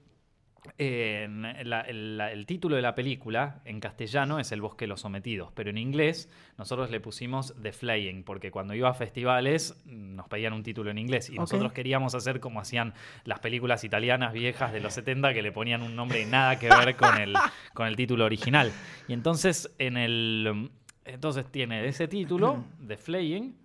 eh, 0.77 1.27
la- 1.63 1.81
el, 1.81 2.17
la- 2.17 2.31
el 2.31 2.45
título 2.45 2.75
de 2.75 2.81
la 2.81 2.95
película 2.95 3.61
en 3.65 3.79
castellano 3.79 4.39
es 4.39 4.51
El 4.51 4.61
bosque 4.61 4.85
de 4.85 4.89
los 4.89 5.01
sometidos, 5.01 5.51
pero 5.53 5.69
en 5.69 5.77
inglés 5.77 6.29
nosotros 6.57 6.89
le 6.91 6.99
pusimos 6.99 7.53
The 7.61 7.71
Flaying, 7.71 8.23
porque 8.23 8.51
cuando 8.51 8.73
iba 8.73 8.89
a 8.89 8.93
festivales 8.93 9.81
mm, 9.85 10.15
nos 10.15 10.27
pedían 10.27 10.53
un 10.53 10.63
título 10.63 10.91
en 10.91 10.97
inglés 10.97 11.29
y 11.29 11.33
nosotros 11.41 11.71
queríamos 11.73 12.15
hacer 12.15 12.39
como 12.39 12.59
hacían 12.61 12.93
las 13.25 13.39
películas 13.39 13.83
italianas 13.83 14.33
viejas 14.33 14.71
de 14.73 14.79
los 14.79 14.93
70 14.93 15.33
que 15.33 15.41
le 15.41 15.51
ponían 15.51 15.81
un 15.81 15.95
nombre 15.95 16.25
nada 16.25 16.57
que 16.59 16.69
ver 16.69 16.95
con 16.95 17.17
el, 17.19 17.35
con 17.73 17.87
el 17.87 17.95
título 17.95 18.25
original. 18.25 18.71
Y 19.07 19.13
entonces 19.13 19.73
en 19.79 19.97
el 19.97 20.69
entonces 21.05 21.45
tiene 21.51 21.87
ese 21.87 22.07
título, 22.07 22.63
The 22.87 22.97
Flaying, 22.97 23.55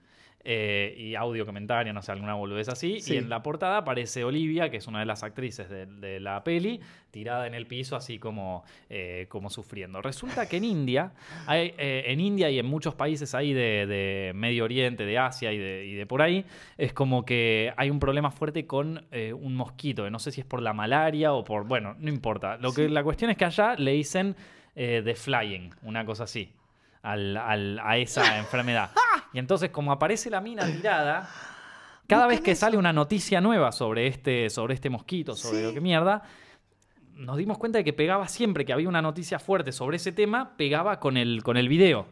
eh, 0.46 0.94
y 0.98 1.14
audio 1.14 1.46
comentario, 1.46 1.92
no 1.94 2.02
sé, 2.02 2.12
alguna 2.12 2.34
boludez 2.34 2.68
así. 2.68 3.00
Sí. 3.00 3.14
Y 3.14 3.16
en 3.16 3.30
la 3.30 3.42
portada 3.42 3.78
aparece 3.78 4.24
Olivia, 4.24 4.70
que 4.70 4.76
es 4.76 4.86
una 4.86 5.00
de 5.00 5.06
las 5.06 5.22
actrices 5.22 5.70
de, 5.70 5.86
de 5.86 6.20
la 6.20 6.44
peli, 6.44 6.80
tirada 7.10 7.46
en 7.46 7.54
el 7.54 7.66
piso, 7.66 7.96
así 7.96 8.18
como, 8.18 8.62
eh, 8.90 9.24
como 9.30 9.48
sufriendo. 9.48 10.02
Resulta 10.02 10.46
que 10.46 10.58
en 10.58 10.64
India, 10.64 11.12
hay, 11.46 11.72
eh, 11.78 12.04
en 12.08 12.20
India 12.20 12.50
y 12.50 12.58
en 12.58 12.66
muchos 12.66 12.94
países 12.94 13.34
ahí 13.34 13.54
de, 13.54 13.86
de 13.86 14.32
Medio 14.34 14.64
Oriente, 14.64 15.06
de 15.06 15.16
Asia 15.16 15.50
y 15.50 15.56
de, 15.56 15.86
y 15.86 15.94
de 15.94 16.04
por 16.04 16.20
ahí, 16.20 16.44
es 16.76 16.92
como 16.92 17.24
que 17.24 17.72
hay 17.78 17.88
un 17.88 17.98
problema 17.98 18.30
fuerte 18.30 18.66
con 18.66 19.06
un 19.10 19.56
mosquito. 19.56 20.10
No 20.10 20.18
sé 20.18 20.30
si 20.30 20.42
es 20.42 20.46
por 20.46 20.60
la 20.60 20.74
malaria 20.74 21.32
o 21.32 21.42
por. 21.42 21.66
Bueno, 21.66 21.96
no 21.98 22.10
importa. 22.10 22.58
Lo 22.58 22.72
que, 22.74 22.88
la 22.88 23.02
cuestión 23.02 23.30
es 23.30 23.36
que 23.36 23.46
allá 23.46 23.76
le 23.76 23.92
dicen 23.92 24.36
The 24.74 25.14
Flying, 25.14 25.70
una 25.82 26.04
cosa 26.04 26.24
así. 26.24 26.52
Al- 27.04 27.36
al- 27.36 27.78
a 27.82 27.96
esa 27.98 28.38
enfermedad. 28.38 28.90
Y 29.32 29.38
entonces, 29.38 29.70
como 29.70 29.92
aparece 29.92 30.30
la 30.30 30.40
mina 30.40 30.66
tirada, 30.66 31.28
cada 32.08 32.26
vez 32.26 32.40
que 32.40 32.54
sale 32.54 32.76
una 32.76 32.92
noticia 32.92 33.40
nueva 33.40 33.70
sobre 33.72 34.06
este, 34.08 34.50
sobre 34.50 34.74
este 34.74 34.90
mosquito, 34.90 35.34
sobre 35.36 35.58
Sí. 35.58 35.64
lo 35.64 35.72
que 35.72 35.80
mierda, 35.80 36.22
nos 37.14 37.36
dimos 37.36 37.58
cuenta 37.58 37.78
de 37.78 37.84
que 37.84 37.92
pegaba 37.92 38.26
siempre 38.28 38.64
que 38.64 38.72
había 38.72 38.88
una 38.88 39.00
noticia 39.02 39.38
fuerte 39.38 39.70
sobre 39.72 39.96
ese 39.98 40.10
tema, 40.12 40.56
pegaba 40.56 40.98
con 40.98 41.16
el, 41.16 41.42
con 41.44 41.56
el 41.56 41.68
video. 41.68 42.06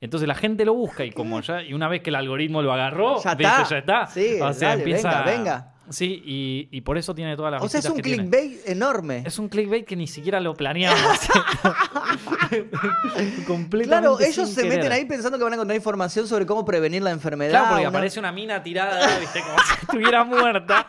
Entonces 0.00 0.28
la 0.28 0.34
gente 0.34 0.64
lo 0.64 0.74
busca 0.74 1.04
y 1.04 1.10
como 1.12 1.40
ya, 1.40 1.62
y 1.62 1.74
una 1.74 1.88
vez 1.88 2.02
que 2.02 2.10
el 2.10 2.16
algoritmo 2.16 2.62
lo 2.62 2.72
agarró, 2.72 3.22
Ya 3.22 3.32
está. 3.32 3.64
ya 3.64 3.78
está. 3.78 4.06
Sí, 4.06 4.40
o 4.40 4.52
sea, 4.52 4.70
dale, 4.70 4.80
empieza. 4.82 5.22
venga, 5.22 5.36
venga. 5.36 5.72
Sí, 5.90 6.22
y, 6.24 6.68
y 6.70 6.80
por 6.82 6.98
eso 6.98 7.14
tiene 7.14 7.36
todas 7.36 7.52
las 7.52 7.62
O 7.62 7.68
sea, 7.68 7.80
es 7.80 7.86
un 7.86 8.00
tiene. 8.00 8.18
clickbait 8.28 8.68
enorme. 8.68 9.22
Es 9.26 9.38
un 9.38 9.48
clickbait 9.48 9.86
que 9.86 9.96
ni 9.96 10.06
siquiera 10.06 10.38
lo 10.40 10.54
planeamos. 10.54 11.00
Completamente 13.46 13.86
Claro, 13.88 14.20
ellos 14.20 14.48
se 14.50 14.62
querer. 14.62 14.76
meten 14.78 14.92
ahí 14.92 15.04
pensando 15.04 15.38
que 15.38 15.44
van 15.44 15.52
a 15.52 15.56
encontrar 15.56 15.76
información 15.76 16.26
sobre 16.26 16.46
cómo 16.46 16.64
prevenir 16.64 17.02
la 17.02 17.10
enfermedad. 17.10 17.50
Claro, 17.50 17.66
porque 17.68 17.80
una- 17.82 17.88
aparece 17.90 18.18
una 18.20 18.32
mina 18.32 18.62
tirada, 18.62 19.18
¿viste? 19.18 19.40
Como 19.40 19.58
si 19.58 19.72
estuviera 19.82 20.24
muerta. 20.24 20.86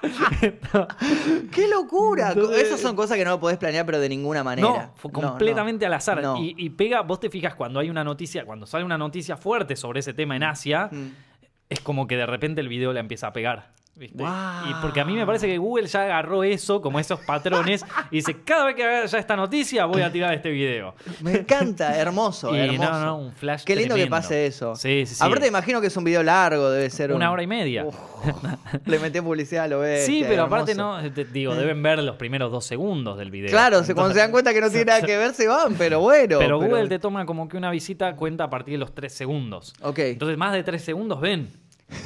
¡Qué 1.51 1.67
locura! 1.67 2.31
Entonces- 2.33 2.63
Esas 2.63 2.79
son 2.79 2.95
cosas 2.95 3.17
que 3.17 3.25
no 3.25 3.39
podés 3.39 3.57
planear, 3.57 3.85
pero 3.85 3.99
de 3.99 4.09
ninguna 4.09 4.43
manera. 4.43 4.67
No, 4.67 4.93
fue 4.95 5.11
completamente 5.11 5.85
no. 5.85 5.87
al 5.87 5.93
azar. 5.93 6.21
No. 6.21 6.37
Y, 6.37 6.55
y 6.57 6.69
pega, 6.71 7.01
vos 7.01 7.19
te 7.19 7.29
fijas 7.29 7.55
cuando 7.55 7.79
hay 7.79 7.89
una 7.89 8.03
noticia, 8.03 8.45
cuando 8.45 8.65
sale 8.65 8.83
una 8.83 8.97
noticia 8.97 9.37
fuerte 9.37 9.75
sobre 9.75 9.99
ese 10.01 10.13
tema 10.13 10.35
en 10.35 10.43
Asia, 10.43 10.89
Mm. 10.91 11.07
es 11.69 11.79
como 11.81 12.07
que 12.07 12.15
de 12.17 12.25
repente 12.25 12.61
el 12.61 12.67
video 12.69 12.93
le 12.93 12.99
empieza 12.99 13.27
a 13.27 13.33
pegar. 13.33 13.71
Y 14.07 14.73
porque 14.81 15.01
a 15.01 15.05
mí 15.05 15.13
me 15.15 15.25
parece 15.25 15.47
que 15.47 15.57
Google 15.57 15.87
ya 15.87 16.03
agarró 16.03 16.43
eso, 16.43 16.81
como 16.81 16.99
esos 16.99 17.19
patrones, 17.21 17.85
y 18.11 18.17
dice, 18.17 18.37
cada 18.43 18.65
vez 18.65 18.75
que 18.75 18.83
haya 18.83 19.19
esta 19.19 19.35
noticia 19.35 19.85
voy 19.85 20.01
a 20.01 20.11
tirar 20.11 20.33
este 20.33 20.49
video. 20.51 20.95
Me 21.21 21.33
encanta, 21.39 21.97
hermoso, 21.97 22.55
Y 22.55 22.59
hermoso. 22.59 22.91
no, 22.91 22.99
no, 23.05 23.17
un 23.17 23.31
flash 23.33 23.63
Qué 23.63 23.75
lindo 23.75 23.95
que 23.95 24.07
pase 24.07 24.45
eso. 24.45 24.75
Sí, 24.75 25.05
sí, 25.05 25.15
sí. 25.15 25.23
Aparte, 25.23 25.47
imagino 25.47 25.81
que 25.81 25.87
es 25.87 25.97
un 25.97 26.03
video 26.03 26.23
largo, 26.23 26.69
debe 26.71 26.89
ser 26.89 27.11
Una 27.11 27.27
un- 27.27 27.33
hora 27.33 27.43
y 27.43 27.47
media. 27.47 27.85
Uf, 27.85 27.95
le 28.85 28.99
metí 28.99 29.21
publicidad 29.21 29.69
lo 29.69 29.79
bestia, 29.79 30.05
Sí, 30.05 30.25
pero 30.27 30.43
aparte 30.43 30.75
no, 30.75 30.99
te 31.11 31.25
digo, 31.25 31.55
deben 31.55 31.81
ver 31.83 31.99
los 32.03 32.15
primeros 32.15 32.51
dos 32.51 32.65
segundos 32.65 33.17
del 33.17 33.31
video. 33.31 33.49
Claro, 33.49 33.81
cuando 33.93 34.13
se 34.13 34.19
dan 34.19 34.31
cuenta 34.31 34.53
que 34.53 34.61
no 34.61 34.69
tiene 34.69 34.85
nada 34.85 35.01
que 35.01 35.17
ver, 35.17 35.33
se 35.33 35.47
van, 35.47 35.75
pero 35.75 35.99
bueno. 36.01 36.39
Pero 36.39 36.59
Google 36.59 36.87
te 36.87 36.99
toma 36.99 37.25
como 37.25 37.47
que 37.49 37.57
una 37.57 37.71
visita 37.71 38.15
cuenta 38.15 38.45
a 38.45 38.49
partir 38.49 38.73
de 38.73 38.77
los 38.79 38.93
tres 38.93 39.13
segundos. 39.13 39.73
Ok. 39.81 39.99
Entonces, 39.99 40.37
más 40.37 40.53
de 40.53 40.63
tres 40.63 40.83
segundos 40.83 41.19
ven. 41.21 41.49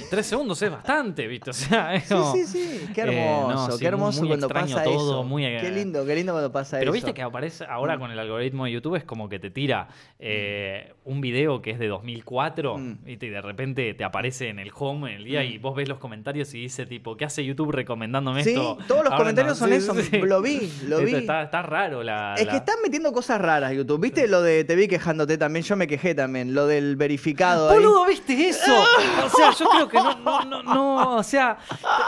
Tres 0.09 0.25
segundos 0.27 0.61
es 0.61 0.71
bastante, 0.71 1.27
¿viste? 1.27 1.49
O 1.49 1.53
sea, 1.53 1.93
es 1.95 2.03
Sí, 2.03 2.13
como- 2.13 2.33
sí, 2.33 2.45
sí. 2.45 2.87
Qué 2.93 3.01
Eh, 3.01 3.03
hermoso, 3.25 3.53
no, 3.67 3.71
sí, 3.73 3.79
qué 3.79 3.87
hermoso 3.87 4.19
muy 4.19 4.27
cuando 4.29 4.47
pasa 4.49 4.83
todo, 4.83 4.93
eso. 4.95 5.23
muy, 5.23 5.43
Qué 5.43 5.71
lindo, 5.71 6.05
qué 6.05 6.15
lindo 6.15 6.31
cuando 6.33 6.51
pasa 6.51 6.77
Pero 6.79 6.91
eso. 6.91 6.93
viste 6.93 7.13
que 7.13 7.21
aparece 7.21 7.65
ahora 7.67 7.97
con 7.97 8.11
el 8.11 8.19
algoritmo 8.19 8.65
de 8.65 8.71
YouTube 8.71 8.95
es 8.95 9.03
como 9.03 9.27
que 9.27 9.39
te 9.39 9.49
tira 9.49 9.87
eh, 10.19 10.93
un 11.05 11.19
video 11.19 11.61
que 11.61 11.71
es 11.71 11.79
de 11.79 11.87
2004 11.87 12.77
Mm. 12.77 12.97
¿viste? 13.03 13.25
y 13.25 13.29
de 13.29 13.41
repente 13.41 13.93
te 13.93 14.03
aparece 14.03 14.49
en 14.49 14.59
el 14.59 14.71
home 14.73 15.09
en 15.11 15.17
el 15.17 15.23
día 15.25 15.43
y 15.43 15.57
vos 15.57 15.75
ves 15.75 15.89
los 15.89 15.97
comentarios 15.99 16.53
y 16.53 16.61
dice 16.61 16.85
tipo, 16.85 17.17
¿qué 17.17 17.25
hace 17.25 17.43
YouTube 17.43 17.71
recomendándome 17.71 18.43
Sí, 18.43 18.51
esto? 18.51 18.77
todos 18.87 19.03
los 19.03 19.11
Ahora 19.11 19.17
comentarios 19.17 19.57
son 19.57 19.69
Sí, 19.69 19.75
eso. 19.75 19.93
sí. 19.95 20.17
Lo 20.19 20.41
vi, 20.41 20.71
lo 20.87 20.99
vi. 20.99 21.15
Está, 21.15 21.43
está 21.43 21.61
raro 21.61 22.03
la... 22.03 22.35
Es 22.37 22.45
la- 22.45 22.51
que 22.51 22.57
están 22.57 22.75
metiendo 22.83 23.11
cosas 23.11 23.41
raras 23.41 23.73
YouTube. 23.73 23.99
¿Viste 24.01 24.27
lo 24.27 24.41
de 24.41 24.63
te 24.63 24.75
vi 24.75 24.87
quejándote 24.87 25.37
también? 25.37 25.65
Yo 25.65 25.75
me 25.75 25.87
quejé 25.87 26.15
también. 26.15 26.53
Lo 26.53 26.67
del 26.67 26.95
verificado 26.95 27.69
ahí. 27.69 27.77
Boludo, 27.79 28.05
¿viste 28.05 28.47
eso? 28.49 28.71
O 29.25 29.29
sea, 29.29 29.51
yo 29.57 29.65
creo 29.73 29.89
que 29.89 29.97
no, 29.97 30.15
no, 30.15 30.43
no, 30.45 30.63
no, 30.63 31.15
o 31.17 31.23
sea, 31.23 31.57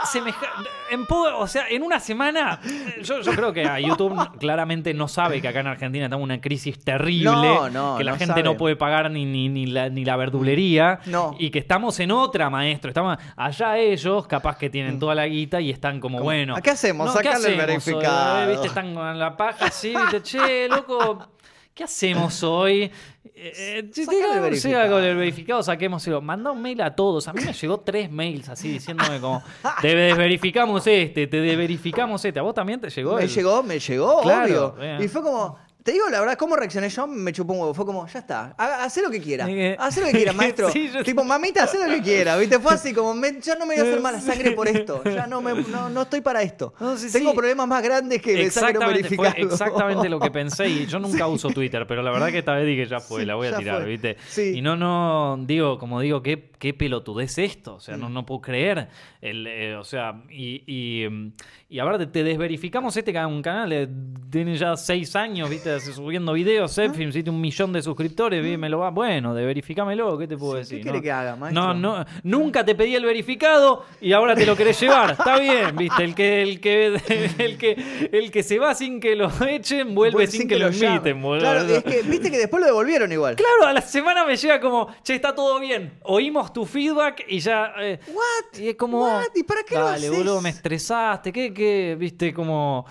semeja- 0.04 0.46
en 0.90 1.06
po- 1.06 1.34
o 1.36 1.46
sea, 1.46 1.68
en 1.68 1.82
una 1.82 1.98
semana, 2.00 2.60
yo, 3.02 3.20
yo 3.20 3.32
creo 3.32 3.52
que 3.52 3.64
a 3.64 3.80
YouTube 3.80 4.16
claramente 4.38 4.94
no 4.94 5.08
sabe 5.08 5.40
que 5.40 5.48
acá 5.48 5.60
en 5.60 5.66
Argentina 5.68 6.04
estamos 6.06 6.22
en 6.24 6.32
una 6.32 6.40
crisis 6.40 6.78
terrible, 6.82 7.30
No, 7.30 7.68
no, 7.70 7.96
que 7.98 8.04
la 8.04 8.12
gente 8.12 8.26
sabe. 8.32 8.42
no 8.42 8.56
puede 8.56 8.76
pagar 8.76 9.10
ni, 9.10 9.24
ni, 9.24 9.48
ni 9.48 9.66
la, 9.66 9.88
ni 9.88 10.04
la 10.04 10.16
verdulería, 10.16 11.00
No. 11.06 11.34
y 11.38 11.50
que 11.50 11.58
estamos 11.58 11.98
en 12.00 12.10
otra, 12.12 12.50
maestro, 12.50 12.88
estamos 12.90 13.18
allá 13.36 13.78
ellos, 13.78 14.26
capaz 14.26 14.56
que 14.58 14.70
tienen 14.70 14.98
toda 14.98 15.14
la 15.14 15.26
guita 15.26 15.60
y 15.60 15.70
están 15.70 16.00
como, 16.00 16.20
bueno. 16.22 16.54
¿a 16.56 16.60
qué 16.60 16.70
hacemos? 16.70 17.10
¿qué 17.16 17.24
Sacale 17.24 17.48
el 17.48 17.56
verificado. 17.56 18.48
¿Viste? 18.50 18.66
Están 18.68 18.94
con 18.94 19.18
la 19.18 19.36
paja 19.36 19.66
así, 19.66 19.94
viste, 19.96 20.22
che, 20.22 20.68
loco. 20.68 21.26
¿Qué 21.74 21.84
hacemos 21.84 22.42
hoy? 22.42 22.90
Eh, 23.38 23.52
eh, 23.54 23.78
el 23.80 23.92
llega 23.92 24.88
con 24.88 25.04
el 25.04 25.14
verificado, 25.14 25.62
saquémoselo. 25.62 26.22
Manda 26.22 26.50
un 26.50 26.62
mail 26.62 26.80
a 26.80 26.94
todos. 26.96 27.28
A 27.28 27.34
mí 27.34 27.42
me 27.44 27.52
llegó 27.52 27.80
tres 27.80 28.10
mails 28.10 28.48
así 28.48 28.70
diciéndome 28.70 29.20
como, 29.20 29.42
te 29.82 29.94
desverificamos 29.94 30.86
este, 30.86 31.26
te 31.26 31.40
desverificamos 31.42 32.24
este. 32.24 32.40
¿A 32.40 32.42
vos 32.42 32.54
también 32.54 32.80
te 32.80 32.88
llegó? 32.88 33.16
Me 33.16 33.24
el- 33.24 33.28
llegó, 33.28 33.62
me 33.62 33.78
llegó, 33.78 34.22
Claro, 34.22 34.68
obvio. 34.68 34.80
bien. 34.80 35.02
Y 35.02 35.08
fue 35.08 35.22
como, 35.22 35.58
te 35.86 35.92
digo 35.92 36.08
la 36.10 36.18
verdad, 36.18 36.36
¿cómo 36.36 36.56
reaccioné 36.56 36.88
yo? 36.88 37.06
Me 37.06 37.32
chupó 37.32 37.52
un 37.52 37.60
huevo. 37.60 37.72
Fue 37.72 37.86
como, 37.86 38.08
ya 38.08 38.18
está, 38.18 38.56
hacé 38.58 39.02
lo 39.02 39.08
que 39.08 39.20
quiera. 39.22 39.46
Hacé 39.78 40.00
lo 40.00 40.06
que 40.08 40.14
quiera, 40.14 40.32
maestro. 40.34 40.68
sí, 40.72 40.90
yo- 40.92 41.04
Tipo, 41.04 41.22
mamita, 41.22 41.62
hacé 41.62 41.78
lo 41.78 41.86
que 41.94 42.02
quiera. 42.02 42.36
¿Viste? 42.36 42.58
Fue 42.58 42.72
así 42.74 42.92
como, 42.92 43.14
me- 43.14 43.40
ya 43.40 43.54
no 43.54 43.66
me 43.66 43.76
voy 43.76 43.84
a 43.84 43.88
hacer 43.88 44.00
mala 44.00 44.20
sangre 44.20 44.50
por 44.50 44.66
esto. 44.66 45.04
Ya 45.04 45.28
no, 45.28 45.40
me, 45.40 45.54
no, 45.54 45.88
no 45.88 46.02
estoy 46.02 46.22
para 46.22 46.42
esto. 46.42 46.74
No, 46.80 46.96
sí, 46.98 47.06
Tengo 47.12 47.30
sí. 47.30 47.36
problemas 47.36 47.68
más 47.68 47.84
grandes 47.84 48.20
que 48.20 48.34
me 48.34 48.50
sangre 48.50 48.98
Exactamente, 49.42 50.08
lo 50.08 50.18
que 50.18 50.30
pensé 50.32 50.68
y 50.68 50.86
yo 50.86 50.98
nunca 50.98 51.28
uso 51.28 51.50
Twitter, 51.50 51.86
pero 51.86 52.02
la 52.02 52.10
verdad 52.10 52.30
que 52.30 52.38
esta 52.38 52.54
vez 52.54 52.66
dije 52.66 52.84
ya 52.86 52.98
fue, 52.98 53.24
la 53.24 53.36
voy 53.36 53.46
a 53.46 53.56
tirar, 53.56 53.82
fue. 53.82 53.96
¿viste? 53.96 54.16
Y 54.56 54.60
no, 54.62 54.74
no, 54.76 55.36
digo, 55.46 55.78
como 55.78 56.00
digo, 56.00 56.20
qué, 56.20 56.50
qué 56.58 56.74
pelotudez 56.74 57.38
esto, 57.38 57.74
o 57.74 57.76
Mm. 57.76 57.80
sea, 57.80 57.96
no, 57.96 58.08
no 58.08 58.24
puedo 58.26 58.40
creer, 58.40 58.88
el, 59.20 59.46
eh, 59.46 59.76
o 59.76 59.84
sea, 59.84 60.22
y, 60.30 60.62
y, 60.66 61.08
mm, 61.08 61.32
y 61.70 61.78
ahora 61.78 61.98
te, 62.10 62.22
desverificamos 62.24 62.96
este 62.96 63.16
un 63.26 63.42
canal, 63.42 63.72
eh, 63.72 63.88
tiene 64.30 64.56
ya 64.56 64.76
seis 64.76 65.16
años, 65.16 65.48
¿viste? 65.50 65.78
Subiendo 65.80 66.32
videos, 66.32 66.78
Ah. 66.78 66.86
¿viste? 66.88 67.30
Un 67.30 67.40
millón 67.40 67.72
de 67.72 67.82
suscriptores, 67.82 68.42
¿viste? 68.42 68.58
me 68.58 68.68
lo 68.68 68.78
va, 68.80 68.90
bueno, 68.90 69.34
desverificámelo, 69.34 70.18
¿qué 70.18 70.26
te 70.28 70.36
puedo 70.36 70.52
Sí, 70.54 70.58
decir? 70.58 70.78
¿qué 70.78 70.82
quiere 70.84 70.98
no? 70.98 71.02
que 71.02 71.12
haga, 71.12 71.36
maestro? 71.36 71.74
No, 71.74 71.98
no, 71.98 72.04
nunca 72.22 72.64
te 72.64 72.74
pedí 72.74 72.94
el 72.94 73.04
verificado 73.04 73.84
y 74.00 74.12
ahora 74.12 74.34
te 74.34 74.44
lo 74.46 74.56
querés 74.56 74.80
llevar. 74.80 75.12
Está 75.12 75.38
bien, 75.38 75.74
viste, 75.76 76.04
el 76.04 76.14
que, 76.14 76.42
el 76.42 76.60
que, 76.60 76.86
el 77.38 77.58
que, 77.58 78.08
el 78.12 78.30
que 78.30 78.42
se 78.42 78.58
va 78.58 78.74
sin 78.74 79.00
que 79.00 79.16
lo 79.16 79.30
echen, 79.48 79.94
vuelve 79.94 80.26
sin, 80.26 80.46
que, 80.48 80.58
lo 80.58 80.68
inviten, 80.68 81.20
boludo. 81.20 81.40
Claro, 81.40 81.60
es 81.68 81.82
que, 81.84 82.02
viste 82.02 82.30
que 82.30 82.38
después 82.38 82.60
lo 82.60 82.66
devolvieron 82.66 83.10
igual. 83.12 83.36
Claro, 83.36 83.66
a 83.66 83.72
la 83.72 83.80
semana 83.80 84.24
me 84.26 84.36
llega 84.36 84.60
como, 84.60 84.88
che, 85.02 85.14
está 85.14 85.34
todo 85.34 85.58
bien. 85.60 85.94
Oímos 86.02 86.45
tu 86.52 86.64
feedback 86.66 87.24
y 87.28 87.38
ya. 87.40 87.72
eh, 87.78 87.98
What? 88.08 88.58
y 88.60 88.68
es 88.70 88.76
como. 88.76 89.00
What? 89.02 89.26
¿Y 89.34 89.42
para 89.42 89.62
qué 89.62 89.74
lo 89.76 89.84
Dale, 89.86 90.06
haces? 90.06 90.18
boludo, 90.18 90.40
me 90.40 90.50
estresaste. 90.50 91.32
¿Qué, 91.32 91.52
qué? 91.54 91.96
Viste, 91.98 92.32
como. 92.34 92.86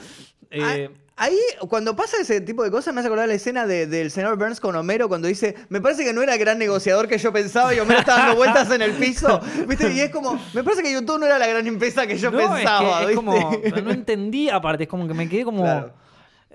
eh, 0.52 0.90
Ahí, 1.18 1.38
cuando 1.70 1.96
pasa 1.96 2.18
ese 2.22 2.42
tipo 2.42 2.62
de 2.62 2.70
cosas, 2.70 2.94
me 2.94 3.00
hace 3.00 3.08
acordar 3.08 3.30
la 3.30 3.36
escena 3.36 3.66
de- 3.66 3.88
del 3.88 4.12
señor 4.12 4.38
Burns 4.38 4.60
con 4.60 4.76
Homero 4.76 5.08
cuando 5.08 5.30
dice, 5.30 5.56
me 5.70 5.80
parece 5.80 6.04
que 6.04 6.12
no 6.12 6.22
era 6.22 6.34
el 6.34 6.40
gran 6.42 6.60
negociador 6.60 7.08
que 7.08 7.18
yo 7.18 7.32
pensaba 7.32 7.74
y 7.74 7.80
Homero 7.80 8.02
está 8.02 8.18
dando 8.18 8.36
vueltas 8.36 8.70
en 8.70 8.82
el 8.82 8.92
piso. 8.92 9.40
¿Viste? 9.66 9.94
Y 9.94 10.02
es 10.02 10.10
como, 10.10 10.38
me 10.54 10.62
parece 10.62 10.84
que 10.84 10.92
YouTube 10.92 11.18
no 11.22 11.26
era 11.26 11.40
la 11.40 11.48
gran 11.48 11.66
empresa 11.66 12.06
que 12.06 12.18
yo 12.18 12.32
No, 12.32 12.42
es 12.42 12.48
que 12.50 12.56
pensaba. 12.56 13.00
es 13.04 13.08
¿viste? 13.08 13.16
como, 13.16 13.52
no 13.86 13.92
entendí 13.92 14.50
aparte, 14.50 14.84
es 14.84 14.90
como 14.90 15.08
que 15.08 15.14
me 15.14 15.30
quedé 15.30 15.46
como... 15.46 15.62
Claro. 15.64 15.94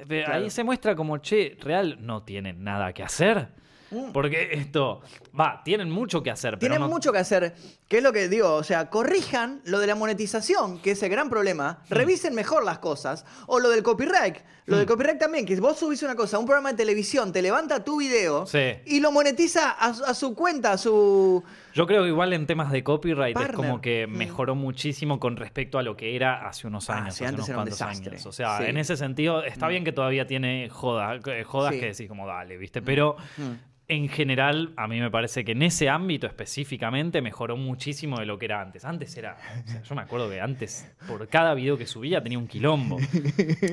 Claro. 0.06 0.34
Ahí 0.34 0.50
se 0.50 0.62
muestra 0.62 0.94
como, 0.94 1.16
che, 1.18 1.56
real, 1.60 1.96
no 2.00 2.22
tienen 2.24 2.62
nada 2.62 2.92
que 2.92 3.02
hacer. 3.02 3.48
Mm. 3.90 4.12
Porque 4.12 4.50
esto, 4.52 5.00
va, 5.38 5.62
tienen 5.64 5.90
mucho 5.90 6.22
que 6.22 6.30
hacer, 6.30 6.52
pero 6.52 6.60
Tienen 6.60 6.80
no- 6.80 6.88
mucho 6.88 7.12
que 7.12 7.18
hacer. 7.18 7.54
¿Qué 7.88 7.98
es 7.98 8.02
lo 8.02 8.12
que 8.12 8.28
digo? 8.28 8.54
O 8.54 8.62
sea, 8.64 8.88
corrijan 8.90 9.60
lo 9.64 9.78
de 9.78 9.86
la 9.86 9.94
monetización, 9.94 10.80
que 10.80 10.92
es 10.92 11.02
el 11.02 11.10
gran 11.10 11.28
problema. 11.30 11.80
Mm. 11.88 11.94
Revisen 11.94 12.34
mejor 12.34 12.64
las 12.64 12.78
cosas. 12.78 13.24
O 13.46 13.58
lo 13.60 13.68
del 13.70 13.82
copyright. 13.82 14.38
Lo 14.66 14.76
del 14.76 14.86
copyright 14.86 15.18
también, 15.18 15.44
que 15.46 15.58
vos 15.60 15.78
subís 15.78 16.02
una 16.04 16.14
cosa, 16.14 16.38
un 16.38 16.44
programa 16.46 16.70
de 16.70 16.76
televisión, 16.76 17.32
te 17.32 17.42
levanta 17.42 17.82
tu 17.84 17.98
video 17.98 18.46
Sí. 18.46 18.74
y 18.86 19.00
lo 19.00 19.10
monetiza 19.10 19.70
a, 19.72 19.92
su- 19.94 20.04
a 20.04 20.14
su 20.14 20.34
cuenta, 20.34 20.72
a 20.72 20.78
su... 20.78 21.42
Yo 21.74 21.86
creo 21.86 22.02
que 22.04 22.08
igual 22.08 22.32
en 22.32 22.46
temas 22.46 22.70
de 22.70 22.84
copyright 22.84 23.36
es 23.36 23.48
como 23.52 23.80
que 23.80 24.06
Mm. 24.06 24.16
mejoró 24.16 24.54
muchísimo 24.54 25.18
con 25.18 25.36
respecto 25.36 25.78
a 25.78 25.82
lo 25.82 25.96
que 25.96 26.14
era 26.14 26.46
hace 26.48 26.66
unos 26.68 26.88
Ah, 26.88 26.98
años, 26.98 27.14
hace 27.14 27.24
antes 27.26 27.38
unos 27.40 27.48
era 27.48 27.58
un 27.58 27.62
cuantos 27.64 27.78
desastre. 27.80 28.10
años. 28.12 28.26
O 28.26 28.32
sea, 28.32 28.58
Sí. 28.58 28.64
en 28.66 28.76
ese 28.76 28.96
sentido 28.96 29.42
está 29.42 29.66
bien 29.66 29.82
que 29.84 29.92
todavía 29.92 30.26
tiene 30.26 30.68
joda- 30.70 31.18
eh, 31.26 31.42
jodas 31.44 31.74
Sí. 31.74 31.80
que 31.80 31.86
decís 31.86 32.08
como 32.08 32.26
dale, 32.28 32.56
¿viste? 32.56 32.80
Pero 32.82 33.16
Mm. 33.38 33.52
En 33.90 34.08
general 34.08 34.72
a 34.76 34.86
mí 34.86 35.00
me 35.00 35.10
parece 35.10 35.44
que 35.44 35.52
en 35.52 35.62
ese 35.62 35.88
ámbito 35.88 36.26
específicamente 36.26 37.20
mejoró 37.20 37.56
muchísimo 37.56 38.18
de 38.18 38.24
lo 38.26 38.38
que 38.38 38.44
era 38.46 38.60
antes. 38.60 38.84
Antes 38.84 39.16
era, 39.16 39.36
o 39.64 39.68
sea, 39.68 39.82
yo 39.82 39.94
me 39.94 40.02
acuerdo 40.02 40.30
que 40.30 40.40
antes 40.40 40.90
por 41.08 41.26
cada 41.28 41.54
video 41.54 41.76
que 41.76 41.86
subía 41.86 42.22
tenía 42.22 42.38
un 42.38 42.46
quilombo. 42.46 42.98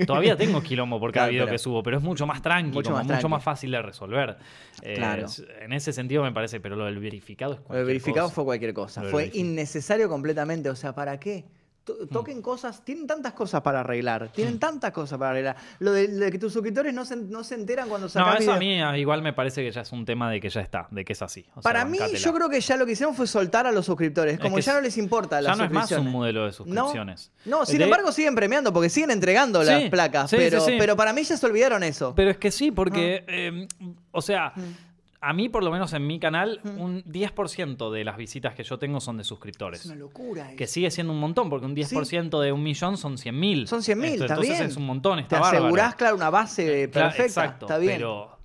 Todavía 0.05 0.35
tengo 0.35 0.61
quilombo 0.61 0.99
por 0.99 1.11
cada 1.11 1.27
Claro, 1.27 1.31
video 1.33 1.45
pero- 1.45 1.53
que 1.53 1.57
subo, 1.59 1.83
pero 1.83 1.97
es 1.97 2.03
mucho 2.03 2.25
más 2.25 2.41
tranqui, 2.41 2.71
Mucho 2.73 2.91
más 2.91 3.03
mucho 3.03 3.13
tranqui. 3.13 3.29
más 3.29 3.43
fácil 3.43 3.71
de 3.71 3.81
resolver. 3.81 4.37
Eh, 4.81 4.95
Claro. 4.95 5.27
en 5.61 5.73
ese 5.73 5.93
sentido 5.93 6.23
me 6.23 6.31
parece, 6.31 6.59
pero 6.59 6.75
lo 6.75 6.85
del 6.85 6.99
verificado 6.99 7.53
es 7.53 7.59
Lo 7.59 7.63
de 7.63 7.67
cualquier 7.67 7.85
verificado 7.87 8.25
cosa. 8.27 8.35
fue 8.35 8.43
cualquier 8.45 8.73
cosa. 8.73 9.01
Lo 9.01 9.07
del 9.07 9.11
Fue 9.11 9.31
innecesario 9.33 10.09
completamente. 10.09 10.69
O 10.69 10.75
sea, 10.75 10.93
¿para 10.95 11.19
qué? 11.19 11.45
Mm. 11.87 12.07
Toquen 12.07 12.41
cosas, 12.41 12.83
tienen 12.83 13.07
tantas 13.07 13.33
cosas 13.33 13.61
para 13.61 13.79
arreglar, 13.79 14.29
tienen 14.33 14.59
tantas 14.59 14.91
cosas 14.91 15.17
para 15.17 15.31
arreglar. 15.31 15.55
Lo 15.79 15.91
de, 15.91 16.07
de 16.07 16.31
que 16.31 16.37
tus 16.39 16.51
suscriptores 16.53 16.93
no 16.93 17.05
se, 17.05 17.15
no 17.15 17.43
se 17.43 17.55
enteran 17.55 17.87
cuando 17.89 18.07
No, 18.07 18.09
sacas 18.09 18.41
eso 18.41 18.53
a 18.53 18.57
mí 18.59 18.79
igual 18.99 19.21
me 19.21 19.33
parece 19.33 19.63
que 19.63 19.71
ya 19.71 19.81
es 19.81 19.91
un 19.91 20.05
tema 20.05 20.29
de 20.29 20.39
que 20.41 20.49
ya 20.49 20.61
está, 20.61 20.87
de 20.91 21.05
que 21.05 21.13
es 21.13 21.21
así. 21.21 21.45
O 21.51 21.61
sea, 21.61 21.61
Para 21.61 21.85
mí, 21.85 21.97
bancátela. 21.97 22.19
yo 22.19 22.33
creo 22.33 22.49
que 22.49 22.59
ya 22.61 22.77
lo 22.77 22.85
que 22.85 22.91
hicieron 22.93 23.15
fue 23.15 23.27
soltar 23.27 23.67
a 23.67 23.71
los 23.71 23.85
suscriptores. 23.85 24.39
Como 24.39 24.55
que 24.57 24.61
ya 24.61 24.73
no 24.73 24.81
les 24.81 24.97
importa 24.97 25.41
ya 25.41 25.55
no 25.55 25.63
es 25.63 25.71
más 25.71 25.91
un 25.91 26.11
modelo 26.11 26.41
de 26.41 26.47
No, 26.47 26.53
suscripciones. 26.53 27.31
no, 27.45 27.65
sin 27.65 27.77
De- 27.79 27.83
embargo 27.85 28.11
siguen 28.11 28.35
premiando 28.35 28.73
porque 28.73 28.89
siguen 28.89 29.11
entregando 29.11 29.63
las 29.63 29.83
placas. 29.89 30.29
sí, 30.29 30.35
pero, 30.37 30.61
sí. 30.61 30.75
pero 30.77 30.95
para 30.95 31.13
mí 31.13 31.23
ya 31.23 31.37
se 31.37 31.45
olvidaron 31.45 31.83
eso. 31.83 32.13
Pero 32.15 32.31
es 32.31 32.37
que 32.37 32.51
sí, 32.51 32.71
porque, 32.71 33.23
Ah. 33.27 33.31
eh, 33.31 33.67
o 34.11 34.21
sea, 34.21 34.53
Mm. 34.55 34.86
A 35.19 35.33
mí 35.33 35.49
por 35.49 35.63
lo 35.63 35.71
menos 35.71 35.93
en 35.93 36.05
mi 36.05 36.19
canal, 36.19 36.61
un 36.77 37.03
10% 37.05 37.91
de 37.91 38.03
las 38.03 38.17
visitas 38.17 38.53
que 38.53 38.63
yo 38.63 38.77
tengo 38.77 38.99
son 38.99 39.17
de 39.17 39.23
suscriptores. 39.23 39.81
es 39.81 39.85
una 39.87 39.95
locura. 39.95 40.51
Que 40.55 40.65
eso. 40.65 40.73
sigue 40.73 40.91
siendo 40.91 41.11
un 41.13 41.19
montón, 41.19 41.49
porque 41.49 41.65
un 41.65 41.75
10% 41.75 42.39
de 42.41 42.51
un 42.51 42.61
millón 42.63 42.97
son 42.97 43.17
100.000. 43.17 43.65
Son 43.67 43.81
100.000, 43.81 44.05
está 44.05 44.25
Entonces 44.25 44.57
bien. 44.57 44.69
es 44.69 44.77
un 44.77 44.85
montón, 44.85 45.17
Te 45.17 45.21
está 45.23 45.39
bárbaro. 45.39 45.65
asegurás, 45.65 45.95
claro, 45.95 46.15
una 46.15 46.29
base 46.29 46.89
Claro, 46.91 47.07
perfecta. 47.09 47.23
Exacto, 47.43 47.65
está 47.65 47.77
bien. 47.77 47.93
pero... 47.95 48.36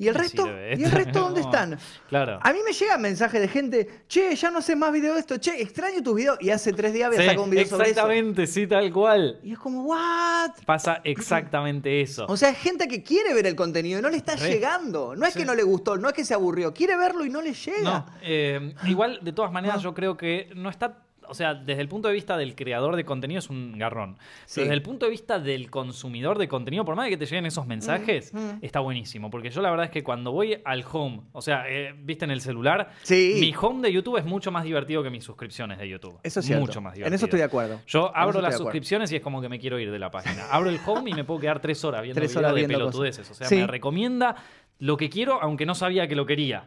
¿Y 0.00 0.08
el 0.08 0.14
¿qué 0.14 0.18
me 0.18 0.22
resto? 0.24 0.46
¿Y 0.48 0.50
el 0.50 0.82
esto? 0.84 0.96
resto 0.96 1.20
dónde 1.20 1.40
están? 1.42 1.78
Claro. 2.08 2.38
A 2.42 2.52
mí 2.54 2.58
me 2.64 2.72
llegan 2.72 3.02
mensajes 3.02 3.40
de 3.40 3.48
gente, 3.48 3.88
che, 4.08 4.34
ya 4.34 4.50
no 4.50 4.62
sé 4.62 4.74
más 4.74 4.90
video 4.92 5.12
de 5.14 5.20
esto, 5.20 5.36
che, 5.36 5.60
extraño 5.60 6.02
tus 6.02 6.14
videos. 6.16 6.38
Y 6.40 6.48
hace 6.50 6.72
tres 6.72 6.94
días 6.94 7.08
había 7.08 7.20
Sí, 7.20 7.26
sacado 7.26 7.44
un 7.44 7.50
video 7.50 7.66
sobre 7.66 7.82
eso. 7.84 7.90
exactamente, 7.90 8.46
sí, 8.46 8.66
tal 8.66 8.90
cual. 8.92 9.38
Y 9.44 9.52
es 9.52 9.58
como, 9.58 9.82
¿what? 9.84 10.52
Pasa 10.64 11.02
exactamente 11.04 12.00
eso. 12.00 12.24
O 12.28 12.36
sea, 12.36 12.48
es 12.48 12.56
gente 12.58 12.88
que 12.88 13.02
quiere 13.02 13.34
ver 13.34 13.46
el 13.46 13.54
contenido 13.54 13.98
y 13.98 14.02
no 14.02 14.08
le 14.08 14.16
está 14.16 14.36
Re. 14.36 14.48
llegando. 14.50 15.14
No 15.14 15.26
es 15.26 15.34
Sí. 15.34 15.40
que 15.40 15.44
no 15.44 15.54
le 15.54 15.62
gustó, 15.62 15.98
no 15.98 16.08
es 16.08 16.14
que 16.14 16.24
se 16.24 16.32
aburrió, 16.32 16.72
quiere 16.72 16.96
verlo 16.96 17.24
y 17.26 17.28
no 17.30 17.42
le 17.42 17.52
llega. 17.52 17.82
No, 17.82 18.06
eh, 18.22 18.74
igual, 18.86 19.18
de 19.22 19.32
todas 19.32 19.52
maneras, 19.52 19.82
yo 19.82 19.92
creo 19.92 20.16
que 20.16 20.50
no 20.56 20.70
está. 20.70 21.04
O 21.30 21.34
sea, 21.34 21.54
desde 21.54 21.80
el 21.80 21.88
punto 21.88 22.08
de 22.08 22.14
vista 22.14 22.36
del 22.36 22.54
creador 22.54 22.96
de 22.96 23.04
contenido 23.04 23.38
es 23.38 23.48
un 23.48 23.78
garrón. 23.78 24.16
Sí. 24.46 24.56
Pero 24.56 24.64
desde 24.66 24.74
el 24.74 24.82
punto 24.82 25.06
de 25.06 25.10
vista 25.10 25.38
del 25.38 25.70
consumidor 25.70 26.38
de 26.38 26.48
contenido, 26.48 26.84
por 26.84 26.96
más 26.96 27.04
de 27.06 27.10
que 27.10 27.16
te 27.16 27.26
lleguen 27.26 27.46
esos 27.46 27.66
mensajes, 27.66 28.34
mm. 28.34 28.58
está 28.62 28.80
buenísimo. 28.80 29.30
Porque 29.30 29.50
yo 29.50 29.62
la 29.62 29.70
verdad 29.70 29.86
es 29.86 29.92
que 29.92 30.02
cuando 30.02 30.32
voy 30.32 30.60
al 30.64 30.84
home, 30.90 31.22
o 31.32 31.40
sea, 31.40 31.64
eh, 31.68 31.94
viste 31.96 32.24
en 32.24 32.32
el 32.32 32.40
celular, 32.40 32.90
Sí. 33.02 33.36
mi 33.40 33.54
home 33.58 33.82
de 33.86 33.92
YouTube 33.92 34.16
es 34.18 34.24
mucho 34.24 34.50
más 34.50 34.64
divertido 34.64 35.02
que 35.02 35.10
mis 35.10 35.24
suscripciones 35.24 35.78
de 35.78 35.88
YouTube. 35.88 36.18
Eso 36.22 36.40
es 36.40 36.46
cierto. 36.46 36.66
Mucho 36.66 36.80
más 36.80 36.92
En 36.92 36.96
divertido. 36.96 37.16
eso 37.16 37.24
estoy 37.26 37.38
de 37.38 37.44
acuerdo. 37.44 37.80
Yo 37.86 38.08
En 38.08 38.20
abro 38.20 38.38
de 38.38 38.42
las 38.42 38.56
suscripciones 38.56 39.12
y 39.12 39.16
es 39.16 39.22
como 39.22 39.40
que 39.40 39.48
me 39.48 39.58
quiero 39.58 39.78
ir 39.78 39.90
de 39.90 39.98
la 39.98 40.10
página. 40.10 40.46
Abro 40.50 40.68
el 40.70 40.80
home 40.84 41.10
y 41.10 41.14
me 41.14 41.24
puedo 41.24 41.40
quedar 41.40 41.60
tres 41.60 41.84
horas 41.84 42.02
viendo 42.02 42.20
Tres 42.20 42.30
videos 42.32 42.38
horas 42.44 42.54
de 42.54 42.60
viendo 42.66 42.74
cosas. 42.78 42.90
pelotudeces. 42.92 43.30
O 43.30 43.34
sea, 43.34 43.46
Sí. 43.46 43.56
me 43.56 43.66
recomienda 43.66 44.34
lo 44.78 44.96
que 44.96 45.08
quiero, 45.10 45.40
aunque 45.42 45.66
no 45.66 45.74
sabía 45.74 46.08
que 46.08 46.16
lo 46.16 46.26
quería. 46.26 46.64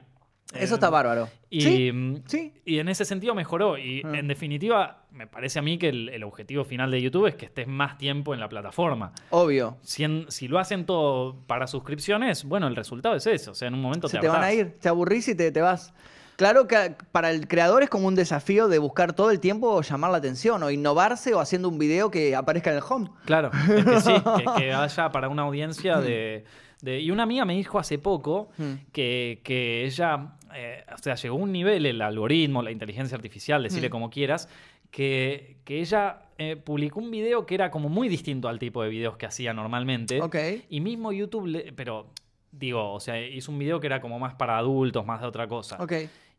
Eso 0.53 0.73
Eh, 0.73 0.75
está 0.75 0.89
bárbaro. 0.91 1.29
y, 1.49 1.61
sí, 1.61 1.91
mm, 1.91 2.23
sí. 2.27 2.53
y 2.65 2.77
en 2.79 2.87
ese 2.89 3.05
sentido 3.05 3.33
mejoró. 3.33 3.77
Y 3.77 4.01
Ah. 4.05 4.11
en 4.19 4.27
definitiva, 4.27 5.03
me 5.11 5.25
parece 5.25 5.57
a 5.59 5.61
mí 5.61 5.77
que 5.79 5.89
el, 5.89 6.09
el 6.09 6.23
objetivo 6.23 6.63
final 6.63 6.91
de 6.91 7.01
YouTube 7.01 7.25
es 7.27 7.35
que 7.35 7.45
estés 7.45 7.67
más 7.67 7.97
tiempo 7.97 8.33
en 8.33 8.39
la 8.39 8.49
plataforma. 8.49 9.13
obvio. 9.31 9.77
Si, 9.81 10.03
en- 10.03 10.25
si 10.29 10.47
lo 10.47 10.59
hacen 10.59 10.85
todo 10.85 11.35
para 11.47 11.65
suscripciones, 11.67 12.43
bueno, 12.43 12.67
el 12.67 12.75
resultado 12.75 13.15
es 13.15 13.25
eso. 13.25 13.51
O 13.51 13.55
sea, 13.55 13.67
en 13.67 13.73
un 13.73 13.81
momento 13.81 14.07
Se 14.07 14.17
te 14.17 14.21
te 14.21 14.27
van 14.27 14.43
a 14.43 14.53
ir, 14.53 14.77
te 14.79 14.89
aburrís 14.89 15.27
y 15.27 15.35
te, 15.35 15.51
te 15.51 15.61
vas. 15.61 15.93
Claro 16.35 16.67
que 16.67 16.95
para 17.11 17.29
el 17.29 17.47
creador 17.47 17.83
es 17.83 17.89
como 17.91 18.07
un 18.07 18.15
desafío 18.15 18.67
de 18.67 18.79
buscar 18.79 19.13
todo 19.13 19.29
el 19.29 19.39
tiempo 19.39 19.79
llamar 19.83 20.09
la 20.11 20.17
atención 20.17 20.63
o 20.63 20.71
innovarse 20.71 21.33
o 21.35 21.39
haciendo 21.39 21.69
un 21.69 21.77
video 21.77 22.09
que 22.09 22.35
aparezca 22.35 22.71
en 22.71 22.77
el 22.77 22.83
home. 22.87 23.09
Claro, 23.25 23.51
es 23.53 23.85
que 23.85 24.01
sí, 24.01 24.13
que, 24.37 24.45
que 24.63 24.73
haya 24.73 25.09
para 25.11 25.29
una 25.29 25.43
audiencia 25.43 25.97
de, 25.99 26.43
de- 26.83 26.99
Y 26.99 27.11
una 27.11 27.23
amiga 27.23 27.45
me 27.45 27.55
dijo 27.55 27.79
hace 27.79 27.97
poco 27.97 28.49
Mm. 28.57 28.73
que, 28.91 29.41
que 29.43 29.85
ella, 29.85 30.35
eh, 30.55 30.83
o 30.93 30.97
sea, 30.97 31.15
llegó 31.15 31.35
a 31.35 31.39
un 31.39 31.51
nivel, 31.51 31.85
el 31.85 32.01
algoritmo, 32.01 32.61
la 32.61 32.71
inteligencia 32.71 33.15
artificial, 33.15 33.63
decirle 33.63 33.87
Mm. 33.87 33.91
como 33.91 34.09
quieras, 34.09 34.49
que, 34.91 35.57
que 35.63 35.79
ella 35.79 36.19
eh, 36.39 36.55
publicó 36.55 36.99
un 36.99 37.11
video 37.11 37.45
que 37.45 37.53
era 37.55 37.69
como 37.71 37.89
muy 37.89 38.09
distinto 38.09 38.47
al 38.49 38.57
tipo 38.59 38.81
de 38.83 38.89
videos 38.89 39.17
que 39.17 39.25
hacía 39.27 39.53
normalmente. 39.53 40.19
Ok. 40.21 40.35
Y 40.69 40.81
mismo 40.81 41.11
YouTube, 41.11 41.45
le- 41.47 41.71
pero 41.73 42.07
digo, 42.51 42.91
o 42.91 42.99
sea, 42.99 43.19
hizo 43.25 43.51
un 43.51 43.59
video 43.59 43.79
que 43.79 43.85
era 43.87 44.01
como 44.01 44.17
más 44.19 44.33
para 44.35 44.57
adultos, 44.57 45.05
más 45.05 45.21
de 45.21 45.27
otra 45.27 45.47
cosa. 45.47 45.77
Ok. 45.81 45.93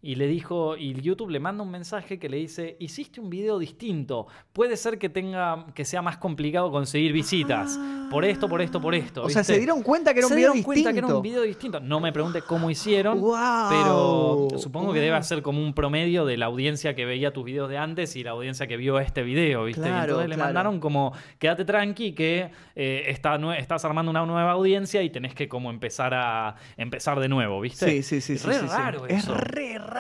Y 0.07 0.16
le 0.16 0.26
dijo, 0.26 0.76
y 0.76 0.92
YouTube 1.00 1.30
le 1.30 1.40
manda 1.40 1.62
un 1.62 1.70
mensaje 1.70 2.18
que 2.18 2.28
le 2.28 2.36
dice, 2.36 2.76
hiciste 2.78 3.22
un 3.22 3.30
video 3.30 3.59
distinto, 3.59 4.26
puede 4.52 4.76
ser 4.76 4.98
que 4.98 5.09
tenga, 5.09 5.64
que 5.74 5.86
sea 5.86 6.02
más 6.02 6.18
complicado 6.18 6.70
conseguir 6.70 7.12
visitas, 7.14 7.80
por 8.11 8.26
esto, 8.26 8.46
por 8.46 8.61
esto, 8.61 8.82
por 8.82 8.94
esto. 8.94 9.22
O 9.24 9.30
sea, 9.30 9.42
se 9.42 9.59
dieron 9.59 9.82
cuenta 9.82 10.12
que 10.12 10.18
era 10.18 10.26
un 10.26 10.32
Se 10.32 10.36
video 10.36 10.52
dieron 10.52 10.62
cuenta 10.62 10.92
que 10.92 10.98
era 10.98 11.07
distinto. 11.07 11.16
un 11.16 11.22
video 11.22 11.42
distinto. 11.42 11.80
No 11.80 12.00
me 12.00 12.12
pregunte 12.12 12.42
cómo 12.42 12.70
hicieron, 12.70 13.18
Guau. 13.18 13.70
pero 14.50 14.59
supongo 14.59 14.92
que 14.92 15.00
debe 15.00 15.22
ser 15.22 15.40
como 15.40 15.62
un 15.62 15.72
promedio 15.72 16.26
de 16.26 16.36
la 16.36 16.46
audiencia 16.46 16.94
que 16.94 17.07
veía 17.07 17.32
tus 17.32 17.44
videos 17.44 17.70
de 17.70 17.78
antes 17.78 18.14
y 18.16 18.22
la 18.22 18.32
audiencia 18.32 18.66
que 18.66 18.76
vio 18.76 19.00
este 19.00 19.22
video, 19.22 19.64
¿viste? 19.64 19.80
y 19.80 19.84
Claro, 19.84 20.02
entonces 20.20 20.28
le 20.28 20.36
mandaron 20.36 20.80
como, 20.80 21.14
quédate 21.38 21.64
tranqui 21.64 22.12
que 22.12 22.50
eh, 22.76 23.05
está 23.09 23.38
estás 23.57 23.84
armando 23.86 24.11
una 24.11 24.26
nueva 24.26 24.50
audiencia 24.52 25.02
y 25.02 25.09
tenés 25.09 25.34
que 25.34 25.48
como 25.48 25.70
empezar 25.70 26.12
a 26.12 26.57
empezar 26.76 27.20
de 27.20 27.28
nuevo, 27.28 27.59
¿viste? 27.62 27.86
Sí, 27.90 28.02
sí, 28.02 28.20
sí. 28.20 28.34
Es 28.34 28.42
sí, 28.42 28.48
re 28.48 28.55
sí, 28.55 28.61
sí. 28.61 28.66
raro 28.68 29.07
Es 29.07 29.24
eso. 29.24 29.34
re 29.34 29.78
raro 29.78 29.93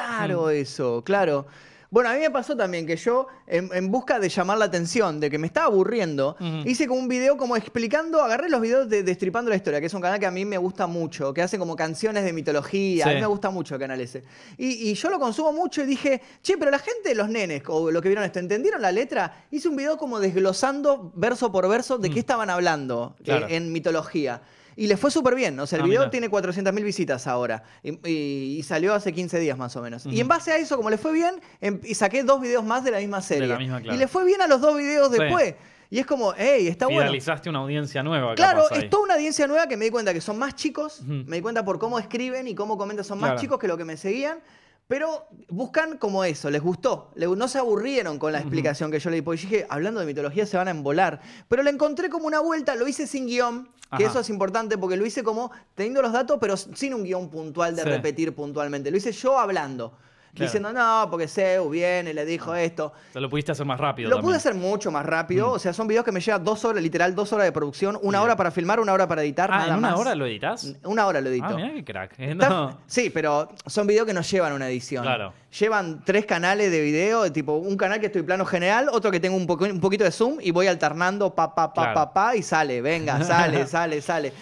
eso, 0.50 1.02
claro. 1.04 1.46
Bueno, 1.94 2.10
a 2.10 2.14
mí 2.14 2.18
me 2.18 2.30
pasó 2.32 2.56
también 2.56 2.86
que 2.86 2.96
yo, 2.96 3.28
en, 3.46 3.70
en 3.72 3.88
busca 3.88 4.18
de 4.18 4.28
llamar 4.28 4.58
la 4.58 4.64
atención, 4.64 5.20
de 5.20 5.30
que 5.30 5.38
me 5.38 5.46
estaba 5.46 5.66
aburriendo, 5.66 6.36
hice 6.64 6.88
como 6.88 6.98
un 6.98 7.06
video 7.06 7.36
como 7.36 7.56
explicando, 7.56 8.20
agarré 8.20 8.48
los 8.48 8.60
videos 8.60 8.88
de 8.88 9.04
Destripando 9.04 9.48
la 9.48 9.54
Historia, 9.54 9.78
que 9.78 9.86
es 9.86 9.94
un 9.94 10.00
canal 10.00 10.18
que 10.18 10.26
a 10.26 10.32
mí 10.32 10.44
me 10.44 10.58
gusta 10.58 10.88
mucho, 10.88 11.32
que 11.32 11.40
hace 11.40 11.56
como 11.56 11.76
canciones 11.76 12.24
de 12.24 12.32
mitología, 12.32 13.04
a 13.04 13.10
mí 13.10 13.20
me 13.20 13.26
gusta 13.26 13.50
mucho 13.50 13.76
el 13.76 13.80
canal 13.80 14.00
ese. 14.00 14.24
Y, 14.58 14.90
y 14.90 14.94
yo 14.94 15.08
lo 15.08 15.20
consumo 15.20 15.52
mucho 15.52 15.82
y 15.82 15.86
dije, 15.86 16.20
che, 16.42 16.58
pero 16.58 16.72
la 16.72 16.80
gente, 16.80 17.14
los 17.14 17.28
nenes, 17.28 17.62
o 17.68 17.92
lo 17.92 18.02
que 18.02 18.08
vieron 18.08 18.24
esto, 18.24 18.40
¿entendieron 18.40 18.82
la 18.82 18.90
letra? 18.90 19.44
Hice 19.52 19.68
un 19.68 19.76
video 19.76 19.96
como 19.96 20.18
desglosando 20.18 21.12
verso 21.14 21.52
por 21.52 21.68
verso 21.68 21.98
de 21.98 22.10
qué 22.10 22.18
estaban 22.18 22.50
hablando 22.50 23.14
eh, 23.24 23.40
en 23.50 23.70
mitología. 23.70 24.42
Y 24.76 24.86
le 24.86 24.96
fue 24.96 25.10
súper 25.10 25.34
bien. 25.34 25.58
O 25.60 25.66
sea, 25.66 25.76
el 25.78 25.82
Ah, 25.82 25.86
video 25.86 26.00
mirá. 26.00 26.10
tiene 26.10 26.28
400.000 26.30 26.82
visitas 26.84 27.26
ahora. 27.26 27.62
Y, 27.82 27.92
y- 28.08 28.58
y 28.58 28.62
salió 28.62 28.94
hace 28.94 29.12
15 29.12 29.38
días 29.38 29.56
más 29.58 29.74
o 29.76 29.82
menos. 29.82 30.06
Y 30.06 30.20
en 30.20 30.28
base 30.28 30.52
a 30.52 30.56
eso, 30.56 30.76
como 30.76 30.90
le 30.90 30.98
fue 30.98 31.12
bien, 31.12 31.34
em- 31.60 31.80
y 31.84 31.94
saqué 31.94 32.22
dos 32.24 32.40
videos 32.40 32.64
más 32.64 32.84
de 32.84 32.90
la 32.90 32.98
misma 32.98 33.20
serie. 33.20 33.46
la 33.48 33.58
misma, 33.58 33.80
claro. 33.80 33.94
Y 33.96 33.98
le 33.98 34.08
fue 34.08 34.24
bien 34.24 34.40
a 34.42 34.46
los 34.46 34.60
dos 34.60 34.76
videos 34.76 35.10
Sí. 35.12 35.18
después. 35.20 35.54
Y 35.90 35.98
es 36.00 36.06
como, 36.06 36.32
hey, 36.36 36.66
está 36.66 36.86
bueno. 36.86 37.02
Fidelizaste 37.02 37.48
una 37.50 37.60
audiencia 37.60 38.02
nueva. 38.02 38.34
Claro, 38.34 38.68
es 38.70 38.90
toda 38.90 39.04
una 39.04 39.14
audiencia 39.14 39.46
nueva 39.46 39.68
que 39.68 39.76
me 39.76 39.84
di 39.84 39.90
cuenta 39.92 40.12
que 40.12 40.20
son 40.20 40.38
más 40.38 40.56
chicos. 40.56 41.02
Me 41.02 41.36
di 41.36 41.42
cuenta 41.42 41.64
por 41.64 41.78
cómo 41.78 41.98
escriben 41.98 42.48
y 42.48 42.54
cómo 42.54 42.76
comentan, 42.76 43.04
son 43.04 43.20
más 43.20 43.30
Claro. 43.32 43.40
chicos 43.40 43.58
que 43.60 43.68
lo 43.68 43.76
que 43.76 43.84
me 43.84 43.96
seguían. 43.96 44.38
Pero 44.86 45.26
buscan 45.48 45.96
como 45.96 46.24
eso, 46.24 46.50
les 46.50 46.60
gustó. 46.62 47.10
No 47.16 47.48
se 47.48 47.58
aburrieron 47.58 48.18
con 48.18 48.32
la 48.32 48.38
explicación 48.40 48.90
que 48.90 48.98
yo 49.00 49.08
le 49.10 49.16
di. 49.16 49.22
Porque 49.22 49.40
dije, 49.40 49.66
hablando 49.70 50.00
de 50.00 50.06
mitología 50.06 50.44
se 50.44 50.56
van 50.58 50.68
a 50.68 50.72
embolar. 50.72 51.20
Pero 51.48 51.62
le 51.62 51.70
encontré 51.70 52.10
como 52.10 52.26
una 52.26 52.40
vuelta, 52.40 52.74
lo 52.74 52.86
hice 52.86 53.06
sin 53.06 53.26
guion. 53.26 53.64
Que 53.96 54.04
Ajá. 54.04 54.10
eso 54.10 54.20
es 54.20 54.28
importante 54.30 54.76
porque 54.76 54.96
lo 54.96 55.06
hice 55.06 55.22
como 55.22 55.52
teniendo 55.74 56.02
los 56.02 56.12
datos, 56.12 56.38
pero 56.40 56.56
sin 56.56 56.94
un 56.94 57.04
guion 57.04 57.30
puntual 57.30 57.76
de 57.76 57.82
Sí. 57.82 57.88
repetir 57.88 58.34
puntualmente. 58.34 58.90
Lo 58.90 58.96
hice 58.96 59.12
yo 59.12 59.38
hablando. 59.38 59.96
Diciendo, 60.34 60.72
no, 60.72 61.06
porque 61.10 61.28
Zeus 61.28 61.70
viene, 61.70 62.12
le 62.12 62.24
dijo 62.24 62.54
esto. 62.54 62.86
O 62.86 63.12
sea, 63.12 63.20
lo 63.20 63.30
pudiste 63.30 63.52
hacer 63.52 63.64
más 63.64 63.78
rápido. 63.78 64.08
Lo 64.10 64.16
también. 64.16 64.28
pude 64.30 64.36
hacer 64.36 64.54
mucho 64.54 64.90
más 64.90 65.06
rápido. 65.06 65.52
O 65.52 65.58
sea, 65.58 65.72
son 65.72 65.86
videos 65.86 66.04
que 66.04 66.10
me 66.12 66.20
llevan 66.20 66.42
dos 66.44 66.64
horas, 66.64 66.82
literal, 66.82 67.14
dos 67.14 67.32
horas 67.32 67.46
de 67.46 67.52
producción, 67.52 67.96
una 68.02 68.18
Bien. 68.18 68.24
hora 68.24 68.36
para 68.36 68.50
filmar, 68.50 68.80
una 68.80 68.92
hora 68.92 69.06
para 69.06 69.22
editar. 69.22 69.50
Ah, 69.52 69.58
nada 69.58 69.68
¿en 69.72 69.78
una 69.78 69.90
más. 69.90 70.00
hora 70.00 70.14
lo 70.14 70.26
editas? 70.26 70.74
Una 70.84 71.06
hora 71.06 71.20
lo 71.20 71.30
edito. 71.30 71.46
Ah, 71.46 71.54
mira 71.54 71.72
qué 71.74 71.84
crack. 71.84 72.14
Eh, 72.18 72.34
no. 72.34 72.78
Sí, 72.86 73.10
pero 73.10 73.48
son 73.66 73.86
videos 73.86 74.06
que 74.06 74.14
no 74.14 74.22
llevan 74.22 74.52
una 74.52 74.68
edición. 74.68 75.04
Claro. 75.04 75.32
Llevan 75.58 76.02
tres 76.04 76.26
canales 76.26 76.70
de 76.72 76.80
video, 76.80 77.30
tipo 77.30 77.54
un 77.54 77.76
canal 77.76 78.00
que 78.00 78.06
estoy 78.06 78.22
plano 78.22 78.44
general, 78.44 78.88
otro 78.90 79.10
que 79.12 79.20
tengo 79.20 79.36
un, 79.36 79.46
poco, 79.46 79.64
un 79.66 79.80
poquito 79.80 80.02
de 80.02 80.10
zoom 80.10 80.38
y 80.40 80.50
voy 80.50 80.66
alternando 80.66 81.32
pa, 81.34 81.54
pa, 81.54 81.72
pa, 81.72 81.82
Claro. 81.82 81.94
pa, 81.94 82.12
pa, 82.12 82.36
y 82.36 82.42
sale, 82.42 82.80
venga, 82.82 83.22
sale, 83.22 83.66
sale, 83.68 84.00
sale. 84.02 84.32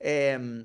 Eh, 0.00 0.64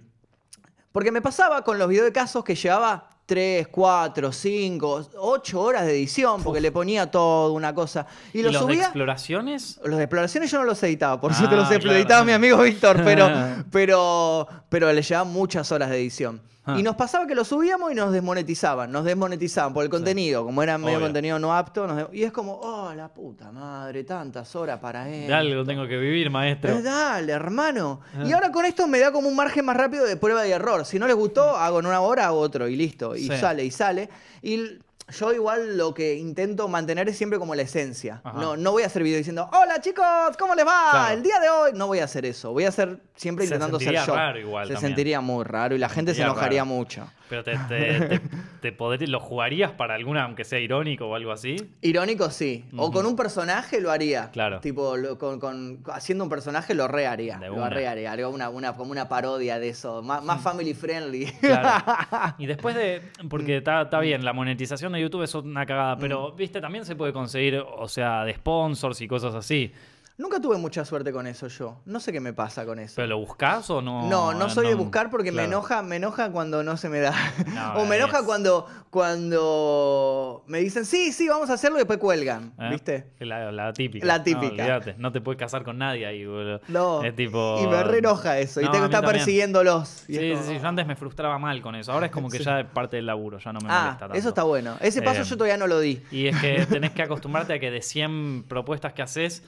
porque 0.92 1.12
me 1.12 1.22
pasaba 1.22 1.64
con 1.64 1.78
los 1.78 1.88
videos 1.88 2.06
de 2.06 2.12
casos 2.12 2.44
que 2.44 2.56
llevaba 2.56 3.09
3, 3.30 3.68
4, 3.68 4.32
5, 4.32 5.10
8 5.20 5.62
horas 5.62 5.86
de 5.86 5.92
edición, 5.92 6.42
porque 6.42 6.60
le 6.60 6.72
ponía 6.72 7.12
todo, 7.12 7.54
una 7.54 7.76
cosa. 7.76 8.08
Y 8.34 8.40
¿Y 8.40 8.42
lo 8.42 8.52
los 8.52 8.62
de 8.66 8.74
subía. 8.74 8.84
exploraciones? 8.86 9.80
Los 9.86 9.98
de 9.98 10.04
exploraciones 10.06 10.50
yo 10.50 10.58
no 10.58 10.64
los 10.66 10.82
editaba, 10.82 11.22
por 11.22 11.32
Ah, 11.32 11.36
cierto 11.36 11.56
los 11.56 11.68
claro. 11.68 11.92
editaba 11.94 12.26
mi 12.26 12.32
amigo 12.32 12.58
Víctor, 12.64 13.02
pero, 13.04 13.30
pero, 13.72 14.48
pero 14.68 14.92
le 14.92 15.04
llevaba 15.04 15.30
muchas 15.30 15.72
horas 15.72 15.92
de 15.92 15.98
edición. 15.98 16.42
Ah. 16.76 16.80
Y 16.80 16.84
nos 16.84 16.96
pasaba 16.96 17.26
que 17.28 17.36
los 17.36 17.48
subíamos 17.48 17.92
y 17.92 17.96
nos 17.96 18.12
desmonetizaban, 18.12 18.92
nos 18.92 19.04
desmonetizaban 19.06 19.74
por 19.74 19.84
el 19.84 19.90
contenido, 19.90 20.44
como 20.46 20.62
era 20.64 20.78
medio 20.78 20.98
Obvio. 20.98 21.08
contenido 21.08 21.40
no 21.40 21.56
apto, 21.56 21.88
nos 21.88 22.14
y 22.14 22.24
es 22.24 22.32
como, 22.32 22.54
oh, 22.62 22.94
la 22.94 23.08
puta 23.10 23.52
madre, 23.52 24.04
tantas 24.04 24.56
horas 24.56 24.80
para 24.80 25.10
él. 25.10 25.28
De 25.28 25.34
algo 25.34 25.64
tengo 25.66 25.88
que 25.88 25.98
vivir, 25.98 26.30
maestro. 26.30 26.72
Eh, 26.74 26.82
dale, 26.82 27.32
hermano. 27.32 28.02
Ah. 28.18 28.24
Y 28.26 28.32
ahora 28.34 28.52
con 28.52 28.66
esto 28.66 28.88
me 28.88 29.00
da 29.00 29.12
como 29.12 29.28
un 29.30 29.36
margen 29.36 29.66
más 29.66 29.78
rápido 29.78 30.06
de 30.06 30.18
prueba 30.18 30.48
y 30.48 30.52
error. 30.52 30.86
Si 30.86 31.00
no 31.00 31.08
les 31.08 31.16
gustó, 31.16 31.56
hago 31.58 31.80
en 31.80 31.86
una 31.86 32.02
hora, 32.02 32.26
hago 32.28 32.40
otro 32.40 32.68
y 32.68 32.76
listo. 32.76 33.16
Y 33.16 33.28
Sí. 33.28 33.38
sale, 33.38 33.64
y 33.66 33.72
sale. 33.72 34.10
Y 34.42 34.80
yo 35.18 35.34
igual 35.34 35.78
lo 35.78 35.94
que 35.94 36.16
intento 36.16 36.68
mantener 36.68 37.10
es 37.10 37.18
siempre 37.18 37.40
como 37.40 37.56
la 37.56 37.62
esencia. 37.64 38.22
Ajá. 38.24 38.40
No, 38.40 38.58
no 38.58 38.72
voy 38.72 38.84
a 38.84 38.86
hacer 38.88 39.04
video 39.04 39.18
diciendo, 39.18 39.50
hola 39.52 39.82
chicos, 39.82 40.06
¿cómo 40.38 40.56
les 40.56 40.66
va? 40.66 40.92
Claro. 40.92 41.14
El 41.16 41.24
día 41.24 41.40
de 41.40 41.50
hoy 41.50 41.72
no 41.74 41.88
voy 41.88 42.00
a 42.00 42.06
hacer 42.06 42.26
eso. 42.26 42.52
Voy 42.52 42.66
a 42.66 42.70
hacer 42.70 43.00
siempre 43.16 43.46
Se 43.46 43.54
intentando 43.54 43.80
ser 43.80 43.96
yo. 44.06 44.16
raro 44.16 44.40
igual 44.40 44.68
Se 44.68 44.74
también. 44.74 44.90
sentiría 44.92 45.22
muy 45.22 45.44
raro 45.44 45.76
y 45.76 45.80
la 45.80 45.90
gente 45.90 46.14
se 46.14 46.22
enojaría 46.22 46.62
raro. 46.64 46.74
mucho. 46.76 47.08
Pero 47.30 47.44
te, 47.44 47.56
te, 47.68 48.20
te, 48.62 48.72
te 48.98 49.08
¿lo 49.08 49.20
jugarías 49.20 49.72
para 49.74 49.94
alguna, 49.94 50.24
aunque 50.24 50.44
sea 50.44 50.60
irónico 50.60 51.06
o 51.08 51.16
algo 51.16 51.32
así? 51.32 51.58
Irónico 51.82 52.30
sí. 52.32 52.66
O 52.76 52.92
con 52.92 53.06
un 53.06 53.16
personaje 53.16 53.80
lo 53.82 53.92
haría. 53.92 54.32
Claro. 54.32 54.60
Tipo, 54.62 54.98
lo- 54.98 55.18
con, 55.20 55.40
con- 55.40 55.84
haciendo 55.94 56.24
un 56.24 56.30
personaje 56.30 56.74
lo 56.74 56.88
re 56.88 57.06
haría. 57.06 57.38
De 57.38 57.48
Lo 57.48 57.56
una. 57.56 57.70
re 57.70 57.88
haría. 57.88 58.10
Una, 58.28 58.50
una, 58.50 58.74
como 58.76 58.92
una 58.92 59.08
parodia 59.08 59.60
de 59.60 59.70
eso. 59.70 60.02
Más, 60.02 60.24
más 60.24 60.42
family 60.42 60.74
friendly. 60.74 61.26
Claro. 61.40 61.70
Y 62.40 62.46
después 62.48 62.76
de. 62.76 63.02
Porque 63.30 63.62
Mm. 63.62 63.70
está 63.84 64.00
bien, 64.00 64.26
la 64.26 64.34
monetización 64.34 64.94
de 64.94 64.99
YouTube 65.00 65.24
es 65.24 65.34
una 65.36 65.66
cagada, 65.66 65.98
pero, 65.98 66.32
viste, 66.32 66.62
también 66.62 66.86
se 66.86 66.96
puede 66.96 67.14
conseguir, 67.14 67.58
o 67.58 67.88
sea, 67.88 68.24
de 68.24 68.34
sponsors 68.34 69.02
y 69.02 69.08
cosas 69.08 69.36
así. 69.36 69.72
Nunca 70.20 70.42
tuve 70.42 70.58
mucha 70.58 70.84
suerte 70.84 71.14
con 71.14 71.28
eso 71.28 71.48
yo. 71.48 71.78
No 71.86 72.02
sé 72.02 72.12
qué 72.12 72.20
me 72.20 72.34
pasa 72.34 72.66
con 72.66 72.78
eso. 72.78 72.94
¿Pero 72.98 73.08
lo 73.08 73.20
buscas 73.20 73.70
o 73.70 73.82
no? 73.82 74.06
No, 74.10 74.34
no 74.34 74.50
soy 74.50 74.68
de 74.68 74.74
buscar 74.76 75.10
porque 75.10 75.32
me 75.32 75.46
enoja, 75.46 75.82
me 75.82 75.96
enoja 75.96 76.30
cuando 76.30 76.62
no 76.62 76.76
se 76.76 76.90
me 76.90 77.00
da. 77.00 77.14
No, 77.54 77.74
o 77.82 77.86
me 77.86 77.96
enoja 77.96 78.20
es- 78.20 78.26
cuando, 78.26 78.68
cuando 78.90 80.44
me 80.48 80.60
dicen, 80.60 80.86
sí, 80.86 81.12
sí, 81.12 81.28
vamos 81.30 81.50
a 81.50 81.54
hacerlo 81.54 81.78
y 81.78 81.82
después 81.82 82.00
cuelgan. 82.00 82.54
¿Eh? 82.60 82.70
¿Viste? 82.72 83.06
La, 83.20 83.52
la 83.52 83.74
típica. 83.74 84.06
La 84.06 84.24
típica. 84.24 84.82
no 84.98 85.12
te 85.12 85.22
puedes 85.22 85.40
casar 85.40 85.64
con 85.64 85.78
nadie 85.78 86.06
ahí, 86.06 86.26
boludo. 86.26 86.62
No. 86.68 87.04
Es 87.04 87.16
tipo. 87.16 87.58
Y 87.64 87.68
me 87.68 87.84
re 87.84 88.00
enoja 88.00 88.40
eso. 88.40 88.60
y 88.62 88.66
tengo 88.66 88.80
que 88.80 88.86
estar 88.86 89.02
también. 89.02 89.16
persiguiéndolos. 89.18 90.04
Y 90.10 90.16
es 90.18 90.20
Sí, 90.22 90.32
como, 90.32 90.44
sí, 90.44 90.50
sí, 90.56 90.60
yo 90.62 90.68
antes 90.68 90.86
me 90.88 90.96
frustraba 90.96 91.38
mal 91.40 91.62
con 91.62 91.76
eso. 91.76 91.92
Ahora 91.94 92.08
es 92.08 92.12
como 92.12 92.30
que 92.30 92.40
ya 92.40 92.60
es 92.60 92.66
parte 92.68 92.98
del 92.98 93.06
laburo, 93.06 93.40
ya 93.40 93.54
no 93.54 93.60
me 93.62 93.68
Ah, 93.70 93.82
molesta 93.84 94.00
tanto. 94.00 94.16
eso 94.16 94.30
está 94.30 94.44
bueno. 94.44 94.76
Ese 94.82 95.02
paso 95.02 95.22
Eh, 95.22 95.26
yo 95.26 95.36
todavía 95.38 95.58
no 95.58 95.68
lo 95.68 95.80
di. 95.80 96.02
Y 96.12 96.28
es 96.28 96.38
que 96.42 96.66
tenés 96.70 96.92
que 96.92 97.04
acostumbrarte 97.04 97.54
a 97.54 97.60
que 97.60 97.72
de 97.72 97.82
100 97.82 98.44
propuestas 98.48 98.94
que 98.94 99.02
haces, 99.02 99.44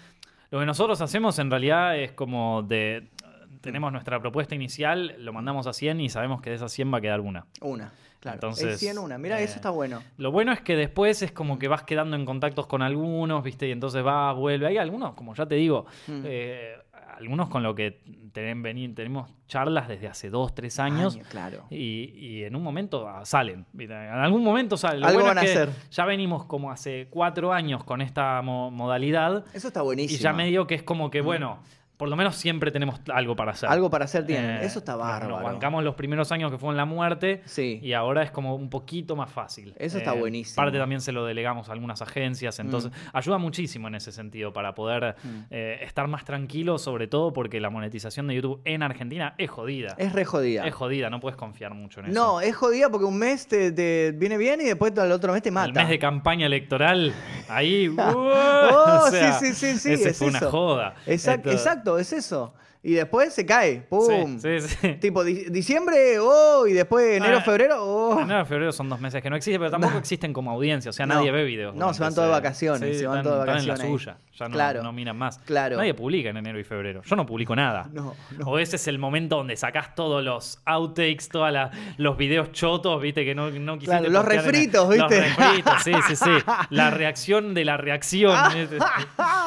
lo 0.52 0.60
que 0.60 0.66
nosotros 0.66 1.02
hacemos 1.02 1.40
en 1.40 1.50
realidad 1.50 1.98
es 1.98 2.12
como 2.12 2.62
de. 2.64 3.08
Tenemos 3.62 3.92
nuestra 3.92 4.20
propuesta 4.20 4.56
inicial, 4.56 5.16
lo 5.20 5.34
mandamos 5.34 5.68
a 5.68 5.74
100 5.74 6.02
y 6.02 6.10
sabemos 6.10 6.42
que 6.42 6.50
de 6.50 6.56
esas 6.56 6.72
100 6.72 6.92
va 6.94 6.98
a 6.98 7.02
quedar 7.02 7.20
una. 7.22 7.46
Una. 7.62 7.92
Claro. 8.20 8.36
Entonces, 8.36 8.74
es 8.76 8.80
100 8.80 8.98
una. 9.00 9.18
Mira, 9.18 9.40
eh, 9.40 9.44
eso 9.44 9.56
está 9.56 9.70
bueno. 9.70 10.02
Lo 10.18 10.32
bueno 10.32 10.52
es 10.52 10.62
que 10.62 10.76
después 10.76 11.22
es 11.22 11.32
como 11.32 11.58
que 11.60 11.68
vas 11.68 11.84
quedando 11.84 12.16
en 12.16 12.26
contactos 12.26 12.66
con 12.68 12.82
algunos, 12.82 13.44
¿viste? 13.44 13.68
Y 13.68 13.72
entonces 13.72 14.06
va, 14.06 14.32
vuelve. 14.34 14.68
Hay 14.68 14.78
algunos, 14.78 15.14
como 15.14 15.34
ya 15.36 15.46
te 15.46 15.56
digo, 15.56 15.86
Mm. 16.08 16.22
eh, 16.26 16.76
algunos 17.22 17.50
con 17.50 17.64
lo 17.64 17.76
que 17.76 18.02
ten- 18.34 18.62
veni- 18.64 18.94
tenemos 18.94 19.30
charlas 19.48 19.88
desde 19.88 20.08
hace 20.08 20.30
dos, 20.30 20.54
tres 20.56 20.80
años. 20.80 21.16
Año, 21.16 21.24
claro. 21.30 21.66
Y, 21.70 22.14
y 22.16 22.44
en 22.44 22.56
un 22.56 22.64
momento 22.64 23.08
ah, 23.08 23.24
salen. 23.26 23.66
En 23.78 23.92
algún 23.92 24.44
momento 24.44 24.78
salen. 24.78 25.02
Lo 25.02 25.08
Algo 25.08 25.20
bueno 25.22 25.36
van 25.36 25.46
es 25.46 25.52
a 25.52 25.54
que 25.54 25.62
hacer. 25.72 25.90
Ya 25.92 26.06
venimos 26.06 26.46
como 26.46 26.72
hace 26.72 27.08
cuatro 27.10 27.54
años 27.54 27.84
con 27.84 28.02
esta 28.02 28.42
mo- 28.42 28.72
modalidad. 28.72 29.46
Eso 29.54 29.68
está 29.68 29.82
buenísimo. 29.82 30.18
Y 30.20 30.22
ya 30.22 30.34
medio 30.34 30.68
que 30.68 30.76
es 30.76 30.84
como 30.84 31.10
que, 31.12 31.22
bueno, 31.22 31.60
por 32.02 32.10
lo 32.10 32.16
menos 32.16 32.36
siempre 32.36 32.72
tenemos 32.72 33.00
algo 33.14 33.36
para 33.36 33.52
hacer. 33.52 33.70
Algo 33.70 33.92
para 33.92 34.06
hacer 34.06 34.26
tienen. 34.26 34.50
Eh, 34.50 34.66
eso 34.66 34.80
está 34.80 34.96
bárbaro. 34.96 35.36
Nos 35.36 35.44
bancamos 35.44 35.84
los 35.84 35.94
primeros 35.94 36.32
años 36.32 36.52
que 36.52 36.58
fue 36.58 36.72
en 36.72 36.78
la 36.78 36.86
muerte. 36.86 37.44
Sí. 37.46 37.80
Y 37.84 37.94
ahora 37.94 38.24
es 38.24 38.32
como 38.32 38.56
un 38.56 38.72
poquito 38.72 39.16
más 39.16 39.30
fácil. 39.30 39.70
Eh, 39.78 39.86
Eso 39.86 40.00
está 40.00 40.14
buenísimo. 40.14 40.56
Parte 40.56 40.80
también 40.80 41.00
se 41.00 41.12
lo 41.12 41.26
delegamos 41.28 41.70
a 41.70 41.74
algunas 41.74 42.02
agencias. 42.02 42.58
Entonces, 42.58 42.92
ayuda 43.14 43.38
muchísimo 43.38 43.88
en 43.88 43.94
ese 43.94 44.12
sentido 44.12 44.52
para 44.52 44.74
poder 44.74 45.14
Mm. 45.24 45.42
eh, 45.52 45.78
estar 45.84 46.08
más 46.08 46.26
tranquilo, 46.26 46.80
sobre 46.80 47.06
todo 47.06 47.34
porque 47.34 47.60
la 47.60 47.70
monetización 47.70 48.26
de 48.26 48.34
YouTube 48.34 48.62
en 48.66 48.82
Argentina 48.82 49.36
es 49.38 49.52
jodida. 49.52 49.94
Es 50.00 50.12
re 50.14 50.26
jodida. 50.26 50.66
Es 50.66 50.74
jodida, 50.74 51.12
no 51.12 51.20
puedes 51.20 51.38
confiar 51.38 51.76
mucho 51.76 52.00
en 52.00 52.08
eso. 52.08 52.16
No, 52.20 52.42
es 52.42 52.56
jodida 52.56 52.90
porque 52.90 53.06
un 53.06 53.20
mes 53.20 53.46
te, 53.48 53.72
te 53.72 54.12
viene 54.18 54.38
bien 54.40 54.60
y 54.62 54.64
después 54.64 54.98
al 54.98 55.12
otro 55.12 55.34
mes 55.34 55.44
te 55.44 55.52
mata. 55.52 55.68
El 55.68 55.74
mes 55.76 55.88
de 55.90 56.00
campaña 56.00 56.48
electoral, 56.48 57.14
ahí. 57.48 57.88
¡uh! 57.96 57.96
Oh, 58.74 59.04
o 59.08 59.10
sea, 59.12 59.34
sí, 59.34 59.54
sí, 59.54 59.74
sí, 59.74 59.80
sí. 59.80 59.94
ese 59.94 60.10
es 60.12 60.18
fue 60.18 60.28
una 60.28 60.40
joda. 60.40 60.94
Exact- 61.06 61.52
Exacto, 61.52 61.91
es 61.98 62.14
eso. 62.14 62.54
Y 62.84 62.94
después 62.94 63.32
se 63.32 63.46
cae. 63.46 63.82
¡Pum! 63.88 64.40
Sí, 64.40 64.60
sí, 64.60 64.76
sí. 64.82 64.94
Tipo, 64.96 65.24
di- 65.24 65.46
diciembre, 65.52 66.18
oh, 66.20 66.66
y 66.66 66.74
después 66.74 67.16
enero, 67.18 67.38
Ah, 67.38 67.42
febrero, 67.42 67.76
oh. 67.86 68.20
Enero, 68.22 68.44
febrero 68.48 68.72
son 68.72 68.90
dos 68.90 69.00
meses 69.00 69.22
que 69.22 69.30
no 69.30 69.36
existen, 69.36 69.60
pero 69.62 69.70
tampoco 69.70 70.00
existen 70.00 70.34
como 70.34 70.50
audiencia. 70.50 70.90
O 70.90 70.94
sea, 70.94 71.06
No. 71.06 71.14
nadie 71.14 71.30
ve 71.30 71.44
videos. 71.44 71.76
No, 71.76 71.94
se 71.94 72.02
van 72.02 72.16
todos 72.16 72.30
de 72.30 72.32
vacaciones, 72.32 72.98
se 72.98 73.06
van 73.06 73.20
están- 73.20 73.24
todos 73.32 73.46
de 73.46 73.52
están 73.52 73.62
en 73.62 73.68
la 73.68 73.74
vacaciones 73.76 74.02
suya. 74.02 74.18
Ya 74.36 74.48
no, 74.50 74.54
Claro. 74.56 74.82
no 74.82 74.92
miran 74.94 75.16
más. 75.16 75.38
Claro. 75.46 75.78
Nadie 75.78 75.94
publica 75.94 76.30
en 76.30 76.38
enero 76.38 76.60
y 76.60 76.64
febrero. 76.64 77.04
Yo 77.06 77.16
no 77.16 77.24
publico 77.28 77.56
nada. 77.56 77.88
No, 77.94 78.16
no. 78.36 78.46
O 78.48 78.58
ese 78.58 78.78
es 78.78 78.88
el 78.88 78.98
momento 78.98 79.36
donde 79.38 79.56
sacás 79.58 79.94
todos 79.94 80.24
los 80.24 80.60
outtakes, 80.66 81.30
todos 81.32 81.54
los 81.98 82.18
videos 82.18 82.52
chotos, 82.52 83.00
viste, 83.00 83.24
que 83.24 83.36
no, 83.36 83.52
no 83.52 83.74
quisiste 83.76 83.92
Claro, 84.00 84.10
los 84.10 84.24
en- 84.24 84.30
refritos, 84.32 84.90
¿viste? 84.90 85.22
Los 85.22 85.38
refritos, 85.38 85.84
sí, 85.84 85.94
sí, 86.08 86.16
sí. 86.16 86.32
La 86.72 86.90
reacción 86.90 87.54
de 87.54 87.64
la 87.64 87.78
reacción. 87.78 88.36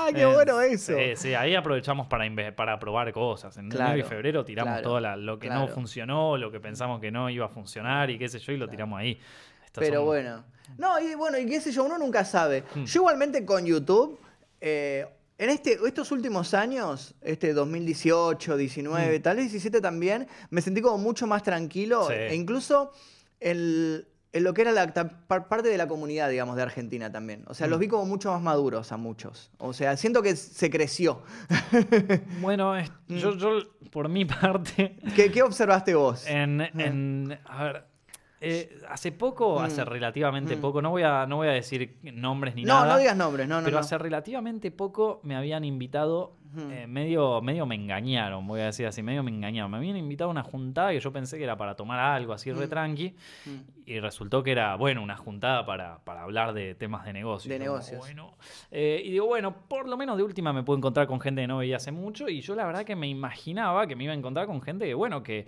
¡Ah, 0.06 0.12
qué 0.12 0.22
Eh, 0.22 0.26
bueno 0.26 0.60
eso! 0.60 0.94
Sí, 0.96 1.16
sí, 1.16 1.34
ahí 1.34 1.54
aprovechamos 1.54 2.06
para, 2.06 2.24
para 2.54 2.78
probar 2.78 3.12
cosas. 3.12 3.56
En 3.56 3.66
enero 3.72 3.96
y 3.98 4.02
febrero 4.02 4.44
tiramos 4.44 4.72
claro, 4.74 4.82
todo 4.88 5.00
la- 5.00 5.16
lo 5.16 5.38
que 5.38 5.48
no 5.48 5.68
funcionó, 5.68 6.36
lo 6.36 6.50
que 6.50 6.60
pensamos 6.60 7.00
que 7.00 7.10
no 7.10 7.30
iba 7.30 7.46
a 7.46 7.48
funcionar 7.48 8.10
y 8.10 8.18
qué 8.18 8.28
sé 8.28 8.38
yo, 8.38 8.52
y 8.52 8.56
lo 8.56 8.68
tiramos 8.68 8.98
ahí. 8.98 9.18
Estas 9.64 9.82
Pero 9.84 9.96
son- 10.00 10.06
bueno. 10.06 10.44
No, 10.78 10.98
y 11.00 11.14
bueno, 11.14 11.36
y 11.38 11.46
qué 11.46 11.60
sé 11.60 11.72
yo, 11.72 11.84
uno 11.84 11.98
nunca 11.98 12.24
sabe. 12.24 12.64
Hmm. 12.74 12.84
Yo 12.84 13.00
igualmente 13.00 13.44
con 13.44 13.64
YouTube, 13.66 14.18
eh, 14.60 15.06
en 15.36 15.50
este, 15.50 15.78
estos 15.86 16.10
últimos 16.12 16.54
años, 16.54 17.14
este 17.20 17.52
2018, 17.52 18.56
19, 18.56 19.18
tal 19.20 19.36
vez 19.36 19.46
17 19.46 19.80
también, 19.80 20.26
me 20.50 20.60
sentí 20.62 20.80
como 20.80 20.96
mucho 20.98 21.26
más 21.26 21.42
tranquilo. 21.42 22.06
Sí. 22.06 22.14
E 22.14 22.34
incluso 22.34 22.92
el- 23.40 24.06
en 24.34 24.44
lo 24.44 24.52
que 24.52 24.62
era 24.62 24.72
la 24.72 24.92
parte 24.92 25.68
de 25.68 25.78
la 25.78 25.86
comunidad, 25.88 26.28
digamos, 26.28 26.56
de 26.56 26.62
Argentina 26.62 27.10
también. 27.10 27.44
O 27.46 27.54
sea, 27.54 27.66
los 27.68 27.78
vi 27.78 27.88
como 27.88 28.04
mucho 28.04 28.30
más 28.32 28.42
maduros 28.42 28.92
a 28.92 28.96
muchos. 28.96 29.50
O 29.58 29.72
sea, 29.72 29.96
siento 29.96 30.20
que 30.22 30.36
se 30.36 30.68
creció. 30.70 31.22
Bueno, 32.40 32.76
es- 32.76 32.90
Mm. 33.08 33.16
yo, 33.16 33.36
yo, 33.36 33.50
por 33.90 34.08
mi 34.08 34.24
parte, 34.24 34.96
¿Qué, 35.14 35.30
qué 35.30 35.42
observaste 35.42 35.94
vos? 35.94 36.26
en, 36.26 36.60
en- 36.60 37.38
a 37.44 37.64
ver, 37.64 37.84
eh, 38.40 38.78
hace 38.88 39.12
poco, 39.12 39.60
Mm. 39.60 39.64
hace 39.64 39.84
relativamente 39.84 40.56
Mm. 40.56 40.60
poco, 40.60 40.82
no 40.82 40.90
voy 40.90 41.02
a, 41.02 41.26
no 41.26 41.36
voy 41.36 41.48
a 41.48 41.52
decir 41.52 41.96
nombres 42.02 42.54
ni 42.54 42.64
no, 42.64 42.74
nada. 42.80 42.92
no 42.94 42.98
digas 42.98 43.16
nombres, 43.16 43.48
no, 43.48 43.58
no. 43.60 43.64
pero 43.64 43.76
no. 43.76 43.80
hace 43.80 43.96
relativamente 43.98 44.70
poco 44.70 45.20
me 45.22 45.36
habían 45.36 45.64
invitado, 45.64 46.36
Eh, 46.56 46.86
medio, 46.86 47.40
medio 47.42 47.66
me 47.66 47.74
engañaron, 47.74 48.46
voy 48.46 48.60
a 48.60 48.66
decir 48.66 48.86
así, 48.86 49.02
medio 49.02 49.22
me 49.22 49.30
engañaron. 49.30 49.70
Me 49.70 49.78
habían 49.78 49.96
invitado 49.96 50.30
a 50.30 50.32
una 50.32 50.42
juntada 50.42 50.90
que 50.92 51.00
yo 51.00 51.12
pensé 51.12 51.36
que 51.38 51.44
era 51.44 51.56
para 51.56 51.74
tomar 51.74 51.98
algo 51.98 52.32
así 52.32 52.52
re 52.52 52.68
tranqui, 52.68 53.14
y 53.86 54.00
resultó 54.00 54.42
que 54.42 54.52
era, 54.52 54.76
bueno, 54.76 55.02
una 55.02 55.16
juntada 55.16 55.66
para, 55.66 55.98
para 56.04 56.22
hablar 56.22 56.52
de 56.52 56.74
temas 56.74 57.04
de 57.04 57.12
negocios. 57.12 57.50
De 57.50 57.58
negocios. 57.58 57.98
Bueno, 57.98 58.36
eh, 58.70 59.02
y 59.04 59.10
digo, 59.10 59.26
bueno, 59.26 59.54
por 59.68 59.88
lo 59.88 59.96
menos 59.96 60.16
de 60.16 60.22
última 60.22 60.52
me 60.52 60.62
puedo 60.62 60.78
encontrar 60.78 61.06
con 61.06 61.20
gente 61.20 61.40
que 61.42 61.48
no 61.48 61.58
veía 61.58 61.76
hace 61.76 61.92
mucho, 61.92 62.28
y 62.28 62.40
yo 62.40 62.54
la 62.54 62.66
verdad 62.66 62.84
que 62.84 62.96
me 62.96 63.08
imaginaba 63.08 63.86
que 63.86 63.96
me 63.96 64.04
iba 64.04 64.12
a 64.12 64.16
encontrar 64.16 64.46
con 64.46 64.62
gente 64.62 64.86
que, 64.86 64.94
bueno, 64.94 65.22
que, 65.22 65.46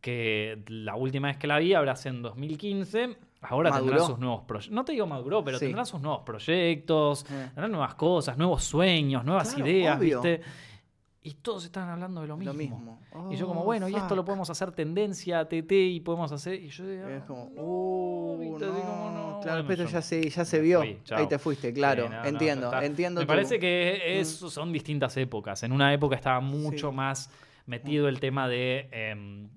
que 0.00 0.62
la 0.68 0.94
última 0.94 1.28
vez 1.28 1.36
que 1.36 1.46
la 1.46 1.58
vi 1.58 1.74
habrá 1.74 1.96
sido 1.96 2.14
en 2.14 2.22
2015. 2.22 3.16
Ahora 3.42 3.70
tendrá 3.70 3.92
Maduró. 3.96 4.06
sus 4.06 4.18
nuevos 4.18 4.42
proyectos. 4.44 4.74
No 4.74 4.84
te 4.84 4.92
digo 4.92 5.06
maduró, 5.06 5.44
pero 5.44 5.58
Sí. 5.58 5.66
tendrá 5.66 5.84
sus 5.84 6.00
nuevos 6.00 6.22
proyectos, 6.24 7.24
Eh. 7.30 7.50
tendrá 7.54 7.68
nuevas 7.68 7.94
cosas, 7.94 8.36
nuevos 8.38 8.64
sueños, 8.64 9.24
nuevas 9.24 9.54
Claro, 9.54 9.70
ideas, 9.70 9.98
obvio. 9.98 10.20
¿viste? 10.22 10.42
y 11.22 11.34
todos 11.34 11.64
estaban 11.64 11.88
hablando 11.90 12.20
de 12.20 12.28
lo 12.28 12.36
mismo. 12.36 12.52
Lo 12.52 12.56
mismo. 12.56 13.00
y 13.32 13.36
yo 13.36 13.48
como, 13.48 13.62
Oh, 13.62 13.64
bueno, 13.64 13.88
y 13.88 13.94
esto 13.96 14.14
lo 14.14 14.22
fuck. 14.22 14.26
podemos 14.26 14.48
hacer 14.48 14.70
tendencia, 14.70 15.44
TT, 15.48 15.72
y 15.88 15.98
podemos 15.98 16.30
hacer... 16.30 16.54
Y 16.54 16.68
yo 16.68 16.86
digo, 16.86 17.08
Es 17.08 17.24
como, 17.24 17.50
no, 17.52 17.62
uh, 17.62 18.38
viste, 18.38 18.64
así 18.64 18.80
como, 18.80 19.10
no. 19.10 19.30
no, 19.32 19.40
Claro, 19.40 19.64
bueno, 19.64 19.66
pero 19.66 19.90
ya 19.90 20.02
se, 20.02 20.30
ya 20.30 20.44
se 20.44 20.60
vio. 20.60 20.78
fui. 20.82 20.98
Ahí 21.10 21.26
te 21.26 21.40
fuiste, 21.40 21.72
claro. 21.72 22.04
Sí, 22.04 22.10
no, 22.10 22.22
no, 22.22 22.24
entiendo, 22.28 22.66
está. 22.66 22.84
entiendo. 22.84 23.20
Me 23.22 23.26
parece 23.26 23.58
que 23.58 24.20
es, 24.20 24.28
son 24.28 24.72
distintas 24.72 25.16
épocas. 25.16 25.64
En 25.64 25.72
una 25.72 25.92
época 25.92 26.14
estaba 26.14 26.38
mucho 26.40 26.90
Sí. 26.90 26.96
más 26.96 27.30
metido 27.66 28.06
el 28.06 28.20
tema 28.20 28.46
de, 28.46 28.88
em, 28.92 29.48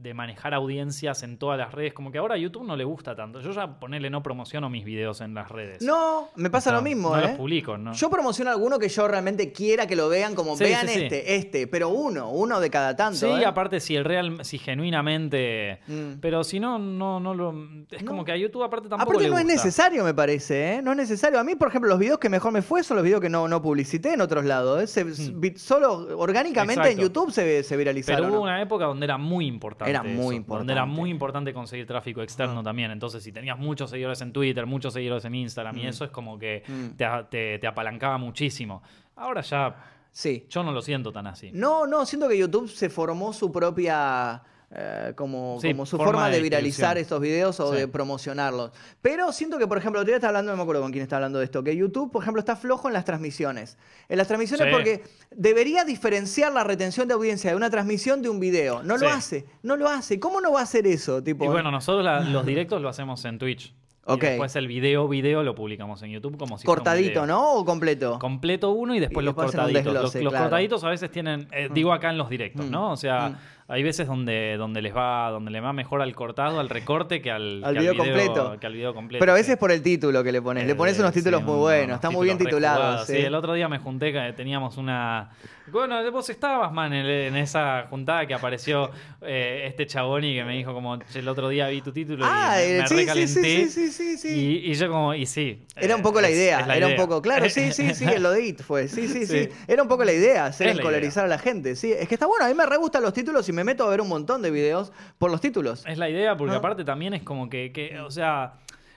de 0.00 0.14
manejar 0.14 0.54
audiencias 0.54 1.22
en 1.24 1.38
todas 1.38 1.58
las 1.58 1.72
redes. 1.72 1.92
Como 1.92 2.12
que 2.12 2.18
ahora 2.18 2.36
a 2.36 2.38
YouTube 2.38 2.64
no 2.64 2.76
le 2.76 2.84
gusta 2.84 3.16
tanto. 3.16 3.40
Yo 3.40 3.50
ya 3.50 3.80
ponele 3.80 4.10
no 4.10 4.22
promociono 4.22 4.70
mis 4.70 4.84
videos 4.84 5.20
en 5.20 5.34
las 5.34 5.50
redes. 5.50 5.82
No, 5.82 6.28
me 6.36 6.50
pasa 6.50 6.70
O 6.70 6.72
sea, 6.72 6.78
lo 6.78 6.82
mismo, 6.82 7.10
No 7.16 7.18
¿eh? 7.18 7.22
los 7.28 7.30
publico, 7.32 7.76
¿no? 7.76 7.92
Yo 7.94 8.08
promociono 8.08 8.50
alguno 8.50 8.78
que 8.78 8.88
yo 8.88 9.08
realmente 9.08 9.52
quiera 9.52 9.86
que 9.88 9.96
lo 9.96 10.08
vean, 10.08 10.34
como 10.36 10.56
Sí, 10.56 10.64
vean 10.64 10.86
sí, 10.86 10.94
sí. 10.94 11.02
este, 11.02 11.34
este, 11.34 11.66
pero 11.66 11.88
uno, 11.88 12.30
uno 12.30 12.60
de 12.60 12.70
cada 12.70 12.94
tanto. 12.94 13.18
Sí, 13.18 13.26
¿eh? 13.26 13.44
aparte 13.44 13.80
si 13.80 13.96
el 13.96 14.04
real, 14.04 14.38
si 14.44 14.58
genuinamente. 14.58 15.80
Mm. 15.86 16.20
Pero 16.20 16.44
si 16.44 16.60
no, 16.60 16.78
no, 16.78 17.18
no 17.20 17.34
lo. 17.34 17.50
Es 17.90 18.02
No. 18.02 18.08
como 18.10 18.24
que 18.24 18.32
a 18.32 18.36
YouTube 18.36 18.62
aparte 18.62 18.88
tampoco 18.88 19.10
Aparte 19.10 19.24
le 19.24 19.30
no 19.30 19.38
es 19.38 19.44
gusta. 19.44 19.56
necesario, 19.56 20.04
me 20.04 20.14
parece, 20.14 20.74
¿eh? 20.76 20.82
No 20.82 20.92
es 20.92 20.96
necesario. 20.96 21.38
A 21.38 21.44
mí, 21.44 21.54
por 21.56 21.68
ejemplo, 21.68 21.88
los 21.90 21.98
videos 21.98 22.18
que 22.18 22.28
mejor 22.28 22.52
me 22.52 22.62
fue 22.62 22.82
son 22.82 22.96
los 22.96 23.04
videos 23.04 23.20
que 23.20 23.28
no, 23.30 23.48
no 23.48 23.62
publicité 23.62 24.12
en 24.14 24.20
otros 24.20 24.44
lados. 24.44 24.82
¿eh? 24.82 24.86
Se- 24.86 25.04
vi- 25.04 25.56
solo 25.56 26.16
orgánicamente. 26.18 26.82
Exacto. 26.82 26.98
en 27.00 27.02
YouTube 27.02 27.32
se, 27.32 27.62
se 27.62 27.76
viralizaron. 27.76 28.26
Pero 28.26 28.34
hubo 28.36 28.42
una 28.44 28.60
época 28.62 28.84
donde 28.84 29.04
era 29.04 29.18
muy 29.18 29.46
importante. 29.46 29.87
Era 29.90 30.02
muy 30.02 30.36
eso, 30.36 30.44
Donde 30.46 30.72
era 30.72 30.82
importante. 30.82 31.00
muy 31.00 31.10
importante 31.10 31.54
conseguir 31.54 31.86
tráfico 31.86 32.22
externo 32.22 32.60
Ah. 32.60 32.62
también. 32.64 32.90
Entonces, 32.90 33.22
si 33.22 33.32
tenías 33.32 33.58
muchos 33.58 33.90
seguidores 33.90 34.20
en 34.20 34.32
Twitter, 34.32 34.66
muchos 34.66 34.92
seguidores 34.94 35.24
en 35.24 35.34
Instagram, 35.34 35.76
y 35.78 35.84
Mm. 35.84 35.88
eso 35.88 36.04
es 36.04 36.10
como 36.10 36.38
que 36.38 36.62
Mm. 36.66 36.96
te, 36.96 37.06
te- 37.30 37.58
te 37.58 37.66
apalancaba 37.66 38.18
muchísimo. 38.18 38.82
Ahora 39.16 39.40
ya 39.42 39.74
Sí. 40.10 40.46
yo 40.48 40.62
no 40.62 40.72
lo 40.72 40.80
siento 40.82 41.12
tan 41.12 41.26
así. 41.26 41.50
No, 41.52 41.86
no, 41.86 42.04
siento 42.06 42.28
que 42.28 42.38
YouTube 42.38 42.68
se 42.68 42.88
formó 42.88 43.32
su 43.32 43.50
propia. 43.52 44.42
Eh, 44.70 45.12
como, 45.16 45.58
Sí, 45.62 45.70
como 45.70 45.86
su 45.86 45.96
forma 45.96 46.12
forma, 46.12 46.28
de 46.28 46.36
de 46.36 46.42
viralizar 46.42 46.98
estos 46.98 47.20
videos 47.20 47.58
o 47.60 47.72
Sí. 47.72 47.78
de 47.78 47.88
promocionarlos. 47.88 48.70
Pero 49.00 49.32
siento 49.32 49.56
que, 49.58 49.66
por 49.66 49.78
ejemplo, 49.78 50.00
otro 50.00 50.08
día 50.08 50.16
estaba 50.16 50.28
hablando, 50.30 50.52
no 50.52 50.56
me 50.58 50.62
acuerdo 50.62 50.82
con 50.82 50.92
quién 50.92 51.02
está 51.02 51.16
hablando 51.16 51.38
de 51.38 51.46
esto, 51.46 51.64
que 51.64 51.74
YouTube, 51.74 52.10
por 52.12 52.22
ejemplo, 52.22 52.40
está 52.40 52.54
flojo 52.54 52.86
en 52.88 52.92
las 52.94 53.04
transmisiones. 53.06 53.78
En 54.10 54.18
las 54.18 54.26
transmisiones 54.28 54.66
Sí. 54.68 54.72
porque 54.72 55.02
debería 55.30 55.84
diferenciar 55.84 56.52
la 56.52 56.64
retención 56.64 57.08
de 57.08 57.14
audiencia 57.14 57.50
de 57.50 57.56
una 57.56 57.70
transmisión 57.70 58.20
de 58.20 58.28
un 58.28 58.40
video. 58.40 58.82
No 58.82 58.98
lo 58.98 59.08
hace, 59.08 59.46
no 59.62 59.76
lo 59.76 59.88
hace. 59.88 60.20
¿Cómo 60.20 60.40
no 60.40 60.52
va 60.52 60.60
a 60.60 60.64
hacer 60.64 60.86
eso? 60.86 61.22
Tipo, 61.22 61.44
Y 61.44 61.48
bueno, 61.48 61.70
nosotros 61.70 62.04
la- 62.04 62.20
los 62.20 62.44
directos 62.44 62.82
lo 62.82 62.88
hacemos 62.90 63.24
en 63.24 63.38
Twitch. 63.38 63.74
Ok. 64.10 64.22
Y 64.22 64.26
después 64.26 64.56
el 64.56 64.66
video, 64.68 65.06
video 65.06 65.42
lo 65.42 65.54
publicamos 65.54 66.02
en 66.02 66.10
YouTube 66.10 66.38
como 66.38 66.56
si 66.56 66.64
cortadito. 66.66 67.26
¿no? 67.26 67.52
¿O 67.56 67.64
completo? 67.66 68.18
Completo 68.18 68.70
uno 68.70 68.94
y 68.94 69.00
después 69.00 69.22
Y 69.22 69.26
los 69.26 69.34
después 69.36 69.54
un 69.54 69.60
cortaditos. 69.60 69.92
Los, 69.92 70.14
los 70.14 70.30
claro. 70.32 70.44
cortaditos 70.44 70.82
a 70.84 70.88
veces 70.88 71.10
tienen, 71.10 71.46
eh, 71.52 71.68
digo 71.74 71.92
acá 71.92 72.08
en 72.08 72.16
los 72.16 72.30
directos, 72.30 72.64
Mm. 72.66 72.70
¿no? 72.70 72.92
O 72.92 72.96
sea, 72.96 73.28
Mm. 73.30 73.36
Hay 73.70 73.82
veces 73.82 74.06
donde, 74.06 74.56
donde 74.56 74.80
les 74.80 74.96
va, 74.96 75.30
donde 75.30 75.50
le 75.50 75.60
va 75.60 75.72
mejor 75.74 76.00
al 76.00 76.14
cortado, 76.14 76.58
al 76.58 76.68
recorte 76.70 77.20
que 77.20 77.30
al, 77.30 77.62
Al 77.62 77.74
que 77.74 77.80
video 77.80 77.96
completo. 77.96 78.56
que 78.58 78.66
al 78.66 78.72
video 78.72 78.94
completo. 78.94 79.20
Pero 79.20 79.32
a 79.32 79.36
sí. 79.36 79.42
veces 79.42 79.56
por 79.58 79.70
el 79.70 79.82
título 79.82 80.24
que 80.24 80.32
le 80.32 80.40
pones. 80.40 80.64
le 80.66 80.72
Eh, 80.72 80.74
pones 80.74 80.98
unos 80.98 81.12
sí, 81.12 81.20
títulos 81.20 81.42
muy 81.42 81.56
buenos. 81.58 81.84
unos 81.86 81.94
Está 81.96 82.10
muy 82.10 82.24
bien 82.24 82.38
titulados. 82.38 82.78
jugados. 82.86 83.06
Sí, 83.06 83.16
¿eh? 83.16 83.26
el 83.26 83.34
otro 83.34 83.52
día 83.52 83.68
me 83.68 83.78
junté, 83.78 84.12
teníamos 84.32 84.78
una... 84.78 85.30
Bueno, 85.70 86.10
vos 86.10 86.30
estabas, 86.30 86.72
man, 86.72 86.94
en, 86.94 87.04
en 87.04 87.36
esa 87.36 87.86
juntada 87.90 88.24
que 88.26 88.32
apareció 88.32 88.90
eh, 89.20 89.64
este 89.66 89.86
chabón 89.86 90.24
y 90.24 90.34
que 90.34 90.42
me 90.42 90.56
dijo 90.56 90.72
como, 90.72 90.96
"Che, 90.96 91.18
el 91.18 91.28
otro 91.28 91.50
día 91.50 91.68
vi 91.68 91.82
tu 91.82 91.92
título 91.92 92.24
Ah, 92.26 92.56
y 92.56 92.68
me, 92.68 92.76
eh, 92.76 92.80
me 92.80 92.86
sí, 92.88 92.94
sí, 92.94 93.00
recalenté. 93.02 93.42
sí, 93.42 93.68
sí, 93.68 93.88
sí, 93.92 94.16
sí. 94.16 94.28
Y, 94.64 94.70
y 94.70 94.74
yo 94.74 94.88
como, 94.88 95.12
y 95.12 95.26
sí. 95.26 95.66
Era 95.76 95.94
un 95.94 96.00
eh, 96.00 96.02
poco 96.02 96.22
la 96.22 96.30
es- 96.30 96.36
idea, 96.36 96.66
la 96.66 96.74
era 96.74 96.86
un 96.86 96.96
poco, 96.96 97.20
claro, 97.20 97.50
sí, 97.50 97.70
sí, 97.74 97.92
sí, 97.94 98.06
lo 98.18 98.30
de 98.30 98.46
It 98.46 98.62
fue, 98.62 98.88
sí, 98.88 99.08
sí, 99.08 99.26
sí, 99.26 99.50
era 99.66 99.82
un 99.82 99.88
poco 99.88 100.04
la 100.04 100.12
idea, 100.12 100.46
hacer 100.46 100.68
Es 100.68 100.76
la 100.76 100.80
encolarizar 100.80 101.26
a 101.26 101.28
la 101.28 101.38
gente, 101.38 101.76
sí, 101.76 101.92
es 101.92 102.08
que 102.08 102.14
está 102.14 102.24
bueno, 102.24 102.46
a 102.46 102.48
mí 102.48 102.54
me 102.54 102.64
re 102.64 102.78
gustan 102.78 103.02
los 103.02 103.12
títulos 103.12 103.46
y 103.50 103.52
me 103.58 103.64
meto 103.64 103.84
a 103.84 103.90
ver 103.90 104.00
un 104.00 104.08
montón 104.08 104.40
de 104.40 104.52
videos 104.52 104.92
por 105.18 105.32
los 105.32 105.40
títulos. 105.40 105.84
Es 105.84 105.98
la 105.98 106.08
idea, 106.08 106.36
porque 106.36 106.52
¿No? 106.52 106.58
aparte 106.58 106.84
también 106.84 107.12
es 107.14 107.24
como 107.24 107.48
que, 107.50 107.72
que, 107.72 107.98
o 107.98 108.08
sea, 108.08 108.54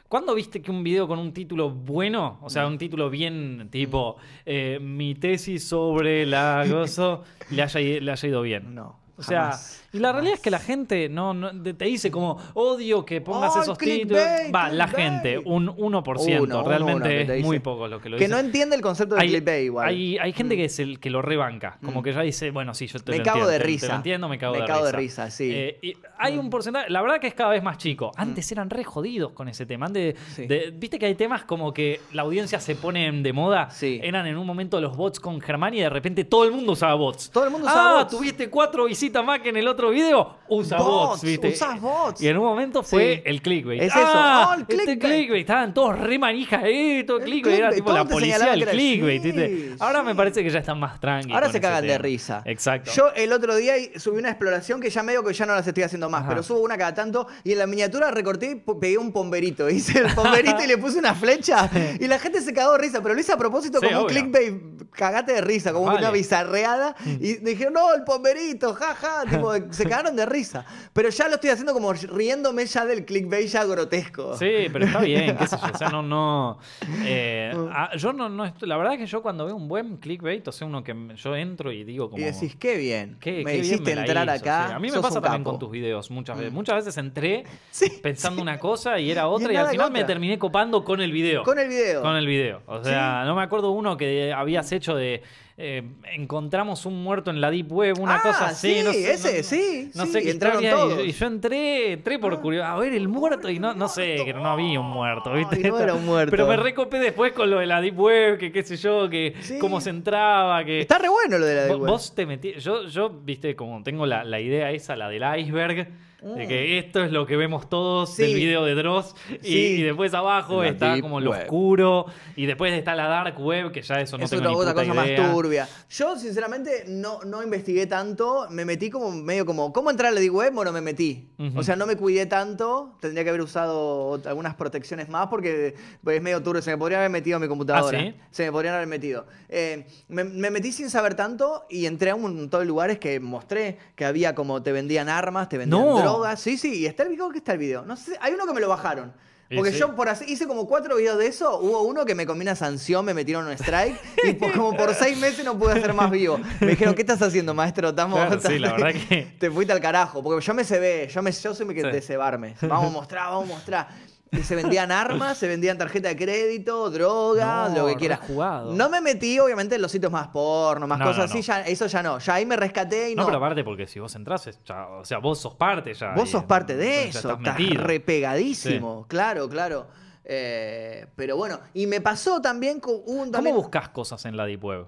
¿cuándo 0.08 0.36
viste 0.36 0.62
que 0.62 0.70
un 0.70 0.84
video 0.84 1.08
con 1.08 1.18
un 1.18 1.34
título 1.34 1.72
bueno, 1.72 2.38
o 2.44 2.50
sea, 2.50 2.68
un 2.68 2.78
título 2.78 3.10
bien 3.10 3.70
tipo 3.72 4.18
eh, 4.46 4.78
mi 4.80 5.16
tesis 5.16 5.68
sobre 5.68 6.28
la 6.28 6.64
gozo, 6.70 7.24
le 7.50 7.64
haya, 7.64 7.80
le 7.80 8.12
haya 8.12 8.30
ido 8.30 8.44
bien? 8.44 8.76
No, 8.76 9.00
O 9.18 9.24
sea, 9.24 9.46
jamás, 9.46 9.81
y 9.94 10.00
la 10.00 10.12
realidad 10.12 10.36
es 10.36 10.40
que 10.42 10.52
la 10.52 10.60
gente 10.60 11.10
no, 11.10 11.34
no- 11.34 11.52
te 11.62 11.74
te 11.74 11.86
dice 11.86 12.12
como 12.12 12.38
odio 12.54 13.06
que 13.06 13.22
pongas 13.22 13.56
¡Oh, 13.56 13.62
esos 13.62 13.78
títulos. 13.78 14.22
Va, 14.54 14.70
la 14.70 14.88
gente, 14.88 15.38
un 15.40 15.68
1%, 15.68 16.42
Uno, 16.42 16.64
realmente 16.64 16.96
uno 16.96 17.04
que 17.06 17.26
te 17.26 17.38
es 17.40 17.44
muy 17.46 17.60
poco 17.60 17.88
lo 17.88 18.00
que 18.00 18.10
lo 18.10 18.18
Que 18.18 18.26
dice. 18.26 18.34
no 18.34 18.40
entiende 18.40 18.76
el 18.76 18.82
concepto 18.82 19.16
de 19.16 19.22
hay, 19.22 19.28
clickbait 19.30 19.66
igual. 19.66 19.88
hay, 19.88 20.18
hay 20.18 20.34
gente 20.34 20.56
que, 20.56 20.66
es 20.66 20.80
el, 20.80 21.00
que 21.00 21.10
lo 21.10 21.22
rebanca, 21.22 21.78
como 21.84 22.02
Mm. 22.02 22.04
que 22.04 22.14
ya 22.14 22.22
dice, 22.22 22.52
bueno, 22.52 22.74
sí, 22.74 22.88
yo 22.88 23.00
te 23.00 23.12
Me 23.12 23.18
lo 23.20 23.24
cago 23.24 23.38
entiendo, 23.40 23.52
de 23.52 23.58
te- 23.58 23.64
te 23.64 23.68
risa. 23.68 23.88
lo 23.88 23.96
entiendo, 23.96 24.30
me 24.30 24.38
cago, 24.38 24.54
Me 24.56 24.62
de, 24.62 24.68
cago 24.68 24.86
de 24.86 24.92
risa. 24.92 25.26
risa, 25.26 25.36
sí. 25.36 25.52
Eh, 25.54 25.80
y 25.82 25.94
hay 26.18 26.38
un 26.38 26.50
porcentaje, 26.50 26.90
la 26.90 27.02
verdad 27.02 27.20
que 27.20 27.28
es 27.28 27.34
cada 27.34 27.50
vez 27.52 27.64
más 27.64 27.78
chico. 27.78 28.12
Antes 28.16 28.52
eran 28.52 28.70
re 28.70 28.84
jodidos 28.84 29.32
con 29.34 29.48
ese 29.50 29.66
tema. 29.66 29.88
Antes, 29.88 30.16
Sí. 30.36 30.46
de- 30.48 30.72
Viste 30.72 30.98
que 31.00 31.06
hay 31.06 31.16
temas 31.16 31.44
como 31.44 31.74
que 31.74 32.00
la 32.14 32.22
audiencia 32.24 32.60
se 32.60 32.76
pone 32.76 33.12
de 33.12 33.34
moda. 33.34 33.70
Sí. 33.70 34.00
Eran 34.04 34.26
en 34.28 34.38
un 34.38 34.46
momento 34.48 34.80
los 34.82 34.96
bots 34.96 35.20
con 35.20 35.40
Germán 35.42 35.74
y 35.74 35.80
de 35.82 35.90
repente 35.90 36.24
todo 36.26 36.44
el 36.46 36.52
mundo 36.52 36.72
usaba 36.74 36.94
bots. 36.96 37.30
Todo 37.32 37.44
el 37.46 37.50
mundo 37.52 37.68
usaba 37.68 38.00
ah, 38.00 38.04
bots. 38.04 38.16
tuviste 38.18 38.50
cuatro 38.50 38.86
visitas 38.86 39.24
más 39.24 39.40
que 39.42 39.50
en 39.50 39.58
el 39.58 39.68
otro 39.68 39.81
video. 39.90 40.38
Usa 40.54 40.78
bots, 40.80 40.90
Bots, 40.90 41.22
¿viste? 41.24 41.48
usás 41.48 41.80
bots. 41.80 42.22
Y 42.22 42.28
en 42.28 42.38
un 42.38 42.44
momento 42.44 42.84
fue 42.84 43.16
Sí. 43.16 43.22
el 43.26 43.42
clickbait. 43.42 43.82
Es 43.84 43.88
eso. 43.96 44.00
Ah, 44.04 44.48
Oh, 44.50 44.54
el 44.56 44.62
este 44.62 44.76
clickbait. 44.76 45.00
clickbait. 45.00 45.40
Estaban 45.42 45.74
todos 45.74 45.98
re 45.98 46.20
manija, 46.20 46.62
eh, 46.66 47.04
todo 47.08 47.18
El 47.20 47.24
clickbait. 47.24 47.58
Era 47.58 47.70
tipo 47.72 47.92
la 47.94 48.04
policía 48.06 48.38
del 48.40 48.66
clickbait. 48.68 49.22
sí, 49.22 49.32
¿viste? 49.32 49.76
Ahora 49.80 50.04
me 50.04 50.14
parece 50.14 50.44
que 50.44 50.50
ya 50.50 50.60
están 50.60 50.78
más 50.80 51.00
tranquilos. 51.00 51.36
Ahora 51.36 51.50
se 51.52 51.62
cagan 51.62 51.88
de 51.88 51.98
risa. 51.98 52.42
Exacto. 52.46 52.92
Yo 52.94 53.12
el 53.16 53.32
otro 53.32 53.56
día 53.56 53.76
subí 53.96 54.18
una 54.20 54.30
exploración 54.30 54.82
que 54.82 54.90
ya 54.90 55.04
medio 55.04 55.24
que 55.24 55.34
ya 55.34 55.46
no 55.46 55.56
las 55.56 55.66
estoy 55.66 55.84
haciendo 55.84 56.10
más, 56.10 56.22
Ajá. 56.22 56.30
pero 56.30 56.44
subo 56.44 56.60
una 56.60 56.78
cada 56.78 56.94
tanto 56.94 57.28
y 57.46 57.54
en 57.54 57.60
la 57.60 57.66
miniatura 57.68 58.12
recorté 58.12 58.52
y 58.52 58.56
pegué 58.56 58.98
un 58.98 59.14
pomberito. 59.14 59.70
Hice 59.70 60.00
el 60.00 60.14
pomberito 60.14 60.62
y 60.64 60.68
le 60.68 60.78
puse 60.78 61.00
una 61.00 61.16
flecha 61.16 61.70
y 62.00 62.08
la 62.08 62.20
gente 62.20 62.42
se 62.42 62.54
cagó 62.54 62.74
de 62.74 62.80
risa, 62.80 63.02
pero 63.02 63.14
lo 63.16 63.22
hice 63.22 63.32
a 63.32 63.38
propósito 63.38 63.80
como 63.80 63.90
un 63.90 64.06
obvio. 64.06 64.08
clickbait, 64.08 64.92
cagate 64.92 65.32
de 65.32 65.42
risa, 65.42 65.72
como 65.72 65.86
Vale. 65.86 66.00
una 66.00 66.12
bizarreada. 66.12 66.94
Y 67.06 67.36
dijeron, 67.38 67.74
no, 67.74 67.94
el 67.94 68.04
pomberito, 68.04 68.74
jaja, 68.74 69.24
tipo, 69.30 69.54
se 69.72 69.84
cagaron 69.84 70.16
de 70.16 70.26
risa. 70.26 70.66
Pero 70.94 71.10
ya 71.10 71.28
lo 71.28 71.36
estoy 71.36 71.50
haciendo 71.50 71.74
como 71.74 71.92
riéndome 71.94 72.66
ya 72.66 72.86
del 72.86 73.06
clickbait 73.06 73.48
ya 73.48 73.64
grotesco. 73.66 74.38
Sí, 74.38 74.68
pero 74.72 74.86
está 74.86 75.00
bien, 75.00 75.38
qué 75.38 75.48
sé 75.48 75.58
yo. 75.58 75.72
O 75.74 75.78
sea, 75.78 75.90
no, 75.90 76.02
no. 76.04 76.60
eh, 77.06 77.52
ah, 77.72 77.96
yo 77.98 78.14
no, 78.14 78.30
no 78.30 78.46
estoy- 78.46 78.68
La 78.68 78.78
verdad 78.78 78.98
que 78.98 79.06
yo 79.06 79.22
cuando 79.22 79.46
veo 79.46 79.56
un 79.56 79.68
buen 79.68 79.98
clickbait, 79.98 80.48
o 80.48 80.52
sea, 80.52 80.68
uno 80.68 80.84
que 80.84 80.94
me- 80.94 81.16
yo 81.16 81.36
entro 81.36 81.72
y 81.72 81.84
digo 81.84 82.10
como. 82.10 82.22
Y 82.22 82.26
decís, 82.26 82.56
qué 82.56 82.78
bien. 82.78 83.18
qué- 83.20 83.44
me 83.44 83.52
qué 83.52 83.62
bien 83.62 83.66
hiciste 83.66 83.96
la 83.96 84.02
entrar 84.02 84.26
hizo, 84.28 84.36
acá. 84.36 84.66
sí. 84.68 84.74
A 84.74 84.80
mí 84.80 84.92
me 84.92 85.00
pasa 85.02 85.22
también 85.22 85.44
capo. 85.44 85.52
con 85.52 85.60
tus 85.60 85.72
videos 85.72 86.12
muchas 86.12 86.38
veces. 86.38 86.54
Muchas 86.54 86.76
veces 86.76 86.98
entré 86.98 87.44
Sí, 87.72 88.00
pensando 88.02 88.42
una 88.42 88.60
cosa 88.60 89.00
y 89.00 89.12
era 89.12 89.28
otra 89.28 89.52
y, 89.52 89.56
nada 89.56 89.68
al 89.70 89.72
final 89.72 89.92
me 89.92 90.04
terminé 90.04 90.38
copando 90.40 90.84
con 90.84 91.02
el 91.02 91.12
video. 91.12 91.44
Con 91.44 91.60
el 91.60 91.70
video. 91.70 92.02
Con 92.02 92.16
el 92.16 92.28
video. 92.28 92.62
O 92.66 92.84
sea, 92.84 93.24
no 93.26 93.36
me 93.36 93.44
acuerdo 93.44 93.72
uno 93.72 93.98
que 93.98 94.34
habías 94.34 94.72
hecho 94.72 94.96
de. 94.96 95.24
Eh, 95.62 95.84
encontramos 96.14 96.86
un 96.86 97.04
muerto 97.04 97.30
en 97.32 97.40
la 97.40 97.52
Deep 97.52 97.72
Web, 97.72 98.00
una 98.00 98.16
Ah, 98.16 98.22
cosa 98.22 98.48
así. 98.48 98.74
sí, 98.80 98.84
no 98.84 98.92
sé, 98.94 99.12
ese, 99.14 99.38
no- 99.38 99.44
sí, 99.44 99.92
No 99.96 100.06
sí, 100.06 100.12
sé 100.12 100.22
qué 100.24 100.32
entraron 100.32 100.64
y- 100.66 100.70
todos. 100.70 101.06
Y, 101.06 101.12
yo 101.12 101.26
entré, 101.28 101.92
entré 101.94 102.20
por 102.20 102.40
curiosidad. 102.42 102.74
A 102.74 102.78
ver, 102.80 102.94
el 102.94 103.08
muerto 103.08 103.50
y 103.50 103.60
no, 103.60 103.74
no 103.74 103.88
sé, 103.88 104.18
que 104.26 104.34
no 104.34 104.46
había 104.48 104.80
un 104.80 104.90
muerto, 104.90 105.32
¿viste? 105.34 105.70
No 105.70 105.80
era 105.80 105.94
un 105.94 106.06
muerto. 106.06 106.32
Pero 106.32 106.48
me 106.48 106.58
recopé 106.58 107.00
después 107.00 107.32
con 107.34 107.50
lo 107.50 107.60
de 107.60 107.66
la 107.68 107.80
Deep 107.82 108.00
Web, 108.00 108.38
que 108.40 108.52
qué 108.52 108.64
sé 108.64 108.76
yo, 108.78 109.10
que 109.10 109.36
Sí. 109.42 109.60
cómo 109.60 109.80
se 109.82 109.92
entraba, 109.92 110.64
que. 110.66 110.82
Está 110.82 110.98
re 110.98 111.10
bueno 111.10 111.38
lo 111.38 111.46
de 111.46 111.56
la 111.56 111.64
de 111.66 111.70
Vo- 111.72 111.78
web. 111.80 111.92
Vos 111.92 112.16
te 112.16 112.26
metí, 112.26 112.54
yo, 112.60 112.86
yo, 112.88 113.10
viste, 113.10 113.56
como 113.56 113.84
tengo 113.84 114.06
la, 114.06 114.24
la 114.24 114.40
idea 114.40 114.72
esa, 114.72 114.96
la 114.96 115.10
del 115.10 115.24
iceberg, 115.40 115.88
de 116.22 116.48
que 116.48 116.78
esto 116.78 117.04
es 117.04 117.12
lo 117.12 117.26
que 117.26 117.36
vemos 117.36 117.68
todos 117.70 118.10
Mm. 118.12 118.14
Sí. 118.14 118.22
del 118.24 118.36
video 118.36 118.64
de 118.66 118.76
Dross, 118.76 119.16
y, 119.42 119.48
Sí. 119.48 119.58
y 119.80 119.82
después 119.82 120.14
abajo 120.14 120.62
La 120.62 120.70
está 120.70 121.02
como 121.02 121.20
lo 121.20 121.32
web. 121.32 121.42
oscuro, 121.42 122.06
y 122.36 122.46
después 122.46 122.74
está 122.74 122.96
la 122.96 123.08
dark 123.08 123.40
web, 123.40 123.72
que 123.72 123.82
ya 123.82 123.96
eso 124.02 124.18
no 124.18 124.26
es 124.26 124.30
tengo 124.30 124.44
otra, 124.44 124.52
ni 124.52 124.56
otra 124.58 124.74
puta 124.74 124.86
cosa 124.94 125.06
idea. 125.08 125.22
más 125.24 125.34
turbia. 125.34 125.68
Yo, 125.90 126.16
sinceramente, 126.18 126.86
no, 126.88 127.22
no 127.24 127.42
investigué 127.44 127.88
tanto. 127.88 128.48
Me 128.52 128.66
metí 128.66 128.90
como 128.90 129.12
medio 129.12 129.46
como. 129.46 129.74
¿Cómo 129.74 129.90
entrar 129.90 130.12
a 130.12 130.16
la 130.16 130.20
deep 130.22 130.34
web? 130.34 130.54
Bueno, 130.54 130.72
me 130.72 130.82
metí. 130.82 131.28
O 131.56 131.64
sea, 131.64 131.76
no 131.76 131.86
me 131.88 131.96
cuidé 131.96 132.28
tanto. 132.28 132.96
Tendría 133.02 133.24
que 133.24 133.30
haber 133.30 133.42
usado 133.42 134.22
algunas 134.26 134.54
protecciones 134.56 135.10
más 135.10 135.28
porque 135.28 135.74
pues, 136.04 136.18
es 136.18 136.22
medio 136.22 136.42
turbio. 136.44 136.62
Se 136.62 136.70
me 136.72 136.78
podría 136.78 137.00
haber 137.00 137.10
metido 137.10 137.38
en 137.38 137.42
mi 137.42 137.48
computadora. 137.48 137.98
¿Ah, 137.98 138.02
sí? 138.02 138.14
Se 138.30 138.46
me 138.46 138.52
podrían 138.52 138.76
haber 138.76 138.88
metido. 138.88 139.26
Eh, 139.50 139.86
me, 140.08 140.24
me 140.24 140.52
metí 140.52 140.72
sin 140.72 140.90
saber 140.90 141.16
tanto 141.16 141.66
y 141.70 141.88
entré 141.88 142.12
a 142.12 142.16
un 142.16 142.22
montón 142.22 142.60
de 142.60 142.66
lugares 142.68 143.00
que 143.00 143.20
mostré 143.20 143.78
que 143.96 144.06
había 144.06 144.36
como 144.36 144.62
te 144.62 144.72
vendían 144.72 145.10
armas, 145.10 145.50
te 145.50 145.58
vendían 145.58 145.82
No. 145.84 145.98
drogas. 145.98 146.11
Sí, 146.38 146.58
sí. 146.58 146.80
Y 146.80 146.86
está 146.86 147.04
el 147.04 147.10
video 147.10 147.30
que 147.30 147.38
está 147.40 147.54
el 147.54 147.58
video. 147.60 147.84
No 147.86 147.96
sé, 147.96 148.18
hay 148.22 148.34
uno 148.34 148.46
que 148.46 148.54
me 148.54 148.62
lo 148.62 148.68
bajaron. 148.70 149.14
Porque 149.54 149.74
sí. 149.74 149.80
yo 149.80 149.94
por 149.98 150.08
así, 150.08 150.24
hice 150.30 150.48
como 150.48 150.66
cuatro 150.66 150.96
videos 150.96 151.18
de 151.18 151.28
eso. 151.28 151.60
Hubo 151.60 151.82
uno 151.82 152.06
que 152.06 152.16
me 152.16 152.26
comí 152.26 152.42
una 152.42 152.56
sanción, 152.56 153.04
me 153.04 153.14
metieron 153.14 153.46
un 153.46 153.52
strike. 153.52 154.00
y 154.24 154.34
por- 154.40 154.54
como 154.54 154.78
por 154.78 154.94
seis 154.96 155.18
meses 155.18 155.44
no 155.44 155.60
pude 155.60 155.74
hacer 155.74 155.94
más 155.94 156.10
vivo. 156.10 156.40
Me 156.62 156.68
dijeron, 156.68 156.94
¿qué 156.96 157.02
estás 157.02 157.22
haciendo, 157.22 157.54
maestro? 157.54 157.90
Estamos, 157.90 158.18
Claro, 158.18 158.40
sí, 158.40 158.60
la 158.60 158.72
verdad 158.72 158.94
que- 159.10 159.36
Te 159.38 159.52
fuiste 159.52 159.74
al 159.74 159.82
carajo. 159.82 160.24
Porque 160.24 160.46
yo 160.46 160.54
me 160.54 160.64
cebé. 160.64 161.10
Yo, 161.14 161.22
me, 161.22 161.34
yo 161.34 161.54
soy 161.54 161.68
que 161.76 161.82
Sí. 161.82 161.88
de 161.92 162.02
cebarme. 162.02 162.56
Vamos 162.62 162.88
a 162.88 162.90
mostrar, 162.92 163.26
vamos 163.30 163.50
a 163.50 163.54
mostrar. 163.54 163.88
Que 164.32 164.44
se 164.44 164.56
vendían 164.56 164.94
armas, 164.94 165.38
se 165.38 165.46
vendían 165.48 165.78
tarjeta 165.78 166.08
de 166.08 166.16
crédito, 166.16 166.90
droga, 166.90 167.68
No, 167.68 167.80
lo 167.80 167.88
que 167.88 167.96
quieras. 167.98 168.22
No 168.30 168.90
me 168.90 169.02
metí, 169.02 169.38
obviamente, 169.40 169.76
en 169.76 169.82
los 169.82 169.92
sitios 169.92 170.10
más 170.10 170.30
porno, 170.30 170.88
más 170.88 171.00
No, 171.00 171.06
cosas 171.06 171.18
no, 171.18 171.24
así, 171.26 171.42
ya, 171.42 171.62
eso 171.64 171.86
ya 171.88 172.02
no. 172.02 172.18
Ya 172.18 172.36
ahí 172.36 172.46
me 172.46 172.56
rescaté 172.56 173.12
y 173.12 173.16
No, 173.16 173.24
no. 173.24 173.28
pero 173.28 173.38
aparte 173.40 173.64
porque 173.66 173.88
si 173.88 174.00
vos 174.00 174.16
entras, 174.16 174.48
es 174.48 174.64
ya- 174.64 174.88
o 174.88 175.04
sea, 175.04 175.18
vos 175.18 175.38
sos 175.40 175.56
parte 175.56 175.94
ya. 175.94 176.14
Vos 176.16 176.30
y- 176.30 176.32
sos 176.32 176.46
parte 176.46 176.78
de 176.78 177.10
eso, 177.10 177.34
estás 177.34 177.58
repegadísimo. 177.58 179.06
Claro, 179.10 179.50
claro. 179.50 179.88
Eh, 180.24 181.08
pero 181.18 181.36
bueno, 181.36 181.60
y 181.74 181.86
me 181.88 182.00
pasó 182.00 182.42
también 182.42 182.80
con 182.80 182.94
un. 183.06 183.18
¿Cómo 183.18 183.32
también- 183.32 183.56
buscas 183.56 183.90
cosas 183.90 184.24
en 184.26 184.38
la 184.38 184.46
Deep 184.46 184.64
Web? 184.64 184.86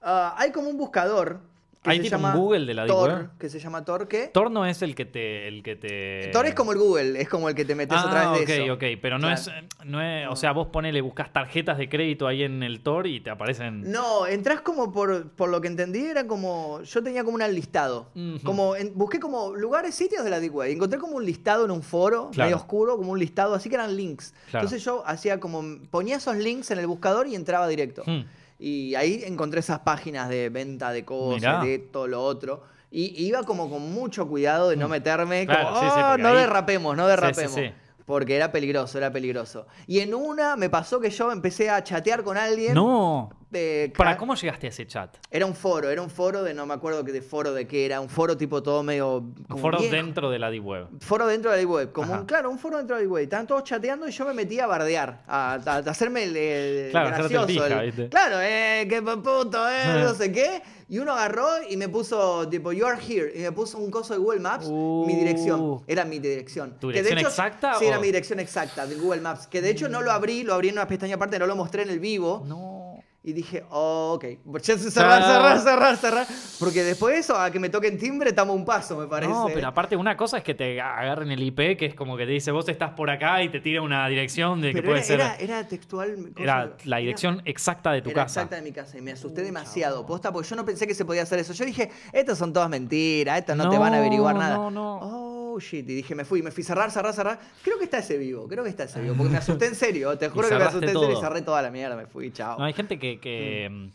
Ah, 0.00 0.34
hay 0.38 0.50
como 0.50 0.70
un 0.70 0.78
buscador. 0.78 1.40
Que 1.86 1.92
¿Hay 1.92 1.98
se 1.98 2.10
tipo 2.16 2.26
un 2.26 2.32
Google 2.34 2.66
de 2.66 2.74
la 2.74 2.82
Deep 2.82 2.92
Tor, 2.94 3.10
Web? 3.10 3.28
Que 3.38 3.48
se 3.48 3.60
llama 3.60 3.84
Tor, 3.84 4.08
¿qué? 4.08 4.28
Tor 4.34 4.50
no 4.50 4.66
es 4.66 4.82
el 4.82 4.94
que 4.94 5.04
te. 5.04 5.46
El 5.48 5.62
que 5.62 5.76
te... 5.76 6.30
Tor 6.32 6.46
es 6.46 6.54
como 6.54 6.72
el 6.72 6.78
Google, 6.78 7.20
es 7.20 7.28
como 7.28 7.48
el 7.48 7.54
que 7.54 7.64
te 7.64 7.74
metes 7.74 7.96
a 7.96 8.02
Ah, 8.02 8.10
través 8.10 8.42
ok, 8.42 8.46
de 8.48 8.64
eso. 8.64 8.72
ok, 8.74 8.82
pero 9.00 9.18
no, 9.18 9.28
Claro. 9.28 9.40
es, 9.40 9.50
no 9.86 10.02
es. 10.02 10.26
O 10.28 10.36
sea, 10.36 10.52
vos 10.52 10.66
ponele, 10.66 11.00
buscas 11.00 11.32
tarjetas 11.32 11.78
de 11.78 11.88
crédito 11.88 12.26
ahí 12.26 12.42
en 12.42 12.62
el 12.62 12.80
Tor 12.80 13.06
y 13.06 13.20
te 13.20 13.30
aparecen. 13.30 13.90
No, 13.90 14.26
entras 14.26 14.60
como 14.62 14.92
por, 14.92 15.30
por 15.30 15.48
lo 15.48 15.60
que 15.60 15.68
entendí, 15.68 16.04
era 16.06 16.26
como. 16.26 16.82
Yo 16.82 17.02
tenía 17.02 17.22
como 17.24 17.36
un 17.36 17.54
listado. 17.54 18.10
Como 18.42 18.74
en- 18.76 18.92
busqué 18.94 19.20
como 19.20 19.54
lugares, 19.54 19.94
sitios 19.94 20.24
de 20.24 20.30
la 20.30 20.40
Deep 20.40 20.54
Web. 20.54 20.70
Encontré 20.70 20.98
como 20.98 21.16
un 21.16 21.24
listado 21.24 21.64
en 21.64 21.70
un 21.70 21.82
foro, 21.82 22.30
Claro. 22.32 22.48
medio 22.48 22.56
oscuro, 22.56 22.96
como 22.96 23.12
un 23.12 23.18
listado, 23.18 23.54
así 23.54 23.68
que 23.68 23.76
eran 23.76 23.96
links. 23.96 24.34
Claro. 24.50 24.64
Entonces 24.66 24.84
yo 24.84 25.02
hacía 25.06 25.38
como. 25.38 25.62
ponía 25.90 26.16
esos 26.16 26.36
links 26.36 26.70
en 26.72 26.78
el 26.78 26.86
buscador 26.86 27.26
y 27.28 27.34
entraba 27.34 27.68
directo. 27.68 28.02
Hmm. 28.06 28.24
Y 28.58 28.94
ahí 28.94 29.22
encontré 29.24 29.60
esas 29.60 29.80
páginas 29.80 30.28
de 30.28 30.48
venta 30.48 30.90
de 30.92 31.04
cosas, 31.04 31.40
Mirá. 31.40 31.60
de 31.62 31.74
esto, 31.74 32.06
lo 32.06 32.22
otro. 32.24 32.62
Y 32.90 33.24
iba 33.26 33.42
como 33.42 33.68
con 33.68 33.82
mucho 33.92 34.26
cuidado 34.28 34.70
de 34.70 34.76
no 34.76 34.88
meterme. 34.88 35.44
Mm. 35.44 35.46
Claro, 35.46 35.68
como, 35.68 35.80
sí, 35.80 35.86
sí, 35.86 35.92
"Ah, 36.02 36.16
no 36.18 36.28
ahí- 36.28 36.36
derrapemos, 36.36 36.96
no 36.96 37.06
derrapemos. 37.06 37.52
sí. 37.52 37.70
Porque 38.06 38.36
era 38.36 38.52
peligroso, 38.52 38.96
era 38.98 39.10
peligroso. 39.10 39.66
Y 39.88 39.98
en 39.98 40.14
una 40.14 40.54
me 40.54 40.70
pasó 40.70 41.00
que 41.00 41.10
yo 41.10 41.32
empecé 41.32 41.68
a 41.68 41.82
chatear 41.82 42.22
con 42.22 42.36
alguien. 42.36 42.72
No. 42.74 43.30
De 43.50 43.92
¿Para 43.96 44.16
cómo 44.16 44.34
llegaste 44.34 44.66
a 44.66 44.70
ese 44.70 44.86
chat? 44.86 45.16
Era 45.30 45.46
un 45.46 45.54
foro, 45.54 45.88
era 45.88 46.02
un 46.02 46.10
foro 46.10 46.42
de 46.42 46.52
no 46.52 46.66
me 46.66 46.74
acuerdo 46.74 47.04
que 47.04 47.12
de 47.12 47.22
foro 47.22 47.52
de 47.54 47.66
qué 47.66 47.86
era, 47.86 48.00
un 48.00 48.08
foro 48.08 48.36
tipo 48.36 48.62
todo 48.62 48.82
medio. 48.82 49.18
Un 49.18 49.34
como 49.48 49.60
foro 49.60 49.78
viejo. 49.78 49.94
dentro 49.94 50.30
de 50.30 50.38
la 50.38 50.50
Deep 50.50 50.64
Web. 50.66 50.86
Foro 51.00 51.26
dentro 51.26 51.52
de 51.52 51.62
la 51.62 51.68
web, 51.68 51.92
como 51.92 52.12
Ajá. 52.12 52.20
un, 52.22 52.26
claro, 52.26 52.50
un 52.50 52.58
foro 52.58 52.78
dentro 52.78 52.96
de 52.96 53.04
la 53.04 53.08
web. 53.08 53.22
Estaban 53.24 53.46
todos 53.46 53.62
chateando 53.64 54.08
y 54.08 54.10
yo 54.12 54.24
me 54.26 54.34
metí 54.34 54.58
a 54.58 54.66
bardear, 54.66 55.22
a, 55.28 55.54
a- 55.54 55.76
a 55.76 55.78
hacerme 55.78 56.24
el, 56.24 56.90
Claro, 56.90 57.08
gracioso. 57.16 57.46
pija, 57.46 57.66
el- 57.82 57.86
¿viste? 57.86 58.08
claro, 58.08 58.36
eh, 58.40 58.86
qué 58.88 59.00
puto, 59.02 59.68
eh, 59.68 60.00
no 60.02 60.14
sé 60.14 60.32
qué. 60.32 60.62
Y 60.88 60.98
uno 60.98 61.12
agarró 61.14 61.48
y 61.68 61.76
me 61.76 61.88
puso, 61.88 62.48
tipo, 62.48 62.72
you 62.72 62.86
are 62.86 62.98
here. 63.04 63.32
Y 63.34 63.42
me 63.42 63.50
puso 63.52 63.76
un 63.78 63.90
coso 63.90 64.14
de 64.14 64.20
Google 64.20 64.38
Maps, 64.40 64.68
mi 64.68 65.16
dirección. 65.16 65.60
Uh. 65.60 65.82
Era 65.88 66.04
mi 66.04 66.20
dirección. 66.20 66.74
¿Tu 66.78 66.88
Que 66.88 67.02
de 67.02 67.08
dirección 67.10 67.18
hecho- 67.18 67.28
exacta 67.28 67.74
Sí, 67.74 67.86
era 67.86 67.98
mi 67.98 68.06
dirección 68.06 68.38
exacta 68.38 68.86
de 68.86 68.94
Google 68.94 69.20
Maps. 69.20 69.48
Que 69.48 69.60
de 69.60 69.70
hecho 69.70 69.88
no 69.88 70.00
lo 70.00 70.12
abrí, 70.12 70.44
lo 70.44 70.54
abrí 70.54 70.68
en 70.68 70.74
una 70.74 70.86
pestaña 70.86 71.16
aparte, 71.16 71.38
no 71.40 71.46
lo 71.46 71.56
mostré 71.56 71.82
en 71.82 71.90
el 71.90 71.98
vivo. 71.98 72.44
No. 72.46 72.85
Y 73.26 73.32
dije, 73.32 73.64
oh, 73.70 74.12
ok. 74.14 74.24
Cerrar, 74.62 75.20
cerrar, 75.20 75.58
cerrar, 75.58 75.96
cerrar. 75.96 76.26
Porque 76.60 76.84
después 76.84 77.12
de 77.14 77.20
eso, 77.20 77.36
a 77.36 77.50
que 77.50 77.58
me 77.58 77.68
toquen 77.68 77.98
timbre, 77.98 78.28
estamos 78.30 78.54
un 78.54 78.64
paso, 78.64 78.96
me 78.96 79.08
parece. 79.08 79.32
No, 79.32 79.48
pero 79.52 79.66
aparte 79.66 79.96
una 79.96 80.16
cosa 80.16 80.38
es 80.38 80.44
que 80.44 80.54
te 80.54 80.80
agarren 80.80 81.32
el 81.32 81.42
IP, 81.42 81.76
que 81.76 81.86
es 81.86 81.94
como 81.96 82.16
que 82.16 82.24
te 82.24 82.30
dice 82.30 82.52
vos 82.52 82.68
estás 82.68 82.92
por 82.92 83.10
acá 83.10 83.42
y 83.42 83.48
te 83.48 83.58
tira 83.58 83.82
una 83.82 84.06
dirección 84.08 84.60
de 84.60 84.68
que 84.68 84.74
Pero 84.80 84.92
puede 84.92 84.98
era, 84.98 85.06
ser. 85.06 85.20
era, 85.20 85.36
era 85.58 85.66
textual. 85.68 86.14
cosa- 86.14 86.40
Era 86.40 86.56
la 86.84 86.96
era- 86.96 86.98
dirección 86.98 87.42
exacta 87.46 87.90
de 87.90 88.00
tu 88.00 88.10
era 88.10 88.22
casa. 88.22 88.42
exacta 88.42 88.56
de 88.56 88.62
mi 88.62 88.70
casa 88.70 88.96
y 88.96 89.00
me 89.02 89.10
asusté 89.10 89.42
demasiado. 89.42 90.06
Posta, 90.06 90.32
porque 90.32 90.48
yo 90.48 90.54
no 90.54 90.64
pensé 90.64 90.86
que 90.86 90.94
se 90.94 91.04
podía 91.04 91.22
hacer 91.24 91.40
eso. 91.40 91.52
Yo 91.52 91.64
dije, 91.64 91.90
estas 92.12 92.38
son 92.38 92.52
todas 92.52 92.70
mentiras, 92.70 93.40
estas 93.40 93.56
no, 93.56 93.68
te 93.68 93.76
van 93.76 93.92
a 93.92 93.98
averiguar 93.98 94.36
No, 94.36 94.40
nada. 94.40 94.56
no, 94.56 94.70
no. 94.70 94.98
Oh, 95.02 95.45
shit. 95.60 95.88
Y 95.88 95.94
dije, 95.94 96.14
me 96.14 96.24
fui, 96.24 96.42
me 96.42 96.50
fui 96.50 96.62
cerrar, 96.62 96.90
cerrar, 96.90 97.12
cerrar. 97.12 97.38
Creo 97.62 97.78
que 97.78 97.84
está 97.84 97.98
ese 97.98 98.16
vivo, 98.18 98.46
creo 98.48 98.64
que 98.64 98.70
está 98.70 98.84
ese 98.84 99.00
vivo. 99.00 99.14
Porque 99.16 99.30
me 99.32 99.38
asusté 99.38 99.66
en 99.66 99.74
serio, 99.74 100.16
te 100.18 100.28
juro 100.28 100.48
que 100.48 100.54
me 100.56 100.64
asusté 100.64 100.86
en 100.86 100.98
serio 100.98 101.12
y 101.18 101.20
cerré 101.20 101.42
toda 101.42 101.62
la 101.62 101.70
mierda, 101.70 101.96
me 101.96 102.06
fui, 102.06 102.30
chao. 102.32 102.58
No, 102.58 102.64
hay 102.64 102.72
gente 102.72 102.98
que, 102.98 103.18
que, 103.20 103.68
mm, 103.70 103.88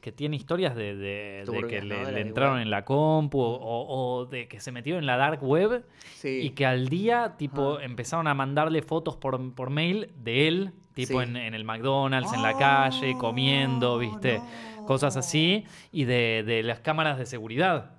que 0.00 0.12
tiene 0.12 0.36
historias 0.36 0.74
de, 0.74 0.94
de- 0.96 1.00
de 1.40 1.42
Turbias, 1.44 1.66
que 1.68 1.82
le, 1.82 2.20
entraron 2.20 2.58
en 2.60 2.70
la 2.70 2.84
compu 2.84 3.38
o, 3.40 4.18
o 4.20 4.26
de 4.26 4.48
que 4.48 4.58
se 4.60 4.72
metieron 4.72 5.00
en 5.02 5.06
la 5.06 5.16
dark 5.16 5.42
web 5.42 5.84
Sí. 6.16 6.40
y 6.42 6.50
que 6.50 6.64
al 6.66 6.88
día 6.88 7.34
tipo 7.36 7.80
empezaron 7.80 8.26
a 8.26 8.34
mandarle 8.34 8.82
fotos 8.82 9.16
por, 9.16 9.54
por 9.54 9.68
mail 9.70 10.10
de 10.16 10.48
él, 10.48 10.72
tipo 10.94 11.20
Sí. 11.22 11.28
en, 11.28 11.36
en 11.36 11.54
el 11.54 11.64
McDonald's, 11.64 12.32
en 12.32 12.42
la 12.42 12.52
Oh, 12.54 12.58
calle, 12.58 13.14
comiendo, 13.18 13.98
¿viste? 13.98 14.38
no. 14.38 14.70
Cosas 14.86 15.16
así 15.16 15.64
y 15.92 16.04
de, 16.04 16.42
de 16.46 16.62
las 16.62 16.80
cámaras 16.80 17.16
de 17.18 17.26
seguridad. 17.26 17.92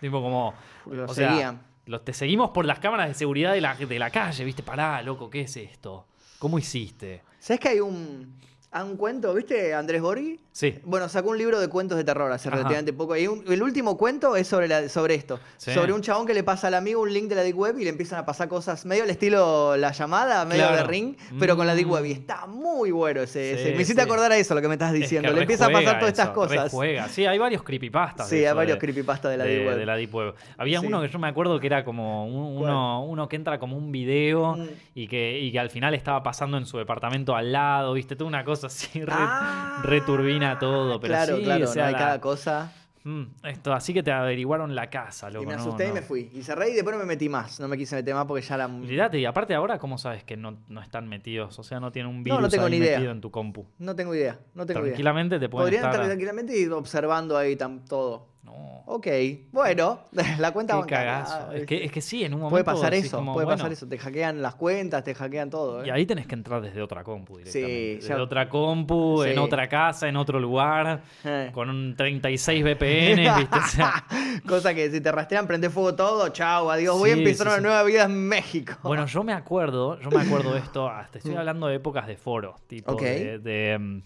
Tipo 0.00 0.22
como... 0.22 0.54
Lo 0.90 1.04
o 1.04 1.08
sea. 1.14 1.60
Los- 1.90 2.04
te 2.04 2.12
seguimos 2.12 2.50
por 2.50 2.64
las 2.64 2.78
cámaras 2.78 3.08
de 3.08 3.14
seguridad 3.14 3.52
de 3.52 3.60
la, 3.60 3.74
de 3.74 3.98
la 3.98 4.10
calle, 4.10 4.44
¿viste? 4.44 4.62
Pará, 4.62 5.02
loco, 5.02 5.28
¿qué 5.28 5.42
es 5.42 5.56
esto? 5.56 6.06
¿Cómo 6.38 6.58
hiciste? 6.58 7.22
¿Sabes 7.38 7.60
que 7.60 7.68
hay 7.68 7.80
un, 7.80 8.38
hay 8.72 8.84
un 8.84 8.96
cuento, 8.96 9.34
viste, 9.34 9.74
Andrés 9.74 10.00
Borghi? 10.00 10.38
Sí. 10.52 10.78
Bueno, 10.84 11.08
sacó 11.08 11.30
un 11.30 11.38
libro 11.38 11.60
de 11.60 11.68
cuentos 11.68 11.96
de 11.96 12.02
terror 12.04 12.30
hace 12.30 12.48
Ajá. 12.48 12.56
relativamente 12.58 12.92
poco. 12.92 13.16
Y 13.16 13.26
un- 13.28 13.44
el 13.48 13.62
último 13.62 13.96
cuento 13.96 14.34
es 14.36 14.46
sobre, 14.48 14.66
la- 14.68 14.88
sobre 14.88 15.14
esto. 15.14 15.38
Sí. 15.56 15.72
Sobre 15.72 15.92
un 15.92 16.00
chabón 16.02 16.26
que 16.26 16.34
le 16.34 16.42
pasa 16.42 16.66
al 16.66 16.74
amigo 16.74 17.00
un 17.00 17.12
link 17.12 17.28
de 17.28 17.36
la 17.36 17.42
Deep 17.42 17.56
Web 17.56 17.78
y 17.78 17.84
le 17.84 17.90
empiezan 17.90 18.18
a 18.18 18.26
pasar 18.26 18.48
cosas 18.48 18.84
medio 18.84 19.04
al 19.04 19.10
estilo 19.10 19.76
La 19.76 19.92
Llamada, 19.92 20.44
medio 20.44 20.62
Claro. 20.66 20.76
de 20.78 20.82
Ring, 20.84 21.14
pero 21.38 21.56
con 21.56 21.66
la 21.68 21.74
Deep 21.76 21.86
Mm. 21.86 21.90
Web. 21.92 22.04
Y 22.06 22.12
está 22.12 22.46
muy 22.46 22.90
bueno 22.90 23.22
ese. 23.22 23.54
Sí, 23.56 23.60
ese. 23.62 23.74
Me 23.76 23.82
hiciste 23.82 24.02
acordar 24.02 24.32
a 24.32 24.36
eso, 24.36 24.54
lo 24.54 24.60
que 24.60 24.66
me 24.68 24.74
estás 24.74 24.88
Es 24.88 24.94
que 24.94 25.00
diciendo. 25.02 25.32
le 25.32 25.40
empieza 25.40 25.66
a 25.66 25.70
pasar 25.70 25.98
todas 25.98 26.12
estas 26.12 26.30
cosas. 26.30 26.72
Sí, 27.10 27.26
hay 27.26 27.38
varios 27.38 27.62
creepypastas. 27.62 28.28
Sí, 28.28 28.38
de 28.38 28.48
hay 28.48 28.54
varios 28.54 28.76
de- 28.76 28.80
creepypastas 28.80 29.30
de 29.30 29.36
la 29.36 29.44
Deep 29.44 29.66
Web. 29.68 29.78
de 29.78 29.86
la 29.86 29.96
Deep 29.96 30.14
Web. 30.14 30.34
Había 30.58 30.80
uno 30.80 31.00
que 31.00 31.08
yo 31.08 31.18
me 31.18 31.28
acuerdo 31.28 31.58
que 31.60 31.66
era 31.66 31.84
como 31.84 32.26
uno, 32.26 33.04
uno 33.04 33.28
que 33.28 33.36
entra 33.36 33.58
como 33.58 33.76
un 33.76 33.92
video 33.92 34.56
Mm. 34.56 34.66
y, 34.96 35.06
que, 35.08 35.38
y 35.40 35.52
que 35.52 35.58
al 35.60 35.70
final 35.70 35.94
estaba 35.94 36.22
pasando 36.22 36.56
en 36.56 36.66
su 36.66 36.76
departamento 36.78 37.34
al 37.36 37.52
lado, 37.52 37.92
¿viste? 37.94 38.16
Toda 38.16 38.26
una 38.28 38.44
cosa 38.44 38.59
así, 38.64 39.04
re, 39.04 39.12
Ah, 39.14 39.80
returbina 39.82 40.58
todo. 40.58 41.00
Pero 41.00 41.12
claro, 41.14 41.36
sí, 41.36 41.42
claro, 41.44 41.64
o 41.64 41.68
sea, 41.72 41.82
no 41.82 41.86
hay 41.88 41.92
la- 41.92 41.98
cada 41.98 42.20
cosa. 42.20 42.72
Mm, 43.02 43.22
esto, 43.44 43.72
así 43.72 43.94
que 43.94 44.02
te 44.02 44.12
averiguaron 44.12 44.74
la 44.74 44.90
casa, 44.90 45.30
loco. 45.30 45.44
y 45.44 45.46
me 45.46 45.54
no, 45.54 45.60
asusté 45.62 45.88
y 45.88 45.92
me 45.92 46.02
fui. 46.02 46.30
Y 46.34 46.42
cerré 46.42 46.68
y 46.70 46.74
después 46.74 46.94
no 46.94 47.00
me 47.00 47.06
metí 47.06 47.30
más. 47.30 47.58
No 47.58 47.66
me 47.66 47.78
quise 47.78 47.96
meter 47.96 48.14
más 48.14 48.26
porque 48.26 48.42
ya 48.42 48.56
era. 48.56 48.66
Olvídate, 48.66 49.18
y 49.18 49.24
aparte 49.24 49.54
ahora, 49.54 49.78
¿cómo 49.78 49.96
sabes 49.96 50.22
que 50.22 50.36
no, 50.36 50.58
no 50.68 50.82
están 50.82 51.08
metidos? 51.08 51.58
O 51.58 51.62
sea, 51.62 51.80
no 51.80 51.92
tienen 51.92 52.14
un 52.14 52.22
virus 52.22 52.38
no 52.42 52.48
tengo 52.50 52.64
ahí 52.66 52.72
ni 52.72 52.76
idea. 52.76 52.98
metido 52.98 53.12
en 53.12 53.22
tu 53.22 53.30
compu. 53.30 53.64
No 53.78 53.96
tengo 53.96 54.14
idea. 54.14 54.38
No 54.54 54.66
tengo 54.66 54.80
idea. 54.80 54.90
Tranquilamente 54.90 55.38
te 55.40 55.48
pueden 55.48 55.64
Podrían 55.64 55.80
estar... 55.84 55.94
estar 55.94 56.06
tranquilamente 56.08 56.54
ir 56.58 56.70
observando 56.72 57.38
ahí 57.38 57.56
tam- 57.56 57.82
todo. 57.88 58.26
No, 58.42 58.82
Ok, 58.86 59.06
bueno, 59.52 60.00
la 60.38 60.50
cuenta 60.52 60.72
qué 60.74 60.80
bancaria. 60.80 61.12
cagazo. 61.24 61.34
Ah, 61.50 61.54
Es 61.54 61.66
que, 61.66 61.84
es 61.84 61.92
que 61.92 62.00
sí, 62.00 62.24
en 62.24 62.32
un 62.34 62.40
momento... 62.40 62.52
Puede 62.54 62.64
pasar 62.64 62.94
eso, 62.94 63.18
como, 63.18 63.34
puede 63.34 63.44
bueno, 63.44 63.58
pasar 63.58 63.72
eso. 63.72 63.86
Te 63.86 63.98
hackean 63.98 64.40
las 64.40 64.54
cuentas, 64.54 65.04
te 65.04 65.14
hackean 65.14 65.50
todo. 65.50 65.84
¿eh? 65.84 65.88
Y 65.88 65.90
ahí 65.90 66.06
tenés 66.06 66.26
que 66.26 66.34
entrar 66.34 66.62
desde 66.62 66.80
otra 66.80 67.04
compu 67.04 67.36
directamente. 67.38 67.96
desde 67.96 68.08
ya- 68.08 68.22
otra 68.22 68.48
compu, 68.48 69.22
en 69.24 69.34
Sí. 69.34 69.38
otra 69.38 69.68
casa, 69.68 70.08
en 70.08 70.16
otro 70.16 70.40
lugar, 70.40 71.02
Eh. 71.24 71.50
con 71.52 71.68
un 71.68 71.94
36 71.94 72.64
VPN, 72.64 73.28
¿viste? 73.38 73.58
O 73.58 73.66
sea, 73.68 74.04
Cosa 74.48 74.72
que 74.74 74.90
si 74.90 75.00
te 75.02 75.12
rastrean, 75.12 75.46
prende 75.46 75.68
fuego 75.68 75.94
todo, 75.94 76.28
chao, 76.30 76.70
adiós. 76.70 76.98
Voy 76.98 77.10
a 77.10 77.14
Sí, 77.14 77.18
empezar 77.20 77.46
sí, 77.46 77.50
una 77.52 77.56
sí. 77.58 77.62
nueva 77.62 77.82
vida 77.84 78.04
en 78.04 78.26
México. 78.26 78.72
bueno, 78.82 79.04
yo 79.06 79.22
me 79.22 79.34
acuerdo, 79.34 80.00
yo 80.00 80.10
me 80.10 80.22
acuerdo 80.22 80.56
esto, 80.56 80.88
hasta 80.90 81.18
estoy 81.18 81.34
hablando 81.36 81.66
de 81.66 81.76
épocas 81.76 82.06
de 82.06 82.16
foro, 82.16 82.56
tipo 82.66 82.94
de, 82.94 83.38
de, 83.38 83.78
mm, 83.78 84.02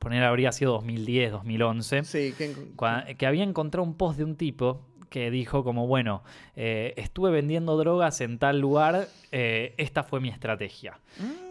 poner 0.00 0.24
habría 0.24 0.50
sido 0.50 0.72
2010, 0.72 1.30
2011. 1.30 2.02
Sí, 2.04 2.34
que, 2.36 3.14
que 3.16 3.26
había 3.26 3.44
encontrado 3.44 3.86
un 3.86 3.94
post 3.94 4.18
de 4.18 4.24
un 4.24 4.34
tipo 4.34 4.80
que 5.10 5.30
dijo 5.30 5.64
como, 5.64 5.86
bueno, 5.88 6.22
eh, 6.56 6.94
estuve 6.96 7.30
vendiendo 7.30 7.76
drogas 7.76 8.20
en 8.20 8.38
tal 8.38 8.60
lugar, 8.60 9.08
eh, 9.32 9.74
esta 9.76 10.04
fue 10.04 10.20
mi 10.20 10.28
estrategia. 10.28 11.00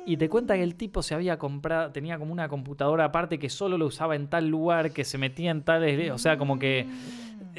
Y 0.05 0.15
te 0.17 0.29
cuenta 0.29 0.55
que 0.55 0.63
el 0.63 0.75
tipo 0.75 1.03
se 1.03 1.13
había 1.13 1.37
comprado, 1.37 1.91
tenía 1.91 2.17
como 2.17 2.31
una 2.31 2.47
computadora 2.47 3.05
aparte 3.05 3.37
que 3.37 3.49
solo 3.49 3.77
lo 3.77 3.85
usaba 3.85 4.15
en 4.15 4.29
tal 4.29 4.47
lugar, 4.47 4.91
que 4.91 5.03
se 5.03 5.17
metía 5.17 5.51
en 5.51 5.63
tales, 5.63 6.09
o 6.09 6.17
sea, 6.17 6.37
como 6.37 6.57
que 6.57 6.87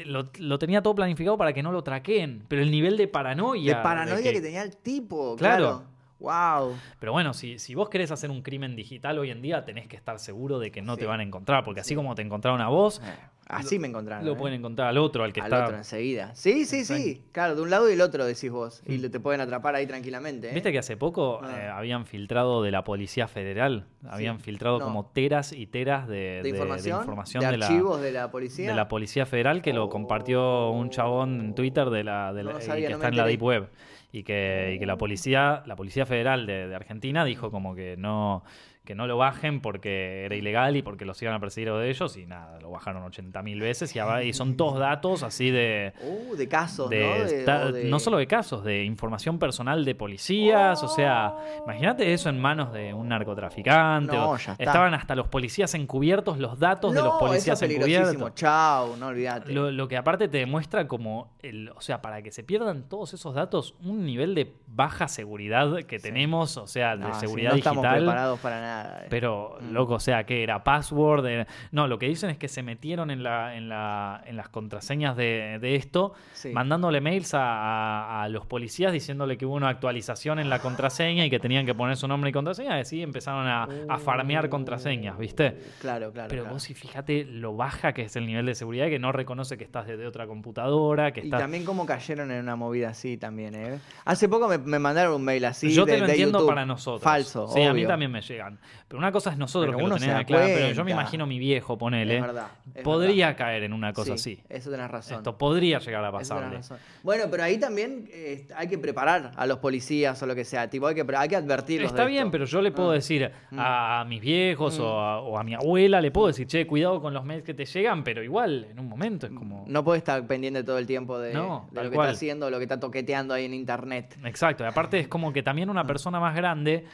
lo, 0.05 0.29
lo 0.39 0.57
tenía 0.57 0.81
todo 0.81 0.95
planificado 0.95 1.37
para 1.37 1.53
que 1.53 1.61
no 1.61 1.71
lo 1.71 1.83
traqueen, 1.83 2.45
pero 2.47 2.63
el 2.63 2.71
nivel 2.71 2.97
de 2.97 3.07
paranoia. 3.07 3.77
de 3.77 3.83
paranoia 3.83 4.17
de 4.17 4.33
que... 4.33 4.41
tenía 4.41 4.63
el 4.63 4.75
tipo, 4.77 5.35
Claro. 5.37 5.63
claro. 5.63 5.83
Wow. 6.21 6.75
Pero 6.99 7.11
bueno, 7.11 7.33
si, 7.33 7.57
si 7.59 7.75
vos 7.75 7.89
querés 7.89 8.11
hacer 8.11 8.29
un 8.29 8.41
crimen 8.41 8.75
digital 8.75 9.17
hoy 9.19 9.31
en 9.31 9.41
día, 9.41 9.65
tenés 9.65 9.87
que 9.87 9.95
estar 9.95 10.19
seguro 10.19 10.59
de 10.59 10.71
que 10.71 10.81
no 10.81 10.95
te 10.95 11.05
van 11.05 11.19
a 11.19 11.23
encontrar, 11.23 11.63
porque 11.63 11.81
así 11.81 11.95
como 11.95 12.15
te 12.15 12.21
encontraron 12.21 12.61
a 12.61 12.69
vos, 12.69 13.01
Así 13.47 13.79
me 13.79 13.87
encontraron. 13.89 14.25
lo 14.25 14.31
¿eh? 14.33 14.35
pueden 14.35 14.59
encontrar 14.59 14.87
al 14.87 14.97
otro, 14.97 15.25
al 15.25 15.33
que 15.33 15.41
Al 15.41 15.47
está... 15.51 15.65
otro 15.65 15.77
enseguida. 15.77 16.33
Sí, 16.35 16.63
sí, 16.63 16.85
sí. 16.85 17.21
Claro, 17.33 17.55
de 17.55 17.61
un 17.61 17.69
lado 17.69 17.87
y 17.89 17.91
del 17.91 18.01
otro 18.01 18.23
decís 18.25 18.49
vos. 18.49 18.81
Y 18.85 18.99
le- 18.99 19.09
te 19.09 19.19
pueden 19.19 19.41
atrapar 19.41 19.75
ahí 19.75 19.85
tranquilamente. 19.87 20.51
¿eh? 20.51 20.53
¿Viste 20.53 20.71
que 20.71 20.77
hace 20.77 20.95
poco 20.95 21.41
Ah. 21.43 21.51
eh, 21.59 21.67
habían 21.67 22.05
filtrado 22.05 22.61
de 22.63 22.71
la 22.71 22.85
Policía 22.85 23.27
Federal? 23.27 23.87
Habían 24.07 24.39
filtrado 24.39 24.79
No. 24.79 24.85
como 24.85 25.05
teras 25.07 25.51
y 25.51 25.67
teras 25.67 26.07
de, 26.07 26.39
de, 26.43 26.49
información, 26.49 26.99
de, 26.99 27.01
información 27.01 27.41
de 27.41 27.47
archivos 27.65 27.99
de 27.99 28.11
la 28.13 28.31
policía. 28.31 28.69
de 28.69 28.75
la 28.75 28.87
Policía 28.87 29.25
Federal 29.25 29.61
que 29.61 29.73
lo 29.73 29.85
Oh. 29.85 29.89
compartió 29.89 30.69
un 30.69 30.89
chabón 30.89 31.41
en 31.41 31.55
Twitter 31.55 31.89
de 31.89 32.05
la, 32.05 32.31
de 32.31 32.43
la- 32.43 32.51
No 32.51 32.57
lo 32.59 32.63
y 32.63 32.67
sabía, 32.67 32.87
que 32.87 32.93
está 32.93 33.07
en 33.09 33.17
la. 33.17 33.25
Deep 33.25 33.41
Web. 33.43 33.69
Y 34.11 34.23
que, 34.23 34.73
y 34.75 34.79
que 34.79 34.85
la 34.85 34.97
policía, 34.97 35.63
la 35.65 35.75
Policía 35.75 36.05
Federal 36.05 36.45
de, 36.45 36.67
de 36.67 36.75
Argentina 36.75 37.23
dijo 37.23 37.49
como 37.49 37.75
que 37.75 37.95
no, 37.97 38.43
que 38.83 38.93
no 38.95 39.07
lo 39.07 39.15
bajen 39.15 39.61
porque 39.61 40.25
era 40.25 40.35
ilegal 40.35 40.75
y 40.75 40.81
porque 40.81 41.05
los 41.05 41.21
iban 41.21 41.35
a 41.35 41.39
perseguir 41.39 41.71
de 41.71 41.89
ellos 41.89 42.17
y 42.17 42.25
nada, 42.25 42.59
lo 42.59 42.71
bajaron 42.71 43.03
80.000 43.09 43.59
veces 43.61 43.95
y, 43.95 43.99
y 44.27 44.33
son 44.33 44.57
todos 44.57 44.79
datos 44.79 45.21
así 45.23 45.49
de... 45.51 45.93
Uh, 46.01 46.35
de 46.35 46.47
casos, 46.49 46.89
de- 46.89 46.99
¿no? 47.19 47.25
De- 47.25 47.43
ta- 47.45 47.65
o 47.67 47.71
de- 47.71 47.83
No 47.85 47.99
solo 47.99 48.17
de 48.17 48.25
casos, 48.27 48.63
de 48.65 48.83
información 48.83 49.37
personal 49.39 49.85
de 49.85 49.95
policías, 49.95 50.83
o 50.83 50.87
sea, 50.89 51.31
Oh. 51.33 51.63
imagínate 51.65 52.11
eso 52.11 52.27
en 52.29 52.41
manos 52.41 52.73
de 52.73 52.93
un 52.93 53.07
narcotraficante. 53.07 54.15
No, 54.15 54.31
o- 54.31 54.37
ya 54.37 54.53
está. 54.53 54.63
Estaban 54.63 54.93
hasta 54.93 55.15
los 55.15 55.27
policías 55.27 55.73
encubiertos, 55.75 56.37
los 56.39 56.59
datos 56.59 56.93
de 56.93 57.01
los 57.01 57.13
policías 57.19 57.61
eso 57.61 57.65
es 57.71 57.77
encubiertos. 57.77 58.35
Chao, 58.35 58.95
no 58.97 59.07
olvídate. 59.07 59.53
Lo, 59.53 59.71
lo 59.71 59.87
que 59.87 59.95
aparte 59.97 60.27
te 60.27 60.39
demuestra 60.39 60.87
como, 60.87 61.33
el, 61.41 61.69
o 61.69 61.81
sea, 61.81 62.01
para 62.01 62.21
que 62.21 62.31
se 62.31 62.43
pierdan 62.43 62.89
todos 62.89 63.13
esos 63.13 63.33
datos, 63.35 63.75
un 63.83 64.00
nivel 64.05 64.35
de 64.35 64.51
baja 64.73 65.09
seguridad 65.09 65.83
que 65.83 65.99
tenemos, 65.99 66.55
o 66.55 66.65
sea, 66.65 66.95
de 66.95 67.03
No, 67.03 67.13
seguridad 67.19 67.51
no 67.51 67.57
estamos 67.57 67.81
digital. 67.83 67.99
preparados 68.03 68.39
para 68.39 68.61
nada. 68.61 69.03
Pero, 69.09 69.57
Mm. 69.59 69.73
loco, 69.73 69.95
o 69.95 69.99
sea, 69.99 70.23
que 70.25 70.43
era 70.43 70.63
password. 70.63 71.25
eh, 71.27 71.45
No, 71.71 71.87
lo 71.89 71.99
que 71.99 72.07
dicen 72.07 72.29
es 72.29 72.37
que 72.37 72.47
se 72.47 72.63
metieron 72.63 73.11
en, 73.11 73.21
la, 73.21 73.55
en, 73.57 73.67
la, 73.67 74.23
en 74.25 74.37
las 74.37 74.47
contraseñas 74.47 75.17
de, 75.17 75.57
de 75.59 75.75
esto, 75.75 76.13
Sí. 76.31 76.51
mandándole 76.53 77.01
mails 77.01 77.33
a, 77.33 77.41
a- 77.41 78.23
a 78.23 78.29
los 78.29 78.45
policías 78.45 78.93
diciéndole 78.93 79.37
que 79.37 79.45
hubo 79.45 79.55
una 79.55 79.67
actualización 79.67 80.39
en 80.39 80.49
la 80.49 80.59
contraseña 80.59 81.25
y 81.25 81.29
que 81.29 81.39
tenían 81.39 81.65
que 81.65 81.75
poner 81.75 81.97
su 81.97 82.07
nombre 82.07 82.29
y 82.29 82.33
contraseña. 82.33 82.77
Y 82.77 82.81
así 82.81 83.01
empezaron 83.03 83.47
a, 83.47 83.67
a 83.89 83.97
farmear 83.99 84.47
contraseñas, 84.47 85.17
¿viste? 85.17 85.57
Claro, 85.81 86.13
claro. 86.13 86.29
Pero 86.29 86.43
claro. 86.43 86.53
vos 86.55 86.63
sí 86.63 86.73
fíjate 86.73 87.25
lo 87.25 87.57
baja 87.57 87.91
que 87.91 88.03
es 88.03 88.15
el 88.15 88.25
nivel 88.25 88.45
de 88.45 88.55
seguridad, 88.55 88.87
que 88.87 88.99
no 88.99 89.11
reconoce 89.11 89.57
que 89.57 89.65
estás 89.65 89.85
desde 89.85 90.07
otra 90.07 90.27
computadora, 90.27 91.11
que 91.11 91.19
Y 91.19 91.23
estás... 91.25 91.41
también 91.41 91.65
cómo 91.65 91.85
cayeron 91.85 92.31
en 92.31 92.41
una 92.41 92.55
movida 92.55 92.89
así 92.89 93.17
también, 93.17 93.53
¿eh? 93.55 93.79
Hace 94.05 94.27
poco 94.29 94.47
me, 94.47 94.57
me 94.57 94.79
mandaron 94.79 95.13
un 95.15 95.23
mail 95.23 95.45
así 95.45 95.71
yo 95.71 95.85
de, 95.85 95.93
te 95.93 95.99
lo 95.99 96.05
de 96.05 96.11
entiendo 96.13 96.39
YouTube. 96.39 96.49
para 96.49 96.65
nosotros. 96.65 97.01
Falso, 97.03 97.47
Sí, 97.47 97.61
a 97.61 97.73
mí 97.73 97.85
también 97.85 98.11
me 98.11 98.21
llegan. 98.21 98.59
Pero 98.87 98.97
una 98.99 99.11
cosa 99.11 99.31
es 99.31 99.37
nosotros 99.37 99.73
Pero 99.75 99.77
que 99.85 99.89
lo 99.89 99.97
tenemos 99.97 100.25
claro, 100.25 100.45
pero 100.53 100.71
yo 100.73 100.83
me 100.83 100.91
imagino 100.91 101.25
mi 101.25 101.39
viejo, 101.39 101.77
ponele. 101.77 102.15
Es 102.17 102.21
verdad, 102.21 102.47
es 102.75 102.83
podría 102.83 103.35
caer 103.35 103.63
en 103.63 103.73
una 103.73 103.93
cosa 103.93 104.17
Sí, 104.17 104.33
así. 104.37 104.43
Eso 104.49 104.69
tenés 104.69 104.91
razón. 104.91 105.17
Esto 105.17 105.37
podría 105.37 105.79
llegar 105.79 106.03
a 106.03 106.11
pasarle. 106.11 106.59
Bueno, 107.03 107.25
pero 107.31 107.43
ahí 107.43 107.57
también 107.57 108.09
eh, 108.11 108.47
hay 108.55 108.67
que 108.67 108.77
preparar 108.77 109.31
a 109.35 109.45
los 109.45 109.59
policías 109.59 110.21
o 110.21 110.25
lo 110.25 110.35
que 110.35 110.43
sea. 110.45 110.69
Tipo, 110.69 110.87
hay 110.87 110.95
que, 110.95 111.05
hay 111.15 111.29
que 111.29 111.35
advertirlos. 111.35 111.89
Está 111.91 112.03
de 112.03 112.09
bien, 112.09 112.23
esto. 112.23 112.31
pero 112.31 112.45
yo 112.45 112.61
le 112.61 112.71
puedo 112.71 112.91
Ah. 112.91 112.95
decir 112.95 113.31
Mm. 113.51 113.59
a, 113.59 114.01
a 114.01 114.05
mis 114.05 114.19
viejos 114.21 114.79
o, 114.79 114.99
a, 114.99 115.21
o 115.21 115.37
a 115.37 115.43
mi 115.43 115.53
abuela, 115.53 116.01
le 116.01 116.11
puedo 116.11 116.27
decir, 116.27 116.47
che, 116.47 116.65
cuidado 116.67 117.01
con 117.01 117.13
los 117.13 117.23
mails 117.23 117.43
que 117.43 117.53
te 117.53 117.65
llegan, 117.65 118.03
pero 118.03 118.23
igual, 118.23 118.67
en 118.71 118.79
un 118.79 118.87
momento 118.89 119.25
es 119.27 119.31
como... 119.33 119.63
No 119.67 119.83
puedes 119.83 119.99
estar 119.99 120.25
pendiente 120.27 120.63
todo 120.63 120.77
el 120.77 120.85
tiempo 120.87 121.17
de, 121.19 121.33
No, 121.33 121.67
de 121.69 121.75
tal 121.75 121.83
lo 121.85 121.89
que 121.91 121.95
cual. 121.95 122.07
está 122.09 122.17
haciendo, 122.17 122.49
lo 122.49 122.57
que 122.57 122.63
está 122.63 122.79
toqueteando 122.79 123.33
ahí 123.33 123.45
en 123.45 123.53
internet. 123.53 123.80
Exacto, 124.23 124.63
y 124.63 124.67
aparte 124.67 124.99
es 124.99 125.07
como 125.07 125.31
que 125.33 125.43
también 125.43 125.69
Ah. 125.69 125.71
una 125.71 125.85
persona 125.85 126.19
más 126.19 126.35
grande 126.35 126.85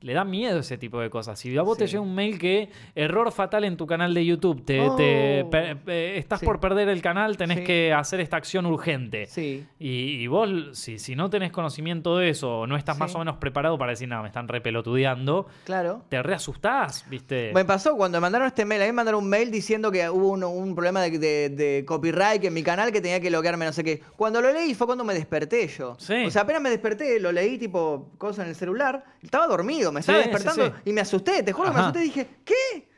le 0.00 0.12
da 0.12 0.24
miedo 0.24 0.58
ese 0.60 0.78
tipo 0.78 1.00
de 1.00 1.10
cosas. 1.10 1.38
Si 1.38 1.56
a 1.56 1.62
vos 1.62 1.78
te 1.78 1.86
llega 1.86 2.00
un 2.00 2.14
mail 2.14 2.38
que 2.38 2.68
error 2.94 3.32
fatal 3.32 3.64
en 3.64 3.76
tu 3.76 3.86
canal 3.86 4.12
de 4.14 4.24
YouTube, 4.24 4.64
te, 4.64 4.80
Oh. 4.80 4.94
te- 4.94 6.18
estás 6.18 6.40
Sí. 6.40 6.46
por 6.46 6.60
perder 6.60 6.88
el 6.88 7.00
canal, 7.02 7.36
tenés 7.36 7.58
Sí. 7.58 7.64
que 7.64 7.92
hacer 7.92 8.20
esta 8.20 8.36
acción 8.36 8.66
urgente. 8.66 9.26
Sí. 9.26 9.66
Y, 9.78 9.88
y 10.22 10.26
vos, 10.26 10.48
si, 10.78 10.98
si 10.98 11.16
no 11.16 11.30
tenés 11.30 11.50
conocimiento 11.50 12.18
de 12.18 12.28
eso, 12.30 12.60
o 12.60 12.66
no 12.66 12.76
estás 12.76 12.98
más 12.98 13.14
o 13.14 13.18
menos 13.18 13.36
preparado 13.38 13.78
para 13.78 13.92
decir, 13.92 14.06
no, 14.08 14.20
me 14.22 14.28
están 14.28 14.46
repelotudeando, 14.48 15.46
Claro. 15.64 16.02
te 16.08 16.22
reasustás, 16.22 17.04
¿viste? 17.08 17.50
Me 17.54 17.64
pasó 17.64 17.96
cuando 17.96 18.18
me 18.18 18.22
mandaron 18.22 18.46
este 18.46 18.64
mail. 18.64 18.82
A 18.82 18.84
mí 18.84 18.88
me 18.88 18.96
mandaron 18.96 19.24
un 19.24 19.30
mail 19.30 19.50
diciendo 19.50 19.90
que 19.90 20.08
hubo 20.10 20.28
un, 20.30 20.44
un 20.44 20.74
problema 20.74 21.00
de, 21.02 21.18
de- 21.18 21.48
de 21.48 21.84
copyright 21.86 22.44
en 22.44 22.54
mi 22.54 22.62
canal 22.62 22.92
que 22.92 23.00
tenía 23.00 23.20
que 23.20 23.30
loguearme 23.30 23.64
no 23.64 23.72
sé 23.72 23.82
qué. 23.82 24.00
Cuando 24.16 24.40
lo 24.40 24.52
leí 24.52 24.74
fue 24.74 24.86
cuando 24.86 25.04
me 25.04 25.14
desperté 25.14 25.66
yo. 25.68 25.96
Sí. 25.98 26.24
O 26.26 26.30
sea, 26.30 26.42
apenas 26.42 26.62
me 26.62 26.70
desperté, 26.70 27.18
lo 27.20 27.32
leí 27.32 27.58
tipo 27.58 28.10
cosa 28.18 28.42
en 28.42 28.48
el 28.50 28.54
celular. 28.54 29.04
Estaba 29.22 29.46
dormido, 29.46 29.85
me 29.92 30.00
estaba 30.00 30.22
Sí, 30.22 30.28
despertando 30.28 30.66
sí. 30.66 30.72
y 30.86 30.92
me 30.92 31.00
asusté. 31.00 31.42
Te 31.42 31.52
juro 31.52 31.68
que 31.70 31.74
me 31.74 31.80
asusté 31.80 32.00
y 32.00 32.02
dije, 32.04 32.28
¿qué? 32.44 32.88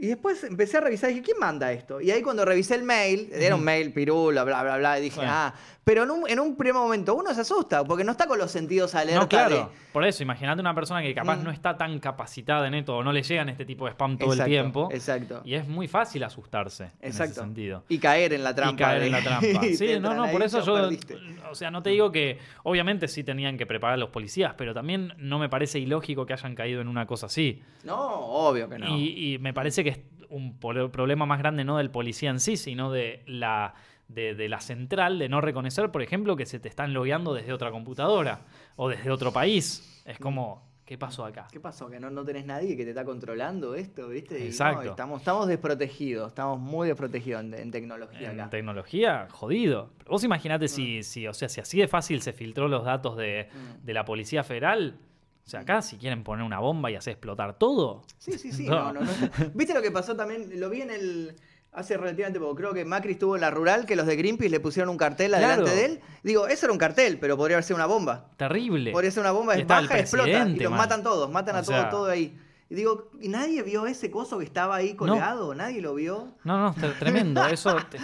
Y 0.00 0.06
después 0.06 0.44
empecé 0.44 0.76
a 0.76 0.80
revisar 0.80 1.10
y 1.10 1.14
dije, 1.14 1.24
¿quién 1.24 1.38
manda 1.40 1.72
esto? 1.72 2.00
Y 2.00 2.10
ahí 2.12 2.22
cuando 2.22 2.44
revisé 2.44 2.76
el 2.76 2.84
mail, 2.84 3.28
era 3.32 3.56
un 3.56 3.64
mail 3.64 3.92
pirulo, 3.92 4.44
bla, 4.44 4.62
bla, 4.62 4.76
bla, 4.78 4.98
y 4.98 5.02
dije, 5.02 5.16
Bueno. 5.16 5.32
ah. 5.34 5.54
Pero 5.82 6.02
en 6.02 6.10
un, 6.10 6.28
en 6.28 6.38
un 6.38 6.54
primer 6.54 6.74
momento 6.74 7.14
uno 7.14 7.32
se 7.32 7.40
asusta 7.40 7.82
porque 7.82 8.04
no 8.04 8.12
está 8.12 8.26
con 8.26 8.38
los 8.38 8.50
sentidos 8.50 8.94
alerta. 8.94 9.20
No, 9.22 9.28
claro. 9.28 9.56
de- 9.56 9.66
Por 9.92 10.04
eso, 10.04 10.22
imagínate 10.22 10.60
una 10.60 10.74
persona 10.74 11.00
que 11.00 11.14
capaz 11.14 11.36
Mm. 11.38 11.44
no 11.44 11.50
está 11.50 11.78
tan 11.78 11.98
capacitada 11.98 12.68
en 12.68 12.74
esto 12.74 12.98
o 12.98 13.02
no 13.02 13.10
le 13.10 13.22
llegan 13.22 13.48
este 13.48 13.64
tipo 13.64 13.86
de 13.86 13.92
spam 13.92 14.18
todo 14.18 14.28
Exacto, 14.32 14.44
el 14.44 14.50
tiempo. 14.50 14.88
Exacto. 14.92 15.40
Y 15.46 15.54
es 15.54 15.66
muy 15.66 15.88
fácil 15.88 16.22
asustarse 16.24 16.84
en 17.00 17.08
ese 17.10 17.22
Exacto. 17.22 17.40
sentido. 17.40 17.84
Y 17.88 17.98
caer 17.98 18.34
en 18.34 18.44
la 18.44 18.54
trampa. 18.54 18.74
y 18.74 18.76
caer 18.76 19.00
de- 19.00 19.06
en 19.06 19.12
la 19.12 19.20
trampa. 19.22 19.62
Sí, 19.74 19.98
no, 19.98 20.12
no, 20.14 20.30
por 20.30 20.42
eso 20.42 20.62
yo, 20.62 20.74
perdiste. 20.74 21.16
o 21.50 21.54
sea, 21.54 21.70
no 21.70 21.82
te 21.82 21.88
digo 21.90 22.12
que 22.12 22.38
obviamente 22.64 23.08
sí 23.08 23.24
tenían 23.24 23.56
que 23.56 23.64
preparar 23.64 23.94
a 23.94 23.96
los 23.98 24.10
policías, 24.10 24.52
pero 24.58 24.74
también 24.74 25.14
no 25.16 25.38
me 25.38 25.48
parece 25.48 25.78
ilógico 25.78 26.26
que 26.26 26.34
hayan 26.34 26.54
caído 26.54 26.82
en 26.82 26.88
una 26.88 27.06
cosa 27.06 27.26
así. 27.26 27.62
No, 27.84 27.96
obvio 27.98 28.68
que 28.68 28.78
no. 28.78 28.94
Y, 28.96 29.34
y 29.34 29.38
me 29.38 29.54
parece 29.54 29.82
que 29.82 29.87
es 29.88 29.98
un 30.30 30.58
problema 30.58 31.26
más 31.26 31.38
grande 31.38 31.64
no 31.64 31.78
del 31.78 31.90
policía 31.90 32.30
en 32.30 32.40
sí, 32.40 32.56
sino 32.56 32.90
de 32.92 33.22
la, 33.26 33.74
de, 34.08 34.34
de 34.34 34.48
la 34.48 34.60
central 34.60 35.18
de 35.18 35.28
no 35.28 35.40
reconocer, 35.40 35.90
por 35.90 36.02
ejemplo, 36.02 36.36
que 36.36 36.46
se 36.46 36.58
te 36.60 36.68
están 36.68 36.92
logueando 36.92 37.32
desde 37.34 37.52
otra 37.52 37.70
computadora 37.70 38.40
o 38.76 38.88
desde 38.88 39.10
otro 39.10 39.32
país. 39.32 40.02
Es 40.04 40.18
como, 40.18 40.66
¿qué 40.84 40.96
pasó 40.98 41.24
acá? 41.24 41.48
¿Qué 41.50 41.60
pasó? 41.60 41.88
Que 41.90 41.98
no, 42.00 42.10
no 42.10 42.24
tenés 42.24 42.44
nadie 42.46 42.76
que 42.76 42.84
te 42.84 42.90
está 42.90 43.04
controlando 43.04 43.74
esto, 43.74 44.08
¿viste? 44.08 44.38
No, 44.38 44.44
Exacto. 44.44 44.90
estamos, 44.90 45.20
estamos 45.20 45.46
desprotegidos, 45.48 46.28
estamos 46.28 46.58
muy 46.60 46.88
desprotegidos 46.88 47.42
en, 47.42 47.54
en 47.54 47.70
tecnología 47.70 48.30
En 48.30 48.40
acá. 48.40 48.50
tecnología, 48.50 49.28
jodido. 49.30 49.90
Pero 49.98 50.10
Vos 50.10 50.24
imaginate 50.24 50.66
Mm. 50.66 50.68
si, 50.68 51.02
si, 51.02 51.26
o 51.26 51.32
sea, 51.34 51.48
si 51.48 51.60
así 51.60 51.78
de 51.78 51.88
fácil 51.88 52.20
se 52.22 52.32
filtró 52.34 52.68
los 52.68 52.84
datos 52.84 53.16
de, 53.16 53.48
Mm. 53.52 53.84
de 53.86 53.94
la 53.94 54.04
Policía 54.04 54.44
Federal. 54.44 54.98
O 55.48 55.50
sea, 55.50 55.60
acá 55.60 55.80
si 55.80 55.96
quieren 55.96 56.24
poner 56.24 56.44
una 56.44 56.58
bomba 56.58 56.90
y 56.90 56.94
hacer 56.94 57.12
explotar 57.12 57.54
todo. 57.58 58.02
Sí, 58.18 58.32
sí, 58.38 58.52
sí. 58.52 58.66
No. 58.68 58.92
No. 58.92 59.00
No, 59.00 59.06
¿Viste 59.54 59.72
lo 59.72 59.80
que 59.80 59.90
pasó 59.90 60.14
también? 60.14 60.60
Lo 60.60 60.68
vi 60.68 60.82
en 60.82 60.90
el. 60.90 61.36
Hace 61.72 61.96
relativamente 61.96 62.38
poco. 62.38 62.54
Creo 62.54 62.74
que 62.74 62.84
Macri 62.84 63.12
estuvo 63.12 63.34
en 63.34 63.40
la 63.40 63.50
rural, 63.50 63.86
que 63.86 63.96
los 63.96 64.06
de 64.06 64.16
Greenpeace 64.16 64.50
le 64.50 64.60
pusieron 64.60 64.90
un 64.90 64.98
cartel 64.98 65.28
Claro. 65.30 65.44
adelante 65.46 65.70
de 65.74 65.84
él. 65.86 66.00
Digo, 66.22 66.46
eso 66.48 66.66
era 66.66 66.72
un 66.74 66.78
cartel, 66.78 67.18
pero 67.18 67.38
podría 67.38 67.56
haber 67.56 67.64
sido 67.64 67.76
una 67.76 67.86
bomba. 67.86 68.26
Terrible. 68.36 68.92
Podría 68.92 69.10
ser 69.10 69.22
una 69.22 69.30
bomba, 69.32 69.54
es 69.54 69.66
baja, 69.66 69.98
explota. 69.98 70.28
Y 70.48 70.56
los 70.58 70.70
man. 70.70 70.80
matan 70.80 71.02
todos, 71.02 71.30
matan 71.30 71.56
a 71.56 71.60
O 71.60 71.64
sea- 71.64 71.88
todo 71.88 72.06
ahí. 72.10 72.36
Y 72.70 72.74
digo, 72.74 73.10
¿y 73.22 73.28
nadie 73.28 73.62
vio 73.62 73.86
ese 73.86 74.10
coso 74.10 74.38
que 74.38 74.44
estaba 74.44 74.76
ahí 74.76 74.92
colgado? 74.94 75.54
¿Nadie 75.54 75.80
lo 75.80 75.94
vio? 75.94 76.34
No, 76.44 76.58
no, 76.58 76.74
tremendo. 76.98 77.46
Eso 77.48 77.74
te 77.90 77.96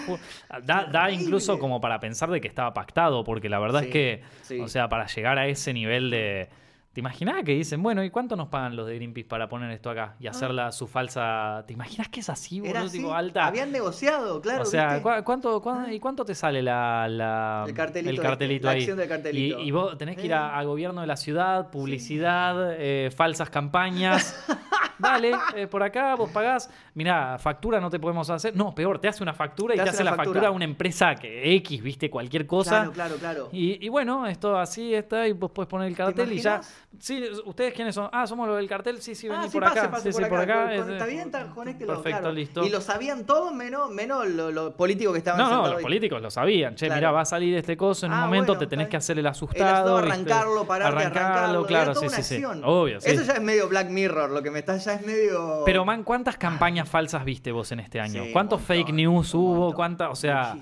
da, 0.65 0.87
da 0.91 1.11
incluso 1.11 1.59
como 1.59 1.83
para 1.83 2.01
pensar 2.01 2.31
de 2.31 2.41
que 2.41 2.49
estaba 2.49 2.73
pactado, 2.73 3.25
porque 3.25 3.51
la 3.51 3.59
verdad 3.59 3.81
Sí, 3.81 3.87
es 3.89 3.93
que, 3.93 4.23
sí. 4.41 4.61
o 4.61 4.69
sea, 4.69 4.89
para 4.89 5.07
llegar 5.07 5.39
a 5.39 5.47
ese 5.49 5.75
nivel 5.75 6.09
de... 6.11 6.49
¿Te 6.95 7.01
imaginas 7.01 7.43
que 7.45 7.53
dicen, 7.53 7.83
bueno, 7.83 8.05
¿y 8.05 8.11
cuánto 8.11 8.37
nos 8.37 8.47
pagan 8.49 8.77
los 8.77 8.87
de 8.87 8.95
Greenpeace 8.95 9.29
para 9.29 9.49
poner 9.49 9.69
esto 9.73 9.91
acá 9.91 10.15
y 10.21 10.29
hacerla 10.29 10.71
su 10.71 10.87
falsa... 10.87 11.65
¿Te 11.67 11.73
imaginas 11.73 12.09
que 12.09 12.21
es 12.21 12.31
así, 12.31 12.61
boludo? 12.61 12.75
Ah. 12.77 12.79
Era 12.79 12.87
así. 12.87 12.99
Tipo, 12.99 13.13
alta. 13.13 13.47
Habían 13.47 13.73
negociado, 13.73 14.41
claro. 14.41 14.63
o 14.63 14.65
sea, 14.65 14.95
¿viste? 14.95 15.03
¿cu- 15.03 15.25
cuánto, 15.25 15.61
cuán- 15.61 15.93
¿y 15.93 15.99
cuánto 15.99 16.25
te 16.25 16.37
sale 16.37 16.63
la, 16.63 17.09
la- 17.09 17.65
El 17.67 17.75
cartelito 17.75 18.11
el 18.11 18.15
este, 18.17 18.27
cartelito 18.29 18.67
la 18.67 18.71
ahí? 18.73 18.79
acción 18.79 18.97
del 18.99 19.09
cartelito. 19.09 19.59
Y, 19.61 19.69
y 19.69 19.71
vos 19.73 19.99
tenés 19.99 20.17
que 20.17 20.27
ir 20.27 20.35
a, 20.35 20.57
a 20.57 20.63
gobierno 20.63 21.01
de 21.01 21.09
la 21.09 21.17
ciudad, 21.17 21.69
publicidad, 21.71 22.75
eh, 22.79 23.11
falsas 23.11 23.51
campañas. 23.51 24.37
Dale, 24.97 25.33
eh, 25.57 25.67
por 25.67 25.83
acá 25.83 26.15
vos 26.15 26.31
pagás. 26.31 26.71
Mirá, 26.95 27.37
factura 27.41 27.81
no 27.81 27.91
te 27.91 27.99
podemos 27.99 28.31
hacer. 28.31 28.55
No, 28.55 28.73
peor, 28.73 29.01
te 29.01 29.09
hace 29.09 29.25
una 29.25 29.35
factura 29.35 29.75
y 29.75 29.79
Te 29.79 29.83
te, 29.85 29.91
hace 29.91 30.05
la 30.05 30.11
factura. 30.13 30.27
factura 30.35 30.49
a 30.49 30.51
una 30.53 30.65
empresa 30.65 31.17
que 31.17 31.53
X, 31.57 31.83
viste, 31.83 32.09
cualquier 32.09 32.47
cosa. 32.47 32.77
Claro, 32.77 32.93
claro, 32.93 33.15
claro. 33.17 33.49
Y, 33.53 33.85
y 33.85 33.89
bueno, 33.89 34.25
esto 34.29 34.57
así 34.57 34.95
está, 34.95 35.27
y 35.27 35.33
vos 35.33 35.51
podés 35.51 35.69
poner 35.69 35.89
el 35.89 35.97
cartel 35.97 36.33
y 36.33 36.39
ya. 36.39 36.61
Sí, 37.01 37.23
¿ustedes 37.45 37.75
quiénes 37.75 37.95
son? 37.95 38.09
Ah, 38.13 38.27
somos 38.27 38.47
los 38.47 38.57
del 38.57 38.69
cartel, 38.69 39.01
sí, 39.03 39.15
sí, 39.15 39.29
vení 39.29 39.45
Ah, 39.45 39.49
sí, 39.49 39.53
por 39.53 39.65
pase, 39.65 39.79
acá. 39.81 39.91
pase 39.91 40.13
sí, 40.13 40.13
por 40.13 40.25
sí, 40.25 40.31
por 40.31 40.39
acá. 40.41 40.69
Con- 40.69 40.79
con- 40.85 40.93
está 40.93 41.07
bien, 41.07 41.21
está, 41.21 41.47
conéctelo, 41.49 41.93
Perfecto, 41.95 42.19
claro. 42.21 42.35
listo. 42.35 42.65
Y 42.65 42.71
lo 42.71 42.81
sabían 42.81 43.25
todos 43.25 43.53
menos, 43.53 43.91
menos 43.91 44.27
los 44.29 44.53
lo 44.53 44.77
políticos 44.77 45.13
que 45.13 45.19
estaban 45.19 45.41
No, 45.41 45.51
no, 45.51 45.67
los 45.69 45.77
ahí. 45.79 45.83
políticos 45.83 46.23
lo 46.23 46.31
sabían. 46.31 46.75
Che, 46.77 46.87
Claro. 46.87 46.99
mirá, 47.01 47.11
va 47.13 47.21
a 47.23 47.25
salir 47.25 47.55
este 47.57 47.77
coso 47.77 48.07
en 48.07 48.13
un 48.13 48.19
Ah, 48.19 48.25
momento, 48.27 48.53
bueno, 48.53 48.59
te 48.61 48.67
tenés 48.67 48.85
está 48.85 48.91
que 48.91 48.97
hacer 48.99 49.19
el 49.19 49.27
asustado. 49.27 49.97
arrancarlo, 49.99 50.65
pararte, 50.67 51.03
arrancarlo. 51.05 51.67
claro, 51.67 51.85
Era 51.85 51.95
toda 51.95 52.09
sí, 52.09 52.15
una 52.15 52.23
sí, 52.23 52.37
sí. 52.39 52.45
Obvio, 52.45 53.01
sí. 53.01 53.11
Eso 53.11 53.23
ya 53.23 53.33
es 53.35 53.43
medio 53.43 53.69
Black 53.69 53.89
Mirror, 53.91 54.31
lo 54.31 54.43
que 54.43 54.51
me 54.51 54.61
está 54.61 54.77
ya 54.77 54.95
es 54.95 55.07
medio... 55.07 55.63
Pero, 55.65 55.85
man, 55.85 56.05
¿cuántas 56.05 56.37
campañas 56.37 56.89
falsas 56.89 57.25
viste 57.25 57.53
vos 57.53 57.71
en 57.73 57.81
este 57.81 58.01
año? 58.01 58.25
Sí, 58.25 58.33
¿Cuántos 58.33 58.61
montón, 58.61 58.77
fake 58.77 58.93
news 58.95 59.35
hubo? 59.35 59.73
¿Cuántas? 59.75 60.11
O 60.11 60.15
sea, 60.17 60.57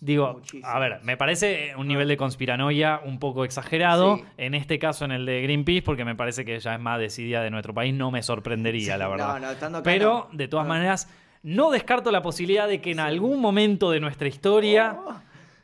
digo, 0.00 0.40
a 0.64 0.78
ver, 0.78 1.00
me 1.02 1.16
parece 1.16 1.74
un 1.76 1.86
nivel 1.88 2.08
de 2.08 2.16
conspiranoia 2.16 3.00
un 3.04 3.18
poco 3.18 3.44
exagerado. 3.44 4.16
Sí. 4.16 4.24
En 4.38 4.54
este 4.54 4.78
caso, 4.78 5.04
en 5.04 5.12
el 5.12 5.26
de 5.26 5.42
Greenpeace, 5.42 5.82
porque 5.82 6.04
me 6.04 6.14
parece 6.14 6.44
que 6.44 6.58
ya 6.58 6.74
es 6.74 6.80
más 6.80 6.98
decidida 6.98 7.42
de 7.42 7.50
nuestro 7.50 7.74
país, 7.74 7.94
no 7.94 8.10
me 8.10 8.22
sorprendería, 8.22 8.94
Sí, 8.94 8.98
la 8.98 9.08
verdad. 9.08 9.40
no, 9.60 9.70
no, 9.70 9.82
Pero, 9.82 10.28
no. 10.32 10.36
de 10.38 10.48
todas 10.48 10.66
No. 10.66 10.70
maneras, 10.74 11.08
no 11.42 11.70
descarto 11.70 12.10
la 12.10 12.22
posibilidad 12.22 12.66
de 12.68 12.80
que 12.80 12.90
en 12.92 13.00
algún 13.00 13.40
momento 13.40 13.90
de 13.90 14.00
nuestra 14.00 14.28
historia 14.28 14.96
Oh, 14.98 15.14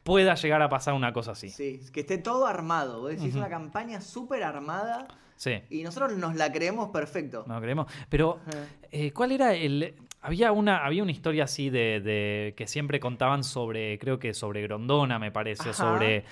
pueda 0.02 0.34
llegar 0.34 0.62
a 0.62 0.68
pasar 0.68 0.94
una 0.94 1.12
cosa 1.12 1.32
así. 1.32 1.48
sí, 1.50 1.80
que 1.92 2.00
esté 2.00 2.18
todo 2.18 2.46
armado. 2.46 3.00
Vos 3.00 3.10
decís 3.10 3.34
una 3.34 3.48
campaña 3.48 4.00
súper 4.00 4.42
armada 4.44 5.06
Sí. 5.36 5.60
y 5.68 5.82
nosotros 5.82 6.16
nos 6.16 6.34
la 6.34 6.50
creemos 6.52 6.88
perfecto. 6.90 7.44
No 7.46 7.60
creemos. 7.60 7.86
Pero, 8.08 8.38
eh, 8.90 9.12
¿cuál 9.12 9.32
era 9.32 9.52
el...? 9.54 9.94
Había 10.26 10.50
una, 10.52 10.84
había 10.84 11.02
una 11.04 11.12
historia 11.12 11.44
así 11.44 11.70
de, 11.70 12.00
de- 12.00 12.54
que 12.56 12.66
siempre 12.66 12.98
contaban 12.98 13.44
sobre, 13.44 13.96
creo 13.98 14.18
que 14.18 14.34
sobre 14.34 14.62
Grondona, 14.62 15.18
me 15.20 15.30
parece, 15.30 15.70
Ajá. 15.70 15.72
sobre... 15.74 16.24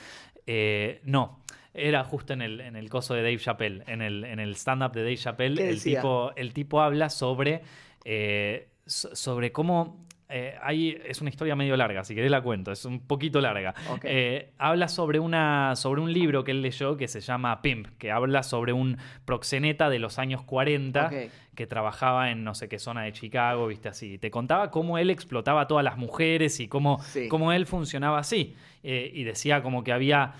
eh, 0.47 1.01
no, 1.05 1.41
Era 1.73 2.03
justo 2.05 2.33
en 2.33 2.43
el, 2.43 2.61
en 2.61 2.75
el 2.77 2.89
coso 2.91 3.15
de 3.15 3.23
Dave 3.23 3.39
Chappelle, 3.39 3.85
en 3.87 4.03
el, 4.03 4.25
en 4.25 4.41
el 4.41 4.55
stand-up 4.57 4.93
de 4.93 5.03
Dave 5.03 5.17
Chappelle. 5.17 5.57
¿Qué 5.57 5.69
El 5.71 5.81
tipo, 5.83 6.33
el 6.37 6.53
tipo 6.53 6.81
habla 6.81 7.09
sobre, 7.09 7.63
eh, 8.05 8.69
so- 8.85 9.15
sobre 9.15 9.53
cómo. 9.53 10.05
Eh, 10.37 10.57
hay, 10.61 11.01
es 11.07 11.21
una 11.21 11.31
historia 11.31 11.55
medio 11.55 11.77
larga, 11.77 12.03
si 12.03 12.13
querés 12.13 12.29
la 12.31 12.41
cuento, 12.43 12.73
es 12.73 12.85
un 12.85 12.99
poquito 12.99 13.41
larga. 13.41 13.73
Eh, 14.03 14.51
habla 14.59 14.89
sobre, 14.89 15.21
una, 15.21 15.77
sobre 15.77 16.01
un 16.01 16.13
libro 16.13 16.43
que 16.43 16.51
él 16.51 16.61
leyó 16.61 16.97
que 16.97 17.07
se 17.07 17.21
llama 17.21 17.63
Pimp, 17.63 17.87
que 17.99 18.11
habla 18.11 18.43
sobre 18.43 18.73
un 18.73 18.99
proxeneta 19.25 19.89
de 19.91 20.01
los 20.01 20.19
años 20.19 20.43
40 20.43 21.07
Ok. 21.07 21.13
que 21.55 21.67
trabajaba 21.69 22.33
en 22.33 22.43
no 22.43 22.55
sé 22.57 22.69
qué 22.69 22.81
zona 22.81 23.03
de 23.03 23.13
Chicago, 23.13 23.69
viste 23.69 23.89
así. 23.89 24.19
Te 24.19 24.31
contaba 24.33 24.73
cómo 24.73 24.99
él 24.99 25.09
explotaba 25.11 25.61
a 25.63 25.67
todas 25.69 25.85
las 25.85 25.97
mujeres 25.99 26.59
y 26.59 26.67
cómo, 26.67 27.01
Sí. 27.03 27.29
cómo 27.29 27.53
él 27.53 27.65
funcionaba 27.67 28.19
así. 28.19 28.57
Eh, 28.83 29.11
y 29.15 29.23
decía 29.25 29.63
como 29.63 29.85
que 29.85 29.93
había. 29.93 30.33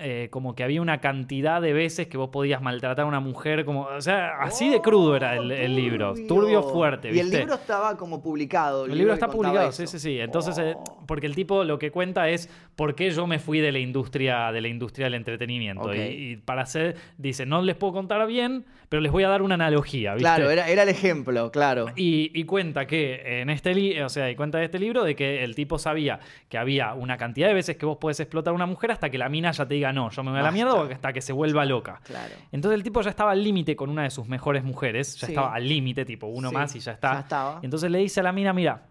Eh, 0.00 0.28
como 0.30 0.54
que 0.54 0.64
había 0.64 0.80
una 0.82 1.00
cantidad 1.00 1.60
de 1.60 1.72
veces 1.72 2.06
que 2.08 2.16
vos 2.16 2.30
podías 2.30 2.62
maltratar 2.62 3.04
a 3.04 3.08
una 3.08 3.20
mujer, 3.20 3.64
como, 3.64 3.82
o 3.82 4.00
sea, 4.00 4.38
así 4.40 4.68
de 4.70 4.80
crudo 4.80 5.16
era 5.16 5.36
el, 5.36 5.50
el 5.52 5.76
libro, 5.76 6.14
turbio 6.26 6.62
fuerte, 6.62 7.08
Y 7.08 7.18
el 7.18 7.26
¿viste? 7.26 7.38
libro 7.40 7.54
estaba 7.54 7.96
como 7.96 8.20
publicado. 8.22 8.86
El 8.86 8.96
libro 8.96 9.14
está 9.14 9.28
publicado, 9.28 9.68
eso. 9.68 9.82
sí, 9.82 9.86
sí, 9.86 9.98
sí. 9.98 10.20
Entonces, 10.20 10.56
eh, 10.58 10.74
Oh. 10.76 10.99
Porque 11.10 11.26
el 11.26 11.34
tipo 11.34 11.64
lo 11.64 11.80
que 11.80 11.90
cuenta 11.90 12.28
es 12.28 12.48
por 12.76 12.94
qué 12.94 13.10
yo 13.10 13.26
me 13.26 13.40
fui 13.40 13.58
de 13.58 13.72
la 13.72 13.80
industria, 13.80 14.52
de 14.52 14.60
la 14.60 14.68
industria 14.68 15.06
del 15.06 15.14
entretenimiento. 15.14 15.92
Y, 15.92 15.98
y 15.98 16.36
para 16.36 16.62
hacer, 16.62 16.94
dice, 17.18 17.46
no 17.46 17.62
les 17.62 17.74
puedo 17.74 17.92
contar 17.92 18.24
bien, 18.28 18.64
pero 18.88 19.00
les 19.02 19.10
voy 19.10 19.24
a 19.24 19.28
dar 19.28 19.42
una 19.42 19.56
analogía, 19.56 20.14
¿viste? 20.14 20.22
Claro, 20.22 20.48
era, 20.50 20.68
era 20.68 20.84
el 20.84 20.88
ejemplo, 20.88 21.50
claro. 21.50 21.86
Y, 21.96 22.30
y 22.32 22.44
cuenta 22.44 22.86
que 22.86 23.40
en 23.40 23.50
este 23.50 23.74
libro, 23.74 24.06
o 24.06 24.08
sea, 24.08 24.30
y 24.30 24.36
cuenta 24.36 24.58
de 24.58 24.66
este 24.66 24.78
libro 24.78 25.02
de 25.02 25.16
que 25.16 25.42
el 25.42 25.56
tipo 25.56 25.80
sabía 25.80 26.20
que 26.48 26.58
había 26.58 26.94
una 26.94 27.16
cantidad 27.16 27.48
de 27.48 27.54
veces 27.54 27.76
que 27.76 27.86
vos 27.86 27.98
podés 27.98 28.20
explotar 28.20 28.52
a 28.52 28.54
una 28.54 28.66
mujer 28.66 28.92
hasta 28.92 29.10
que 29.10 29.18
la 29.18 29.28
mina 29.28 29.50
ya 29.50 29.66
te 29.66 29.74
diga 29.74 29.92
no, 29.92 30.10
yo 30.10 30.22
me 30.22 30.30
voy 30.30 30.38
a 30.38 30.42
la 30.42 30.50
Basta. 30.50 30.54
mierda 30.54 30.74
o 30.74 30.84
hasta 30.92 31.12
que 31.12 31.22
se 31.22 31.32
vuelva 31.32 31.64
loca. 31.64 32.00
Claro. 32.04 32.34
Entonces 32.52 32.76
el 32.76 32.84
tipo 32.84 33.00
ya 33.02 33.10
estaba 33.10 33.32
al 33.32 33.42
límite 33.42 33.74
con 33.74 33.90
una 33.90 34.04
de 34.04 34.10
sus 34.10 34.28
mejores 34.28 34.62
mujeres, 34.62 35.16
ya 35.16 35.26
Sí. 35.26 35.32
estaba 35.32 35.54
al 35.56 35.68
límite, 35.68 36.04
tipo 36.04 36.28
uno 36.28 36.50
Sí, 36.50 36.54
más 36.54 36.76
y 36.76 36.78
ya 36.78 36.92
está. 36.92 37.14
ya 37.14 37.20
estaba. 37.20 37.58
Y 37.62 37.64
entonces 37.66 37.90
le 37.90 37.98
dice 37.98 38.20
a 38.20 38.22
la 38.22 38.30
mina, 38.32 38.52
mira, 38.52 38.82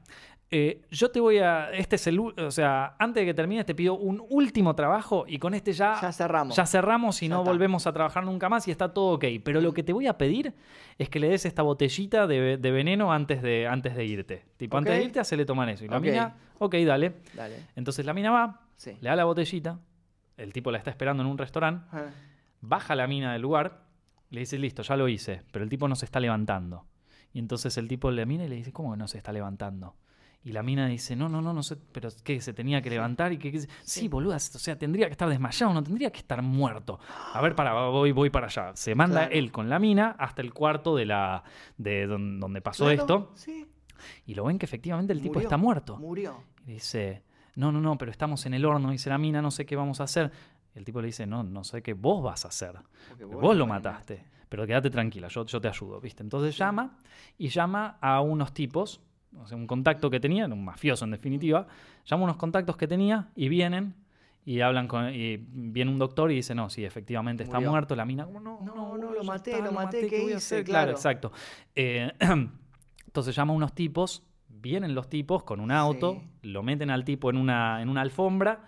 eh, 0.52 0.82
yo 0.89 1.12
te 1.12 1.20
voy 1.20 1.38
a, 1.38 1.70
este 1.72 1.95
es 1.97 2.08
el, 2.08 2.20
o 2.20 2.52
sea, 2.52 2.95
antes 2.97 3.22
de 3.22 3.26
que 3.28 3.34
termines 3.36 3.66
te 3.66 3.76
pido 3.76 3.93
un 3.95 4.24
último 4.30 4.74
trabajo 4.76 5.26
y 5.28 5.38
con 5.38 5.54
este 5.54 5.74
ya, 5.74 6.00
Ya 6.02 6.12
cerramos. 6.12 6.56
ya 6.56 6.66
cerramos 6.66 7.22
y 7.22 7.28
Ya 7.28 7.36
no 7.36 7.41
está. 7.41 7.52
volvemos 7.52 7.86
a 7.86 7.93
trabajar 7.93 8.24
nunca 8.26 8.50
más 8.50 8.68
y 8.68 8.72
está 8.72 8.91
todo 8.93 9.14
ok. 9.14 9.26
Pero 9.43 9.62
lo 9.62 9.74
que 9.74 9.84
te 9.84 9.93
voy 9.93 10.08
a 10.08 10.18
pedir 10.18 10.54
es 10.97 11.08
que 11.10 11.20
le 11.20 11.30
des 11.30 11.45
esta 11.45 11.62
botellita 11.62 12.26
de, 12.26 12.58
de 12.58 12.72
veneno 12.72 13.14
antes 13.14 13.41
de, 13.43 13.68
antes 13.68 13.95
de 13.95 14.06
irte. 14.06 14.45
Tipo, 14.58 14.78
antes 14.78 14.95
de 14.97 15.04
irte, 15.04 15.20
hacele 15.20 15.45
tomar 15.45 15.70
eso. 15.70 15.86
Y 15.86 15.88
la 15.88 16.00
mina, 16.00 16.36
ok, 16.58 16.76
dale. 16.86 17.14
Dale. 17.36 17.56
Entonces 17.76 18.06
la 18.06 18.14
mina 18.14 18.32
va, 18.32 18.62
Sí. 18.76 18.97
le 19.02 19.10
da 19.10 19.16
la 19.16 19.26
botellita, 19.26 19.78
el 20.38 20.52
tipo 20.54 20.72
la 20.72 20.78
está 20.80 20.89
esperando 20.89 21.22
en 21.22 21.30
un 21.30 21.38
restaurante, 21.38 21.86
Ah, 21.91 22.06
baja 22.62 22.95
la 22.95 23.06
mina 23.08 23.34
del 23.34 23.41
lugar, 23.41 23.84
le 24.32 24.39
dice, 24.39 24.58
listo, 24.58 24.82
ya 24.84 24.95
lo 24.95 25.08
hice, 25.10 25.41
pero 25.52 25.64
el 25.64 25.70
tipo 25.70 25.88
no 25.88 25.95
se 25.95 26.06
está 26.06 26.20
levantando. 26.20 26.86
Y 27.34 27.39
entonces 27.39 27.78
el 27.78 27.88
tipo 27.88 28.10
le 28.10 28.26
mira 28.26 28.45
y 28.45 28.47
le 28.47 28.56
dice, 28.56 28.72
¿cómo 28.74 28.91
que 28.91 28.97
no 28.97 29.08
se 29.08 29.18
está 29.18 29.32
levantando? 29.32 29.95
Y 30.44 30.54
la 30.54 30.64
mina 30.64 30.88
dice, 30.88 31.16
no, 31.18 31.28
no, 31.28 31.42
no, 31.42 31.54
no 31.54 31.62
sé, 31.64 31.76
pero 31.92 32.08
¿qué? 32.24 32.40
¿Se 32.40 32.54
tenía 32.54 32.82
que 32.82 32.90
levantar? 32.90 33.34
Y 33.34 33.38
que, 33.38 33.52
que- 33.52 33.68
sí, 33.84 34.08
boluda, 34.08 34.38
o 34.38 34.40
sea, 34.40 34.78
tendría 34.80 35.08
que 35.08 35.12
estar 35.12 35.28
desmayado, 35.28 35.74
no 35.74 35.84
tendría 35.84 36.12
que 36.12 36.20
estar 36.20 36.42
muerto. 36.42 36.98
A 37.34 37.42
ver, 37.42 37.56
para, 37.56 37.74
voy, 37.90 38.14
voy 38.14 38.30
para 38.30 38.48
allá. 38.48 38.72
Se 38.76 38.96
manda 38.96 39.22
Claro. 39.22 39.34
él 39.36 39.52
con 39.52 39.70
la 39.70 39.80
mina 39.80 40.16
hasta 40.18 40.42
el 40.42 40.54
cuarto 40.54 40.96
de 40.96 41.06
la 41.06 41.44
de 41.78 42.08
don- 42.08 42.40
donde 42.40 42.62
pasó 42.62 42.86
claro, 42.86 43.02
esto. 43.02 43.32
Sí. 43.36 43.68
Y 44.26 44.34
lo 44.36 44.46
ven 44.46 44.58
que 44.58 44.66
efectivamente 44.66 45.12
el 45.12 45.22
tipo 45.22 45.42
está 45.42 45.58
muerto. 45.58 45.98
Murió. 45.98 46.42
Y 46.66 46.72
dice, 46.74 47.24
no, 47.56 47.72
no, 47.74 47.82
no, 47.82 47.98
pero 47.98 48.10
estamos 48.12 48.46
en 48.46 48.54
el 48.54 48.64
horno. 48.66 48.92
Dice 48.92 49.10
la 49.10 49.18
mina, 49.18 49.42
no 49.42 49.52
sé 49.52 49.66
qué 49.66 49.76
vamos 49.76 50.00
a 50.00 50.06
hacer. 50.06 50.32
El 50.74 50.86
tipo 50.86 51.02
le 51.02 51.08
dice, 51.08 51.28
no, 51.28 51.44
no 51.44 51.66
sé 51.66 51.82
qué 51.82 51.94
vos 51.94 52.24
vas 52.24 52.46
a 52.46 52.48
hacer. 52.48 52.76
Porque 53.10 53.26
Vos, 53.26 53.42
vos 53.42 53.56
lo 53.56 53.66
lo 53.66 53.68
mataste. 53.68 54.24
Pero 54.48 54.66
quédate 54.66 54.90
tranquila, 54.90 55.28
yo, 55.28 55.46
yo 55.46 55.60
te 55.60 55.68
ayudo, 55.68 56.00
¿viste? 56.00 56.24
Entonces 56.24 56.58
llama 56.58 56.98
y 57.38 57.50
llama 57.50 57.98
a 58.00 58.22
unos 58.22 58.54
tipos, 58.54 59.02
o 59.38 59.48
sea, 59.48 59.58
un 59.58 59.68
contacto 59.68 60.10
que 60.10 60.20
tenía, 60.20 60.46
un 60.48 60.64
mafioso 60.66 61.06
en 61.06 61.12
definitiva, 61.12 61.68
llama 62.06 62.22
a 62.22 62.24
unos 62.26 62.38
contactos 62.38 62.78
que 62.78 62.88
tenía 62.88 63.30
y 63.36 63.50
vienen 63.50 63.96
y 64.46 64.62
hablan 64.62 64.88
con. 64.88 65.14
Y 65.14 65.38
viene 65.38 65.92
un 65.92 66.00
doctor 66.00 66.32
y 66.32 66.36
dice, 66.36 66.56
no, 66.56 66.70
sí, 66.70 66.84
efectivamente 66.86 67.44
está 67.44 67.58
Murió. 67.58 67.72
muerto. 67.72 67.96
La 67.96 68.06
mina, 68.06 68.26
no, 68.26 68.40
no, 68.40 68.60
No, 68.62 68.76
no, 68.76 68.86
boludo, 68.88 69.14
lo 69.14 69.24
maté, 69.24 69.52
está, 69.52 69.66
lo 69.66 69.72
maté, 69.72 70.08
¿qué 70.08 70.22
voy 70.22 70.34
a 70.34 70.38
hice? 70.38 70.64
Claro. 70.64 70.92
exacto. 70.92 71.32
Eh, 71.76 72.12
entonces 73.06 73.36
llama 73.36 73.54
a 73.54 73.56
unos 73.56 73.74
tipos, 73.74 74.24
vienen 74.48 74.96
los 74.96 75.10
tipos 75.10 75.44
con 75.44 75.60
un 75.60 75.72
auto, 75.72 76.14
Sí. 76.42 76.50
lo 76.50 76.64
meten 76.64 76.90
al 76.90 77.04
tipo 77.04 77.30
en 77.30 77.38
una, 77.38 77.82
en 77.82 77.90
una 77.90 78.02
alfombra. 78.02 78.62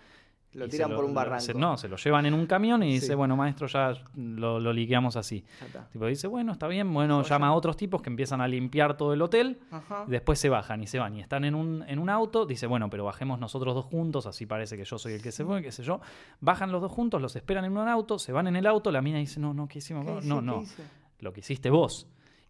Lo 0.53 0.67
tiran 0.67 0.93
por 0.93 1.05
un 1.05 1.13
barranco. 1.13 1.45
se- 1.45 1.53
no, 1.53 1.77
se 1.77 1.87
lo 1.87 1.95
llevan 1.95 2.25
en 2.25 2.33
un 2.33 2.45
camión 2.45 2.83
y 2.83 2.87
Sí. 2.95 3.01
dice, 3.01 3.15
bueno, 3.15 3.37
maestro, 3.37 3.67
ya 3.67 3.93
lo, 4.15 4.59
lo 4.59 4.73
liqueamos 4.73 5.15
así. 5.15 5.45
Tipo, 5.93 6.07
dice, 6.07 6.27
bueno, 6.27 6.51
está 6.51 6.67
bien, 6.67 6.93
bueno, 6.93 7.23
llama 7.23 7.47
a 7.47 7.53
otros 7.53 7.77
tipos 7.77 8.01
que 8.01 8.09
empiezan 8.09 8.41
a 8.41 8.47
limpiar 8.49 8.97
todo 8.97 9.13
el 9.13 9.21
hotel. 9.21 9.59
Ajá. 9.71 10.03
Y 10.07 10.11
después 10.11 10.39
se 10.39 10.49
bajan 10.49 10.81
y 10.83 10.87
se 10.87 10.99
van 10.99 11.15
y 11.15 11.21
están 11.21 11.45
en 11.45 11.55
un, 11.55 11.83
en 11.87 11.99
un 11.99 12.09
auto. 12.09 12.45
Dice, 12.45 12.67
bueno, 12.67 12.89
pero 12.89 13.05
bajemos 13.05 13.39
nosotros 13.39 13.73
dos 13.75 13.85
juntos, 13.85 14.25
así 14.25 14.45
parece 14.45 14.75
que 14.75 14.83
yo 14.83 14.97
soy 14.97 15.13
el 15.13 15.21
que 15.21 15.31
se 15.31 15.45
fue, 15.45 15.61
qué 15.61 15.71
sé 15.71 15.83
yo. 15.83 16.01
Bajan 16.41 16.71
los 16.71 16.81
dos 16.81 16.91
juntos, 16.91 17.21
los 17.21 17.35
esperan 17.37 17.63
en 17.63 17.77
un 17.77 17.87
auto, 17.87 18.19
se 18.19 18.33
van 18.33 18.47
en 18.47 18.57
el 18.57 18.65
auto. 18.67 18.91
La 18.91 19.01
mina 19.01 19.19
dice, 19.19 19.39
no, 19.39 19.53
no, 19.53 19.67
¿qué 19.69 19.77
hicimos? 19.79 20.03
No, 20.05 20.19
¿Qué 20.39 20.45
no, 20.45 20.61
hice? 20.63 20.83
lo 21.19 21.31
que 21.31 21.39
hiciste 21.39 21.69
vos. 21.69 22.07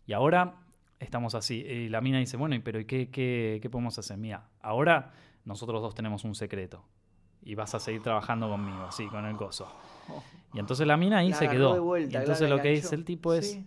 Y 0.08 0.14
ahora 0.14 0.56
estamos 1.00 1.36
así. 1.36 1.58
Y 1.58 1.90
la 1.90 2.02
mina 2.02 2.18
dice, 2.18 2.36
bueno, 2.36 2.56
¿y 2.56 2.60
pero 2.60 2.80
¿y 2.80 2.86
qué, 2.86 3.10
qué, 3.12 3.60
qué 3.62 3.70
podemos 3.70 4.00
hacer? 4.00 4.18
Mira, 4.18 4.48
ahora 4.62 5.12
nosotros 5.46 5.84
dos 5.84 5.94
tenemos 5.94 6.24
un 6.24 6.34
secreto. 6.34 6.84
Y 7.44 7.56
vas 7.56 7.74
a 7.76 7.80
seguir 7.80 8.02
trabajando 8.04 8.50
conmigo, 8.50 8.84
así, 8.88 9.08
con 9.08 9.26
el 9.26 9.36
coso. 9.36 9.68
Oh. 10.10 10.22
Y 10.54 10.60
entonces 10.60 10.86
la 10.86 10.98
mina 10.98 11.20
ahí 11.20 11.30
La 11.30 11.36
se 11.38 11.48
quedó. 11.50 11.74
de 11.74 11.80
vuelta, 11.80 12.18
y 12.20 12.22
entonces 12.22 12.50
lo 12.50 12.62
que 12.62 12.70
dice 12.70 12.94
el 12.96 13.06
tipo 13.06 13.34
es, 13.34 13.52
Sí. 13.52 13.66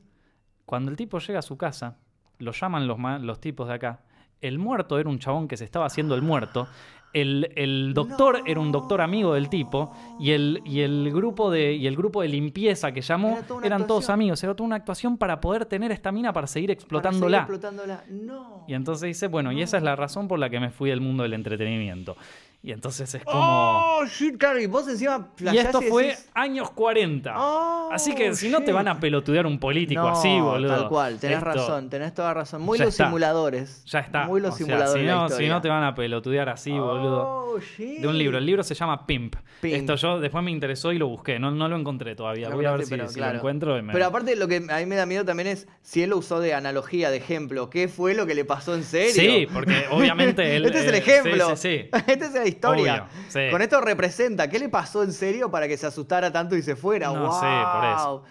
cuando 0.64 0.90
el 0.90 0.96
tipo 0.96 1.18
llega 1.18 1.38
a 1.38 1.42
su 1.42 1.56
casa, 1.56 1.96
lo 2.38 2.52
llaman 2.52 2.86
los, 2.86 2.98
los 3.22 3.40
tipos 3.40 3.68
de 3.68 3.74
acá. 3.74 4.00
El 4.40 4.58
muerto 4.58 4.98
era 4.98 5.08
un 5.08 5.18
chabón 5.18 5.48
que 5.48 5.56
se 5.56 5.64
estaba 5.64 5.86
haciendo 5.86 6.14
el 6.14 6.22
muerto. 6.22 6.68
El, 7.14 7.52
el 7.54 7.94
doctor 7.94 8.42
era 8.44 8.58
un 8.58 8.72
doctor 8.72 9.00
amigo 9.00 9.34
del 9.34 9.48
tipo. 9.48 9.92
Y 10.18 10.32
el, 10.32 10.60
y 10.64 10.80
el 10.80 11.10
grupo 11.12 11.50
de, 11.50 11.72
y 11.72 11.86
el 11.86 11.96
grupo 11.96 12.20
de 12.22 12.28
limpieza 12.28 12.90
que 12.92 13.00
llamó 13.00 13.38
Era 13.38 13.66
eran 13.66 13.86
todos 13.86 14.10
amigos. 14.10 14.42
Era 14.42 14.54
toda 14.54 14.66
una 14.66 14.76
actuación 14.76 15.16
para 15.16 15.40
poder 15.40 15.64
tener 15.64 15.92
esta 15.92 16.10
mina 16.12 16.32
para 16.32 16.46
seguir 16.48 16.68
Para 16.70 16.74
seguir 16.80 16.82
explotándola. 16.82 17.38
explotándola. 17.38 18.04
No. 18.10 18.64
Y 18.68 18.74
entonces 18.74 19.06
dice, 19.06 19.28
bueno, 19.28 19.52
y 19.52 19.62
esa 19.62 19.76
es 19.76 19.82
la 19.84 19.94
razón 19.96 20.26
por 20.28 20.38
la 20.40 20.50
que 20.50 20.58
me 20.60 20.70
fui 20.70 20.90
del 20.90 21.00
mundo 21.00 21.22
del 21.22 21.32
entretenimiento. 21.34 22.16
Y 22.66 22.72
entonces 22.72 23.14
es 23.14 23.22
como... 23.24 23.38
Oh, 23.98 24.06
shit, 24.06 24.38
claro. 24.38 24.58
Y 24.58 24.64
vos 24.64 24.88
encima 24.88 25.28
y 25.38 25.58
esto 25.58 25.82
fue 25.82 26.04
decís, 26.04 26.30
años 26.32 26.70
40. 26.70 27.34
Oh, 27.36 27.90
Así 27.92 28.14
que 28.14 28.34
si 28.34 28.48
no 28.48 28.62
te 28.62 28.72
van 28.72 28.88
a 28.88 28.98
pelotudear 28.98 29.44
un 29.46 29.58
político 29.58 30.00
No, 30.00 30.08
así, 30.08 30.40
boludo. 30.40 30.74
Tal 30.74 30.88
cual, 30.88 31.18
tenés 31.18 31.36
Esto- 31.38 31.50
razón, 31.50 31.90
tenés 31.90 32.14
toda 32.14 32.32
razón. 32.32 32.62
Muy 32.62 32.78
Ya 32.78 32.86
los 32.86 32.94
está. 32.94 33.04
simuladores. 33.04 33.84
Ya 33.84 33.98
está. 33.98 34.24
Muy 34.24 34.40
los 34.40 34.54
O 34.54 34.56
sea, 34.56 34.64
simuladores. 34.66 35.02
si, 35.02 35.06
no, 35.06 35.28
si 35.28 35.46
no 35.48 35.60
te 35.60 35.68
van 35.68 35.84
a 35.84 35.94
pelotudear 35.94 36.48
así, 36.48 36.70
boludo. 36.70 37.22
Oh, 37.54 37.58
shit. 37.60 38.00
De 38.00 38.08
un 38.08 38.16
libro. 38.16 38.38
El 38.38 38.46
libro 38.46 38.62
se 38.62 38.74
llama 38.74 39.06
Pimp. 39.06 39.36
Pimp. 39.60 39.74
Esto 39.74 39.96
yo 39.96 40.18
después 40.18 40.42
me 40.42 40.50
interesó 40.50 40.90
y 40.90 40.96
lo 40.98 41.06
busqué. 41.08 41.38
No, 41.38 41.50
no 41.50 41.68
lo 41.68 41.76
encontré 41.76 42.16
todavía. 42.16 42.48
Voy 42.48 42.64
a 42.64 42.72
ver 42.72 42.86
si, 42.86 42.96
lo 42.96 43.04
encuentro. 43.30 43.78
y 43.78 43.82
me- 43.82 43.92
Pero 43.92 44.06
aparte 44.06 44.36
lo 44.36 44.48
que 44.48 44.64
a 44.70 44.78
mí 44.78 44.86
me 44.86 44.96
da 44.96 45.04
miedo 45.04 45.26
también 45.26 45.48
es 45.48 45.68
si 45.82 46.02
él 46.02 46.08
lo 46.10 46.16
usó 46.16 46.40
de 46.40 46.54
analogía, 46.54 47.10
de 47.10 47.18
ejemplo. 47.18 47.68
¿Qué 47.68 47.88
fue 47.88 48.14
lo 48.14 48.24
que 48.26 48.34
le 48.34 48.46
pasó 48.46 48.74
en 48.74 48.84
serio? 48.84 49.12
Sí, 49.12 49.46
porque 49.52 49.84
obviamente 49.90 50.24
él. 50.56 50.64
este 50.64 50.78
es 50.78 50.86
el 50.86 50.94
eh, 50.94 50.98
ejemplo. 50.98 51.56
Sí, 51.56 51.68
sí, 51.68 51.88
sí. 51.92 51.98
Esta 52.10 52.24
es 52.26 52.32
la 52.32 52.53
historia. 52.54 52.94
Obvio, 53.10 53.24
sí. 53.28 53.50
Con 53.50 53.62
esto 53.62 53.80
representa 53.80 54.48
qué 54.48 54.58
le 54.58 54.68
pasó 54.68 55.02
en 55.02 55.12
serio 55.12 55.50
para 55.50 55.68
que 55.68 55.76
se 55.76 55.86
asustara 55.86 56.32
tanto 56.32 56.56
y 56.56 56.62
se 56.62 56.74
fuera. 56.76 57.08
No 57.12 57.20
wow. 57.28 57.32
sé, 57.40 57.46
por 57.72 57.84
eso. 57.84 58.24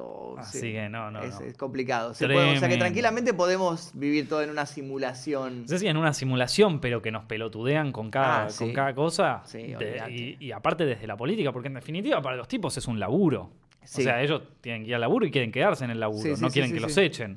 Oh, 0.00 0.36
Así 0.38 0.60
sí. 0.60 0.72
que 0.72 0.88
no, 0.88 1.10
no, 1.10 1.22
es, 1.22 1.38
no. 1.40 1.46
es 1.46 1.56
complicado. 1.56 2.14
Se 2.14 2.26
puede- 2.26 2.56
o 2.56 2.60
sea 2.60 2.68
que 2.68 2.76
tranquilamente 2.76 3.34
podemos 3.34 3.90
vivir 3.94 4.28
todo 4.28 4.42
en 4.42 4.50
una 4.50 4.66
simulación. 4.66 5.62
No 5.62 5.68
sé 5.68 5.78
si 5.78 5.86
en 5.86 5.96
una 5.96 6.12
simulación, 6.12 6.80
pero 6.80 7.02
que 7.02 7.10
nos 7.10 7.24
pelotudean 7.24 7.92
con 7.92 8.10
cada, 8.10 8.42
Ah, 8.44 8.46
con 8.56 8.68
sí. 8.68 8.72
cada 8.72 8.94
cosa. 8.94 9.42
Sí, 9.44 9.58
De- 9.58 9.76
olvídate. 9.76 10.12
y, 10.12 10.36
y 10.40 10.52
aparte 10.52 10.84
desde 10.86 11.06
la 11.06 11.16
política, 11.16 11.52
porque 11.52 11.68
en 11.68 11.74
definitiva 11.74 12.20
para 12.22 12.36
los 12.36 12.48
tipos 12.48 12.76
es 12.76 12.86
un 12.86 12.98
laburo. 13.00 13.50
Sí. 13.84 14.02
O 14.02 14.04
sea, 14.04 14.22
ellos 14.22 14.42
tienen 14.60 14.82
que 14.82 14.88
ir 14.90 14.94
al 14.94 15.00
laburo 15.00 15.26
y 15.26 15.30
quieren 15.30 15.50
quedarse 15.50 15.84
en 15.84 15.90
el 15.90 15.98
laburo, 16.00 16.22
Sí, 16.22 16.36
sí, 16.36 16.42
no 16.42 16.48
quieren 16.50 16.72
que 16.72 16.80
los 16.80 16.96
echen. 16.96 17.36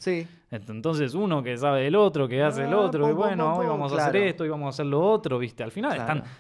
Entonces 0.52 1.14
uno 1.14 1.42
que 1.42 1.58
sabe 1.58 1.82
del 1.84 1.96
otro, 1.96 2.28
que 2.28 2.42
hace 2.44 2.64
el 2.66 2.74
Ah, 2.74 2.80
otro, 2.80 3.10
y 3.10 3.14
bueno, 3.14 3.56
hoy 3.56 3.66
vamos 3.68 3.92
a 3.94 4.08
hacer 4.08 4.16
esto, 4.18 4.44
hoy 4.44 4.50
vamos 4.50 4.68
a 4.68 4.70
hacer 4.70 4.86
lo 4.86 5.02
otro, 5.02 5.40
¿viste? 5.40 5.64
Al 5.64 5.72
final 5.72 5.96
Claro. 5.96 6.14
están, 6.20 6.32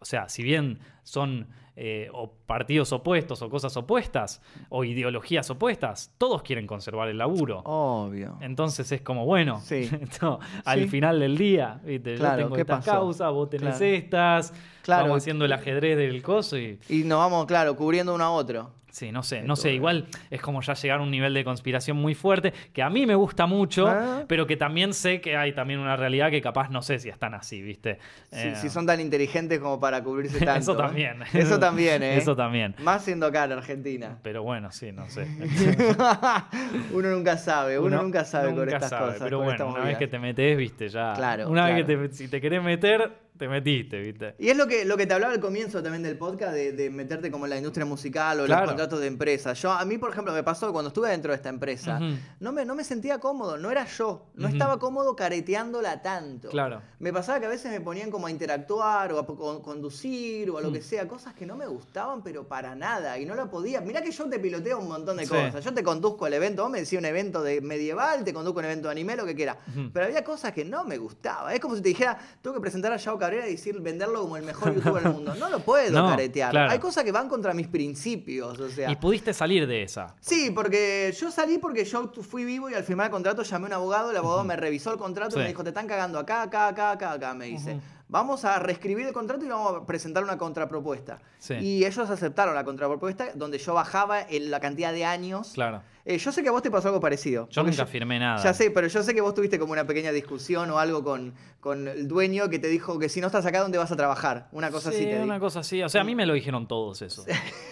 o 0.00 0.04
sea, 0.04 0.28
si 0.28 0.42
bien 0.42 0.78
son 1.02 1.46
eh, 1.76 2.08
o 2.12 2.30
partidos 2.46 2.92
opuestos 2.92 3.42
o 3.42 3.50
cosas 3.50 3.76
opuestas 3.76 4.40
o 4.68 4.84
ideologías 4.84 5.50
opuestas, 5.50 6.12
todos 6.18 6.42
quieren 6.44 6.68
conservar 6.68 7.08
el 7.08 7.18
laburo. 7.18 7.62
Obvio. 7.64 8.36
Entonces 8.42 8.92
es 8.92 9.00
como, 9.00 9.24
bueno, 9.24 9.60
Sí. 9.60 9.90
al 10.64 10.80
Sí. 10.82 10.88
final 10.88 11.18
del 11.18 11.36
día, 11.36 11.80
¿viste? 11.84 12.14
Claro, 12.14 12.36
yo 12.36 12.44
tengo 12.44 12.54
¿qué 12.56 12.60
estas 12.60 12.84
causas, 12.84 13.32
vos 13.32 13.50
tenés 13.50 13.76
Claro. 13.78 13.84
estas, 13.92 14.52
Claro. 14.82 15.02
vamos 15.04 15.16
haciendo 15.22 15.44
el 15.46 15.52
ajedrez 15.52 15.96
del 15.96 16.22
coso 16.22 16.56
y... 16.58 16.78
Y 16.88 17.02
nos 17.04 17.18
vamos, 17.18 17.46
claro, 17.46 17.74
cubriendo 17.74 18.14
uno 18.14 18.22
a 18.22 18.30
otro. 18.30 18.70
Sí, 18.94 19.10
no 19.10 19.24
sé, 19.24 19.42
no 19.42 19.56
sé, 19.56 19.72
igual 19.72 20.06
es 20.30 20.40
como 20.40 20.60
ya 20.62 20.74
llegar 20.74 21.00
a 21.00 21.02
un 21.02 21.10
nivel 21.10 21.34
de 21.34 21.42
conspiración 21.42 21.96
muy 21.96 22.14
fuerte, 22.14 22.52
que 22.72 22.80
a 22.80 22.88
mí 22.88 23.06
me 23.06 23.16
gusta 23.16 23.44
mucho, 23.46 23.88
Ah. 23.88 24.22
pero 24.28 24.46
que 24.46 24.56
también 24.56 24.94
sé 24.94 25.20
que 25.20 25.36
hay 25.36 25.52
también 25.52 25.80
una 25.80 25.96
realidad 25.96 26.30
que 26.30 26.40
capaz 26.40 26.70
no 26.70 26.80
sé 26.80 27.00
si 27.00 27.08
están 27.08 27.34
así, 27.34 27.60
¿viste? 27.60 27.98
Si, 28.30 28.38
Eh, 28.48 28.54
si 28.54 28.68
son 28.68 28.86
tan 28.86 29.00
inteligentes 29.00 29.58
como 29.58 29.80
para 29.80 30.00
cubrirse 30.04 30.38
tanto. 30.44 30.60
Eso 30.60 30.74
¿eh? 30.74 30.76
también. 30.76 31.16
Eso 31.32 31.58
también, 31.58 32.02
¿eh? 32.04 32.16
Eso 32.16 32.36
también. 32.36 32.76
Más 32.84 33.04
siendo 33.04 33.26
acá 33.26 33.46
en 33.46 33.52
Argentina. 33.52 34.16
Pero 34.22 34.44
bueno, 34.44 34.70
sí, 34.70 34.92
no 34.92 35.10
sé. 35.10 35.26
uno 36.92 37.10
nunca 37.10 37.36
sabe, 37.36 37.78
uno, 37.78 38.00
nunca 38.02 38.24
sabe 38.24 38.54
con 38.54 38.68
estas 38.68 38.90
sabe, 38.90 39.06
cosas. 39.06 39.22
Pero 39.22 39.38
bueno, 39.42 39.68
una 39.68 39.80
vez 39.84 39.98
que 39.98 40.06
te 40.06 40.18
metes, 40.18 40.56
viste, 40.56 40.88
ya. 40.88 41.14
Claro, 41.14 41.48
Una 41.48 41.66
vez 41.66 41.84
que 41.84 41.96
te, 41.96 42.12
si 42.14 42.28
te 42.28 42.40
querés 42.40 42.62
meter, 42.62 43.10
te 43.36 43.48
metiste, 43.48 43.98
viste. 44.00 44.34
Y 44.38 44.48
es 44.48 44.56
lo 44.56 44.66
que, 44.68 44.84
lo 44.84 44.96
que 44.96 45.06
te 45.06 45.14
hablaba 45.14 45.32
al 45.32 45.40
comienzo 45.40 45.82
también 45.82 46.02
del 46.04 46.16
podcast, 46.16 46.52
de, 46.54 46.72
de 46.72 46.88
meterte 46.90 47.30
como 47.32 47.46
en 47.46 47.50
la 47.50 47.56
industria 47.56 47.84
musical 47.84 48.40
o 48.40 48.44
Claro. 48.46 48.66
los 48.66 48.76
contratos 48.84 49.00
de 49.00 49.06
empresa. 49.06 49.52
Yo, 49.54 49.72
a 49.72 49.84
mí, 49.84 49.98
por 49.98 50.10
ejemplo, 50.10 50.32
me 50.32 50.42
pasó 50.42 50.72
cuando 50.72 50.88
estuve 50.88 51.08
dentro 51.10 51.30
de 51.32 51.36
esta 51.36 51.48
empresa, 51.48 51.98
no, 52.40 52.52
me, 52.52 52.64
no 52.64 52.74
me 52.74 52.84
sentía 52.84 53.18
cómodo, 53.18 53.56
no 53.56 53.70
era 53.70 53.86
yo, 53.86 54.26
no 54.34 54.48
estaba 54.48 54.78
cómodo 54.78 55.16
careteándola 55.16 56.02
tanto. 56.02 56.48
Claro. 56.50 56.82
Me 56.98 57.12
pasaba 57.12 57.40
que 57.40 57.46
a 57.46 57.48
veces 57.48 57.70
me 57.72 57.80
ponían 57.80 58.10
como 58.10 58.26
a 58.26 58.30
interactuar 58.30 59.12
o 59.12 59.18
a 59.18 59.26
conducir 59.62 60.50
o 60.50 60.58
a 60.58 60.60
lo 60.60 60.70
Mm. 60.70 60.72
que 60.74 60.82
sea, 60.82 61.08
cosas 61.08 61.34
que 61.34 61.46
no 61.46 61.56
me 61.56 61.66
gustaban, 61.66 62.22
pero 62.22 62.46
para 62.46 62.74
nada, 62.74 63.18
y 63.18 63.24
no 63.26 63.34
la 63.34 63.46
podía. 63.46 63.80
Mirá 63.80 64.02
que 64.02 64.10
yo 64.10 64.24
te 64.28 64.38
piloteo 64.38 64.78
un 64.78 64.88
montón 64.88 65.16
de 65.16 65.24
Sí. 65.24 65.30
cosas. 65.30 65.64
Yo 65.64 65.72
te 65.72 65.82
conduzco 65.82 66.26
el 66.26 66.34
evento, 66.34 66.62
vos 66.62 66.70
me 66.70 66.80
decís 66.80 66.98
un 66.98 67.04
evento 67.04 67.42
de 67.42 67.60
medieval, 67.60 68.24
te 68.24 68.32
conduzco 68.34 68.58
un 68.60 68.64
evento 68.66 68.88
de 68.88 68.92
anime, 68.92 69.16
lo 69.16 69.24
que 69.24 69.34
quiera. 69.34 69.56
Pero 69.92 70.06
había 70.06 70.22
cosas 70.24 70.52
que 70.52 70.64
no 70.64 70.84
me 70.84 70.98
gustaban. 70.98 71.52
Es 71.54 71.60
como 71.60 71.74
si 71.76 71.82
te 71.82 71.88
dijera, 71.88 72.18
tengo 72.42 72.54
que 72.54 72.60
presentar 72.60 72.92
a 72.92 72.96
Yao 72.96 73.18
Cabrera 73.18 73.46
y 73.48 73.52
decir, 73.52 73.80
venderlo 73.80 74.20
como 74.22 74.36
el 74.36 74.44
mejor 74.44 74.74
youtuber 74.74 75.02
del 75.02 75.12
mundo. 75.12 75.34
No 75.34 75.48
lo 75.48 75.60
puedo 75.60 75.90
No, 76.02 76.08
caretear. 76.08 76.50
claro. 76.50 76.70
Hay 76.70 76.78
cosas 76.78 77.04
que 77.04 77.12
van 77.12 77.28
contra 77.28 77.54
mis 77.54 77.68
principios, 77.68 78.58
o 78.58 78.68
sea. 78.74 78.90
Y 78.90 78.96
pudiste 78.96 79.32
salir 79.32 79.66
de 79.66 79.82
esa. 79.82 80.14
Sí, 80.20 80.50
porque 80.50 81.14
yo 81.18 81.30
salí 81.30 81.58
porque 81.58 81.84
yo 81.84 82.12
fui 82.22 82.44
vivo 82.44 82.68
y 82.68 82.74
al 82.74 82.84
firmar 82.84 83.06
el 83.06 83.10
contrato 83.12 83.42
llamé 83.42 83.66
a 83.66 83.68
un 83.68 83.72
abogado, 83.74 84.10
el 84.10 84.16
abogado 84.16 84.44
me 84.44 84.56
revisó 84.56 84.92
el 84.92 84.98
contrato 84.98 85.36
y 85.36 85.42
me 85.42 85.48
dijo, 85.48 85.62
te 85.62 85.70
están 85.70 85.86
cagando 85.86 86.18
acá, 86.18 86.42
acá, 86.42 86.68
acá, 86.68 86.90
acá, 86.90 87.12
acá, 87.12 87.34
me 87.34 87.46
dice. 87.46 87.80
Vamos 88.08 88.44
a 88.44 88.58
reescribir 88.58 89.06
el 89.06 89.12
contrato 89.12 89.44
y 89.44 89.48
vamos 89.48 89.82
a 89.82 89.86
presentar 89.86 90.22
una 90.22 90.36
contrapropuesta. 90.36 91.18
Sí. 91.38 91.54
Y 91.54 91.84
ellos 91.84 92.10
aceptaron 92.10 92.54
la 92.54 92.64
contrapropuesta 92.64 93.28
donde 93.34 93.58
yo 93.58 93.74
bajaba 93.74 94.26
la 94.30 94.60
cantidad 94.60 94.92
de 94.92 95.04
años. 95.04 95.52
Claro. 95.54 95.82
Eh, 96.06 96.18
yo 96.18 96.30
sé 96.32 96.42
que 96.42 96.50
a 96.50 96.52
vos 96.52 96.62
te 96.62 96.70
pasó 96.70 96.88
algo 96.88 97.00
parecido. 97.00 97.48
Yo 97.50 97.62
nunca 97.62 97.86
firmé 97.86 98.18
nada. 98.18 98.42
Ya 98.42 98.52
sé, 98.52 98.70
pero 98.70 98.86
yo 98.88 99.02
sé 99.02 99.14
que 99.14 99.20
vos 99.22 99.32
tuviste 99.34 99.58
como 99.58 99.72
una 99.72 99.86
pequeña 99.86 100.12
discusión 100.12 100.70
o 100.70 100.78
algo 100.78 101.02
con, 101.02 101.32
con 101.60 101.88
el 101.88 102.06
dueño 102.08 102.50
que 102.50 102.58
te 102.58 102.68
dijo 102.68 102.98
que 102.98 103.08
si 103.08 103.22
no 103.22 103.28
estás 103.28 103.46
acá, 103.46 103.60
¿dónde 103.60 103.78
vas 103.78 103.90
a 103.90 103.96
trabajar? 103.96 104.48
Una 104.52 104.70
cosa 104.70 104.90
sí, 104.90 104.96
así 104.98 105.06
te 105.06 105.22
una 105.22 105.40
cosa 105.40 105.60
así. 105.60 105.82
O 105.82 105.88
sea, 105.88 106.02
a 106.02 106.04
mí 106.04 106.14
me 106.14 106.26
lo 106.26 106.34
dijeron 106.34 106.68
todos 106.68 107.00
eso. 107.00 107.24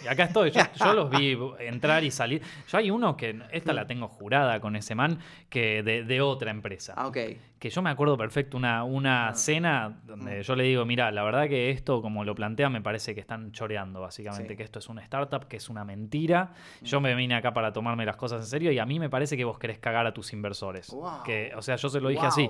Y 0.02 0.08
acá 0.08 0.24
estoy. 0.24 0.50
Yo, 0.50 0.62
yo 0.76 0.94
los 0.94 1.10
vi 1.10 1.36
entrar 1.60 2.04
y 2.04 2.10
salir. 2.10 2.40
Yo 2.68 2.78
hay 2.78 2.90
uno 2.90 3.16
que, 3.18 3.38
esta 3.52 3.74
la 3.74 3.86
tengo 3.86 4.08
jurada 4.08 4.60
con 4.60 4.76
ese 4.76 4.94
man, 4.94 5.18
que 5.50 5.82
de, 5.82 6.02
de 6.04 6.20
otra 6.22 6.50
empresa. 6.50 6.94
Ah, 6.96 7.08
ok. 7.08 7.18
Que 7.58 7.70
yo 7.70 7.80
me 7.80 7.90
acuerdo 7.90 8.16
perfecto 8.16 8.56
una, 8.56 8.82
una 8.82 9.28
Ah. 9.28 9.34
cena 9.34 10.00
donde 10.04 10.42
yo 10.42 10.56
le 10.56 10.64
digo, 10.64 10.84
mira, 10.84 11.12
la 11.12 11.22
verdad 11.22 11.48
que 11.48 11.70
esto, 11.70 12.02
como 12.02 12.24
lo 12.24 12.34
plantea, 12.34 12.68
me 12.70 12.80
parece 12.80 13.14
que 13.14 13.20
están 13.20 13.52
choreando, 13.52 14.00
básicamente, 14.00 14.48
Sí. 14.48 14.56
que 14.56 14.62
esto 14.64 14.78
es 14.80 14.88
una 14.88 15.02
startup, 15.02 15.46
que 15.46 15.58
es 15.58 15.68
una 15.68 15.84
mentira. 15.84 16.54
Yo 16.80 17.00
me 17.00 17.14
vine 17.14 17.34
acá 17.36 17.52
para 17.52 17.72
tomarme 17.72 18.04
las 18.04 18.16
cosas 18.22 18.40
en 18.42 18.46
serio 18.46 18.70
y 18.70 18.78
a 18.78 18.86
mí 18.86 19.00
me 19.00 19.10
parece 19.10 19.36
que 19.36 19.44
vos 19.44 19.58
querés 19.58 19.78
cagar 19.80 20.06
a 20.06 20.14
tus 20.14 20.32
inversores. 20.32 20.90
Wow. 20.90 21.24
Que, 21.24 21.52
o 21.56 21.60
sea, 21.62 21.74
yo 21.76 21.88
se 21.88 22.00
lo 22.00 22.08
dije 22.08 22.24
así. 22.24 22.48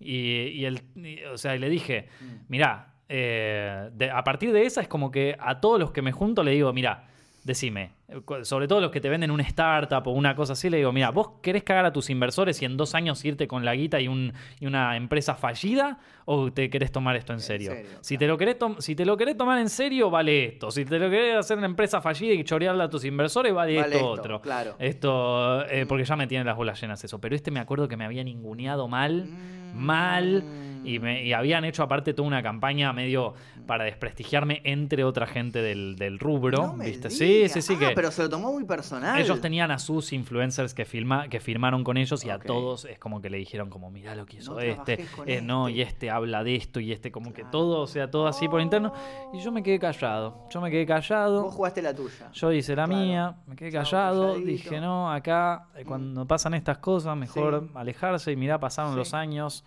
Y, 0.00 0.48
y 0.48 0.64
el, 0.64 0.82
y, 0.96 1.22
o 1.24 1.38
sea, 1.38 1.54
y 1.54 1.60
le 1.60 1.68
dije, 1.68 2.08
Mm. 2.20 2.24
mirá, 2.48 2.94
eh, 3.08 3.88
de- 3.92 4.10
a 4.10 4.24
partir 4.24 4.52
de 4.52 4.66
esa 4.66 4.80
es 4.80 4.88
como 4.88 5.10
que 5.12 5.36
a 5.38 5.60
todos 5.60 5.78
los 5.78 5.92
que 5.92 6.02
me 6.02 6.10
junto 6.10 6.42
le 6.42 6.50
digo, 6.50 6.72
mirá, 6.72 7.08
decime, 7.44 7.90
eh, 8.08 8.20
sobre 8.42 8.68
todo 8.68 8.80
los 8.80 8.90
que 8.90 9.00
te 9.00 9.08
venden 9.08 9.30
una 9.30 9.42
startup 9.42 10.06
o 10.06 10.12
una 10.12 10.34
cosa 10.34 10.52
así, 10.52 10.70
le 10.70 10.76
digo, 10.78 10.92
mira, 10.92 11.10
¿vos 11.10 11.30
querés 11.42 11.62
cagar 11.62 11.84
a 11.84 11.92
tus 11.92 12.10
inversores 12.10 12.60
y 12.62 12.64
en 12.64 12.76
dos 12.76 12.94
años 12.94 13.24
irte 13.24 13.48
con 13.48 13.64
la 13.64 13.74
guita 13.74 14.00
y, 14.00 14.08
un, 14.08 14.32
y 14.60 14.66
una 14.66 14.96
empresa 14.96 15.34
fallida? 15.34 15.98
¿O 16.24 16.52
te 16.52 16.70
querés 16.70 16.92
tomar 16.92 17.16
esto 17.16 17.32
en 17.32 17.40
serio? 17.40 17.72
serio, 17.72 17.90
si, 18.00 18.16
te 18.16 18.26
lo 18.26 18.38
querés 18.38 18.56
si 18.78 18.94
te 18.94 19.04
lo 19.04 19.16
querés 19.16 19.36
tomar 19.36 19.58
en 19.58 19.68
serio, 19.68 20.08
vale 20.10 20.44
esto. 20.44 20.70
Si 20.70 20.84
te 20.84 20.98
lo 20.98 21.10
querés 21.10 21.36
hacer 21.36 21.58
una 21.58 21.66
empresa 21.66 22.00
fallida 22.00 22.32
y 22.34 22.44
chorearla 22.44 22.84
a 22.84 22.88
tus 22.88 23.04
inversores, 23.04 23.52
vale, 23.52 23.76
Vale 23.76 23.96
esto, 23.96 24.10
esto, 24.10 24.20
otro. 24.22 24.40
claro. 24.40 24.76
Esto, 24.78 25.66
eh, 25.66 25.84
porque 25.86 26.04
ya 26.04 26.16
me 26.16 26.26
tienen 26.26 26.46
las 26.46 26.56
bolas 26.56 26.80
llenas 26.80 27.02
eso. 27.02 27.20
Pero 27.20 27.34
este 27.34 27.50
me 27.50 27.60
acuerdo 27.60 27.88
que 27.88 27.96
me 27.96 28.04
había 28.04 28.22
ninguneado 28.22 28.86
mal, 28.86 29.26
mal, 29.74 30.44
y, 30.84 30.98
me, 30.98 31.24
y 31.24 31.32
habían 31.32 31.64
hecho 31.64 31.82
aparte 31.82 32.14
toda 32.14 32.26
una 32.28 32.42
campaña 32.42 32.92
medio 32.92 33.34
para 33.66 33.84
desprestigiarme 33.84 34.60
entre 34.64 35.04
otra 35.04 35.26
gente 35.26 35.62
del, 35.62 35.96
del 35.96 36.18
rubro. 36.18 36.58
No 36.66 36.72
me 36.74 36.86
¿viste? 36.86 37.10
Sí, 37.10 37.48
sí, 37.48 37.62
sí. 37.62 37.74
Ah, 37.76 37.78
que 37.78 37.90
pero 37.94 38.10
se 38.10 38.22
lo 38.22 38.28
tomó 38.28 38.52
muy 38.52 38.64
personal. 38.64 39.20
ellos 39.20 39.40
tenían 39.40 39.70
a 39.70 39.78
sus 39.78 40.12
influencers 40.12 40.74
que, 40.74 40.84
filma, 40.84 41.28
que 41.28 41.40
firmaron 41.40 41.84
con 41.84 41.96
ellos 41.96 42.24
y 42.24 42.30
a 42.30 42.38
todos 42.38 42.84
es 42.84 42.98
como 42.98 43.20
que 43.22 43.30
le 43.30 43.38
dijeron 43.38 43.70
como, 43.70 43.90
mirá 43.90 44.14
lo 44.14 44.26
que 44.26 44.38
hizo 44.38 44.54
No 44.54 44.60
este, 44.60 45.06
eh, 45.26 45.40
no, 45.40 45.68
este". 45.68 45.78
y 45.78 45.82
este 45.82 46.10
habla 46.10 46.42
de 46.44 46.56
esto 46.56 46.80
y 46.80 46.92
este 46.92 47.12
como 47.12 47.32
que 47.32 47.44
todo, 47.44 47.80
o 47.82 47.86
sea, 47.86 48.10
todo 48.10 48.26
así 48.26 48.48
por 48.48 48.60
interno. 48.60 48.92
Y 49.32 49.38
yo 49.40 49.52
me 49.52 49.62
quedé 49.62 49.78
callado, 49.78 50.46
yo 50.50 50.60
me 50.60 50.70
quedé 50.70 50.84
callado. 50.86 51.42
Vos 51.44 51.54
jugaste 51.54 51.82
la 51.82 51.94
tuya. 51.94 52.30
Yo 52.32 52.52
hice 52.52 52.74
la 52.74 52.86
Claro. 52.86 53.00
mía, 53.02 53.36
me 53.46 53.54
quedé 53.56 53.70
callado, 53.70 54.34
dije, 54.38 54.80
no, 54.80 55.10
acá 55.12 55.66
eh, 55.76 55.84
cuando 55.84 56.26
pasan 56.26 56.54
estas 56.54 56.78
cosas, 56.78 57.16
mejor 57.16 57.64
Sí. 57.66 57.70
alejarse 57.74 58.32
y 58.32 58.36
mirá, 58.36 58.58
pasaron 58.58 58.92
Sí. 58.92 58.98
los 58.98 59.14
años. 59.14 59.64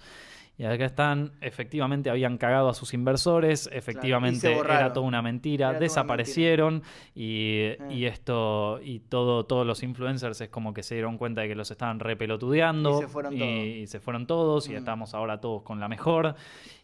Y 0.58 0.64
acá 0.64 0.86
están, 0.86 1.34
efectivamente 1.42 2.10
habían 2.10 2.38
cagado 2.38 2.70
a 2.70 2.74
sus 2.74 2.94
inversores, 2.94 3.70
efectivamente 3.74 4.54
era 4.58 4.94
toda 4.94 5.06
una 5.06 5.22
mentira, 5.22 5.72
Era 5.72 5.80
desaparecieron 5.80 6.82
y, 7.14 7.58
Eh. 7.58 7.78
y 7.90 8.06
esto, 8.06 8.80
y 8.82 9.00
todo, 9.00 9.46
todos 9.46 9.68
los 9.68 9.84
influencers 9.84 10.40
es 10.40 10.48
como 10.50 10.74
que 10.74 10.82
se 10.82 10.96
dieron 10.96 11.18
cuenta 11.18 11.42
de 11.42 11.50
que 11.50 11.56
los 11.56 11.72
estaban 11.72 12.00
repelotudeando 12.00 13.00
Y 13.00 13.02
se 13.02 13.08
fueron 13.10 13.34
y, 13.34 13.40
todos. 13.40 13.52
y 13.66 13.88
se 13.88 14.00
fueron 14.00 14.28
todos 14.28 14.70
y 14.70 14.74
Mm. 14.74 14.78
estamos 14.78 15.14
ahora 15.14 15.42
todos 15.42 15.62
con 15.64 15.80
la 15.82 15.90
mejor 15.90 16.36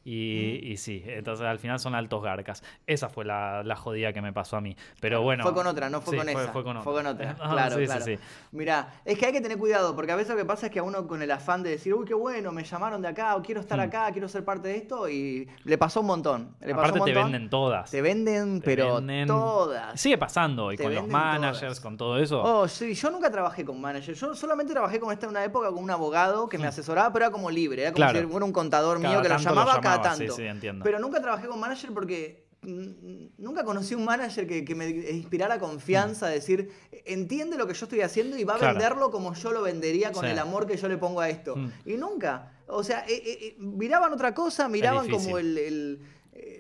y, 0.04 0.60
y 0.72 0.78
sí, 0.78 1.04
entonces 1.06 1.46
al 1.46 1.60
final 1.60 1.80
son 1.80 1.94
altos 1.96 2.24
garcas. 2.24 2.64
Esa 2.88 3.08
fue 3.10 3.24
la, 3.26 3.64
la 3.64 3.76
jodida 3.76 4.14
que 4.14 4.22
me 4.22 4.34
pasó 4.34 4.58
a 4.58 4.62
mí. 4.62 4.76
Pero 5.00 5.22
bueno. 5.22 5.44
Fue 5.44 5.54
con 5.54 5.68
otra, 5.68 5.90
no 5.90 6.02
fue 6.02 6.14
Sí, 6.14 6.18
con 6.18 6.34
fue- 6.34 6.44
esa. 6.44 6.52
Fue 6.52 6.64
con 6.64 7.06
otra. 7.08 7.36
Ah, 7.42 7.50
claro, 7.52 7.78
sí, 7.78 7.86
claro. 7.86 8.06
sí. 8.06 8.18
Mirá, 8.52 8.94
es 9.06 9.18
que 9.18 9.26
hay 9.28 9.32
que 9.32 9.42
tener 9.42 9.58
cuidado, 9.58 9.96
porque 9.96 10.12
a 10.12 10.16
veces 10.16 10.32
lo 10.32 10.38
que 10.38 10.46
pasa 10.46 10.68
es 10.68 10.72
que 10.72 10.80
a 10.80 10.84
uno 10.84 11.08
con 11.08 11.22
el 11.22 11.32
afán 11.32 11.64
de 11.64 11.72
decir, 11.72 11.94
uy, 11.94 12.06
qué 12.06 12.14
bueno, 12.14 12.52
me 12.52 12.64
llamaron 12.64 13.02
de 13.02 13.08
acá, 13.10 13.36
o 13.36 13.42
quiero 13.42 13.62
estar 13.62 13.78
Mm. 13.78 13.82
acá, 13.84 14.12
quiero 14.12 14.28
ser 14.28 14.44
parte 14.44 14.68
de 14.70 14.78
esto, 14.78 15.08
y 15.10 15.48
le 15.64 15.78
pasó 15.78 16.02
un 16.02 16.08
montón. 16.08 16.56
Le 16.62 16.74
pasó 16.76 16.90
Aparte 16.96 17.12
te 17.12 17.14
venden 17.18 17.50
todas. 17.50 17.90
Te 17.92 18.02
venden, 18.02 18.60
Te 18.60 18.66
pero 18.66 18.96
venden- 18.96 19.28
todas. 19.28 20.00
Sigue 20.00 20.18
pasando 20.18 20.66
hoy 20.66 20.78
con 20.78 20.94
los 20.94 21.08
managers, 21.08 21.60
todas. 21.62 21.80
con 21.80 21.98
todo 21.98 22.18
eso. 22.18 22.42
Oh, 22.44 22.68
sí, 22.68 22.94
yo 22.94 23.12
nunca 23.12 23.30
trabajé 23.32 23.64
con 23.66 23.80
manager. 23.80 24.16
Yo 24.16 24.34
solamente 24.36 24.74
trabajé 24.74 25.00
con 25.00 25.12
esta 25.12 25.26
en 25.26 25.32
una 25.32 25.44
época 25.44 25.70
con 25.70 25.84
un 25.84 25.92
abogado 25.92 26.50
que 26.50 26.58
me 26.58 26.68
asesoraba, 26.68 27.12
pero 27.14 27.26
era 27.26 27.32
como 27.32 27.50
libre. 27.52 27.82
Era 27.84 27.92
como 27.92 28.06
Claro. 28.06 28.20
si 28.20 28.26
fuera 28.28 28.46
un 28.46 28.52
contador 28.54 28.98
Cada 29.02 29.10
mío 29.14 29.22
que 29.22 29.30
lo 29.30 29.36
tanto 29.36 29.50
lo 29.50 29.56
llamaba 29.56 29.72
cada 29.98 30.16
llamaba, 30.16 30.36
sí, 30.36 30.42
sí, 30.42 30.48
entiendo. 30.48 30.84
Pero 30.84 31.00
nunca 31.00 31.22
trabajé 31.22 31.48
con 31.48 31.60
manager 31.60 31.92
porque 31.94 32.46
mm, 32.62 33.26
nunca 33.38 33.64
conocí 33.64 33.96
un 33.96 34.06
manager 34.06 34.46
que, 34.48 34.64
que 34.64 34.76
me 34.76 34.88
inspirara 34.90 35.60
confianza, 35.60 36.28
decir, 36.28 36.70
entiende 37.06 37.58
lo 37.58 37.66
que 37.68 37.74
yo 37.74 37.86
estoy 37.86 38.02
haciendo 38.02 38.38
y 38.38 38.44
va 38.44 38.54
a 38.54 38.58
Mm. 38.58 38.60
Claro. 38.60 38.74
venderlo 38.80 39.12
como 39.12 39.34
yo 39.34 39.52
lo 39.52 39.62
vendería 39.64 40.12
con 40.12 40.26
Sí. 40.26 40.32
el 40.32 40.40
amor 40.40 40.68
que 40.68 40.78
yo 40.78 40.88
le 40.88 40.98
pongo 40.98 41.22
a 41.22 41.30
esto. 41.30 41.56
Mm. 41.56 41.72
Y 41.86 41.94
nunca. 41.98 42.52
O 42.68 42.84
sea, 42.84 43.00
eh, 43.08 43.14
eh, 43.26 43.38
eh, 43.42 43.56
miraban 43.58 44.14
otra 44.14 44.34
cosa, 44.34 44.68
miraban 44.70 45.10
como 45.10 45.38
el- 45.38 45.58
el, 45.58 46.00
eh, 46.02 46.08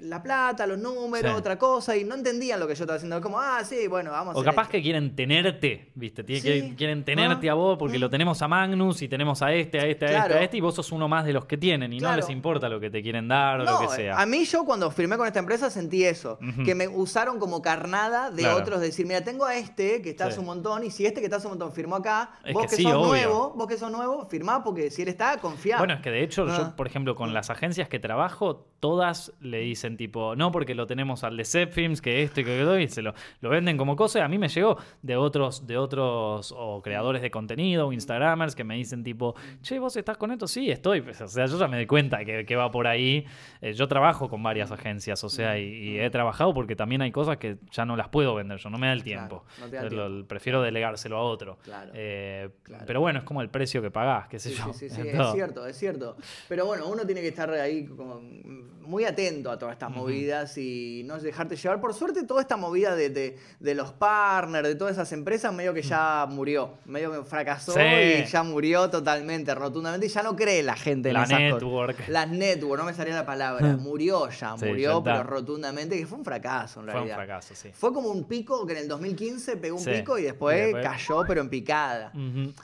la 0.02 0.22
plata, 0.22 0.68
los 0.68 0.78
números, 0.80 1.32
Sí. 1.32 1.38
otra 1.38 1.58
cosa, 1.58 1.96
y 1.96 2.04
no 2.04 2.16
entendían 2.16 2.60
lo 2.60 2.68
que 2.68 2.76
yo 2.76 2.84
estaba 2.84 2.98
haciendo. 2.98 3.22
Como, 3.22 3.40
ah, 3.40 3.64
sí, 3.64 3.88
bueno, 3.88 4.12
vamos 4.12 4.36
a 4.36 4.40
O 4.40 4.44
capaz 4.44 4.64
esto. 4.64 4.72
que 4.74 4.82
quieren 4.82 5.16
tenerte, 5.16 5.92
¿viste? 5.96 6.24
Tiene- 6.24 6.42
Sí. 6.42 6.48
que- 6.72 6.76
Quieren 6.76 7.06
tenerte 7.06 7.48
Ah. 7.50 7.54
a 7.54 7.56
vos 7.56 7.78
porque 7.78 7.98
lo 8.00 8.10
tenemos 8.10 8.42
a 8.42 8.48
Magnus 8.48 9.02
y 9.02 9.08
tenemos 9.08 9.42
a 9.42 9.54
este, 9.54 9.80
a 9.80 9.86
este, 9.86 10.06
a 10.06 10.08
este, 10.10 10.18
Claro. 10.18 10.36
a 10.36 10.42
este, 10.42 10.58
y 10.58 10.62
vos 10.62 10.76
sos 10.76 10.92
uno 10.92 11.08
más 11.08 11.24
de 11.26 11.34
los 11.34 11.46
que 11.46 11.58
tienen 11.58 11.94
y 11.94 12.00
no 12.00 12.14
les 12.16 12.30
importa 12.30 12.68
lo 12.68 12.80
que 12.80 12.90
te 12.90 13.02
quieren 13.02 13.28
dar 13.28 13.62
o 13.62 13.64
lo 13.64 13.80
que 13.80 13.88
sea. 13.90 14.20
A 14.20 14.26
mí 14.26 14.44
yo 14.46 14.66
cuando 14.66 14.90
firmé 14.92 15.18
con 15.18 15.28
esta 15.28 15.40
empresa 15.40 15.70
sentí 15.70 16.04
eso, 16.04 16.38
que 16.66 16.76
me 16.76 16.88
usaron 16.88 17.40
como 17.40 17.62
carnada 17.62 18.30
de 18.32 18.42
Claro. 18.42 18.58
otros, 18.58 18.82
decir, 18.82 19.06
mira, 19.06 19.24
tengo 19.24 19.46
a 19.46 19.56
este 19.56 20.02
que 20.02 20.10
está 20.10 20.26
Sí. 20.26 20.32
hace 20.32 20.40
un 20.42 20.48
montón, 20.48 20.84
y 20.84 20.92
si 20.92 21.06
este 21.06 21.22
que 21.22 21.26
está 21.28 21.38
hace 21.38 21.48
un 21.48 21.52
montón 21.54 21.72
firmó 21.72 21.96
acá, 21.98 22.32
Es 22.44 22.54
vos 22.54 22.64
que 22.64 22.70
que, 22.72 22.76
sí, 22.78 22.84
sos 22.84 22.94
obvio. 22.94 23.08
nuevo, 23.08 23.54
vos 23.56 23.68
que 23.68 23.78
sos 23.78 23.92
nuevo, 23.92 24.26
firmá 24.26 24.64
porque 24.64 24.90
si 24.92 25.04
él 25.04 25.08
está, 25.08 25.38
confía. 25.38 25.78
Bueno, 25.78 25.94
es 25.94 26.02
que 26.02 26.10
de 26.10 26.24
hecho, 26.24 26.46
Ah. 26.50 26.58
yo, 26.58 26.76
por 26.76 26.88
ejemplo, 26.88 27.16
con 27.16 27.34
las 27.34 27.50
agencias 27.50 27.88
que 27.88 28.00
trabajo, 28.00 28.66
todas 28.80 29.32
le 29.40 29.62
dicen 29.72 29.98
tipo, 29.98 30.36
no, 30.36 30.52
porque 30.52 30.76
lo 30.76 30.86
tenemos 30.88 31.24
al 31.24 31.36
de 31.38 31.46
Zepfilms, 31.46 32.02
que 32.02 32.24
esto 32.24 32.42
y 32.42 32.44
que 32.46 32.54
aquello, 32.56 32.78
y 32.80 32.88
se 32.88 33.02
lo, 33.02 33.14
lo 33.42 33.50
venden 33.50 33.78
como 33.78 33.96
cosa. 33.96 34.20
Y 34.20 34.22
a 34.22 34.28
mí 34.28 34.38
me 34.38 34.48
llegó 34.50 34.78
de 35.02 35.16
otros, 35.16 35.66
de 35.68 35.78
otros 35.78 36.54
o 36.58 36.82
creadores 36.82 37.22
de 37.22 37.32
contenido 37.32 37.88
o 37.88 37.94
Instagramers 37.94 38.56
que 38.56 38.64
me 38.64 38.76
dicen 38.76 39.04
tipo, 39.04 39.36
che, 39.62 39.80
¿vos 39.80 39.96
estás 39.96 40.18
con 40.18 40.32
esto? 40.32 40.48
Sí, 40.48 40.70
estoy. 40.70 41.02
Pues, 41.02 41.20
o 41.22 41.28
sea, 41.28 41.46
yo 41.46 41.58
ya 41.58 41.68
me 41.68 41.78
doy 41.78 41.86
cuenta 41.88 42.24
que, 42.26 42.46
que 42.46 42.56
va 42.56 42.70
por 42.72 42.88
ahí. 42.88 43.26
Eh, 43.62 43.74
yo 43.74 43.88
trabajo 43.88 44.30
con 44.30 44.44
varias 44.44 44.72
agencias, 44.72 45.24
o 45.24 45.30
sea, 45.30 45.58
y, 45.58 45.64
y 45.64 46.00
he 46.00 46.10
trabajado 46.10 46.54
porque 46.54 46.76
también 46.76 47.02
hay 47.02 47.12
cosas 47.12 47.38
que 47.38 47.58
ya 47.72 47.86
no 47.86 47.96
las 47.96 48.10
puedo 48.10 48.36
vender 48.36 48.58
yo, 48.58 48.70
no 48.70 48.78
me 48.78 48.88
da 48.88 48.94
el 48.94 49.04
tiempo. 49.04 49.44
no 49.60 49.68
te 49.68 49.76
da 49.78 49.84
el 49.84 49.96
Lo- 49.96 50.08
tiempo. 50.08 50.28
prefiero 50.28 50.62
delegárselo 50.62 51.18
a 51.18 51.22
otro. 51.24 51.58
Claro. 51.64 51.92
Eh, 51.96 52.50
Claro. 52.64 52.86
Pero 52.88 53.02
bueno, 53.02 53.20
es 53.20 53.26
como 53.26 53.42
el 53.42 53.50
precio 53.50 53.82
que 53.82 53.92
pagás, 53.92 54.28
qué 54.28 54.40
sé 54.40 54.50
Sí, 54.50 54.56
yo. 54.58 54.74
sí, 54.74 54.90
sí, 54.90 54.96
sí, 55.04 55.10
Todo. 55.16 55.28
es 55.30 55.34
cierto, 55.34 55.68
es 55.68 55.78
cierto. 55.78 56.16
Pero 56.48 56.66
bueno, 56.66 56.88
uno 56.88 57.06
tiene 57.06 57.22
que 57.22 57.28
estar 57.30 57.50
ahí 57.52 57.86
como 57.86 58.22
muy 58.82 59.04
atento 59.06 59.51
a 59.52 59.58
todas 59.60 59.74
estas 59.74 59.92
movidas 59.92 60.58
y 60.58 61.04
no 61.06 61.18
dejarte 61.20 61.56
llevar. 61.56 61.80
Por 61.80 61.94
suerte, 61.94 62.24
toda 62.24 62.42
esta 62.42 62.58
movida 62.58 62.96
de, 62.96 63.10
de- 63.10 63.38
de 63.60 63.76
los 63.76 63.92
partners, 63.94 64.68
de 64.68 64.76
todas 64.76 64.94
esas 64.94 65.12
empresas, 65.14 65.54
medio 65.54 65.74
que 65.74 65.82
ya 65.82 66.26
murió. 66.30 66.72
Medio 66.86 67.12
que 67.12 67.24
fracasó 67.28 67.74
Sí. 67.74 67.80
y 67.80 68.26
ya 68.26 68.44
murió 68.44 68.90
totalmente, 68.90 69.54
rotundamente. 69.56 70.06
Y 70.08 70.10
ya 70.10 70.24
no 70.24 70.36
cree 70.36 70.64
la 70.64 70.76
gente 70.76 71.10
en 71.10 71.14
La 71.16 71.24
esas 71.24 71.38
cosas. 71.40 71.54
network. 71.54 72.08
Las 72.08 72.30
network, 72.30 72.80
no 72.80 72.86
me 72.86 72.94
salía 72.94 73.14
la 73.16 73.26
palabra. 73.26 73.78
Murió 73.78 74.30
ya, 74.30 74.56
Sí, 74.58 74.66
murió, 74.66 75.00
ya 75.00 75.04
pero 75.04 75.24
rotundamente, 75.24 75.98
que 75.98 76.06
fue 76.06 76.18
un 76.18 76.26
fracaso 76.26 76.80
en 76.80 76.86
Fue 76.86 76.94
un 77.02 77.08
realidad. 77.08 77.16
fracaso, 77.16 77.54
sí. 77.56 77.70
Fue 77.74 77.94
como 77.94 78.10
un 78.10 78.24
pico 78.26 78.66
que 78.66 78.74
en 78.74 78.80
el 78.80 78.88
2015 78.88 79.58
pegó 79.58 79.78
un 79.78 79.84
pico 79.86 80.18
y 80.18 80.24
después, 80.24 80.58
Y 80.58 80.74
después- 80.74 80.84
cayó, 80.86 81.24
pero 81.28 81.42
en 81.42 81.50
picada. 81.50 82.12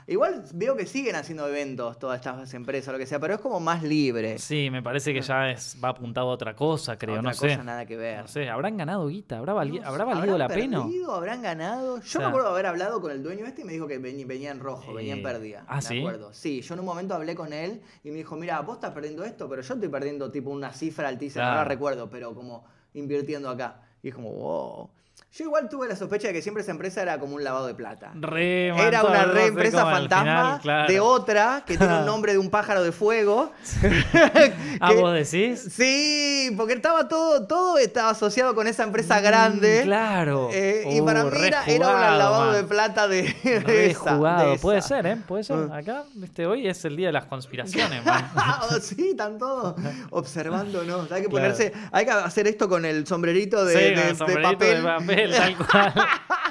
Igual 0.06 0.44
veo 0.54 0.76
que 0.76 0.86
siguen 0.86 1.16
haciendo 1.16 1.46
eventos 1.48 1.98
todas 1.98 2.16
estas 2.18 2.52
empresas, 2.54 2.92
lo 2.92 2.98
que 2.98 3.06
sea, 3.06 3.18
pero 3.18 3.34
es 3.34 3.40
como 3.40 3.60
más 3.60 3.82
libre. 3.82 4.38
Sí, 4.38 4.68
me 4.70 4.82
parece 4.82 5.12
que 5.12 5.20
ya 5.20 5.50
es, 5.50 5.76
va 5.82 5.90
apuntado 5.90 6.28
a 6.30 6.32
otra 6.32 6.54
cosa, 6.54 6.77
creo, 6.98 7.14
Otra 7.16 7.22
no 7.22 7.34
sé. 7.34 7.48
cosa 7.48 7.62
nada 7.64 7.86
que 7.86 7.96
ver. 7.96 8.20
No 8.22 8.28
sé, 8.28 8.48
¿habrán 8.48 8.76
ganado 8.76 9.06
guita? 9.08 9.38
¿Habrá, 9.38 9.52
vali- 9.54 9.80
¿habrá 9.84 10.04
sé, 10.04 10.10
valido 10.14 10.38
la 10.38 10.44
¿habrán 10.44 10.60
pena? 10.60 10.82
perdido? 10.82 11.14
¿Habrán 11.14 11.42
ganado? 11.42 11.96
Yo 12.00 12.02
sea- 12.06 12.20
me 12.20 12.26
acuerdo 12.28 12.46
de 12.48 12.52
haber 12.54 12.66
hablado 12.66 13.00
con 13.00 13.10
el 13.10 13.22
dueño 13.22 13.44
este 13.46 13.62
y 13.62 13.64
me 13.64 13.72
dijo 13.72 13.86
que 13.86 13.98
veni- 14.00 14.24
venía 14.24 14.50
en 14.50 14.60
rojo, 14.60 14.92
venía 14.94 15.14
en 15.14 15.22
pérdida. 15.22 15.64
¿ah, 15.68 15.76
me 15.76 15.82
sí? 15.82 15.98
acuerdo. 15.98 16.32
Sí, 16.32 16.60
yo 16.62 16.74
en 16.74 16.80
un 16.80 16.86
momento 16.86 17.14
hablé 17.14 17.34
con 17.34 17.52
él 17.52 17.80
y 18.04 18.10
me 18.10 18.16
dijo, 18.16 18.36
mira, 18.36 18.60
vos 18.60 18.76
estás 18.76 18.92
perdiendo 18.92 19.24
esto, 19.24 19.48
pero 19.48 19.62
yo 19.62 19.74
estoy 19.74 19.88
perdiendo 19.88 20.30
tipo 20.30 20.50
una 20.50 20.72
cifra 20.72 21.08
altísima, 21.08 21.44
no 21.44 21.50
la 21.50 21.54
Claro. 21.56 21.68
recuerdo, 21.68 22.08
pero 22.10 22.34
como 22.34 22.64
invirtiendo 22.94 23.48
acá. 23.50 23.82
Y 24.02 24.08
es 24.08 24.14
como, 24.14 24.30
wow. 24.32 24.90
Yo 25.30 25.44
igual 25.44 25.68
tuve 25.68 25.86
la 25.86 25.94
sospecha 25.94 26.28
de 26.28 26.32
que 26.32 26.40
siempre 26.40 26.62
esa 26.62 26.72
empresa 26.72 27.02
era 27.02 27.18
como 27.18 27.34
un 27.34 27.44
lavado 27.44 27.66
de 27.66 27.74
plata. 27.74 28.10
Re, 28.14 28.68
Era 28.68 29.04
una 29.04 29.24
re 29.24 29.46
empresa 29.48 29.84
fantasma 29.84 30.24
final, 30.56 30.60
claro. 30.62 30.92
de 30.92 31.00
otra 31.00 31.62
que 31.66 31.76
tiene 31.76 31.98
un 31.98 32.06
nombre 32.06 32.32
de 32.32 32.38
un 32.38 32.48
pájaro 32.50 32.82
de 32.82 32.92
fuego. 32.92 33.52
Ah, 34.80 34.90
Que- 34.90 34.96
¿vos 35.00 35.12
decís? 35.12 35.68
Sí, 35.72 36.54
porque 36.56 36.72
estaba 36.74 37.08
todo, 37.08 37.46
todo 37.46 37.78
estaba 37.78 38.10
asociado 38.10 38.54
con 38.54 38.66
esa 38.68 38.84
empresa 38.84 39.20
grande. 39.20 39.80
Mm, 39.82 39.84
claro. 39.84 40.48
Eh, 40.52 40.84
y 40.92 41.00
Uh, 41.00 41.04
para 41.04 41.24
mí 41.24 41.30
era, 41.42 41.62
un 41.66 41.80
lavado 41.80 42.46
man. 42.46 42.54
de 42.54 42.64
plata 42.64 43.08
de, 43.08 43.22
de 43.44 43.90
esa, 43.90 44.56
Puede 44.60 44.82
ser, 44.82 45.06
¿eh? 45.06 45.16
Puede 45.26 45.42
ser. 45.44 45.56
Ah. 45.72 45.76
Acá, 45.78 46.04
viste, 46.14 46.46
hoy 46.46 46.66
es 46.68 46.84
el 46.84 46.96
día 46.96 47.08
de 47.08 47.12
las 47.12 47.26
conspiraciones, 47.26 48.04
man. 48.06 48.30
Oh, 48.70 48.74
sí, 48.80 49.10
están 49.10 49.36
todos 49.38 49.74
observándonos. 50.10 51.10
Hay 51.12 51.22
que 51.22 51.28
Claro. 51.28 51.30
ponerse, 51.30 51.72
hay 51.92 52.04
que 52.04 52.10
hacer 52.12 52.46
esto 52.46 52.68
con 52.68 52.84
el 52.84 53.06
sombrerito 53.06 53.64
de, 53.64 53.72
Sí, 53.74 53.94
de- 53.94 54.08
el 54.10 54.16
sombrerito 54.16 54.52
papel, 54.52 54.82
tal 55.36 55.56
cual. 55.56 55.92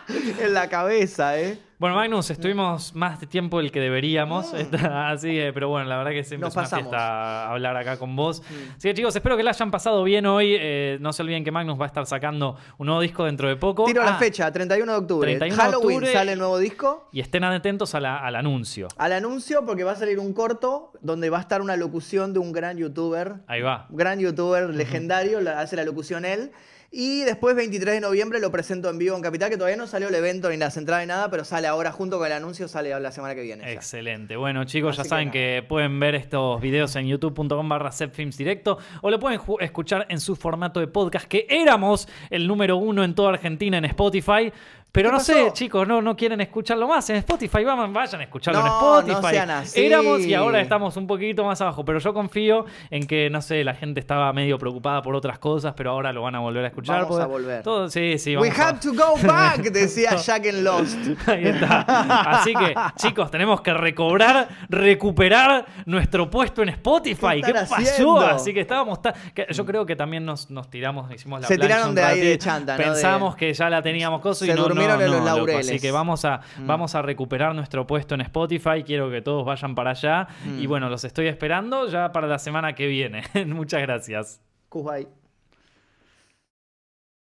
en 0.41 0.53
la 0.53 0.68
cabeza, 0.69 1.39
¿eh? 1.39 1.60
Bueno, 1.80 1.95
Magnus, 1.95 2.31
estuvimos 2.31 2.95
más 2.95 3.19
de 3.19 3.27
tiempo 3.27 3.60
del 3.60 3.72
que 3.72 3.80
deberíamos. 3.80 4.52
Está- 4.56 5.10
Así 5.11 5.30
que, 5.31 5.52
pero 5.53 5.69
bueno, 5.69 5.88
la 5.88 5.98
verdad 5.98 6.10
que 6.10 6.23
siempre 6.23 6.48
Nos 6.48 6.53
es 6.53 6.57
una 6.57 6.64
pasamos. 6.64 6.85
fiesta 6.89 7.52
hablar 7.52 7.77
acá 7.77 7.99
con 7.99 8.15
vos. 8.15 8.41
Así 8.76 8.88
que, 8.89 8.95
chicos, 8.95 9.15
espero 9.15 9.38
que 9.38 9.44
la 9.44 9.52
hayan 9.52 9.69
pasado 9.69 10.03
bien 10.03 10.26
hoy. 10.26 10.56
Eh, 10.60 10.98
no 11.02 11.14
se 11.14 11.22
olviden 11.22 11.44
que 11.44 11.52
Magnus 11.52 11.80
va 11.80 11.84
a 11.84 11.88
estar 11.88 12.03
sacando 12.07 12.57
un 12.80 12.88
nuevo 12.88 12.99
disco 13.02 13.26
dentro 13.26 13.48
de 13.48 13.57
poco. 13.57 13.85
Tiro 13.85 14.02
la 14.03 14.15
Ah, 14.15 14.18
fecha, 14.18 14.52
31 14.52 14.91
de 14.91 14.98
octubre. 14.98 15.30
31 15.30 15.56
de 15.56 15.61
Halloween 15.61 15.98
octubre. 15.98 16.14
sale 16.14 16.31
el 16.31 16.39
nuevo 16.39 16.57
disco. 16.57 17.10
Y 17.11 17.19
estén 17.19 17.44
atentos 17.44 17.94
a 17.94 17.99
la- 17.99 18.18
al 18.26 18.35
anuncio. 18.35 18.88
Al 18.98 19.14
anuncio, 19.14 19.64
porque 19.64 19.84
va 19.84 19.91
a 19.91 19.95
salir 19.98 20.18
un 20.18 20.34
corto 20.34 20.94
donde 21.02 21.30
va 21.30 21.38
a 21.38 21.41
estar 21.41 21.61
una 21.61 21.76
locución 21.76 22.34
de 22.34 22.39
un 22.39 22.53
gran 22.53 22.77
youtuber 22.80 23.35
Ahí 23.45 23.61
va. 23.61 23.85
un 23.91 23.98
gran 23.98 24.18
youtuber 24.19 24.68
legendario, 24.72 25.38
hace 25.56 25.76
la 25.76 25.84
locución 25.84 26.26
él. 26.26 26.52
Y 26.89 27.23
después, 27.23 27.55
23 27.55 27.95
de 27.95 28.01
noviembre, 28.01 28.39
lo 28.39 28.49
presento 28.49 28.89
en 28.89 28.97
vivo 28.97 29.15
en 29.15 29.22
Capital, 29.22 29.49
que 29.49 29.57
todavía 29.57 29.76
no 29.76 29.88
salió 29.88 30.07
el 30.07 30.15
evento 30.15 30.49
ni 30.49 30.57
las 30.57 30.77
entradas 30.77 31.03
ni 31.03 31.09
nada, 31.09 31.30
pero 31.30 31.43
sale 31.43 31.68
ahora 31.68 31.91
junto 31.91 32.18
con 32.18 32.27
el 32.27 32.34
anuncio, 32.34 32.68
sale 32.68 32.97
la 32.97 33.11
semana 33.11 33.35
que 33.35 33.41
viene. 33.41 33.64
ya. 33.64 33.72
Excelente. 33.72 34.38
Bueno, 34.38 34.64
chicos, 34.64 34.95
ya 34.95 35.03
que 35.03 35.09
saben 35.09 35.27
nada. 35.27 35.34
que, 35.34 35.65
pueden 35.68 35.99
ver 35.99 36.15
estos 36.15 36.61
videos 36.61 36.95
en 36.95 37.07
youtube.com 37.07 37.68
barra 37.68 37.91
directo 38.38 38.77
o 39.01 39.11
lo 39.11 39.19
pueden 39.19 39.39
escuchar 39.59 40.05
en 40.09 40.19
su 40.19 40.35
formato 40.35 40.80
de 40.80 40.88
podcast, 40.88 41.27
que 41.27 41.45
éramos 41.49 42.07
el 42.30 42.47
número 42.47 42.77
uno 42.77 43.03
en 43.03 43.15
toda 43.15 43.31
Argentina 43.31 43.77
en 43.77 43.85
Spotify. 43.85 44.51
Pero 44.91 45.09
¿Qué 45.09 45.11
no 45.11 45.18
pasó? 45.19 45.34
sé, 45.34 45.53
chicos, 45.53 45.88
no, 45.88 46.01
no 46.01 46.15
quieren 46.15 46.41
escucharlo 46.41 46.88
más 46.88 47.07
en 47.11 47.18
Spotify. 47.18 47.64
Vayan, 47.64 47.93
vayan 47.93 48.22
a 48.22 48.23
escucharlo 48.23 48.61
No, 48.61 48.65
en 48.65 48.72
no 49.07 49.14
Spotify. 49.14 49.34
sean 49.35 49.49
así. 49.51 49.85
Éramos 49.85 50.22
y 50.22 50.34
ahora 50.34 50.59
estamos 50.59 50.97
un 50.97 51.05
poquito 51.05 51.43
más 51.43 51.61
abajo. 51.61 51.85
Pero 51.85 51.99
yo 51.99 52.14
confío 52.15 52.65
en 52.89 53.05
que, 53.05 53.30
no 53.30 53.41
sé, 53.43 53.64
la 53.64 53.76
gente 53.76 53.99
estaba 53.99 54.34
medio 54.34 54.57
preocupada 54.57 55.03
por 55.03 55.15
otras 55.15 55.38
cosas, 55.38 55.73
pero 55.77 55.91
ahora 55.91 56.11
lo 56.14 56.23
van 56.23 56.34
a 56.35 56.39
volver 56.39 56.64
a 56.65 56.68
escuchar. 56.69 57.03
Vamos 57.03 57.19
a 57.19 57.26
volver. 57.27 57.61
todo- 57.61 57.89
sí, 57.89 58.18
sí, 58.18 58.35
We 58.35 58.49
vamos 58.49 58.59
a- 58.59 58.69
have 58.69 58.80
to 58.80 58.93
go 58.93 59.14
back, 59.27 59.57
decía 59.72 60.15
Jack 60.15 60.45
en 60.45 60.64
Lost. 60.64 60.97
Ahí 61.27 61.45
está. 61.45 61.81
Así 61.81 62.53
que, 62.55 62.73
chicos, 62.95 63.30
tenemos 63.30 63.61
que 63.61 63.73
recobrar, 63.76 64.47
recuperar 64.69 65.65
nuestro 65.85 66.30
puesto 66.30 66.64
en 66.64 66.69
Spotify. 66.69 67.41
¿Qué 67.41 67.41
¿Qué, 67.41 67.47
están 67.59 67.68
pasó? 67.69 67.76
haciendo? 67.76 68.19
Así 68.22 68.53
que 68.53 68.61
estábamos. 68.61 69.01
ta- 69.01 69.14
yo 69.51 69.65
creo 69.65 69.85
que 69.85 69.95
también 69.95 70.26
nos, 70.26 70.49
nos 70.49 70.69
tiramos, 70.69 71.11
hicimos 71.14 71.41
la 71.41 71.47
Se 71.47 71.57
tiraron 71.57 71.93
de 71.93 72.03
ahí 72.03 72.19
de 72.22 72.38
chanta, 72.38 72.77
¿no? 72.77 72.84
Pensamos 72.84 73.35
De- 73.35 73.39
que 73.39 73.53
ya 73.53 73.69
la 73.69 73.81
teníamos 73.81 74.22
cosa 74.22 74.45
y 74.45 74.49
no, 74.49 74.76
en 74.83 74.99
los 74.99 75.11
loco. 75.11 75.25
laureles. 75.25 75.69
Así 75.69 75.79
que 75.79 75.91
vamos 75.91 76.25
a, 76.25 76.41
vamos 76.59 76.95
a 76.95 77.01
recuperar 77.01 77.53
nuestro 77.55 77.85
puesto 77.87 78.15
en 78.15 78.21
Spotify. 78.21 78.83
Quiero 78.85 79.09
que 79.09 79.21
todos 79.21 79.45
vayan 79.45 79.75
para 79.75 79.91
allá. 79.91 80.27
Y 80.59 80.67
bueno, 80.67 80.89
los 80.89 81.03
estoy 81.03 81.27
esperando 81.27 81.87
ya 81.87 82.11
para 82.11 82.27
la 82.27 82.39
semana 82.39 82.73
que 82.73 82.87
viene. 82.87 83.23
Muchas 83.47 83.81
gracias. 83.81 84.41
Kuwait. 84.69 85.07